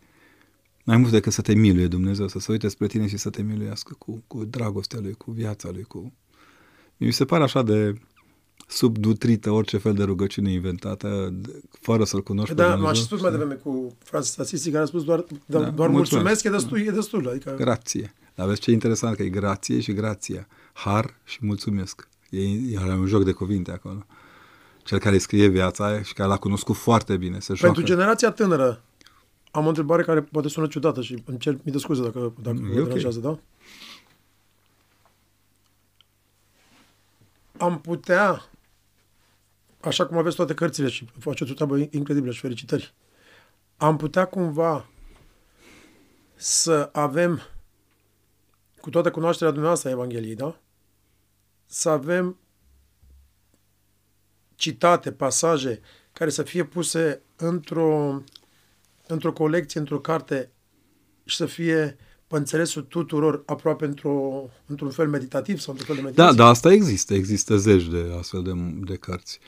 Mai 0.85 0.97
mult 0.97 1.11
decât 1.11 1.33
să 1.33 1.43
te 1.43 1.55
miluie 1.55 1.87
Dumnezeu, 1.87 2.29
să 2.29 2.39
se 2.39 2.53
uite 2.53 2.69
spre 2.69 2.87
tine 2.87 3.07
și 3.07 3.17
să 3.17 3.31
te 3.31 3.43
miluiască 3.43 3.95
cu, 3.99 4.25
cu 4.27 4.45
dragostea 4.45 4.99
Lui, 5.03 5.13
cu 5.13 5.31
viața 5.31 5.69
Lui, 5.73 5.83
cu... 5.83 6.13
Mi 6.97 7.13
se 7.13 7.25
pare 7.25 7.43
așa 7.43 7.63
de 7.63 7.95
subnutrită 8.75 9.51
orice 9.51 9.77
fel 9.79 9.95
de 9.95 10.03
rugăciune 10.03 10.53
inventată, 10.53 11.35
fără 11.81 12.05
să-L 12.05 12.22
cunoști 12.22 12.55
da, 12.55 12.75
m-a 12.75 12.93
și 12.93 13.03
spus 13.03 13.20
mai 13.20 13.31
devreme 13.31 13.55
cu 13.55 13.97
Francis 14.05 14.39
Assisi, 14.39 14.70
care 14.70 14.83
a 14.83 14.87
spus 14.87 15.05
doar, 15.05 15.25
da, 15.47 15.59
doar 15.59 15.89
mulțumesc, 15.89 16.11
mulțumesc, 16.11 16.45
e 16.45 16.51
destul, 16.51 16.79
e 16.79 16.91
destul. 16.91 17.29
Adică... 17.29 17.55
Grație. 17.59 18.14
Dar 18.35 18.47
vezi 18.47 18.61
ce 18.61 18.70
e 18.70 18.72
interesant, 18.72 19.16
că 19.16 19.22
e 19.22 19.29
grație 19.29 19.81
și 19.81 19.93
grația. 19.93 20.47
Har 20.72 21.14
și 21.25 21.39
mulțumesc. 21.41 22.09
E, 22.31 22.41
e 22.72 22.79
un 22.99 23.07
joc 23.07 23.25
de 23.25 23.33
cuvinte 23.33 23.70
acolo. 23.70 24.07
Cel 24.83 24.99
care 24.99 25.18
scrie 25.18 25.47
viața 25.47 25.87
aia 25.87 26.03
și 26.03 26.12
care 26.12 26.29
l-a 26.29 26.37
cunoscut 26.37 26.77
foarte 26.77 27.16
bine. 27.16 27.41
Se 27.41 27.47
Pentru 27.47 27.66
joacă. 27.66 27.83
generația 27.83 28.31
tânără, 28.31 28.83
am 29.51 29.64
o 29.64 29.68
întrebare 29.68 30.03
care 30.03 30.20
poate 30.22 30.49
sună 30.49 30.66
ciudată 30.66 31.03
și 31.03 31.22
îmi 31.25 31.39
cer 31.39 31.59
mi 31.62 31.72
de 31.72 31.79
scuze 31.79 32.03
dacă, 32.03 32.33
dacă 32.43 32.72
e 32.75 32.81
okay. 32.81 33.20
da? 33.20 33.39
Am 37.59 37.81
putea 37.81 38.49
așa 39.85 40.07
cum 40.07 40.16
aveți 40.16 40.37
toate 40.37 40.55
cărțile 40.55 40.89
și 40.89 41.07
faceți 41.18 41.51
o 41.51 41.55
treabă 41.55 41.78
incredibilă 41.91 42.32
și 42.32 42.41
felicitări, 42.41 42.95
am 43.76 43.97
putea 43.97 44.24
cumva 44.24 44.89
să 46.35 46.89
avem, 46.93 47.41
cu 48.80 48.91
toată 48.91 49.11
cunoașterea 49.11 49.53
dumneavoastră 49.53 49.89
a 49.89 49.93
Evangheliei, 49.93 50.35
da? 50.35 50.61
Să 51.66 51.89
avem 51.89 52.39
citate, 54.55 55.12
pasaje 55.12 55.80
care 56.12 56.30
să 56.30 56.43
fie 56.43 56.64
puse 56.64 57.22
într-o, 57.37 58.22
într-o 59.07 59.32
colecție, 59.32 59.80
într-o 59.80 60.01
carte 60.01 60.51
și 61.24 61.37
să 61.37 61.47
fie 61.47 61.97
pe 62.26 62.37
înțelesul 62.37 62.82
tuturor 62.82 63.43
aproape 63.47 63.85
într-o, 63.85 64.49
într-un 64.66 64.91
fel 64.91 65.09
meditativ 65.09 65.59
sau 65.59 65.72
într-un 65.72 65.95
fel 65.95 65.97
de 65.97 66.01
da, 66.01 66.07
meditație. 66.07 66.37
Da, 66.37 66.43
dar 66.43 66.53
asta 66.53 66.72
există. 66.72 67.14
Există 67.14 67.57
zeci 67.57 67.89
de 67.89 68.14
astfel 68.18 68.43
de, 68.43 68.53
de 68.85 68.97
cărți. 68.97 69.39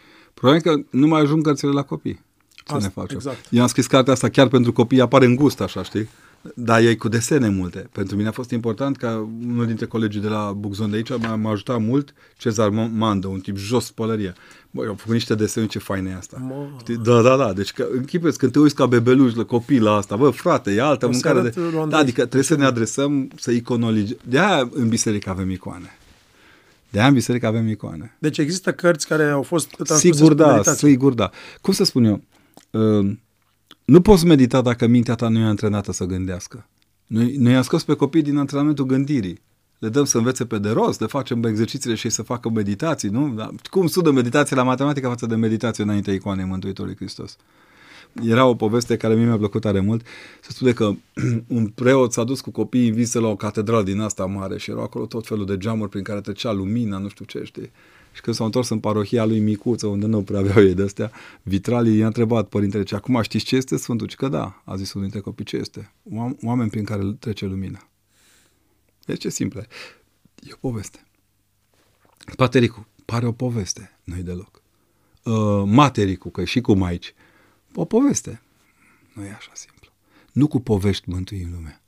Probabil 0.40 0.62
că 0.62 0.80
nu 0.90 1.06
mai 1.06 1.20
ajung 1.20 1.44
cărțile 1.44 1.70
la 1.70 1.82
copii. 1.82 2.20
Ce 2.54 2.62
asta, 2.72 2.78
ne 2.78 2.88
facem? 2.88 3.16
Exact. 3.16 3.46
Eu 3.50 3.62
am 3.62 3.68
scris 3.68 3.86
cartea 3.86 4.12
asta 4.12 4.28
chiar 4.28 4.48
pentru 4.48 4.72
copii, 4.72 5.00
apare 5.00 5.24
în 5.24 5.34
gust, 5.34 5.60
așa, 5.60 5.82
știi? 5.82 6.08
Dar 6.54 6.80
e 6.80 6.94
cu 6.94 7.08
desene 7.08 7.48
multe. 7.48 7.88
Pentru 7.92 8.16
mine 8.16 8.28
a 8.28 8.32
fost 8.32 8.50
important 8.50 8.96
ca 8.96 9.28
unul 9.46 9.66
dintre 9.66 9.86
colegii 9.86 10.20
de 10.20 10.28
la 10.28 10.52
Buxon 10.56 10.90
de 10.90 10.96
aici 10.96 11.10
m-a, 11.38 11.50
ajutat 11.50 11.80
mult, 11.80 12.14
Cezar 12.36 12.68
Mandă, 12.96 13.26
un 13.26 13.40
tip 13.40 13.56
jos 13.56 13.90
pălărie. 13.90 14.34
Băi, 14.70 14.86
au 14.86 14.94
făcut 14.94 15.12
niște 15.12 15.34
desene, 15.34 15.66
ce 15.66 15.78
fain 15.78 16.06
e 16.06 16.14
asta. 16.14 16.42
Știi? 16.78 16.96
Da, 16.96 17.22
da, 17.22 17.36
da. 17.36 17.52
Deci 17.52 17.72
că, 17.72 17.86
închipeți, 17.92 18.38
când 18.38 18.52
te 18.52 18.58
uiți 18.58 18.74
ca 18.74 18.86
bebeluș 18.86 19.34
la 19.34 19.44
copii 19.44 19.78
la 19.78 19.92
asta, 19.92 20.16
bă, 20.16 20.30
frate, 20.30 20.72
e 20.72 20.82
altă 20.82 21.06
o 21.06 21.10
mâncare. 21.10 21.40
De... 21.40 21.54
Da, 21.88 21.96
adică 21.96 22.20
trebuie 22.20 22.42
să 22.42 22.56
ne 22.56 22.64
adresăm, 22.64 23.30
să 23.36 23.50
iconologi. 23.50 24.16
De-aia 24.24 24.68
în 24.72 24.88
biserică 24.88 25.30
avem 25.30 25.50
icoane. 25.50 25.98
De 26.96 27.02
aia 27.02 27.10
în 27.10 27.16
biserică 27.16 27.46
avem 27.46 27.68
icoane. 27.68 28.16
Deci 28.18 28.38
există 28.38 28.72
cărți 28.72 29.06
care 29.06 29.24
au 29.24 29.42
fost 29.42 29.74
Sigur 29.84 30.34
da, 30.34 30.62
sigur 30.62 31.14
da. 31.14 31.30
Cum 31.60 31.72
să 31.72 31.84
spun 31.84 32.04
eu? 32.04 32.22
Uh, 32.70 33.16
nu 33.84 34.00
poți 34.00 34.26
medita 34.26 34.60
dacă 34.60 34.86
mintea 34.86 35.14
ta 35.14 35.28
nu 35.28 35.38
e 35.38 35.44
antrenată 35.44 35.92
să 35.92 36.04
gândească. 36.04 36.68
Noi, 37.06 37.36
noi 37.38 37.56
am 37.56 37.62
scos 37.62 37.84
pe 37.84 37.94
copii 37.94 38.22
din 38.22 38.36
antrenamentul 38.36 38.84
gândirii. 38.84 39.40
Le 39.78 39.88
dăm 39.88 40.04
să 40.04 40.18
învețe 40.18 40.44
pe 40.44 40.58
de 40.58 40.70
rost, 40.70 41.00
le 41.00 41.06
facem 41.06 41.44
exercițiile 41.44 41.94
și 41.94 42.08
să 42.08 42.22
facă 42.22 42.50
meditații, 42.50 43.08
nu? 43.08 43.34
Dar 43.34 43.50
cum 43.70 43.86
sudă 43.86 44.10
meditație 44.10 44.56
la 44.56 44.62
matematică 44.62 45.08
față 45.08 45.26
de 45.26 45.34
meditație 45.34 45.84
înaintea 45.84 46.12
icoanei 46.12 46.44
Mântuitorului 46.44 46.96
Hristos? 46.96 47.36
Era 48.22 48.46
o 48.46 48.54
poveste 48.54 48.96
care 48.96 49.14
mie 49.14 49.24
mi-a 49.24 49.36
plăcut 49.36 49.60
tare 49.60 49.80
mult. 49.80 50.06
Se 50.40 50.50
spune 50.50 50.72
că 50.72 50.92
un 51.46 51.66
preot 51.66 52.12
s-a 52.12 52.24
dus 52.24 52.40
cu 52.40 52.50
copiii 52.50 52.88
în 52.88 52.94
vise 52.94 53.18
la 53.18 53.28
o 53.28 53.36
catedrală 53.36 53.82
din 53.82 54.00
asta 54.00 54.26
mare 54.26 54.58
și 54.58 54.70
erau 54.70 54.82
acolo 54.82 55.06
tot 55.06 55.26
felul 55.26 55.46
de 55.46 55.56
geamuri 55.58 55.90
prin 55.90 56.02
care 56.02 56.20
trecea 56.20 56.52
lumina, 56.52 56.98
nu 56.98 57.08
știu 57.08 57.24
ce, 57.24 57.42
știi. 57.44 57.70
Și 58.12 58.20
când 58.20 58.36
s-au 58.36 58.44
întors 58.44 58.68
în 58.68 58.78
parohia 58.78 59.24
lui 59.24 59.38
Micuță, 59.38 59.86
unde 59.86 60.06
nu 60.06 60.22
prea 60.22 60.38
aveau 60.38 60.64
ei 60.64 60.74
de 60.74 60.82
astea, 60.82 61.12
vitralii 61.42 61.96
i-a 61.96 62.06
întrebat 62.06 62.48
părintele 62.48 62.82
ce 62.82 62.94
acum 62.94 63.22
știți 63.22 63.44
ce 63.44 63.56
este 63.56 63.76
Sfântul? 63.76 64.08
Și 64.08 64.16
că 64.16 64.28
da, 64.28 64.62
a 64.64 64.76
zis 64.76 64.92
unul 64.92 65.08
dintre 65.08 65.30
copii, 65.30 65.44
ce 65.44 65.56
este? 65.56 65.92
Oameni 66.42 66.70
prin 66.70 66.84
care 66.84 67.16
trece 67.18 67.46
lumina. 67.46 67.88
Deci 69.04 69.20
ce 69.20 69.28
simplă. 69.28 69.66
E 70.42 70.50
o 70.52 70.56
poveste. 70.60 71.04
Patericu, 72.36 72.86
pare 73.04 73.26
o 73.26 73.32
poveste, 73.32 73.98
nu-i 74.04 74.22
deloc. 74.22 74.62
Uh, 75.22 75.62
matericu, 75.66 76.28
că 76.28 76.44
și 76.44 76.60
cum 76.60 76.82
aici 76.82 77.14
o 77.80 77.84
poveste. 77.84 78.42
Nu 79.12 79.24
e 79.24 79.32
așa 79.36 79.50
simplu. 79.54 79.90
Nu 80.32 80.46
cu 80.46 80.60
povești 80.60 81.10
mântuim 81.10 81.48
lumea. 81.52 81.80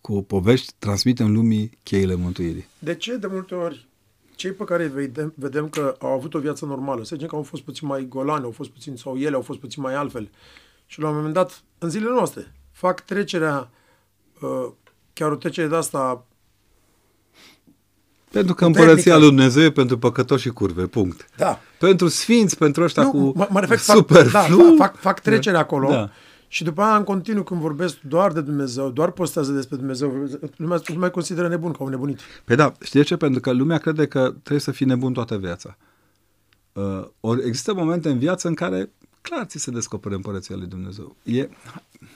Cu 0.00 0.22
povești 0.22 0.72
transmitem 0.78 1.32
lumii 1.32 1.78
cheile 1.82 2.14
mântuirii. 2.14 2.66
De 2.78 2.94
ce 2.94 3.16
de 3.16 3.26
multe 3.26 3.54
ori 3.54 3.86
cei 4.36 4.52
pe 4.52 4.64
care 4.64 4.82
îi 4.82 4.88
vedem, 4.88 5.32
vedem 5.36 5.68
că 5.68 5.96
au 5.98 6.12
avut 6.12 6.34
o 6.34 6.38
viață 6.38 6.64
normală, 6.64 7.04
să 7.04 7.14
zicem 7.14 7.28
că 7.28 7.36
au 7.36 7.42
fost 7.42 7.62
puțin 7.62 7.88
mai 7.88 8.06
golani, 8.08 8.44
au 8.44 8.50
fost 8.50 8.70
puțin, 8.70 8.96
sau 8.96 9.18
ele 9.18 9.34
au 9.34 9.42
fost 9.42 9.58
puțin 9.58 9.82
mai 9.82 9.94
altfel, 9.94 10.30
și 10.86 11.00
la 11.00 11.08
un 11.08 11.14
moment 11.14 11.34
dat, 11.34 11.62
în 11.78 11.90
zilele 11.90 12.12
noastre, 12.12 12.54
fac 12.70 13.00
trecerea, 13.00 13.70
uh, 14.40 14.72
chiar 15.12 15.30
o 15.30 15.36
trecere 15.36 15.68
de 15.68 15.76
asta 15.76 16.26
pentru 18.30 18.54
că 18.54 18.64
împărăția 18.64 19.16
lui 19.16 19.26
Dumnezeu 19.26 19.62
e 19.62 19.70
pentru 19.70 19.98
păcătoși 19.98 20.42
și 20.42 20.48
curve, 20.48 20.86
punct. 20.86 21.26
Da. 21.36 21.60
Pentru 21.78 22.08
sfinți, 22.08 22.56
pentru 22.56 22.82
ăștia 22.82 23.02
nu, 23.02 23.10
cu 23.10 23.32
mă, 23.34 23.46
mă 23.50 23.60
refer, 23.60 23.78
superflu. 23.78 24.30
Fac, 24.30 24.76
da, 24.76 24.84
fac, 24.84 24.96
fac 24.96 25.20
trecerea 25.20 25.60
acolo 25.60 25.88
da. 25.88 26.10
și 26.48 26.64
după 26.64 26.82
aia 26.82 26.96
în 26.96 27.04
continuu 27.04 27.42
când 27.42 27.60
vorbesc 27.60 27.96
doar 28.00 28.32
de 28.32 28.40
Dumnezeu, 28.40 28.90
doar 28.90 29.10
postează 29.10 29.52
despre 29.52 29.76
Dumnezeu, 29.76 30.28
lumea, 30.56 30.80
lumea 30.86 31.10
consideră 31.10 31.48
nebun 31.48 31.72
ca 31.72 31.84
un 31.84 31.90
nebunit. 31.90 32.20
Păi 32.44 32.56
da, 32.56 32.72
știi 32.80 33.04
ce? 33.04 33.16
Pentru 33.16 33.40
că 33.40 33.52
lumea 33.52 33.78
crede 33.78 34.06
că 34.06 34.20
trebuie 34.20 34.60
să 34.60 34.70
fii 34.70 34.86
nebun 34.86 35.12
toată 35.12 35.36
viața. 35.36 35.76
Uh, 36.72 37.06
ori 37.20 37.46
există 37.46 37.74
momente 37.74 38.08
în 38.08 38.18
viață 38.18 38.48
în 38.48 38.54
care 38.54 38.90
clar 39.20 39.44
ți 39.44 39.58
se 39.58 39.70
descoperă 39.70 40.14
împărăția 40.14 40.56
lui 40.56 40.66
Dumnezeu. 40.66 41.16
E, 41.22 41.48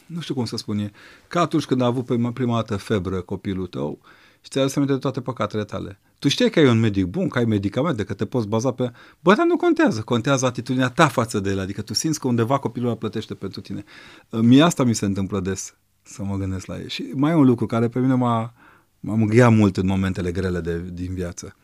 nu 0.06 0.20
știu 0.20 0.34
cum 0.34 0.44
să 0.44 0.56
spun, 0.56 0.78
e 0.78 0.92
ca 1.28 1.40
atunci 1.40 1.64
când 1.64 1.80
a 1.80 1.84
avut 1.86 2.04
prima, 2.04 2.32
prima 2.32 2.54
dată 2.54 2.76
febră 2.76 3.20
copilul 3.20 3.66
tău 3.66 3.98
și 4.40 4.50
ți-ai 4.50 4.64
adus 4.64 4.76
aminte 4.76 4.94
de 4.94 5.00
toate 5.00 5.20
păcatele 5.20 5.64
tale. 5.64 6.00
Tu 6.18 6.28
știi 6.28 6.50
că 6.50 6.58
ai 6.58 6.68
un 6.68 6.80
medic 6.80 7.06
bun, 7.06 7.28
că 7.28 7.38
ai 7.38 7.44
medicamente, 7.44 8.04
că 8.04 8.14
te 8.14 8.26
poți 8.26 8.48
baza 8.48 8.72
pe... 8.72 8.92
Bă, 9.20 9.34
dar 9.34 9.46
nu 9.46 9.56
contează. 9.56 10.02
Contează 10.02 10.46
atitudinea 10.46 10.88
ta 10.88 11.08
față 11.08 11.40
de 11.40 11.50
el. 11.50 11.58
Adică 11.58 11.82
tu 11.82 11.94
simți 11.94 12.20
că 12.20 12.28
undeva 12.28 12.58
copilul 12.58 12.96
plătește 12.96 13.34
pentru 13.34 13.60
tine. 13.60 13.84
Mie 14.30 14.62
asta 14.62 14.84
mi 14.84 14.94
se 14.94 15.04
întâmplă 15.04 15.40
des, 15.40 15.74
să 16.02 16.22
mă 16.22 16.36
gândesc 16.36 16.66
la 16.66 16.78
ei. 16.78 16.88
Și 16.88 17.02
mai 17.14 17.30
e 17.30 17.34
un 17.34 17.44
lucru 17.44 17.66
care 17.66 17.88
pe 17.88 17.98
mine 17.98 18.14
m-a, 18.14 18.54
m-a 19.00 19.14
mângâiat 19.14 19.52
mult 19.52 19.76
în 19.76 19.86
momentele 19.86 20.32
grele 20.32 20.60
de, 20.60 20.84
din 20.92 21.14
viață. 21.14 21.56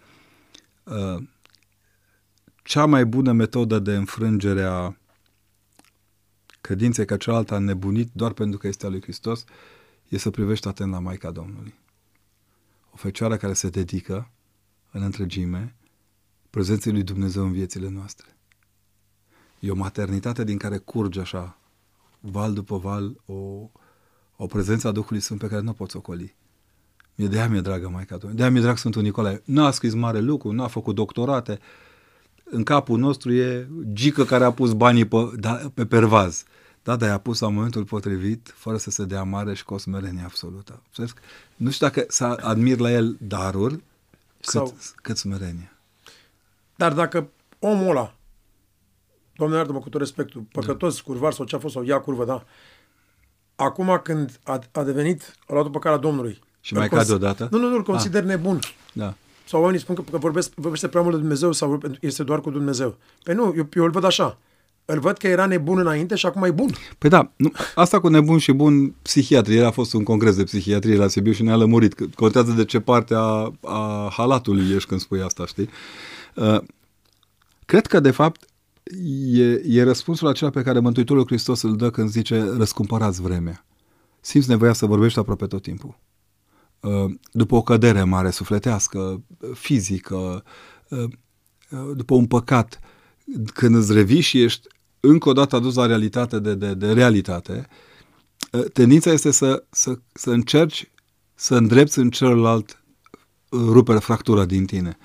Uh, 0.84 1.22
cea 2.62 2.86
mai 2.86 3.04
bună 3.04 3.32
metodă 3.32 3.78
de 3.78 3.94
înfrângere 3.94 4.62
a 4.62 4.96
credinței 6.60 7.04
că 7.04 7.16
cealaltă 7.16 7.54
a 7.54 7.58
nebunit 7.58 8.10
doar 8.12 8.32
pentru 8.32 8.58
că 8.58 8.66
este 8.66 8.86
a 8.86 8.88
lui 8.88 9.02
Hristos 9.02 9.44
e 10.08 10.18
să 10.18 10.30
privești 10.30 10.68
atent 10.68 10.90
la 10.90 10.98
Maica 10.98 11.30
Domnului. 11.30 11.74
O 12.96 12.98
fecioară 12.98 13.36
care 13.36 13.52
se 13.52 13.68
dedică 13.68 14.30
în 14.90 15.02
întregime 15.02 15.74
prezenței 16.50 16.92
lui 16.92 17.02
Dumnezeu 17.02 17.44
în 17.44 17.52
viețile 17.52 17.88
noastre. 17.88 18.36
E 19.60 19.70
o 19.70 19.74
maternitate 19.74 20.44
din 20.44 20.56
care 20.56 20.78
curge 20.78 21.20
așa, 21.20 21.58
val 22.20 22.52
după 22.52 22.78
val, 22.78 23.16
o, 23.26 23.70
o 24.36 24.46
prezență 24.46 24.88
a 24.88 24.92
Duhului 24.92 25.20
Sfânt 25.20 25.40
pe 25.40 25.46
care 25.46 25.60
nu 25.60 25.70
o 25.70 25.72
poți 25.72 25.96
ocoli. 25.96 26.36
Mie 27.14 27.28
de-aia 27.28 27.48
mi-e 27.48 27.60
dragă 27.60 27.88
Maica 27.88 28.16
Domnului. 28.16 28.36
De-aia 28.36 28.52
mi-e 28.52 28.62
drag 28.62 28.76
Sfântul 28.76 29.02
Nicolae. 29.02 29.42
Nu 29.44 29.64
a 29.64 29.70
scris 29.70 29.94
mare 29.94 30.20
lucru, 30.20 30.52
nu 30.52 30.62
a 30.62 30.66
făcut 30.66 30.94
doctorate. 30.94 31.58
În 32.44 32.62
capul 32.62 32.98
nostru 32.98 33.32
e 33.32 33.68
gică 33.92 34.24
care 34.24 34.44
a 34.44 34.52
pus 34.52 34.72
banii 34.72 35.04
pe, 35.04 35.30
da, 35.38 35.70
pe 35.74 35.86
pervaz. 35.86 36.44
Da, 36.86 36.96
dar 36.96 37.08
i-a 37.08 37.18
pus 37.18 37.40
la 37.40 37.48
momentul 37.48 37.84
potrivit, 37.84 38.54
fără 38.56 38.76
să 38.76 38.90
se 38.90 39.04
dea 39.04 39.22
mare 39.22 39.54
și 39.54 39.64
cu 39.64 39.74
o 39.74 39.78
smerenie 39.78 40.22
absolută. 40.24 40.82
Nu 41.56 41.70
știu 41.70 41.86
dacă 41.86 42.04
să 42.08 42.24
admir 42.24 42.78
la 42.78 42.90
el 42.90 43.16
darul, 43.20 43.70
cât, 43.70 44.50
Sau... 44.50 44.76
cât 45.02 45.16
smerenie. 45.16 45.72
Dar 46.76 46.92
dacă 46.92 47.28
omul 47.58 47.88
ăla, 47.88 48.14
Doamne 49.36 49.56
iartă-mă 49.56 49.78
cu 49.78 49.88
tot 49.88 50.00
respectul, 50.00 50.44
păcătos, 50.52 50.96
da. 50.96 51.02
curvar 51.04 51.32
sau 51.32 51.44
ce 51.44 51.56
a 51.56 51.58
fost, 51.58 51.74
sau 51.74 51.82
ia 51.82 52.00
curvă, 52.00 52.24
da, 52.24 52.44
acum 53.56 54.00
când 54.02 54.38
a, 54.42 54.60
a 54.72 54.82
devenit, 54.82 55.36
a 55.46 55.52
luat 55.52 55.64
după 55.64 55.78
calea 55.78 55.98
Domnului. 55.98 56.40
Și 56.60 56.74
mai 56.74 56.88
cade 56.88 57.12
odată? 57.12 57.48
Nu, 57.50 57.58
nu, 57.58 57.68
nu, 57.68 57.74
îl 57.74 57.82
consider 57.82 58.22
ah. 58.22 58.28
nebun. 58.28 58.58
Da. 58.92 59.14
Sau 59.44 59.60
oamenii 59.60 59.80
spun 59.80 59.94
că, 59.94 60.02
că 60.10 60.18
vorbesc, 60.18 60.52
vorbește 60.54 60.88
prea 60.88 61.02
mult 61.02 61.14
de 61.14 61.20
Dumnezeu 61.20 61.52
sau 61.52 61.80
este 62.00 62.22
doar 62.22 62.40
cu 62.40 62.50
Dumnezeu. 62.50 62.96
Păi 63.22 63.34
nu, 63.34 63.54
eu, 63.56 63.68
eu 63.72 63.84
îl 63.84 63.90
văd 63.90 64.04
așa 64.04 64.38
îl 64.86 65.00
văd 65.00 65.16
că 65.16 65.26
era 65.26 65.46
nebun 65.46 65.78
înainte 65.78 66.14
și 66.14 66.26
acum 66.26 66.42
e 66.42 66.50
bun. 66.50 66.70
Păi 66.98 67.10
da, 67.10 67.32
nu, 67.36 67.52
asta 67.74 68.00
cu 68.00 68.08
nebun 68.08 68.38
și 68.38 68.52
bun, 68.52 68.94
psihiatrie, 69.02 69.64
a 69.64 69.70
fost 69.70 69.92
un 69.92 70.02
congres 70.02 70.36
de 70.36 70.44
psihiatrie 70.44 70.96
la 70.96 71.08
Sibiu 71.08 71.32
și 71.32 71.42
ne-a 71.42 71.56
lămurit. 71.56 71.94
Că 71.94 72.04
contează 72.14 72.52
de 72.52 72.64
ce 72.64 72.80
parte 72.80 73.14
a, 73.14 73.52
a 73.62 74.08
halatului 74.16 74.74
ești 74.74 74.88
când 74.88 75.00
spui 75.00 75.22
asta, 75.22 75.46
știi? 75.46 75.68
Uh, 76.34 76.58
cred 77.64 77.86
că, 77.86 78.00
de 78.00 78.10
fapt, 78.10 78.44
e, 79.32 79.60
e 79.64 79.82
răspunsul 79.82 80.28
acela 80.28 80.50
pe 80.50 80.62
care 80.62 80.78
Mântuitorul 80.78 81.26
Hristos 81.26 81.62
îl 81.62 81.76
dă 81.76 81.90
când 81.90 82.08
zice 82.08 82.52
răscumpărați 82.56 83.22
vremea. 83.22 83.64
Simți 84.20 84.48
nevoia 84.48 84.72
să 84.72 84.86
vorbești 84.86 85.18
aproape 85.18 85.46
tot 85.46 85.62
timpul. 85.62 85.98
Uh, 86.80 87.14
după 87.32 87.54
o 87.54 87.62
cădere 87.62 88.02
mare 88.02 88.30
sufletească, 88.30 89.22
fizică, 89.54 90.44
uh, 90.88 91.04
uh, 91.70 91.90
după 91.94 92.14
un 92.14 92.26
păcat, 92.26 92.80
când 93.54 93.74
îți 93.74 93.92
revii 93.92 94.20
și 94.20 94.42
ești 94.42 94.68
încă 95.08 95.28
o 95.28 95.32
dată 95.32 95.56
adus 95.56 95.74
la 95.74 95.86
realitate 95.86 96.38
de, 96.38 96.54
de, 96.54 96.74
de 96.74 96.92
realitate, 96.92 97.68
ă, 98.52 98.62
tendința 98.62 99.12
este 99.12 99.30
să, 99.30 99.64
să, 99.70 99.98
să 100.12 100.30
încerci 100.30 100.90
să 101.34 101.54
îndrepți 101.54 101.98
în 101.98 102.10
celălalt 102.10 102.82
ă, 103.52 103.72
rupere, 103.72 103.98
fractura 103.98 104.44
din 104.44 104.64
tine. 104.64 104.98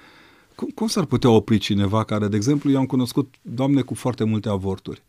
Cum, 0.56 0.68
cum 0.76 0.88
s-ar 0.88 1.06
putea 1.06 1.30
opri 1.30 1.58
cineva 1.58 2.04
care, 2.04 2.28
de 2.28 2.36
exemplu, 2.36 2.72
eu 2.72 2.78
am 2.78 2.86
cunoscut 2.86 3.34
doamne 3.42 3.82
cu 3.82 3.94
foarte 3.94 4.24
multe 4.24 4.50
avorturi. 4.50 5.04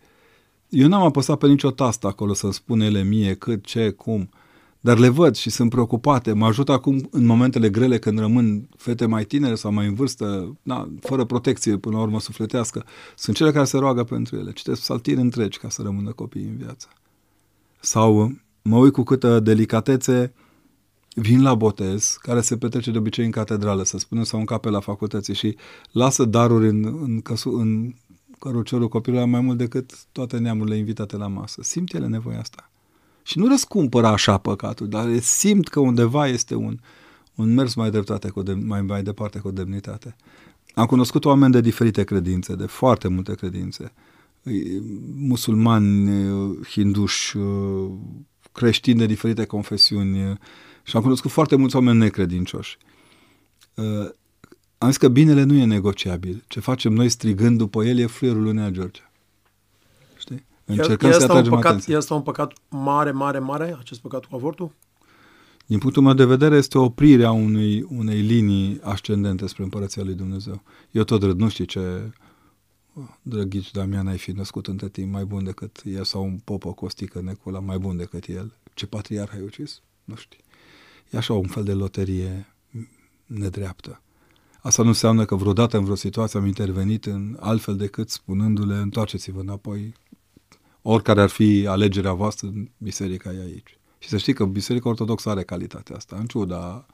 Eu 0.68 0.88
n-am 0.88 1.03
apăsat 1.03 1.38
pe 1.38 1.47
nicio 1.47 1.70
tastă 1.70 2.07
acolo 2.07 2.34
să-mi 2.34 2.53
spun 2.53 2.80
ele 2.80 3.03
mie 3.03 3.34
cât, 3.34 3.64
ce, 3.64 3.90
cum. 3.90 4.20
Uh, 4.32 4.40
dar 4.85 4.99
le 4.99 5.09
văd 5.09 5.35
și 5.35 5.51
sunt 5.51 5.70
preocupate. 5.70 6.33
Mă 6.33 6.47
ajută 6.47 6.72
acum 6.72 7.09
în 7.11 7.24
momentele 7.24 7.70
grele 7.70 7.99
când 7.99 8.18
rămân 8.18 8.68
fete 8.76 9.07
mai 9.07 9.24
tinere 9.24 9.55
sau 9.55 9.72
mai 9.72 9.87
în 9.87 9.95
vârstă, 9.95 10.57
na, 10.62 10.89
fără 11.01 11.24
protecție 11.24 11.76
până 11.76 11.97
la 11.97 12.03
urmă 12.03 12.20
sufletească. 12.20 12.85
Sunt 13.16 13.37
cele 13.37 13.53
care 13.53 13.64
se 13.64 13.78
roagă 13.78 14.05
pentru 14.05 14.37
ele. 14.37 14.53
Citesc 14.53 14.83
saltiri 14.83 15.20
întregi 15.20 15.59
ca 15.59 15.68
să 15.68 15.83
rămână 15.83 16.12
copiii 16.12 16.47
în 16.47 16.57
viață. 16.57 16.89
Sau 17.80 18.33
mă 18.62 18.76
uit 18.76 18.93
cu 18.93 19.03
câtă 19.03 19.41
delicatețe 19.41 20.33
vin 21.14 21.43
la 21.43 21.55
botez, 21.55 22.16
care 22.20 22.41
se 22.41 22.57
petrece 22.57 22.91
de 22.91 22.99
obicei 22.99 23.24
în 23.24 23.30
catedrală, 23.30 23.85
să 23.85 23.99
spunem, 23.99 24.24
sau 24.24 24.39
în 24.39 24.45
cape 24.45 24.68
la 24.68 24.80
facultății 24.80 25.35
și 25.35 25.57
lasă 25.93 26.24
daruri 26.24 26.68
în, 26.68 26.85
în, 27.03 27.20
căsu, 27.20 27.51
în 27.51 27.95
căruciorul 28.39 28.89
copilului 28.89 29.26
mai 29.26 29.41
mult 29.41 29.59
decât 29.59 30.05
toate 30.12 30.39
neamurile 30.39 30.76
invitate 30.76 31.16
la 31.16 31.26
masă. 31.26 31.62
Simt 31.62 31.95
ele 31.95 32.07
nevoia 32.07 32.39
asta. 32.39 32.72
Și 33.23 33.39
nu 33.39 33.49
răscumpără 33.49 34.07
așa 34.07 34.39
păcatul, 34.39 34.89
dar 34.89 35.18
simt 35.18 35.68
că 35.68 35.81
undeva 35.81 36.27
este 36.27 36.55
un, 36.55 36.79
un 37.35 37.55
mers 37.55 37.75
mai, 37.75 37.91
dreptate 37.91 38.29
cu 38.29 38.43
de, 38.43 38.53
mai, 38.53 38.83
mai 38.83 39.03
departe 39.03 39.39
cu 39.39 39.51
demnitate. 39.51 40.16
Am 40.75 40.87
cunoscut 40.87 41.25
oameni 41.25 41.53
de 41.53 41.61
diferite 41.61 42.05
credințe, 42.05 42.55
de 42.55 42.66
foarte 42.66 43.09
multe 43.09 43.35
credințe. 43.35 43.93
Musulmani, 45.16 46.11
hinduși, 46.70 47.37
creștini 48.53 48.99
de 48.99 49.07
diferite 49.07 49.45
confesiuni 49.45 50.39
și 50.83 50.97
am 50.97 51.03
cunoscut 51.03 51.31
foarte 51.31 51.57
mulți 51.57 51.77
oameni 51.77 51.99
necredincioși. 51.99 52.79
Am 54.79 54.89
zis 54.89 54.97
că 54.97 55.09
binele 55.09 55.43
nu 55.43 55.55
e 55.55 55.64
negociabil. 55.64 56.45
Ce 56.49 56.61
facem 56.61 56.93
noi 56.93 57.09
strigând 57.09 57.59
după 57.59 57.85
el 57.85 57.99
e 57.99 58.07
fluierul 58.07 58.43
lui 58.43 58.53
Nea 58.53 58.70
George. 60.66 60.82
Încercăm 60.82 61.10
să 61.10 61.24
atragem 61.24 61.52
un 61.52 61.58
păcat, 61.58 61.70
atenție. 61.70 61.96
Este 61.96 62.12
un 62.12 62.22
păcat 62.22 62.52
mare, 62.68 63.10
mare, 63.10 63.38
mare, 63.38 63.76
acest 63.78 64.00
păcat 64.00 64.24
cu 64.24 64.34
avortul? 64.34 64.72
Din 65.66 65.78
punctul 65.78 66.02
meu 66.02 66.14
de 66.14 66.24
vedere, 66.24 66.56
este 66.56 66.78
oprirea 66.78 67.30
unei, 67.30 67.86
unei 67.88 68.20
linii 68.20 68.80
ascendente 68.82 69.46
spre 69.46 69.62
Împărăția 69.62 70.02
lui 70.02 70.14
Dumnezeu. 70.14 70.62
Eu 70.90 71.02
tot 71.02 71.22
râd, 71.22 71.38
nu 71.38 71.48
știu 71.48 71.64
ce 71.64 72.12
drăghici 73.22 73.70
Damian 73.70 74.06
ai 74.06 74.18
fi 74.18 74.30
născut 74.30 74.66
între 74.66 74.88
timp 74.88 75.12
mai 75.12 75.24
bun 75.24 75.44
decât 75.44 75.82
el 75.84 76.04
sau 76.04 76.24
un 76.24 76.38
popă 76.44 76.72
cu 76.72 76.84
o 76.84 76.88
stică 76.88 77.20
necula 77.20 77.58
mai 77.58 77.78
bun 77.78 77.96
decât 77.96 78.26
el. 78.26 78.52
Ce 78.74 78.86
patriarh 78.86 79.32
ai 79.34 79.40
ucis? 79.40 79.80
Nu 80.04 80.14
știu. 80.14 80.38
E 81.10 81.18
așa 81.18 81.32
un 81.32 81.46
fel 81.46 81.64
de 81.64 81.72
loterie 81.72 82.54
nedreaptă. 83.26 84.02
Asta 84.60 84.82
nu 84.82 84.88
înseamnă 84.88 85.24
că 85.24 85.34
vreodată 85.34 85.76
în 85.76 85.82
vreo 85.82 85.94
situație 85.94 86.38
am 86.38 86.46
intervenit 86.46 87.06
în 87.06 87.36
altfel 87.40 87.76
decât 87.76 88.10
spunându-le 88.10 88.74
întoarceți-vă 88.74 89.40
înapoi 89.40 89.94
oricare 90.83 91.20
ar 91.20 91.28
fi 91.28 91.66
alegerea 91.68 92.12
voastră, 92.12 92.49
biserica 92.78 93.33
e 93.33 93.43
aici. 93.43 93.78
Și 93.99 94.09
să 94.09 94.16
știi 94.16 94.33
că 94.33 94.45
Biserica 94.45 94.89
Ortodoxă 94.89 95.28
are 95.28 95.43
calitatea 95.43 95.97
asta, 95.97 96.16
în 96.19 96.27
ciuda 96.27 96.86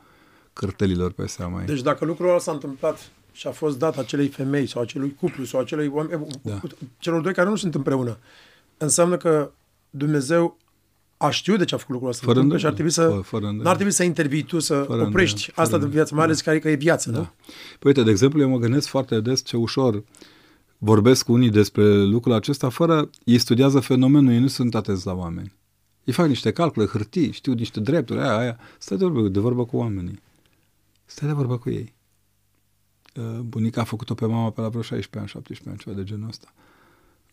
cărtelilor 0.52 1.12
pe 1.12 1.26
seama 1.26 1.60
ei. 1.60 1.66
Deci 1.66 1.82
dacă 1.82 2.04
lucrul 2.04 2.28
ăla 2.28 2.38
s-a 2.38 2.52
întâmplat 2.52 3.10
și 3.32 3.46
a 3.46 3.50
fost 3.50 3.78
dat 3.78 3.98
acelei 3.98 4.28
femei 4.28 4.66
sau 4.66 4.82
acelui 4.82 5.14
cuplu 5.20 5.44
sau 5.44 5.60
acelui 5.60 5.86
oameni, 5.86 6.26
da. 6.42 6.60
celor 6.98 7.20
doi 7.20 7.34
care 7.34 7.48
nu 7.48 7.56
sunt 7.56 7.74
împreună, 7.74 8.18
înseamnă 8.76 9.16
că 9.16 9.50
Dumnezeu 9.90 10.56
a 11.16 11.30
știut 11.30 11.58
de 11.58 11.64
ce 11.64 11.74
a 11.74 11.78
făcut 11.78 11.92
lucrul 11.92 12.10
ăsta 12.10 12.26
fără 12.32 12.56
și 12.56 12.66
ar 12.66 12.72
trebui 12.72 12.90
să, 12.90 13.08
fără, 13.08 13.20
fără 13.20 13.50
n-ar 13.50 13.74
trebui 13.74 13.92
să 13.92 14.02
intervii 14.02 14.42
tu, 14.42 14.58
să 14.58 14.82
fără 14.86 15.02
oprești 15.02 15.50
fără 15.50 15.66
asta 15.66 15.78
de 15.78 15.86
viață, 15.86 16.14
mai 16.14 16.24
ales 16.24 16.36
da. 16.36 16.42
care 16.42 16.58
că 16.58 16.68
e 16.68 16.74
viață, 16.74 17.10
da. 17.10 17.18
nu? 17.18 17.30
Păi 17.78 17.90
uite, 17.90 18.02
de 18.02 18.10
exemplu, 18.10 18.40
eu 18.40 18.48
mă 18.48 18.58
gândesc 18.58 18.88
foarte 18.88 19.20
des 19.20 19.44
ce 19.44 19.56
ușor 19.56 20.02
vorbesc 20.78 21.24
cu 21.24 21.32
unii 21.32 21.50
despre 21.50 22.02
lucrul 22.02 22.32
acesta 22.32 22.68
fără, 22.68 23.10
ei 23.24 23.38
studiază 23.38 23.80
fenomenul, 23.80 24.32
ei 24.32 24.38
nu 24.38 24.46
sunt 24.46 24.74
atenți 24.74 25.06
la 25.06 25.14
oameni. 25.14 25.52
Ei 26.04 26.12
fac 26.12 26.26
niște 26.26 26.52
calcule, 26.52 26.86
hârtii, 26.86 27.32
știu 27.32 27.52
niște 27.52 27.80
drepturi, 27.80 28.20
aia, 28.20 28.36
aia. 28.36 28.58
Stai 28.78 28.96
de 28.96 29.04
vorbă, 29.04 29.28
de 29.28 29.40
vorbă 29.40 29.64
cu 29.64 29.76
oamenii. 29.76 30.20
Stai 31.04 31.28
de 31.28 31.34
vorbă 31.34 31.58
cu 31.58 31.70
ei. 31.70 31.94
Uh, 33.16 33.38
bunica 33.38 33.80
a 33.80 33.84
făcut-o 33.84 34.14
pe 34.14 34.26
mama 34.26 34.50
pe 34.50 34.60
la 34.60 34.68
vreo 34.68 34.82
16 34.82 35.18
ani, 35.18 35.28
17 35.28 35.68
ani, 35.68 35.78
ceva 35.78 35.96
de 35.96 36.04
genul 36.04 36.28
ăsta. 36.28 36.52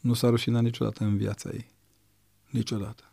Nu 0.01 0.13
s-a 0.13 0.29
rușinat 0.29 0.63
niciodată 0.63 1.03
în 1.03 1.17
viața 1.17 1.49
ei. 1.53 1.71
Niciodată. 2.49 3.11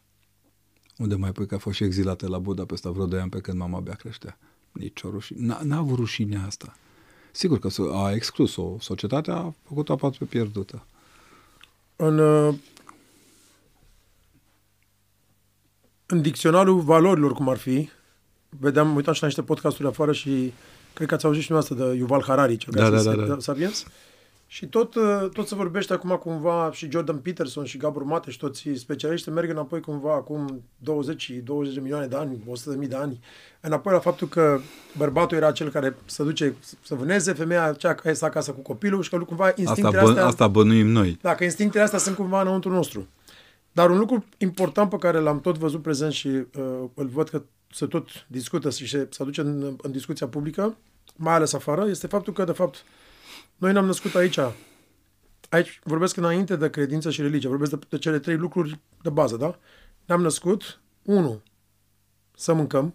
Unde 0.99 1.15
mai 1.15 1.33
pui 1.33 1.47
că 1.47 1.55
a 1.55 1.59
fost 1.59 1.77
și 1.77 1.85
exilată 1.85 2.29
la 2.29 2.39
Budapesta 2.39 2.91
vreo 2.91 3.07
2 3.07 3.21
ani 3.21 3.31
pe 3.31 3.41
când 3.41 3.59
mama 3.59 3.79
abia 3.79 3.95
creștea. 3.95 4.39
Nici 4.73 5.03
o 5.03 5.11
rușine. 5.11 5.47
N-a, 5.47 5.61
n-a 5.63 5.77
avut 5.77 5.97
rușine 5.97 6.37
asta. 6.37 6.77
Sigur 7.33 7.59
că 7.59 7.69
a 7.93 8.13
exclus-o. 8.13 8.77
Societatea 8.81 9.35
a 9.35 9.55
făcut-o 9.69 9.93
aproape 9.93 10.17
pe 10.19 10.25
pierdută. 10.25 10.87
În, 11.97 12.19
uh, 12.19 12.55
în 16.07 16.23
dicționarul 16.23 16.81
valorilor, 16.81 17.33
cum 17.33 17.49
ar 17.49 17.57
fi, 17.57 17.89
vedeam, 18.49 18.95
uitam 18.95 19.13
și 19.15 19.21
la 19.21 19.27
niște 19.27 19.43
podcasturi 19.43 19.89
afară 19.89 20.13
și 20.13 20.53
cred 20.95 21.09
că 21.09 21.15
ați 21.15 21.25
auzit 21.25 21.43
și 21.43 21.49
dumneavoastră 21.49 21.91
de 21.91 21.99
Yuval 21.99 22.23
Harari, 22.23 22.57
cel 22.57 22.73
da, 22.77 22.91
da, 22.91 23.03
da, 23.03 23.15
da. 23.15 23.37
Sapiens. 23.39 23.87
Și 24.53 24.67
tot, 24.67 24.95
uh, 24.95 25.29
tot 25.33 25.47
se 25.47 25.55
vorbește 25.55 25.93
acum 25.93 26.11
cumva 26.11 26.71
și 26.73 26.91
Jordan 26.91 27.17
Peterson 27.17 27.65
și 27.65 27.77
Gabor 27.77 28.03
Mate 28.03 28.31
și 28.31 28.39
toți 28.39 28.69
specialiști 28.75 29.31
merg 29.31 29.51
înapoi 29.51 29.81
cumva 29.81 30.15
acum 30.15 30.63
20, 30.79 31.31
20 31.45 31.75
de 31.75 31.81
milioane 31.81 32.07
de 32.07 32.17
ani, 32.17 32.43
100 32.47 32.71
de 32.71 32.77
mii 32.77 32.89
de 32.89 32.97
ani, 32.97 33.21
înapoi 33.61 33.93
la 33.93 33.99
faptul 33.99 34.29
că 34.29 34.61
bărbatul 34.97 35.37
era 35.37 35.53
cel 35.53 35.71
care 35.71 35.97
se 36.05 36.23
duce 36.23 36.55
să 36.83 36.95
vâneze, 36.95 37.33
femeia 37.33 37.73
cea 37.73 37.95
care 37.95 38.09
este 38.09 38.25
acasă 38.25 38.51
cu 38.51 38.61
copilul 38.61 39.03
și 39.03 39.11
că 39.11 39.19
cumva 39.19 39.53
instinctele 39.55 39.89
asta, 39.89 40.03
bă, 40.03 40.09
astea... 40.09 40.27
asta 40.27 40.49
bănuim 40.49 40.87
noi. 40.87 41.19
Da, 41.21 41.35
că 41.35 41.45
instinctele 41.45 41.85
astea 41.85 41.99
sunt 41.99 42.17
cumva 42.17 42.41
înăuntru 42.41 42.71
nostru. 42.71 43.09
Dar 43.73 43.91
un 43.91 43.99
lucru 43.99 44.25
important 44.39 44.91
pe 44.91 44.97
care 44.97 45.19
l-am 45.19 45.41
tot 45.41 45.59
văzut 45.59 45.83
prezent 45.83 46.13
și 46.13 46.29
uh, 46.29 46.45
îl 46.95 47.07
văd 47.07 47.29
că 47.29 47.43
se 47.71 47.87
tot 47.87 48.09
discută 48.27 48.71
și 48.71 48.89
se, 48.89 49.07
se 49.11 49.23
aduce 49.23 49.41
în, 49.41 49.77
în 49.83 49.91
discuția 49.91 50.27
publică, 50.27 50.77
mai 51.17 51.35
ales 51.35 51.53
afară, 51.53 51.89
este 51.89 52.07
faptul 52.07 52.33
că, 52.33 52.45
de 52.45 52.53
fapt, 52.53 52.85
noi 53.63 53.73
ne-am 53.73 53.85
născut 53.85 54.15
aici. 54.15 54.39
Aici 55.49 55.81
vorbesc 55.85 56.17
înainte 56.17 56.57
de 56.57 56.71
credință 56.71 57.11
și 57.11 57.21
religie, 57.21 57.49
vorbesc 57.49 57.71
de, 57.71 57.87
de 57.89 57.99
cele 57.99 58.19
trei 58.19 58.37
lucruri 58.37 58.81
de 59.03 59.11
bază, 59.11 59.37
da? 59.37 59.59
Ne-am 60.05 60.23
născut, 60.23 60.81
unu, 61.03 61.43
să 62.37 62.53
mâncăm, 62.53 62.95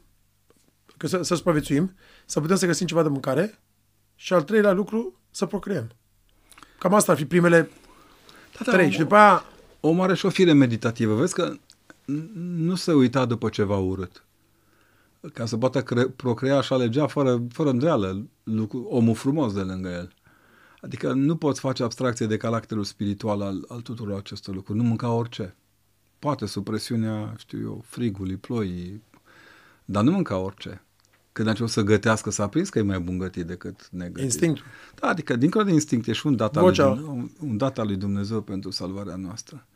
că 0.98 1.07
să, 1.07 1.22
să 1.22 1.35
supraviețuim, 1.35 1.95
să 2.26 2.41
putem 2.41 2.56
să 2.56 2.65
găsim 2.65 2.88
ceva 2.88 3.03
de 3.03 3.10
mâncare 3.10 3.60
și 4.15 4.34
al 4.34 4.44
treilea 4.44 4.72
lucru, 4.72 5.19
să 5.31 5.45
procreăm. 5.45 5.91
Cam 6.80 6.94
asta 6.94 7.11
ar 7.11 7.18
fi 7.18 7.26
primele 7.26 7.69
da, 8.57 8.64
da, 8.65 8.72
trei. 8.72 8.88
O, 8.88 8.91
și 8.91 8.98
după 8.98 9.15
aia... 9.15 9.44
O 9.80 9.91
mare 9.91 10.15
și 10.15 10.26
o 10.26 10.30
fire 10.30 10.53
meditativă. 10.53 11.15
Vezi 11.15 11.34
că 11.34 11.53
nu 12.35 12.76
se 12.76 12.94
uita 12.94 13.26
după 13.26 13.49
ceva 13.49 13.77
urât. 13.77 14.26
Ca 15.34 15.45
să 15.45 15.57
poată 15.57 15.84
cre- 15.84 16.07
procrea 16.07 16.61
și 16.61 16.73
alegea 16.73 17.07
fără, 17.07 17.44
fără 17.52 17.69
îndoială 17.69 18.27
lucru, 18.44 18.84
omul 18.84 19.15
frumos 19.15 19.53
de 19.53 19.61
lângă 19.61 19.89
el. 19.89 20.15
Adică 20.81 21.13
nu 21.13 21.35
poți 21.35 21.59
face 21.59 21.83
abstracție 21.83 22.25
de 22.25 22.37
caracterul 22.37 22.83
spiritual 22.83 23.41
al, 23.41 23.65
al 23.67 23.81
tuturor 23.81 24.17
acestor 24.17 24.55
lucruri. 24.55 24.77
Nu 24.79 24.83
mânca 24.83 25.11
orice. 25.11 25.55
Poate 26.19 26.45
sub 26.45 26.63
presiunea, 26.63 27.33
știu 27.37 27.59
eu, 27.59 27.83
frigului, 27.85 28.35
ploii, 28.35 29.03
dar 29.85 30.03
nu 30.03 30.11
mânca 30.11 30.37
orice. 30.37 30.81
Când 31.31 31.47
a 31.47 31.51
început 31.51 31.71
să 31.71 31.81
gătească, 31.81 32.29
s-a 32.29 32.47
prins 32.47 32.69
că 32.69 32.79
e 32.79 32.81
mai 32.81 32.99
bun 32.99 33.17
gătit 33.17 33.45
decât 33.45 33.89
negătit. 33.91 34.23
Instinct. 34.23 34.61
Da, 34.95 35.07
adică 35.07 35.35
dincolo 35.35 35.63
de 35.63 35.71
instinct 35.71 36.07
e 36.07 36.11
și 36.11 36.27
un 36.27 36.35
dat, 36.35 36.57
al 36.57 36.63
lui, 36.63 37.03
un, 37.07 37.29
un 37.39 37.57
dat 37.57 37.77
al 37.77 37.87
lui 37.87 37.95
Dumnezeu 37.95 38.41
pentru 38.41 38.71
salvarea 38.71 39.15
noastră. 39.15 39.67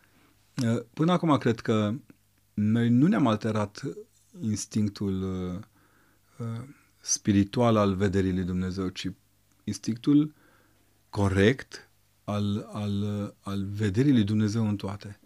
Până 0.93 1.11
acum 1.11 1.37
cred 1.37 1.59
că 1.59 1.93
noi 2.53 2.89
nu 2.89 3.07
ne-am 3.07 3.27
alterat 3.27 3.83
instinctul 4.39 5.21
uh, 5.21 5.59
uh, 6.37 6.61
spiritual 6.99 7.75
al 7.75 7.95
vederii 7.95 8.33
lui 8.33 8.43
Dumnezeu, 8.43 8.87
ci 8.87 9.11
instinctul 9.63 10.33
corect 11.11 11.89
al, 12.23 12.69
al, 12.71 12.93
al 13.41 13.65
vederii 13.75 14.11
lui 14.11 14.23
Dumnezeu 14.23 14.67
în 14.67 14.75
toate. 14.75 15.19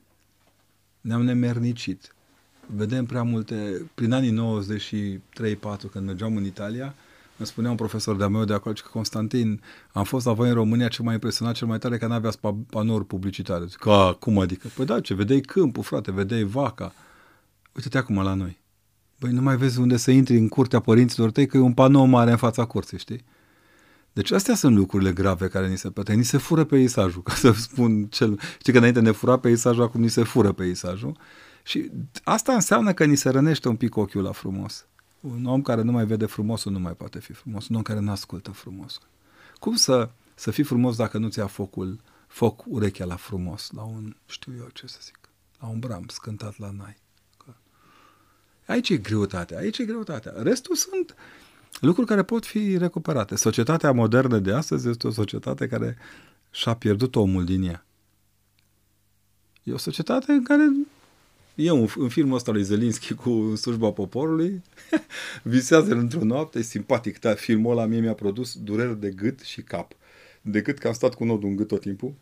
Ne-am 1.01 1.23
nemernicit. 1.23 2.15
Vedem 2.65 3.05
prea 3.05 3.23
multe, 3.23 3.89
prin 3.95 4.11
anii 4.11 4.59
93-4, 5.57 5.91
când 5.91 6.05
mergeam 6.05 6.35
în 6.35 6.45
Italia, 6.45 6.95
îmi 7.37 7.47
spunea 7.47 7.69
un 7.69 7.75
profesor 7.75 8.15
de-a 8.15 8.27
meu 8.27 8.45
de 8.45 8.53
acolo, 8.53 8.75
că 8.75 8.89
Constantin, 8.91 9.61
am 9.91 10.03
fost 10.03 10.25
la 10.25 10.33
voi 10.33 10.47
în 10.47 10.53
România 10.53 10.87
cel 10.87 11.05
mai 11.05 11.13
impresionat, 11.13 11.53
cel 11.55 11.67
mai 11.67 11.77
tare, 11.77 11.97
că 11.97 12.07
n-avea 12.07 12.31
panouri 12.69 13.05
publicitare. 13.05 13.65
Zic, 13.65 13.87
cum 14.19 14.39
adică? 14.39 14.67
Păi 14.75 14.85
da, 14.85 15.01
ce, 15.01 15.13
vedeai 15.13 15.41
câmpul, 15.41 15.83
frate, 15.83 16.11
vedeai 16.11 16.43
vaca. 16.43 16.93
Uite-te 17.75 17.97
acum 17.97 18.23
la 18.23 18.33
noi. 18.33 18.57
Băi, 19.19 19.31
nu 19.31 19.41
mai 19.41 19.57
vezi 19.57 19.79
unde 19.79 19.97
să 19.97 20.11
intri 20.11 20.37
în 20.37 20.47
curtea 20.47 20.79
părinților 20.79 21.31
tăi, 21.31 21.47
că 21.47 21.57
e 21.57 21.59
un 21.59 21.73
panou 21.73 22.05
mare 22.05 22.31
în 22.31 22.37
fața 22.37 22.65
curții, 22.65 22.97
știi? 22.97 23.23
Deci 24.15 24.31
astea 24.31 24.55
sunt 24.55 24.75
lucrurile 24.75 25.13
grave 25.13 25.47
care 25.47 25.67
ni 25.67 25.77
se 25.77 25.89
petrec. 25.91 26.17
Ni 26.17 26.23
se 26.23 26.37
fură 26.37 26.63
peisajul, 26.63 27.21
ca 27.21 27.33
să 27.33 27.51
spun 27.51 28.05
cel... 28.05 28.39
Știi 28.59 28.71
că 28.71 28.77
înainte 28.77 28.99
ne 28.99 29.11
fura 29.11 29.39
peisajul, 29.39 29.83
acum 29.83 30.01
ni 30.01 30.09
se 30.09 30.23
fură 30.23 30.51
peisajul. 30.51 31.17
Și 31.63 31.91
asta 32.23 32.53
înseamnă 32.53 32.93
că 32.93 33.05
ni 33.05 33.15
se 33.15 33.29
rănește 33.29 33.67
un 33.67 33.75
pic 33.75 33.95
ochiul 33.95 34.23
la 34.23 34.31
frumos. 34.31 34.85
Un 35.19 35.45
om 35.45 35.61
care 35.61 35.81
nu 35.81 35.91
mai 35.91 36.05
vede 36.05 36.25
frumosul 36.25 36.71
nu 36.71 36.79
mai 36.79 36.93
poate 36.93 37.19
fi 37.19 37.33
frumos. 37.33 37.67
Un 37.67 37.75
om 37.75 37.81
care 37.81 37.99
nu 37.99 38.11
ascultă 38.11 38.51
frumos. 38.51 38.99
Cum 39.59 39.75
să, 39.75 40.09
să 40.35 40.51
fii 40.51 40.63
frumos 40.63 40.95
dacă 40.95 41.17
nu-ți 41.17 41.39
ia 41.39 41.47
focul, 41.47 41.99
foc 42.27 42.63
urechea 42.65 43.05
la 43.05 43.15
frumos, 43.15 43.69
la 43.71 43.83
un, 43.83 44.15
știu 44.25 44.53
eu 44.57 44.67
ce 44.73 44.87
să 44.87 44.97
zic, 45.01 45.19
la 45.59 45.67
un 45.67 45.79
bram 45.79 46.05
scântat 46.07 46.57
la 46.57 46.71
nai. 46.77 46.97
Aici 48.65 48.89
e 48.89 48.97
greutatea, 48.97 49.57
aici 49.57 49.77
e 49.77 49.85
greutatea. 49.85 50.33
Restul 50.35 50.75
sunt 50.75 51.15
lucruri 51.79 52.07
care 52.07 52.23
pot 52.23 52.45
fi 52.45 52.77
recuperate. 52.77 53.35
Societatea 53.35 53.91
modernă 53.91 54.39
de 54.39 54.53
astăzi 54.53 54.89
este 54.89 55.07
o 55.07 55.11
societate 55.11 55.67
care 55.67 55.97
și-a 56.51 56.73
pierdut 56.73 57.15
omul 57.15 57.45
din 57.45 57.63
ea. 57.63 57.85
E 59.63 59.73
o 59.73 59.77
societate 59.77 60.31
în 60.31 60.43
care 60.43 60.63
eu, 61.55 61.89
în 61.95 62.09
filmul 62.09 62.35
ăsta 62.35 62.51
lui 62.51 62.63
Zelinski 62.63 63.13
cu 63.13 63.55
slujba 63.55 63.91
poporului, 63.91 64.61
visează 65.43 65.93
într-o 65.93 66.23
noapte, 66.23 66.59
e 66.59 66.61
simpatic, 66.61 67.19
dar 67.19 67.37
filmul 67.37 67.71
ăla 67.71 67.85
mie 67.85 67.99
mi-a 67.99 68.13
produs 68.13 68.57
dureri 68.57 68.99
de 68.99 69.09
gât 69.09 69.39
și 69.39 69.61
cap. 69.61 69.91
De 70.41 70.61
gât 70.61 70.77
că 70.77 70.87
am 70.87 70.93
stat 70.93 71.13
cu 71.13 71.23
nodul 71.23 71.49
în 71.49 71.55
gât 71.55 71.67
tot 71.67 71.81
timpul 71.81 72.13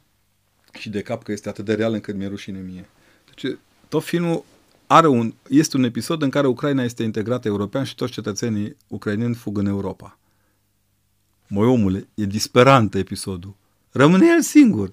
și 0.73 0.89
de 0.89 1.01
cap 1.01 1.23
că 1.23 1.31
este 1.31 1.49
atât 1.49 1.65
de 1.65 1.73
real 1.73 1.93
încât 1.93 2.15
mi-e 2.15 2.27
rușine 2.27 2.59
mie. 2.59 2.89
Deci 3.25 3.55
tot 3.87 4.03
filmul 4.03 4.45
are 4.87 5.07
un, 5.07 5.33
este 5.49 5.77
un 5.77 5.83
episod 5.83 6.21
în 6.21 6.29
care 6.29 6.47
Ucraina 6.47 6.83
este 6.83 7.03
integrată 7.03 7.47
european 7.47 7.83
și 7.83 7.95
toți 7.95 8.11
cetățenii 8.11 8.77
ucraineni 8.87 9.35
fug 9.35 9.57
în 9.57 9.65
Europa. 9.65 10.17
Măi 11.47 11.67
omule, 11.67 12.07
e 12.13 12.25
disperant 12.25 12.95
episodul. 12.95 13.55
Rămâne 13.91 14.25
el 14.35 14.41
singur. 14.41 14.91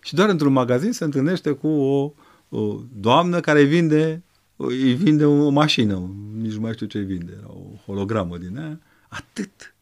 Și 0.00 0.14
doar 0.14 0.28
într-un 0.28 0.52
magazin 0.52 0.92
se 0.92 1.04
întâlnește 1.04 1.52
cu 1.52 1.68
o, 1.68 2.12
o 2.48 2.80
doamnă 2.92 3.40
care 3.40 3.62
vinde, 3.62 4.22
îi 4.56 4.94
vinde 4.94 5.24
o 5.24 5.48
mașină, 5.48 6.10
nici 6.32 6.52
nu 6.52 6.60
mai 6.60 6.72
știu 6.72 6.86
ce 6.86 6.98
vinde, 6.98 7.34
era 7.38 7.50
o 7.50 7.76
hologramă 7.84 8.38
din 8.38 8.56
ea. 8.56 8.80
Atât. 9.08 9.74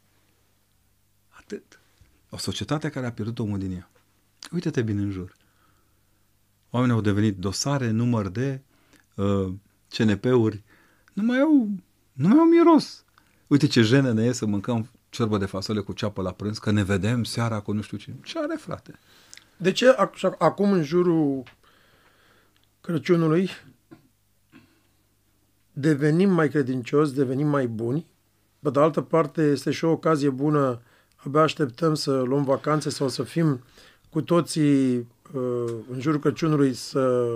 Atât. 1.28 1.80
O 2.30 2.36
societate 2.36 2.88
care 2.88 3.06
a 3.06 3.12
pierdut 3.12 3.38
omul 3.38 3.58
din 3.58 3.72
ea. 3.72 3.90
Uite-te 4.52 4.82
bine 4.82 5.00
în 5.00 5.10
jur. 5.10 5.34
Oamenii 6.70 6.94
au 6.94 7.00
devenit 7.00 7.36
dosare, 7.36 7.90
număr 7.90 8.28
de 8.28 8.60
uh, 9.14 9.52
CNP-uri, 9.88 10.62
nu 11.12 11.22
mai 11.22 11.38
au, 11.38 11.68
nu 12.12 12.28
mai 12.28 12.38
au 12.38 12.44
miros. 12.44 13.04
Uite 13.46 13.66
ce 13.66 13.82
jenă 13.82 14.12
ne 14.12 14.24
e 14.24 14.32
să 14.32 14.46
mâncăm 14.46 14.90
ciorbă 15.08 15.38
de 15.38 15.46
fasole 15.46 15.80
cu 15.80 15.92
ceapă 15.92 16.22
la 16.22 16.32
prânz, 16.32 16.58
că 16.58 16.70
ne 16.70 16.82
vedem 16.82 17.24
seara 17.24 17.60
cu 17.60 17.72
nu 17.72 17.80
știu 17.80 17.96
ce. 17.96 18.12
Ce 18.22 18.38
are, 18.38 18.56
frate? 18.58 18.98
De 19.56 19.72
ce 19.72 19.88
acum 20.38 20.72
în 20.72 20.82
jurul 20.82 21.42
Crăciunului 22.80 23.50
devenim 25.72 26.30
mai 26.30 26.48
credincioși, 26.48 27.12
devenim 27.12 27.46
mai 27.46 27.66
buni, 27.66 28.06
pe 28.58 28.70
de 28.70 28.80
altă 28.80 29.00
parte 29.00 29.42
este 29.42 29.70
și 29.70 29.84
o 29.84 29.90
ocazie 29.90 30.30
bună, 30.30 30.80
abia 31.16 31.40
așteptăm 31.40 31.94
să 31.94 32.20
luăm 32.20 32.44
vacanțe 32.44 32.90
sau 32.90 33.08
să 33.08 33.22
fim 33.22 33.62
cu 34.10 34.22
toții 34.22 34.96
uh, 34.96 35.74
în 35.90 36.00
jurul 36.00 36.20
Crăciunului 36.20 36.72
să 36.72 37.32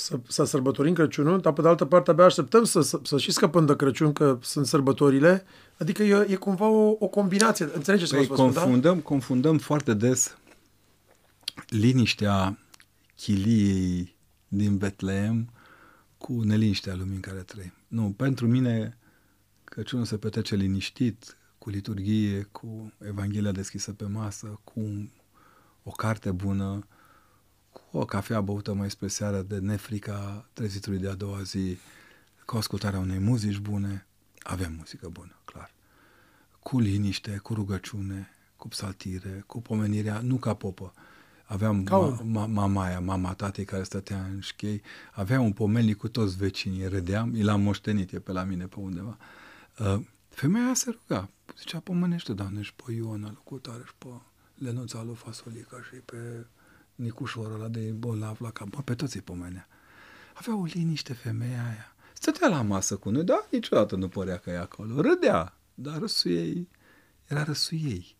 să, 0.00 0.18
să 0.28 0.44
sărbătorim 0.44 0.94
Crăciunul, 0.94 1.40
dar 1.40 1.52
pe 1.52 1.62
de 1.62 1.68
altă 1.68 1.84
parte 1.84 2.10
abia 2.10 2.24
așteptăm 2.24 2.64
să, 2.64 2.80
să, 2.80 3.00
să 3.02 3.18
și 3.18 3.32
scăpăm 3.32 3.66
de 3.66 3.76
Crăciun, 3.76 4.12
că 4.12 4.38
sunt 4.42 4.66
sărbătorile. 4.66 5.44
Adică 5.78 6.02
e, 6.02 6.26
e 6.28 6.34
cumva 6.34 6.68
o, 6.68 6.96
o 6.98 7.06
combinație. 7.06 7.70
Înțelegeți 7.74 8.14
păi 8.14 8.26
ce 8.26 8.32
confundăm, 8.32 8.80
da? 8.80 9.02
confundăm 9.02 9.58
foarte 9.58 9.94
des 9.94 10.38
liniștea 11.68 12.58
chiliei 13.16 14.16
din 14.48 14.76
Betleem 14.76 15.50
cu 16.18 16.42
neliniștea 16.42 16.94
lumii 16.94 17.14
în 17.14 17.20
care 17.20 17.38
trăim. 17.38 17.72
Nu, 17.88 18.14
pentru 18.16 18.46
mine 18.46 18.98
Crăciunul 19.64 20.04
se 20.04 20.16
petrece 20.16 20.54
liniștit, 20.54 21.36
cu 21.58 21.70
liturghie, 21.70 22.48
cu 22.52 22.92
Evanghelia 23.06 23.52
deschisă 23.52 23.92
pe 23.92 24.04
masă, 24.04 24.60
cu 24.64 25.10
o 25.82 25.90
carte 25.90 26.30
bună, 26.30 26.86
cu 27.72 27.98
o 27.98 28.04
cafea 28.04 28.40
băută 28.40 28.72
mai 28.72 28.90
spre 28.90 29.08
seară 29.08 29.42
de 29.42 29.58
nefrica 29.58 30.48
trezitului 30.52 30.98
de 30.98 31.08
a 31.08 31.14
doua 31.14 31.42
zi, 31.42 31.78
cu 32.44 32.56
ascultarea 32.56 32.98
unei 32.98 33.18
muzici 33.18 33.58
bune, 33.58 34.06
avem 34.42 34.74
muzică 34.76 35.08
bună, 35.08 35.36
clar. 35.44 35.72
Cu 36.60 36.78
liniște, 36.78 37.36
cu 37.42 37.54
rugăciune, 37.54 38.28
cu 38.56 38.68
psaltire, 38.68 39.44
cu 39.46 39.60
pomenirea, 39.60 40.20
nu 40.20 40.36
ca 40.36 40.54
popă. 40.54 40.92
Aveam 41.44 41.86
ma, 41.90 42.20
ma, 42.22 42.46
mama 42.46 42.84
aia, 42.84 43.00
mama 43.00 43.34
tatei 43.34 43.64
care 43.64 43.82
stătea 43.82 44.24
în 44.24 44.40
șchei, 44.40 44.82
avea 45.12 45.40
un 45.40 45.52
pomeni 45.52 45.94
cu 45.94 46.08
toți 46.08 46.36
vecinii, 46.36 46.88
râdeam, 46.88 47.34
i 47.34 47.42
l-am 47.42 47.60
moștenit, 47.60 48.12
e 48.12 48.18
pe 48.18 48.32
la 48.32 48.42
mine 48.42 48.66
pe 48.66 48.76
undeva. 48.78 49.16
Uh, 49.78 50.00
femeia 50.28 50.74
se 50.74 50.90
ruga, 50.90 51.30
zicea, 51.58 51.78
pomenește, 51.78 52.32
Doamne, 52.32 52.62
și 52.62 52.74
pe 52.74 52.92
Iona, 52.92 53.28
locutare, 53.28 53.82
și 53.86 53.94
pe 53.98 54.06
Lenuța 54.54 55.02
lui 55.02 55.14
Fasolica 55.14 55.76
și 55.82 55.94
pe 55.94 56.46
Nicușorul 57.00 57.54
ăla 57.54 57.68
de 57.68 57.80
bolnav 57.80 58.40
la 58.40 58.50
cap, 58.50 58.80
pe 58.84 58.94
toți 58.94 59.16
îi 59.16 59.22
pomenea. 59.22 59.68
Avea 60.34 60.56
o 60.56 60.64
liniște 60.64 61.12
femeia 61.12 61.64
aia. 61.64 61.94
Stătea 62.12 62.48
la 62.48 62.62
masă 62.62 62.96
cu 62.96 63.10
noi, 63.10 63.24
dar 63.24 63.46
niciodată 63.50 63.96
nu 63.96 64.08
părea 64.08 64.36
că 64.36 64.50
e 64.50 64.58
acolo. 64.58 65.00
Râdea, 65.00 65.58
dar 65.74 65.98
râsul 65.98 66.30
ei 66.30 66.68
era 67.30 67.42
râsul 67.42 67.78
ei. 67.82 68.16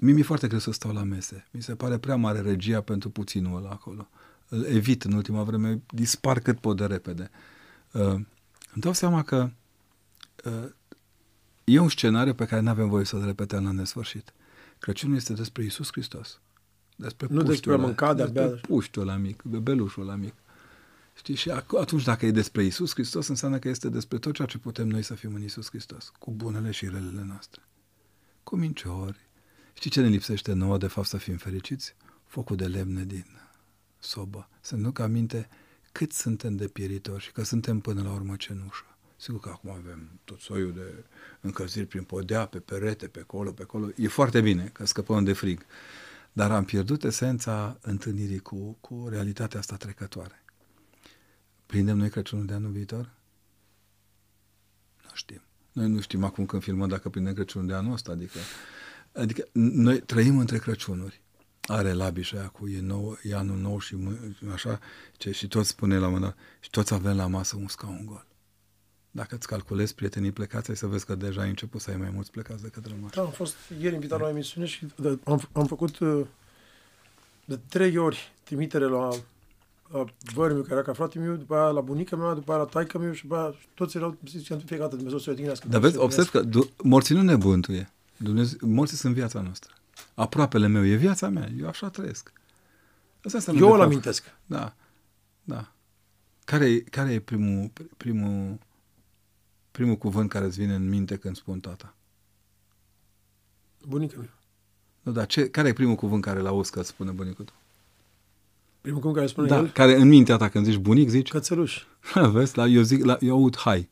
mie 0.00 0.12
mi-e 0.12 0.22
foarte 0.22 0.46
greu 0.46 0.58
să 0.58 0.72
stau 0.72 0.92
la 0.92 1.02
mese. 1.02 1.46
Mi 1.50 1.62
se 1.62 1.74
pare 1.74 1.98
prea 1.98 2.16
mare 2.16 2.40
regia 2.40 2.80
pentru 2.80 3.10
puținul 3.10 3.56
ăla 3.56 3.70
acolo. 3.70 4.08
Îl 4.48 4.64
evit 4.64 5.04
în 5.04 5.12
ultima 5.12 5.42
vreme, 5.42 5.82
dispar 5.90 6.40
cât 6.40 6.60
pot 6.60 6.76
de 6.76 6.86
repede. 6.86 7.30
Uh, 7.92 8.02
îmi 8.02 8.26
dau 8.74 8.92
seama 8.92 9.22
că 9.22 9.50
uh, 10.44 10.70
e 11.64 11.78
un 11.78 11.88
scenariu 11.88 12.34
pe 12.34 12.46
care 12.46 12.60
nu 12.60 12.70
avem 12.70 12.88
voie 12.88 13.04
să-l 13.04 13.24
repetăm 13.24 13.64
la 13.64 13.70
nesfârșit. 13.70 14.32
Crăciunul 14.78 15.16
este 15.16 15.32
despre 15.32 15.64
Isus 15.64 15.88
Hristos. 15.90 16.40
Despre 17.02 17.26
Nu 17.30 17.42
despre 17.42 17.72
a 17.72 17.76
mânca 17.76 18.14
de 18.14 18.22
despre 18.22 18.42
abia. 18.42 18.60
puștiul 18.68 19.08
ăla 19.08 19.16
mic, 19.18 19.42
bebelușul 19.42 20.02
ăla 20.02 20.14
mic. 20.14 20.34
Știi? 21.14 21.34
Și 21.34 21.50
ac- 21.50 21.78
atunci 21.80 22.04
dacă 22.04 22.26
e 22.26 22.30
despre 22.30 22.64
Isus 22.64 22.92
Hristos, 22.92 23.26
înseamnă 23.28 23.58
că 23.58 23.68
este 23.68 23.88
despre 23.88 24.18
tot 24.18 24.34
ceea 24.34 24.46
ce 24.48 24.58
putem 24.58 24.88
noi 24.88 25.02
să 25.02 25.14
fim 25.14 25.34
în 25.34 25.42
Isus 25.42 25.68
Hristos, 25.68 26.12
cu 26.18 26.30
bunele 26.30 26.70
și 26.70 26.84
relele 26.84 27.24
noastre. 27.26 27.62
Cu 28.42 28.56
minciori. 28.56 29.18
Știi 29.74 29.90
ce 29.90 30.00
ne 30.00 30.08
lipsește 30.08 30.52
nouă, 30.52 30.78
de 30.78 30.86
fapt, 30.86 31.06
să 31.06 31.16
fim 31.16 31.36
fericiți? 31.36 31.94
Focul 32.26 32.56
de 32.56 32.66
lemne 32.66 33.04
din 33.04 33.26
sobă. 33.98 34.48
Să 34.60 34.76
nu 34.76 34.90
că 34.90 35.02
aminte 35.02 35.48
cât 35.92 36.12
suntem 36.12 36.56
de 36.56 36.66
pieritori 36.66 37.22
și 37.22 37.32
că 37.32 37.42
suntem 37.44 37.78
până 37.80 38.02
la 38.02 38.12
urmă 38.12 38.36
cenușă. 38.36 38.84
Sigur 39.16 39.40
că 39.40 39.48
acum 39.48 39.70
avem 39.70 40.08
tot 40.24 40.40
soiul 40.40 40.72
de 40.72 41.04
încălziri 41.40 41.86
prin 41.86 42.02
podea, 42.02 42.46
pe 42.46 42.58
perete, 42.58 43.06
pe 43.06 43.20
acolo, 43.20 43.50
pe 43.52 43.62
acolo. 43.62 43.88
E 43.96 44.08
foarte 44.08 44.40
bine 44.40 44.70
că 44.72 44.86
scăpăm 44.86 45.24
de 45.24 45.32
frig. 45.32 45.64
Dar 46.32 46.50
am 46.50 46.64
pierdut 46.64 47.04
esența 47.04 47.78
întâlnirii 47.80 48.38
cu, 48.38 48.76
cu 48.80 49.06
realitatea 49.08 49.58
asta 49.58 49.76
trecătoare. 49.76 50.44
Prindem 51.66 51.96
noi 51.96 52.10
Crăciunul 52.10 52.46
de 52.46 52.54
anul 52.54 52.70
viitor? 52.70 53.10
Nu 55.02 55.10
știm. 55.14 55.42
Noi 55.72 55.88
nu 55.88 56.00
știm 56.00 56.24
acum 56.24 56.46
când 56.46 56.62
filmăm 56.62 56.88
dacă 56.88 57.08
prindem 57.08 57.34
Crăciunul 57.34 57.66
de 57.66 57.74
anul 57.74 57.92
ăsta. 57.92 58.12
Adică, 58.12 58.38
adică 59.12 59.48
noi 59.52 60.00
trăim 60.00 60.38
între 60.38 60.58
Crăciunuri. 60.58 61.22
Are 61.62 61.92
labișa 61.92 62.38
aia 62.38 62.48
cu 62.48 62.68
e, 62.68 62.80
nou, 62.80 63.18
e 63.22 63.34
anul 63.34 63.58
nou 63.58 63.78
și 63.78 63.96
mă- 63.96 64.18
așa, 64.52 64.80
ce, 65.16 65.30
și 65.30 65.48
toți 65.48 65.68
spune 65.68 65.98
la 65.98 66.08
mână, 66.08 66.34
și 66.60 66.70
toți 66.70 66.94
avem 66.94 67.16
la 67.16 67.26
masă 67.26 67.56
un 67.56 67.68
scaun 67.68 68.06
gol. 68.06 68.26
Dacă 69.14 69.34
îți 69.34 69.46
calculezi 69.46 69.94
prietenii 69.94 70.32
plecați, 70.32 70.70
ai 70.70 70.76
să 70.76 70.86
vezi 70.86 71.06
că 71.06 71.14
deja 71.14 71.40
ai 71.40 71.48
început 71.48 71.80
să 71.80 71.90
ai 71.90 71.96
mai 71.96 72.10
mulți 72.14 72.30
plecați 72.30 72.62
decât 72.62 72.86
rămași. 72.86 73.14
Da, 73.14 73.22
am 73.22 73.30
fost 73.30 73.56
ieri 73.80 73.94
invitat 73.94 74.20
la 74.20 74.26
o 74.26 74.28
emisiune 74.28 74.66
și 74.66 74.86
de, 74.96 75.18
am, 75.24 75.48
am 75.52 75.66
făcut 75.66 75.98
uh, 75.98 76.26
de 77.44 77.58
trei 77.68 77.96
ori 77.96 78.32
trimitere 78.44 78.84
la, 78.84 79.08
la 79.92 80.04
vărul 80.34 80.52
meu, 80.54 80.62
care 80.62 80.74
era 80.74 80.82
ca 80.82 80.92
frate 80.92 81.18
meu, 81.18 81.34
după 81.34 81.54
aia 81.54 81.70
la 81.70 81.80
bunica 81.80 82.16
mea, 82.16 82.34
după 82.34 82.52
aia 82.52 82.60
la 82.60 82.66
taică 82.68 82.98
meu 82.98 83.12
și 83.12 83.22
după 83.22 83.36
aia 83.36 83.54
toți 83.74 83.96
erau, 83.96 84.16
ziceam 84.26 84.58
fiecare 84.58 84.80
dată, 84.80 84.94
Dumnezeu 84.94 85.18
să 85.18 85.30
o 85.30 85.32
odihnească. 85.32 85.68
Dar 85.68 85.80
vezi, 85.80 85.96
observ 85.96 86.28
că 86.30 86.40
du- 86.40 86.70
morții 86.82 87.14
nu 87.14 87.22
ne 87.22 87.36
bântuie. 87.36 87.92
Dumnezeu, 88.16 88.58
morții 88.68 88.96
sunt 88.96 89.14
viața 89.14 89.40
noastră. 89.40 89.72
Aproapele 90.14 90.66
meu 90.66 90.86
e 90.86 90.94
viața 90.94 91.28
mea. 91.28 91.48
Eu 91.58 91.68
așa 91.68 91.88
trăiesc. 91.88 92.32
Asta 93.24 93.36
înseamnă 93.38 93.60
Eu 93.60 93.66
de 93.66 93.72
îl 93.72 93.78
fapt- 93.78 93.90
amintesc. 93.90 94.24
Da. 94.46 94.74
Da. 95.44 95.72
Care 96.44 96.70
e, 96.70 96.80
care 96.80 97.12
e 97.12 97.20
primul, 97.20 97.70
primul, 97.96 98.58
primul 99.72 99.96
cuvânt 99.96 100.28
care 100.28 100.44
îți 100.44 100.58
vine 100.58 100.74
în 100.74 100.88
minte 100.88 101.16
când 101.16 101.36
spun 101.36 101.60
tata? 101.60 101.94
Bunica 103.88 104.14
mea. 104.18 104.34
Nu, 105.00 105.12
dar 105.12 105.26
ce, 105.26 105.48
care 105.48 105.68
e 105.68 105.72
primul 105.72 105.94
cuvânt 105.94 106.22
care 106.22 106.40
l-auzi 106.40 106.70
că 106.70 106.80
îți 106.80 106.88
spune 106.88 107.10
bunicul 107.10 107.44
tău? 107.44 107.54
Primul 108.80 108.98
cuvânt 108.98 109.16
care 109.16 109.28
spune 109.28 109.48
Da, 109.48 109.56
el, 109.56 109.70
care 109.70 109.94
în 109.94 110.08
mintea 110.08 110.36
ta 110.36 110.48
când 110.48 110.64
zici 110.64 110.76
bunic, 110.76 111.08
zici, 111.08 111.28
cățeluș. 111.28 111.82
vezi, 112.32 112.56
la, 112.56 112.66
eu 112.66 112.82
zic, 112.82 113.04
la, 113.04 113.16
eu 113.20 113.34
aud 113.34 113.56
hai. 113.56 113.88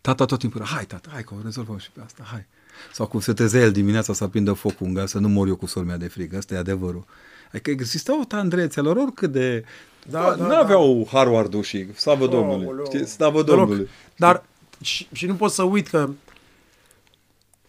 Tata 0.00 0.24
tot 0.24 0.38
timpul 0.38 0.60
era, 0.60 0.70
hai 0.70 0.84
tata, 0.84 1.08
hai 1.12 1.24
că 1.24 1.34
o 1.34 1.42
rezolvăm 1.42 1.78
și 1.78 1.90
pe 1.90 2.00
asta, 2.04 2.22
hai. 2.26 2.46
Sau 2.92 3.06
cum 3.06 3.20
se 3.20 3.32
trezea 3.32 3.60
el 3.60 3.72
dimineața 3.72 4.12
să 4.12 4.24
aprindă 4.24 4.52
focul 4.52 4.86
în 4.86 4.94
gaz, 4.94 5.10
să 5.10 5.18
nu 5.18 5.28
mor 5.28 5.48
eu 5.48 5.56
cu 5.56 5.66
sormea 5.66 5.96
de 5.96 6.08
frig, 6.08 6.34
asta 6.34 6.54
e 6.54 6.56
adevărul. 6.56 7.04
Adică 7.52 7.70
exista 7.70 8.20
o 8.20 8.24
tandrețe 8.24 8.80
lor, 8.80 8.96
oricât 8.96 9.32
de... 9.32 9.64
Da, 10.10 10.34
da, 10.38 10.46
nu 10.46 10.54
aveau 10.54 11.08
Harvard-ul 11.10 11.62
și 11.62 11.94
slavă 11.94 12.26
Domnului. 12.26 12.66
Aoleu. 12.66 12.84
Știi, 12.84 13.06
slavă 13.06 13.42
Deloc. 13.42 13.58
Domnului. 13.58 13.88
Dar 14.16 14.44
și, 14.84 15.08
și 15.12 15.26
nu 15.26 15.36
pot 15.36 15.50
să 15.50 15.62
uit 15.62 15.88
că 15.88 16.10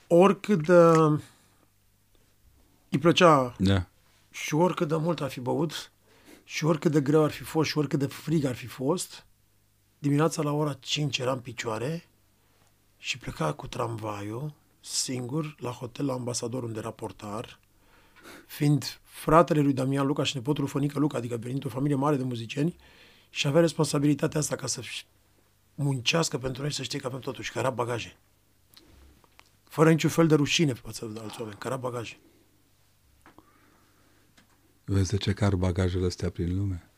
oricât 0.08 0.66
de 0.66 0.74
îi 2.90 3.00
plăcea 3.00 3.56
Da. 3.58 3.86
și 4.32 4.54
oricât 4.54 4.88
de 4.88 4.96
mult 4.96 5.22
ar 5.22 5.30
fi 5.30 5.40
băut 5.40 5.92
și 6.44 6.66
oricât 6.66 6.92
de 6.92 7.02
greu 7.02 7.24
ar 7.24 7.32
fi 7.32 7.44
fost 7.44 7.70
și 7.70 7.78
oricât 7.78 8.00
de 8.00 8.06
frig 8.06 8.46
ar 8.46 8.56
fi 8.56 8.66
fost, 8.68 9.26
dimineața 10.00 10.42
la 10.42 10.52
ora 10.52 10.74
5 10.74 11.18
era 11.18 11.32
în 11.32 11.40
picioare 11.40 12.08
și 12.98 13.18
pleca 13.18 13.54
cu 13.54 13.68
tramvaiul 13.68 14.54
singur 14.80 15.56
la 15.60 15.70
hotel 15.70 16.06
la 16.06 16.14
ambasador 16.14 16.64
unde 16.64 16.80
era 16.80 16.92
portar, 16.92 17.60
fiind 18.48 19.00
fratele 19.04 19.62
lui 19.62 19.74
Damian 19.74 20.06
Luca 20.06 20.24
și 20.24 20.36
nepotul 20.36 20.64
lui 20.64 20.72
Fănică 20.72 21.00
Luca, 21.00 21.18
adică 21.18 21.38
venind 21.38 21.66
o 21.66 21.70
familie 21.70 21.96
mare 21.96 22.16
de 22.16 22.24
muzicieni 22.24 22.76
și 23.30 23.48
avea 23.48 23.62
responsabilitatea 23.62 24.40
asta 24.40 24.56
ca 24.56 24.68
să 24.68 24.82
muncească 25.76 26.38
pentru 26.38 26.62
noi 26.62 26.72
să 26.74 26.84
știe 26.84 27.00
că 27.00 27.08
avem 27.08 27.20
totuși, 27.20 27.52
că 27.52 27.60
era 27.60 27.70
bagaje. 27.70 28.16
Fără 29.64 29.90
niciun 29.90 30.10
fel 30.10 30.28
de 30.28 30.36
rușine 30.36 30.74
față 30.74 31.06
de 31.14 31.20
alți 31.20 31.36
oameni, 31.40 31.58
că 31.60 31.68
era 31.68 31.78
bagaje. 31.78 32.18
Vezi 34.86 35.10
de 35.10 35.18
ce 35.18 35.34
car 35.34 35.56
bagajele 35.56 36.06
astea 36.06 36.30
prin 36.30 36.56
lume? 36.58 36.90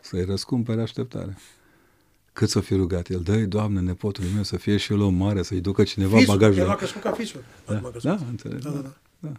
Să-i 0.00 0.24
răscumpere 0.24 0.82
așteptarea. 0.82 1.36
Cât 2.32 2.48
să 2.48 2.60
fi 2.60 2.74
rugat 2.74 3.08
el? 3.08 3.20
Dă-i, 3.22 3.46
Doamne, 3.46 3.80
nepotului 3.80 4.30
meu 4.34 4.42
să 4.42 4.56
fie 4.56 4.76
și 4.76 4.92
el 4.92 5.00
om 5.00 5.14
mare, 5.14 5.42
să-i 5.42 5.60
ducă 5.60 5.84
cineva 5.84 6.16
Fisul, 6.16 6.34
bagajele. 6.34 6.64
El 6.64 6.70
a 6.70 6.74
crescut 6.74 7.00
ca 7.00 7.12
fisul. 7.12 7.44
Da, 7.66 7.74
Acum 7.74 7.86
a 7.86 7.90
crescut. 7.90 8.18
da, 8.18 8.26
înțeleg. 8.26 8.58
Da, 8.62 8.70
da, 8.70 8.78
da. 8.80 8.92
da. 9.18 9.32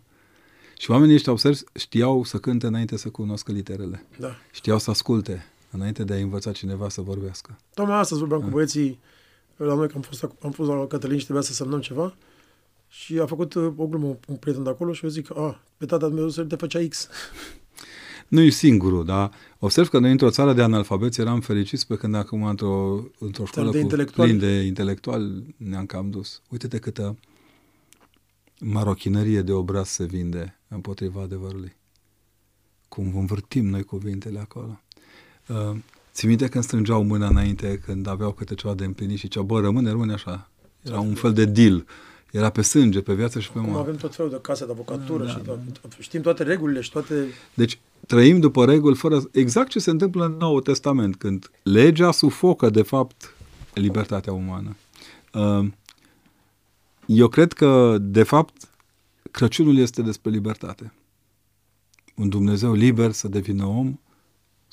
Și 0.77 0.91
oamenii 0.91 1.15
ăștia, 1.15 1.31
observ, 1.31 1.59
știau 1.75 2.23
să 2.23 2.37
cânte 2.37 2.67
înainte 2.67 2.97
să 2.97 3.09
cunoască 3.09 3.51
literele. 3.51 4.05
da. 4.19 4.35
Știau 4.51 4.77
să 4.79 4.89
asculte 4.89 5.45
înainte 5.75 6.03
de 6.03 6.13
a 6.13 6.17
învăța 6.17 6.51
cineva 6.51 6.89
să 6.89 7.01
vorbească. 7.01 7.57
Tocmai 7.73 7.99
astăzi 7.99 8.19
vorbeam 8.19 8.39
Da. 8.39 8.45
cu 8.45 8.51
băieții 8.51 8.99
la 9.55 9.73
noi, 9.73 9.87
că 9.87 9.93
am 9.95 10.01
fost, 10.01 10.25
ac- 10.27 10.39
am 10.41 10.51
fost 10.51 10.69
la 10.69 10.87
Cătălin 10.87 11.17
și 11.17 11.23
trebuia 11.23 11.43
să 11.43 11.53
semnăm 11.53 11.79
ceva 11.79 12.15
și 12.87 13.19
a 13.19 13.25
făcut 13.25 13.53
uh, 13.53 13.73
o 13.75 13.87
glumă 13.87 14.17
un 14.27 14.35
prieten 14.35 14.63
de 14.63 14.69
acolo 14.69 14.93
și 14.93 15.03
eu 15.03 15.09
zic, 15.09 15.37
a, 15.37 15.61
pe 15.77 15.85
tata 15.85 16.07
meu 16.07 16.29
să 16.29 16.43
te 16.43 16.55
făcea 16.55 16.87
X. 16.89 17.07
Nu 18.27 18.41
e 18.41 18.49
singurul, 18.49 19.05
dar 19.05 19.31
observ 19.59 19.87
că 19.87 19.99
noi 19.99 20.11
într-o 20.11 20.29
țară 20.29 20.53
de 20.53 20.61
analfabeți 20.61 21.19
eram 21.19 21.39
fericiți 21.39 21.87
pe 21.87 21.95
când 21.95 22.15
acum 22.15 22.43
într-o, 22.43 23.03
într-o 23.19 23.45
școală 23.45 23.71
de 23.71 23.77
cu 23.77 23.83
intelectuali. 23.83 24.29
plin 24.29 24.49
de 24.49 24.61
intelectuali 24.61 25.55
ne-am 25.57 25.85
cam 25.85 26.09
dus. 26.09 26.41
Uite-te 26.49 26.79
câtă 26.79 27.17
marochinărie 28.59 29.41
de 29.41 29.51
obraz 29.51 29.87
se 29.87 30.03
vinde 30.05 30.59
împotriva 30.67 31.21
adevărului. 31.21 31.75
Cum 32.87 33.17
învârtim 33.17 33.65
noi 33.65 33.83
cuvintele 33.83 34.39
acolo. 34.39 34.79
Uh, 35.49 35.77
ții 36.13 36.27
minte 36.27 36.47
când 36.47 36.63
strângeau 36.63 37.03
mâna 37.03 37.27
înainte, 37.27 37.81
când 37.85 38.07
aveau 38.07 38.31
câte 38.31 38.55
ceva 38.55 38.73
de 38.73 38.85
împlinit 38.85 39.17
și 39.17 39.27
cea, 39.27 39.41
bă, 39.41 39.59
rămâne, 39.59 39.89
rămâne 39.89 40.13
așa. 40.13 40.49
Era 40.81 40.99
un 40.99 41.13
fel 41.13 41.33
de 41.33 41.45
deal. 41.45 41.85
Era 42.31 42.49
pe 42.49 42.61
sânge, 42.61 43.01
pe 43.01 43.13
viață 43.13 43.39
și 43.39 43.51
pe 43.51 43.57
Acum 43.57 43.69
moarte. 43.71 43.87
avem 43.87 43.99
tot 43.99 44.15
felul 44.15 44.31
de 44.31 44.39
case 44.41 44.65
de 44.65 44.71
avocatură 44.71 45.23
Da, 45.23 45.29
și 45.29 45.37
da, 45.45 45.57
to- 45.57 45.99
știm 45.99 46.21
toate 46.21 46.43
regulile 46.43 46.81
și 46.81 46.91
toate... 46.91 47.25
Deci 47.53 47.79
trăim 48.07 48.39
după 48.39 48.65
reguli 48.65 48.95
fără... 48.95 49.21
Exact 49.31 49.69
ce 49.69 49.79
se 49.79 49.89
întâmplă 49.89 50.25
în 50.25 50.31
Noul 50.31 50.61
Testament, 50.61 51.15
când 51.15 51.51
legea 51.63 52.11
sufocă, 52.11 52.69
de 52.69 52.81
fapt, 52.81 53.35
libertatea 53.73 54.33
umană. 54.33 54.75
Uh, 55.33 55.67
Eu 57.05 57.27
cred 57.27 57.53
că, 57.53 57.97
de 58.01 58.23
fapt, 58.23 58.69
Crăciunul 59.35 59.77
este 59.77 60.01
despre 60.01 60.31
libertate. 60.31 60.93
Un 62.15 62.29
Dumnezeu 62.29 62.73
liber 62.73 63.11
să 63.11 63.27
devină 63.27 63.65
om 63.65 63.99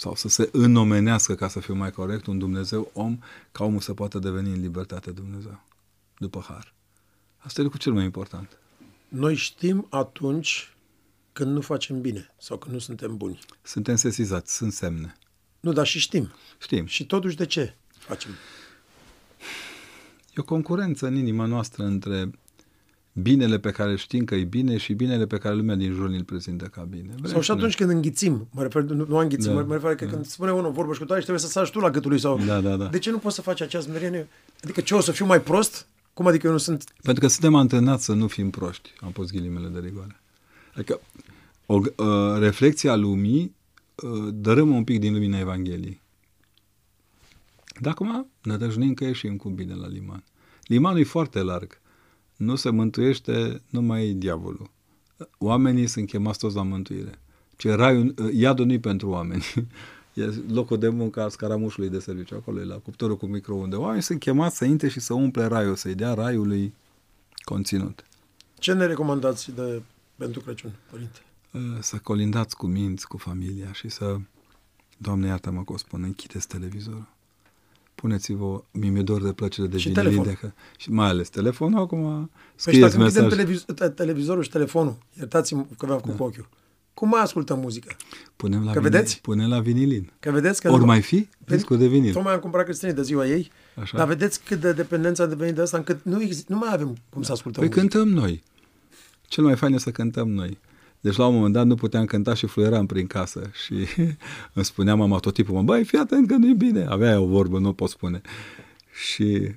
sau 0.03 0.15
să 0.15 0.29
se 0.29 0.49
înomenească, 0.53 1.35
ca 1.35 1.49
să 1.49 1.61
fiu 1.61 1.75
mai 1.75 1.91
corect, 1.91 2.27
un 2.27 2.39
Dumnezeu 2.39 2.91
om, 2.93 3.19
ca 3.53 3.65
omul 3.65 3.81
să 3.81 3.95
poată 3.95 4.19
deveni 4.19 4.53
în 4.53 4.61
libertate 4.61 5.11
Dumnezeu, 5.11 5.61
după 6.19 6.45
har. 6.49 6.75
Asta 7.39 7.61
e 7.61 7.65
lucrul 7.65 7.83
cel 7.83 7.93
mai 7.93 8.05
important. 8.05 8.59
Noi 9.09 9.35
știm 9.35 9.87
atunci 9.91 10.75
când 11.33 11.53
nu 11.53 11.61
facem 11.61 12.01
bine 12.01 12.35
sau 12.39 12.59
când 12.59 12.73
nu 12.73 12.79
suntem 12.79 13.17
buni. 13.17 13.39
Suntem 13.63 13.97
sesizați, 13.97 14.57
sunt 14.57 14.73
semne. 14.73 15.17
Nu, 15.61 15.73
dar 15.73 15.87
și 15.87 15.99
știm. 15.99 16.33
Știm. 16.59 16.87
Și 16.87 17.07
totuși 17.07 17.37
de 17.37 17.47
ce 17.47 17.75
facem? 17.91 18.31
E 20.35 20.41
o 20.41 20.45
concurență 20.45 21.07
în 21.07 21.15
inima 21.15 21.45
noastră 21.45 21.85
între 21.85 22.31
binele 23.13 23.59
pe 23.59 23.71
care 23.71 23.97
știm 23.97 24.25
că 24.25 24.35
e 24.35 24.45
bine 24.45 24.77
și 24.77 24.93
binele 24.93 25.27
pe 25.27 25.39
care 25.39 25.55
lumea 25.55 25.75
din 25.75 25.93
jur 25.93 26.09
îl 26.09 26.25
prezintă 26.25 26.65
ca 26.65 26.83
bine. 26.83 27.15
Vrem 27.17 27.31
Sau 27.31 27.41
și 27.41 27.51
noi. 27.51 27.59
atunci 27.59 27.77
când 27.77 27.91
înghițim, 27.91 28.49
mă 28.51 28.63
refer, 28.63 28.83
nu, 28.83 29.07
nu 29.09 29.17
înghițim, 29.17 29.53
Da, 29.53 29.59
da, 29.59 29.67
mă 29.67 29.73
refer 29.73 29.95
că 29.95 30.05
da. 30.05 30.11
când 30.11 30.27
spune 30.27 30.53
unul 30.53 30.73
vorbă 30.73 30.93
și 30.93 30.99
cu 30.99 31.05
tare 31.05 31.21
și 31.21 31.27
trebuie 31.27 31.45
să 31.45 31.51
sagi 31.53 31.71
tu 31.71 31.79
la 31.79 31.91
gâtul 31.91 32.11
lui 32.11 32.21
sau... 32.21 32.39
Da, 32.47 32.61
da, 32.61 32.77
da. 32.77 32.87
De 32.87 32.99
ce 32.99 33.11
nu 33.11 33.19
poți 33.19 33.35
să 33.35 33.43
faci 33.43 33.61
această 33.61 33.91
smerenie? 33.91 34.29
Adică 34.63 34.81
ce, 34.81 34.95
o 34.95 35.01
să 35.01 35.13
fiu 35.13 35.27
mai 35.27 35.41
prost? 35.41 35.87
Cum 36.15 36.27
adică 36.27 36.47
eu 36.47 36.53
nu 36.53 36.59
sunt... 36.59 36.85
Pentru 37.03 37.23
că 37.23 37.29
suntem 37.29 37.55
antrenați 37.55 38.05
să 38.05 38.13
nu 38.13 38.27
fim 38.27 38.51
proști, 38.51 38.91
am 39.01 39.11
pus 39.13 39.31
ghilimele 39.31 39.69
de 39.69 39.79
rigoare. 39.79 40.21
Adică 40.75 41.01
o 41.67 41.75
uh, 41.75 42.39
reflexie 42.39 42.91
a 42.91 42.97
lumii 42.97 43.55
uh, 43.95 44.29
dărâmă 44.35 44.75
un 44.75 44.85
pic 44.85 45.01
din 45.01 45.13
lumina 45.13 45.39
Evangheliei. 45.39 46.01
Dar 47.81 47.93
acum 47.93 48.27
ne 48.43 48.57
dăjnim 48.57 48.95
că 48.95 49.05
ieșim 49.05 49.37
cu 49.37 49.49
bine 49.49 49.75
la 49.75 49.87
liman. 49.87 50.25
Limanul 50.67 51.01
e 51.01 51.05
foarte 51.05 51.43
larg. 51.43 51.81
Nu 52.43 52.57
se 52.57 52.71
mântuiește 52.71 53.63
numai 53.69 54.13
diavolul. 54.13 54.71
Oamenii 55.39 55.87
sunt 55.87 56.09
chemați 56.09 56.39
toți 56.39 56.55
la 56.55 56.63
mântuire. 56.63 57.19
Ce 57.57 57.73
raiul, 57.73 58.15
iadul 58.33 58.67
nu 58.67 58.79
pentru 58.79 59.09
oameni. 59.09 59.45
E 60.15 60.25
locul 60.49 60.79
de 60.79 60.89
muncă 60.89 61.23
al 61.23 61.31
scaramușului 61.31 61.89
de 61.89 61.99
serviciu. 61.99 62.35
Acolo 62.35 62.61
e 62.61 62.65
la 62.65 62.75
cuptorul 62.75 63.17
cu 63.17 63.27
microunde. 63.27 63.77
Oamenii 63.77 64.03
sunt 64.03 64.19
chemați 64.19 64.57
să 64.57 64.65
intre 64.65 64.89
și 64.89 65.01
să 65.01 65.15
umple 65.15 65.45
raiul, 65.45 65.77
să-i 65.77 65.95
dea 65.95 66.15
raiului 66.15 66.75
conținut. 67.45 68.05
Ce 68.59 68.73
ne 68.73 68.87
recomandați 68.87 69.55
de, 69.55 69.83
pentru 70.17 70.41
Crăciun, 70.41 70.73
părinte? 70.91 71.19
Să 71.81 71.97
colindați 71.97 72.57
cu 72.57 72.67
minți, 72.67 73.09
cu 73.09 73.17
familia 73.17 73.73
și 73.73 73.89
să... 73.89 74.17
Doamne, 74.97 75.27
iartă-mă 75.27 75.65
că 75.65 75.73
o 75.73 75.77
spun, 75.77 76.03
închideți 76.03 76.47
televizorul. 76.47 77.09
Puneți-vă 78.03 78.63
mi 78.71 79.03
dor 79.05 79.23
de 79.23 79.33
plăcere 79.33 79.67
de 79.67 79.77
și 79.79 79.89
vinil, 79.89 80.03
telefon. 80.03 80.25
De 80.25 80.33
că, 80.41 80.51
și 80.77 80.91
mai 80.91 81.09
ales 81.09 81.29
telefonul, 81.29 81.81
acum 81.81 82.01
Păi 82.03 82.29
scrieți 82.55 82.81
dacă 82.81 83.03
închidem 83.03 83.23
mesaj. 83.25 83.39
televiz- 83.39 83.95
televizorul 83.95 84.43
și 84.43 84.51
telefonul, 84.51 84.97
iertați-mă 85.19 85.67
că 85.79 85.87
v-am 85.87 85.97
făcut 85.97 86.11
da. 86.11 86.17
cu 86.17 86.23
ochiul, 86.23 86.49
cum 86.95 87.09
mai 87.09 87.21
ascultăm 87.23 87.59
muzică? 87.59 87.97
Punem 88.37 88.65
la, 88.65 88.73
Că 88.73 88.79
vinil, 88.79 88.91
vedeți? 88.91 89.21
punem 89.21 89.49
la 89.49 89.61
vinilin. 89.61 90.13
Că 90.21 90.31
vedeți 90.31 90.61
că... 90.61 90.71
Ori 90.71 90.81
nu- 90.81 90.87
mai 90.87 91.03
fi 91.03 91.29
discul 91.47 91.79
de 91.79 91.87
vinil. 91.87 92.13
Tocmai 92.13 92.33
am 92.35 92.41
cumpărat 92.41 92.67
Cristinei 92.67 92.95
de 92.95 93.03
ziua 93.03 93.27
ei, 93.27 93.51
Așa. 93.81 93.97
dar 93.97 94.07
vedeți 94.07 94.41
cât 94.45 94.61
de 94.61 94.73
dependență 94.73 95.23
a 95.23 95.27
devenit 95.27 95.55
de 95.55 95.61
asta, 95.61 95.77
încât 95.77 96.05
nu, 96.05 96.23
exist, 96.23 96.49
nu 96.49 96.57
mai 96.57 96.69
avem 96.73 96.97
cum 97.11 97.23
să 97.23 97.33
ascultăm 97.33 97.63
Păi 97.69 97.73
muzică. 97.77 97.99
cântăm 97.99 98.15
noi. 98.23 98.43
Cel 99.29 99.45
mai 99.45 99.57
fain 99.57 99.75
e 99.75 99.79
să 99.79 99.91
cântăm 99.91 100.29
noi. 100.29 100.59
Deci 101.03 101.17
la 101.17 101.27
un 101.27 101.35
moment 101.35 101.53
dat 101.53 101.67
nu 101.67 101.75
puteam 101.75 102.05
cânta 102.05 102.35
și 102.35 102.47
fluieram 102.47 102.87
prin 102.87 103.07
casă 103.07 103.51
și 103.65 103.75
îmi 104.55 104.65
spunea 104.65 104.95
mama 104.95 105.19
tot 105.19 105.35
timpul, 105.35 105.55
mă, 105.55 105.63
băi, 105.63 105.85
fii 105.85 105.99
atent 105.99 106.29
că 106.29 106.37
nu-i 106.37 106.55
bine. 106.55 106.85
Avea 106.85 107.21
o 107.21 107.27
vorbă, 107.27 107.59
nu 107.59 107.73
pot 107.73 107.91
spune. 107.91 108.21
Și 108.93 109.55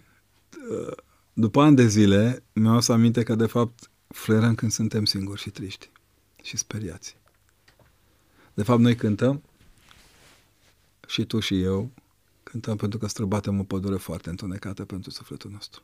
uh, 0.69 0.95
după 1.33 1.61
ani 1.61 1.75
de 1.75 1.87
zile 1.87 2.43
mi-au 2.53 2.81
să 2.81 2.91
aminte 2.91 3.23
că 3.23 3.35
de 3.35 3.45
fapt 3.45 3.89
fluierăm 4.07 4.55
când 4.55 4.71
suntem 4.71 5.05
singuri 5.05 5.41
și 5.41 5.49
triști 5.49 5.89
și 6.43 6.57
speriați. 6.57 7.17
De 8.53 8.63
fapt 8.63 8.79
noi 8.79 8.95
cântăm 8.95 9.43
și 11.07 11.25
tu 11.25 11.39
și 11.39 11.61
eu 11.61 11.91
cântăm 12.43 12.75
pentru 12.75 12.99
că 12.99 13.07
străbatem 13.07 13.59
o 13.59 13.63
pădure 13.63 13.97
foarte 13.97 14.29
întunecată 14.29 14.85
pentru 14.85 15.09
sufletul 15.09 15.51
nostru. 15.51 15.81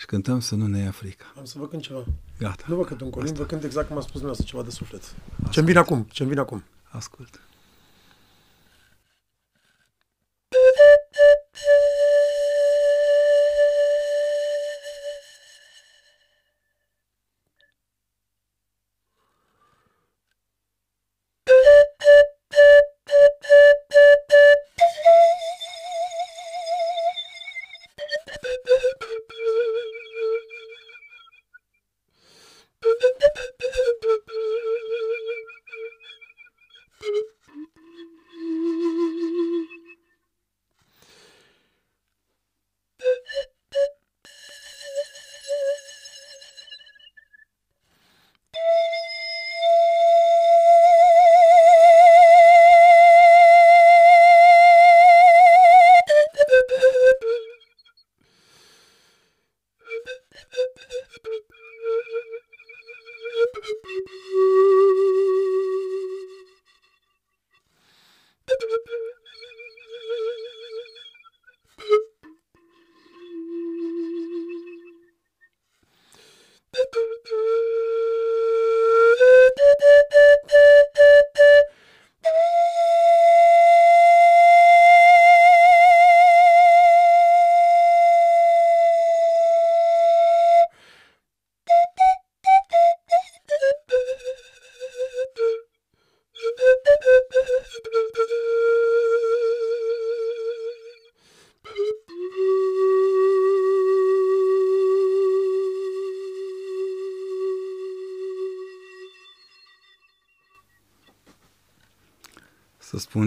Și 0.00 0.06
cântăm 0.06 0.40
să 0.40 0.54
nu 0.54 0.66
ne 0.66 0.78
ia 0.78 0.90
frica. 0.90 1.24
Am 1.38 1.44
să 1.44 1.58
vă 1.58 1.66
cânt 1.66 1.82
ceva. 1.82 2.04
Gata. 2.38 2.64
Nu 2.66 2.76
vă 2.76 2.84
cânt 2.84 3.00
un 3.00 3.10
colin, 3.10 3.34
vă 3.34 3.44
cânt 3.44 3.64
exact 3.64 3.88
cum 3.88 3.96
a 3.96 4.00
spus 4.00 4.20
dumneavoastră, 4.20 4.46
ceva 4.46 4.62
de 4.62 4.70
suflet. 4.70 5.14
Ce-mi 5.50 5.66
vine 5.66 5.78
acum? 5.78 6.06
Ce-mi 6.10 6.28
vine 6.28 6.40
acum? 6.40 6.62
Ascult. 6.88 7.40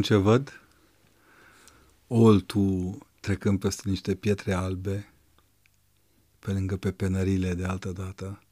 Ce 0.04 0.16
văd? 0.16 0.62
Oltul 2.08 3.08
trecând 3.20 3.60
peste 3.60 3.90
niște 3.90 4.16
pietre 4.16 4.54
albe, 4.54 5.14
pe 6.40 6.52
lângă 6.52 6.78
pepenările 6.78 7.54
de 7.54 7.66
altă 7.66 7.92
dată, 7.92 8.44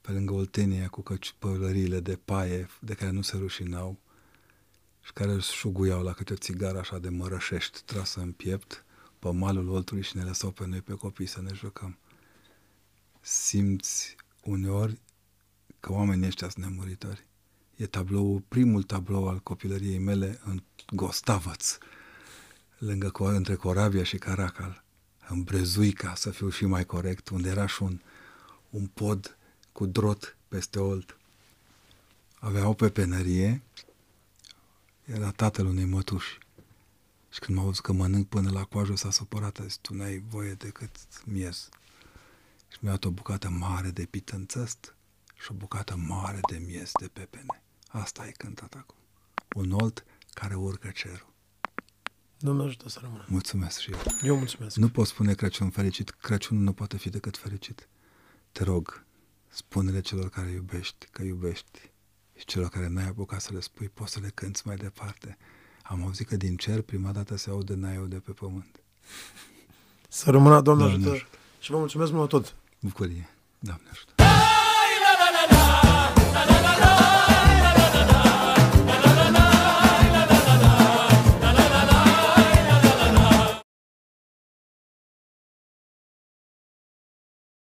pe 0.00 0.12
lângă 0.12 0.32
oltenia 0.32 0.88
cu 0.88 1.02
căci- 1.02 1.34
pălăriile 1.38 2.00
de 2.00 2.16
paie 2.24 2.68
de 2.80 2.94
care 2.94 3.10
nu 3.10 3.22
se 3.22 3.36
rușinau 3.36 3.98
și 5.02 5.12
care 5.12 5.32
își 5.32 5.52
șuguiau 5.52 6.02
la 6.02 6.12
câte 6.12 6.32
o 6.32 6.36
țigară 6.36 6.78
așa 6.78 6.98
de 6.98 7.08
mărășești 7.08 7.82
trasă 7.84 8.20
în 8.20 8.32
piept, 8.32 8.84
pe 9.18 9.30
malul 9.30 9.68
oltului 9.68 10.02
și 10.02 10.16
ne 10.16 10.22
lăsau 10.22 10.50
pe 10.50 10.66
noi 10.66 10.80
pe 10.80 10.94
copii 10.94 11.26
să 11.26 11.42
ne 11.42 11.52
jucăm. 11.54 11.98
Simți 13.20 14.16
uneori 14.42 15.00
că 15.80 15.92
oamenii 15.92 16.26
ăștia 16.26 16.48
sunt 16.48 16.64
nemuritori. 16.64 17.26
E 17.80 17.86
tablou, 17.86 18.42
primul 18.48 18.82
tablou 18.82 19.28
al 19.28 19.38
copilăriei 19.38 19.98
mele 19.98 20.40
în 20.44 20.62
Gostavăț, 20.90 21.78
lângă, 22.78 23.10
Co- 23.10 23.34
între 23.34 23.54
Coravia 23.54 24.02
și 24.02 24.18
Caracal, 24.18 24.84
în 25.28 25.42
Brezuica, 25.42 26.14
să 26.14 26.30
fiu 26.30 26.48
și 26.48 26.64
mai 26.64 26.84
corect, 26.84 27.28
unde 27.28 27.48
era 27.48 27.66
și 27.66 27.82
un, 27.82 28.00
un 28.70 28.86
pod 28.86 29.38
cu 29.72 29.86
drot 29.86 30.36
peste 30.48 30.78
olt. 30.78 31.18
Avea 32.38 32.68
o 32.68 32.72
pepenărie, 32.72 33.62
era 35.04 35.30
tatăl 35.30 35.66
unei 35.66 35.84
mătuși. 35.84 36.38
Și 37.30 37.38
când 37.38 37.58
m-a 37.58 37.64
auzit 37.64 37.82
că 37.82 37.92
mănânc 37.92 38.28
până 38.28 38.50
la 38.50 38.64
coajă, 38.64 38.96
s-a 38.96 39.10
supărat, 39.10 39.58
a 39.58 39.62
zis, 39.62 39.76
tu 39.76 39.94
n-ai 39.94 40.22
voie 40.28 40.52
decât 40.52 40.90
miez. 41.24 41.68
Și 42.68 42.78
mi-a 42.80 42.90
dat 42.90 43.04
o 43.04 43.10
bucată 43.10 43.48
mare 43.48 43.90
de 43.90 44.04
pitânțăst 44.04 44.94
și 45.34 45.50
o 45.50 45.54
bucată 45.54 45.96
mare 45.96 46.40
de 46.50 46.62
miez 46.66 46.90
de 47.00 47.08
pepene. 47.12 47.62
Asta 47.92 48.26
e 48.26 48.30
cântat 48.30 48.74
acum. 48.74 48.96
Un 49.56 49.70
olt 49.72 50.04
care 50.32 50.54
urcă 50.54 50.90
cerul. 50.94 51.28
Domnul 52.38 52.66
ajută 52.66 52.88
să 52.88 52.98
rămână. 53.02 53.24
Mulțumesc 53.28 53.78
și 53.78 53.90
eu. 53.92 53.98
Eu 54.22 54.36
mulțumesc. 54.36 54.76
Nu 54.76 54.88
pot 54.88 55.06
spune 55.06 55.34
Crăciun 55.34 55.70
fericit. 55.70 56.10
Crăciunul 56.10 56.62
nu 56.62 56.72
poate 56.72 56.96
fi 56.96 57.08
decât 57.10 57.36
fericit. 57.36 57.88
Te 58.52 58.64
rog, 58.64 59.04
spune-le 59.48 60.00
celor 60.00 60.28
care 60.28 60.50
iubești 60.50 61.06
că 61.10 61.22
iubești 61.22 61.90
și 62.36 62.44
celor 62.44 62.68
care 62.68 62.88
n-ai 62.88 63.06
apucat 63.06 63.40
să 63.40 63.52
le 63.52 63.60
spui, 63.60 63.88
poți 63.88 64.12
să 64.12 64.20
le 64.20 64.28
cânți 64.28 64.66
mai 64.66 64.76
departe. 64.76 65.38
Am 65.82 66.02
auzit 66.02 66.26
că 66.26 66.36
din 66.36 66.56
cer 66.56 66.82
prima 66.82 67.12
dată 67.12 67.36
se 67.36 67.50
aude 67.50 67.74
n 67.74 68.08
de 68.08 68.18
pe 68.18 68.32
pământ. 68.32 68.80
Să 70.08 70.30
rămână, 70.30 70.60
Doamne 70.60 70.84
Doamne 70.84 71.06
ajută. 71.06 71.10
ajută. 71.14 71.38
Și 71.60 71.70
vă 71.70 71.78
mulțumesc 71.78 72.12
mult 72.12 72.28
tot. 72.28 72.56
Bucurie. 72.80 73.28
Doamne 73.58 73.88
ajută. 73.90 74.19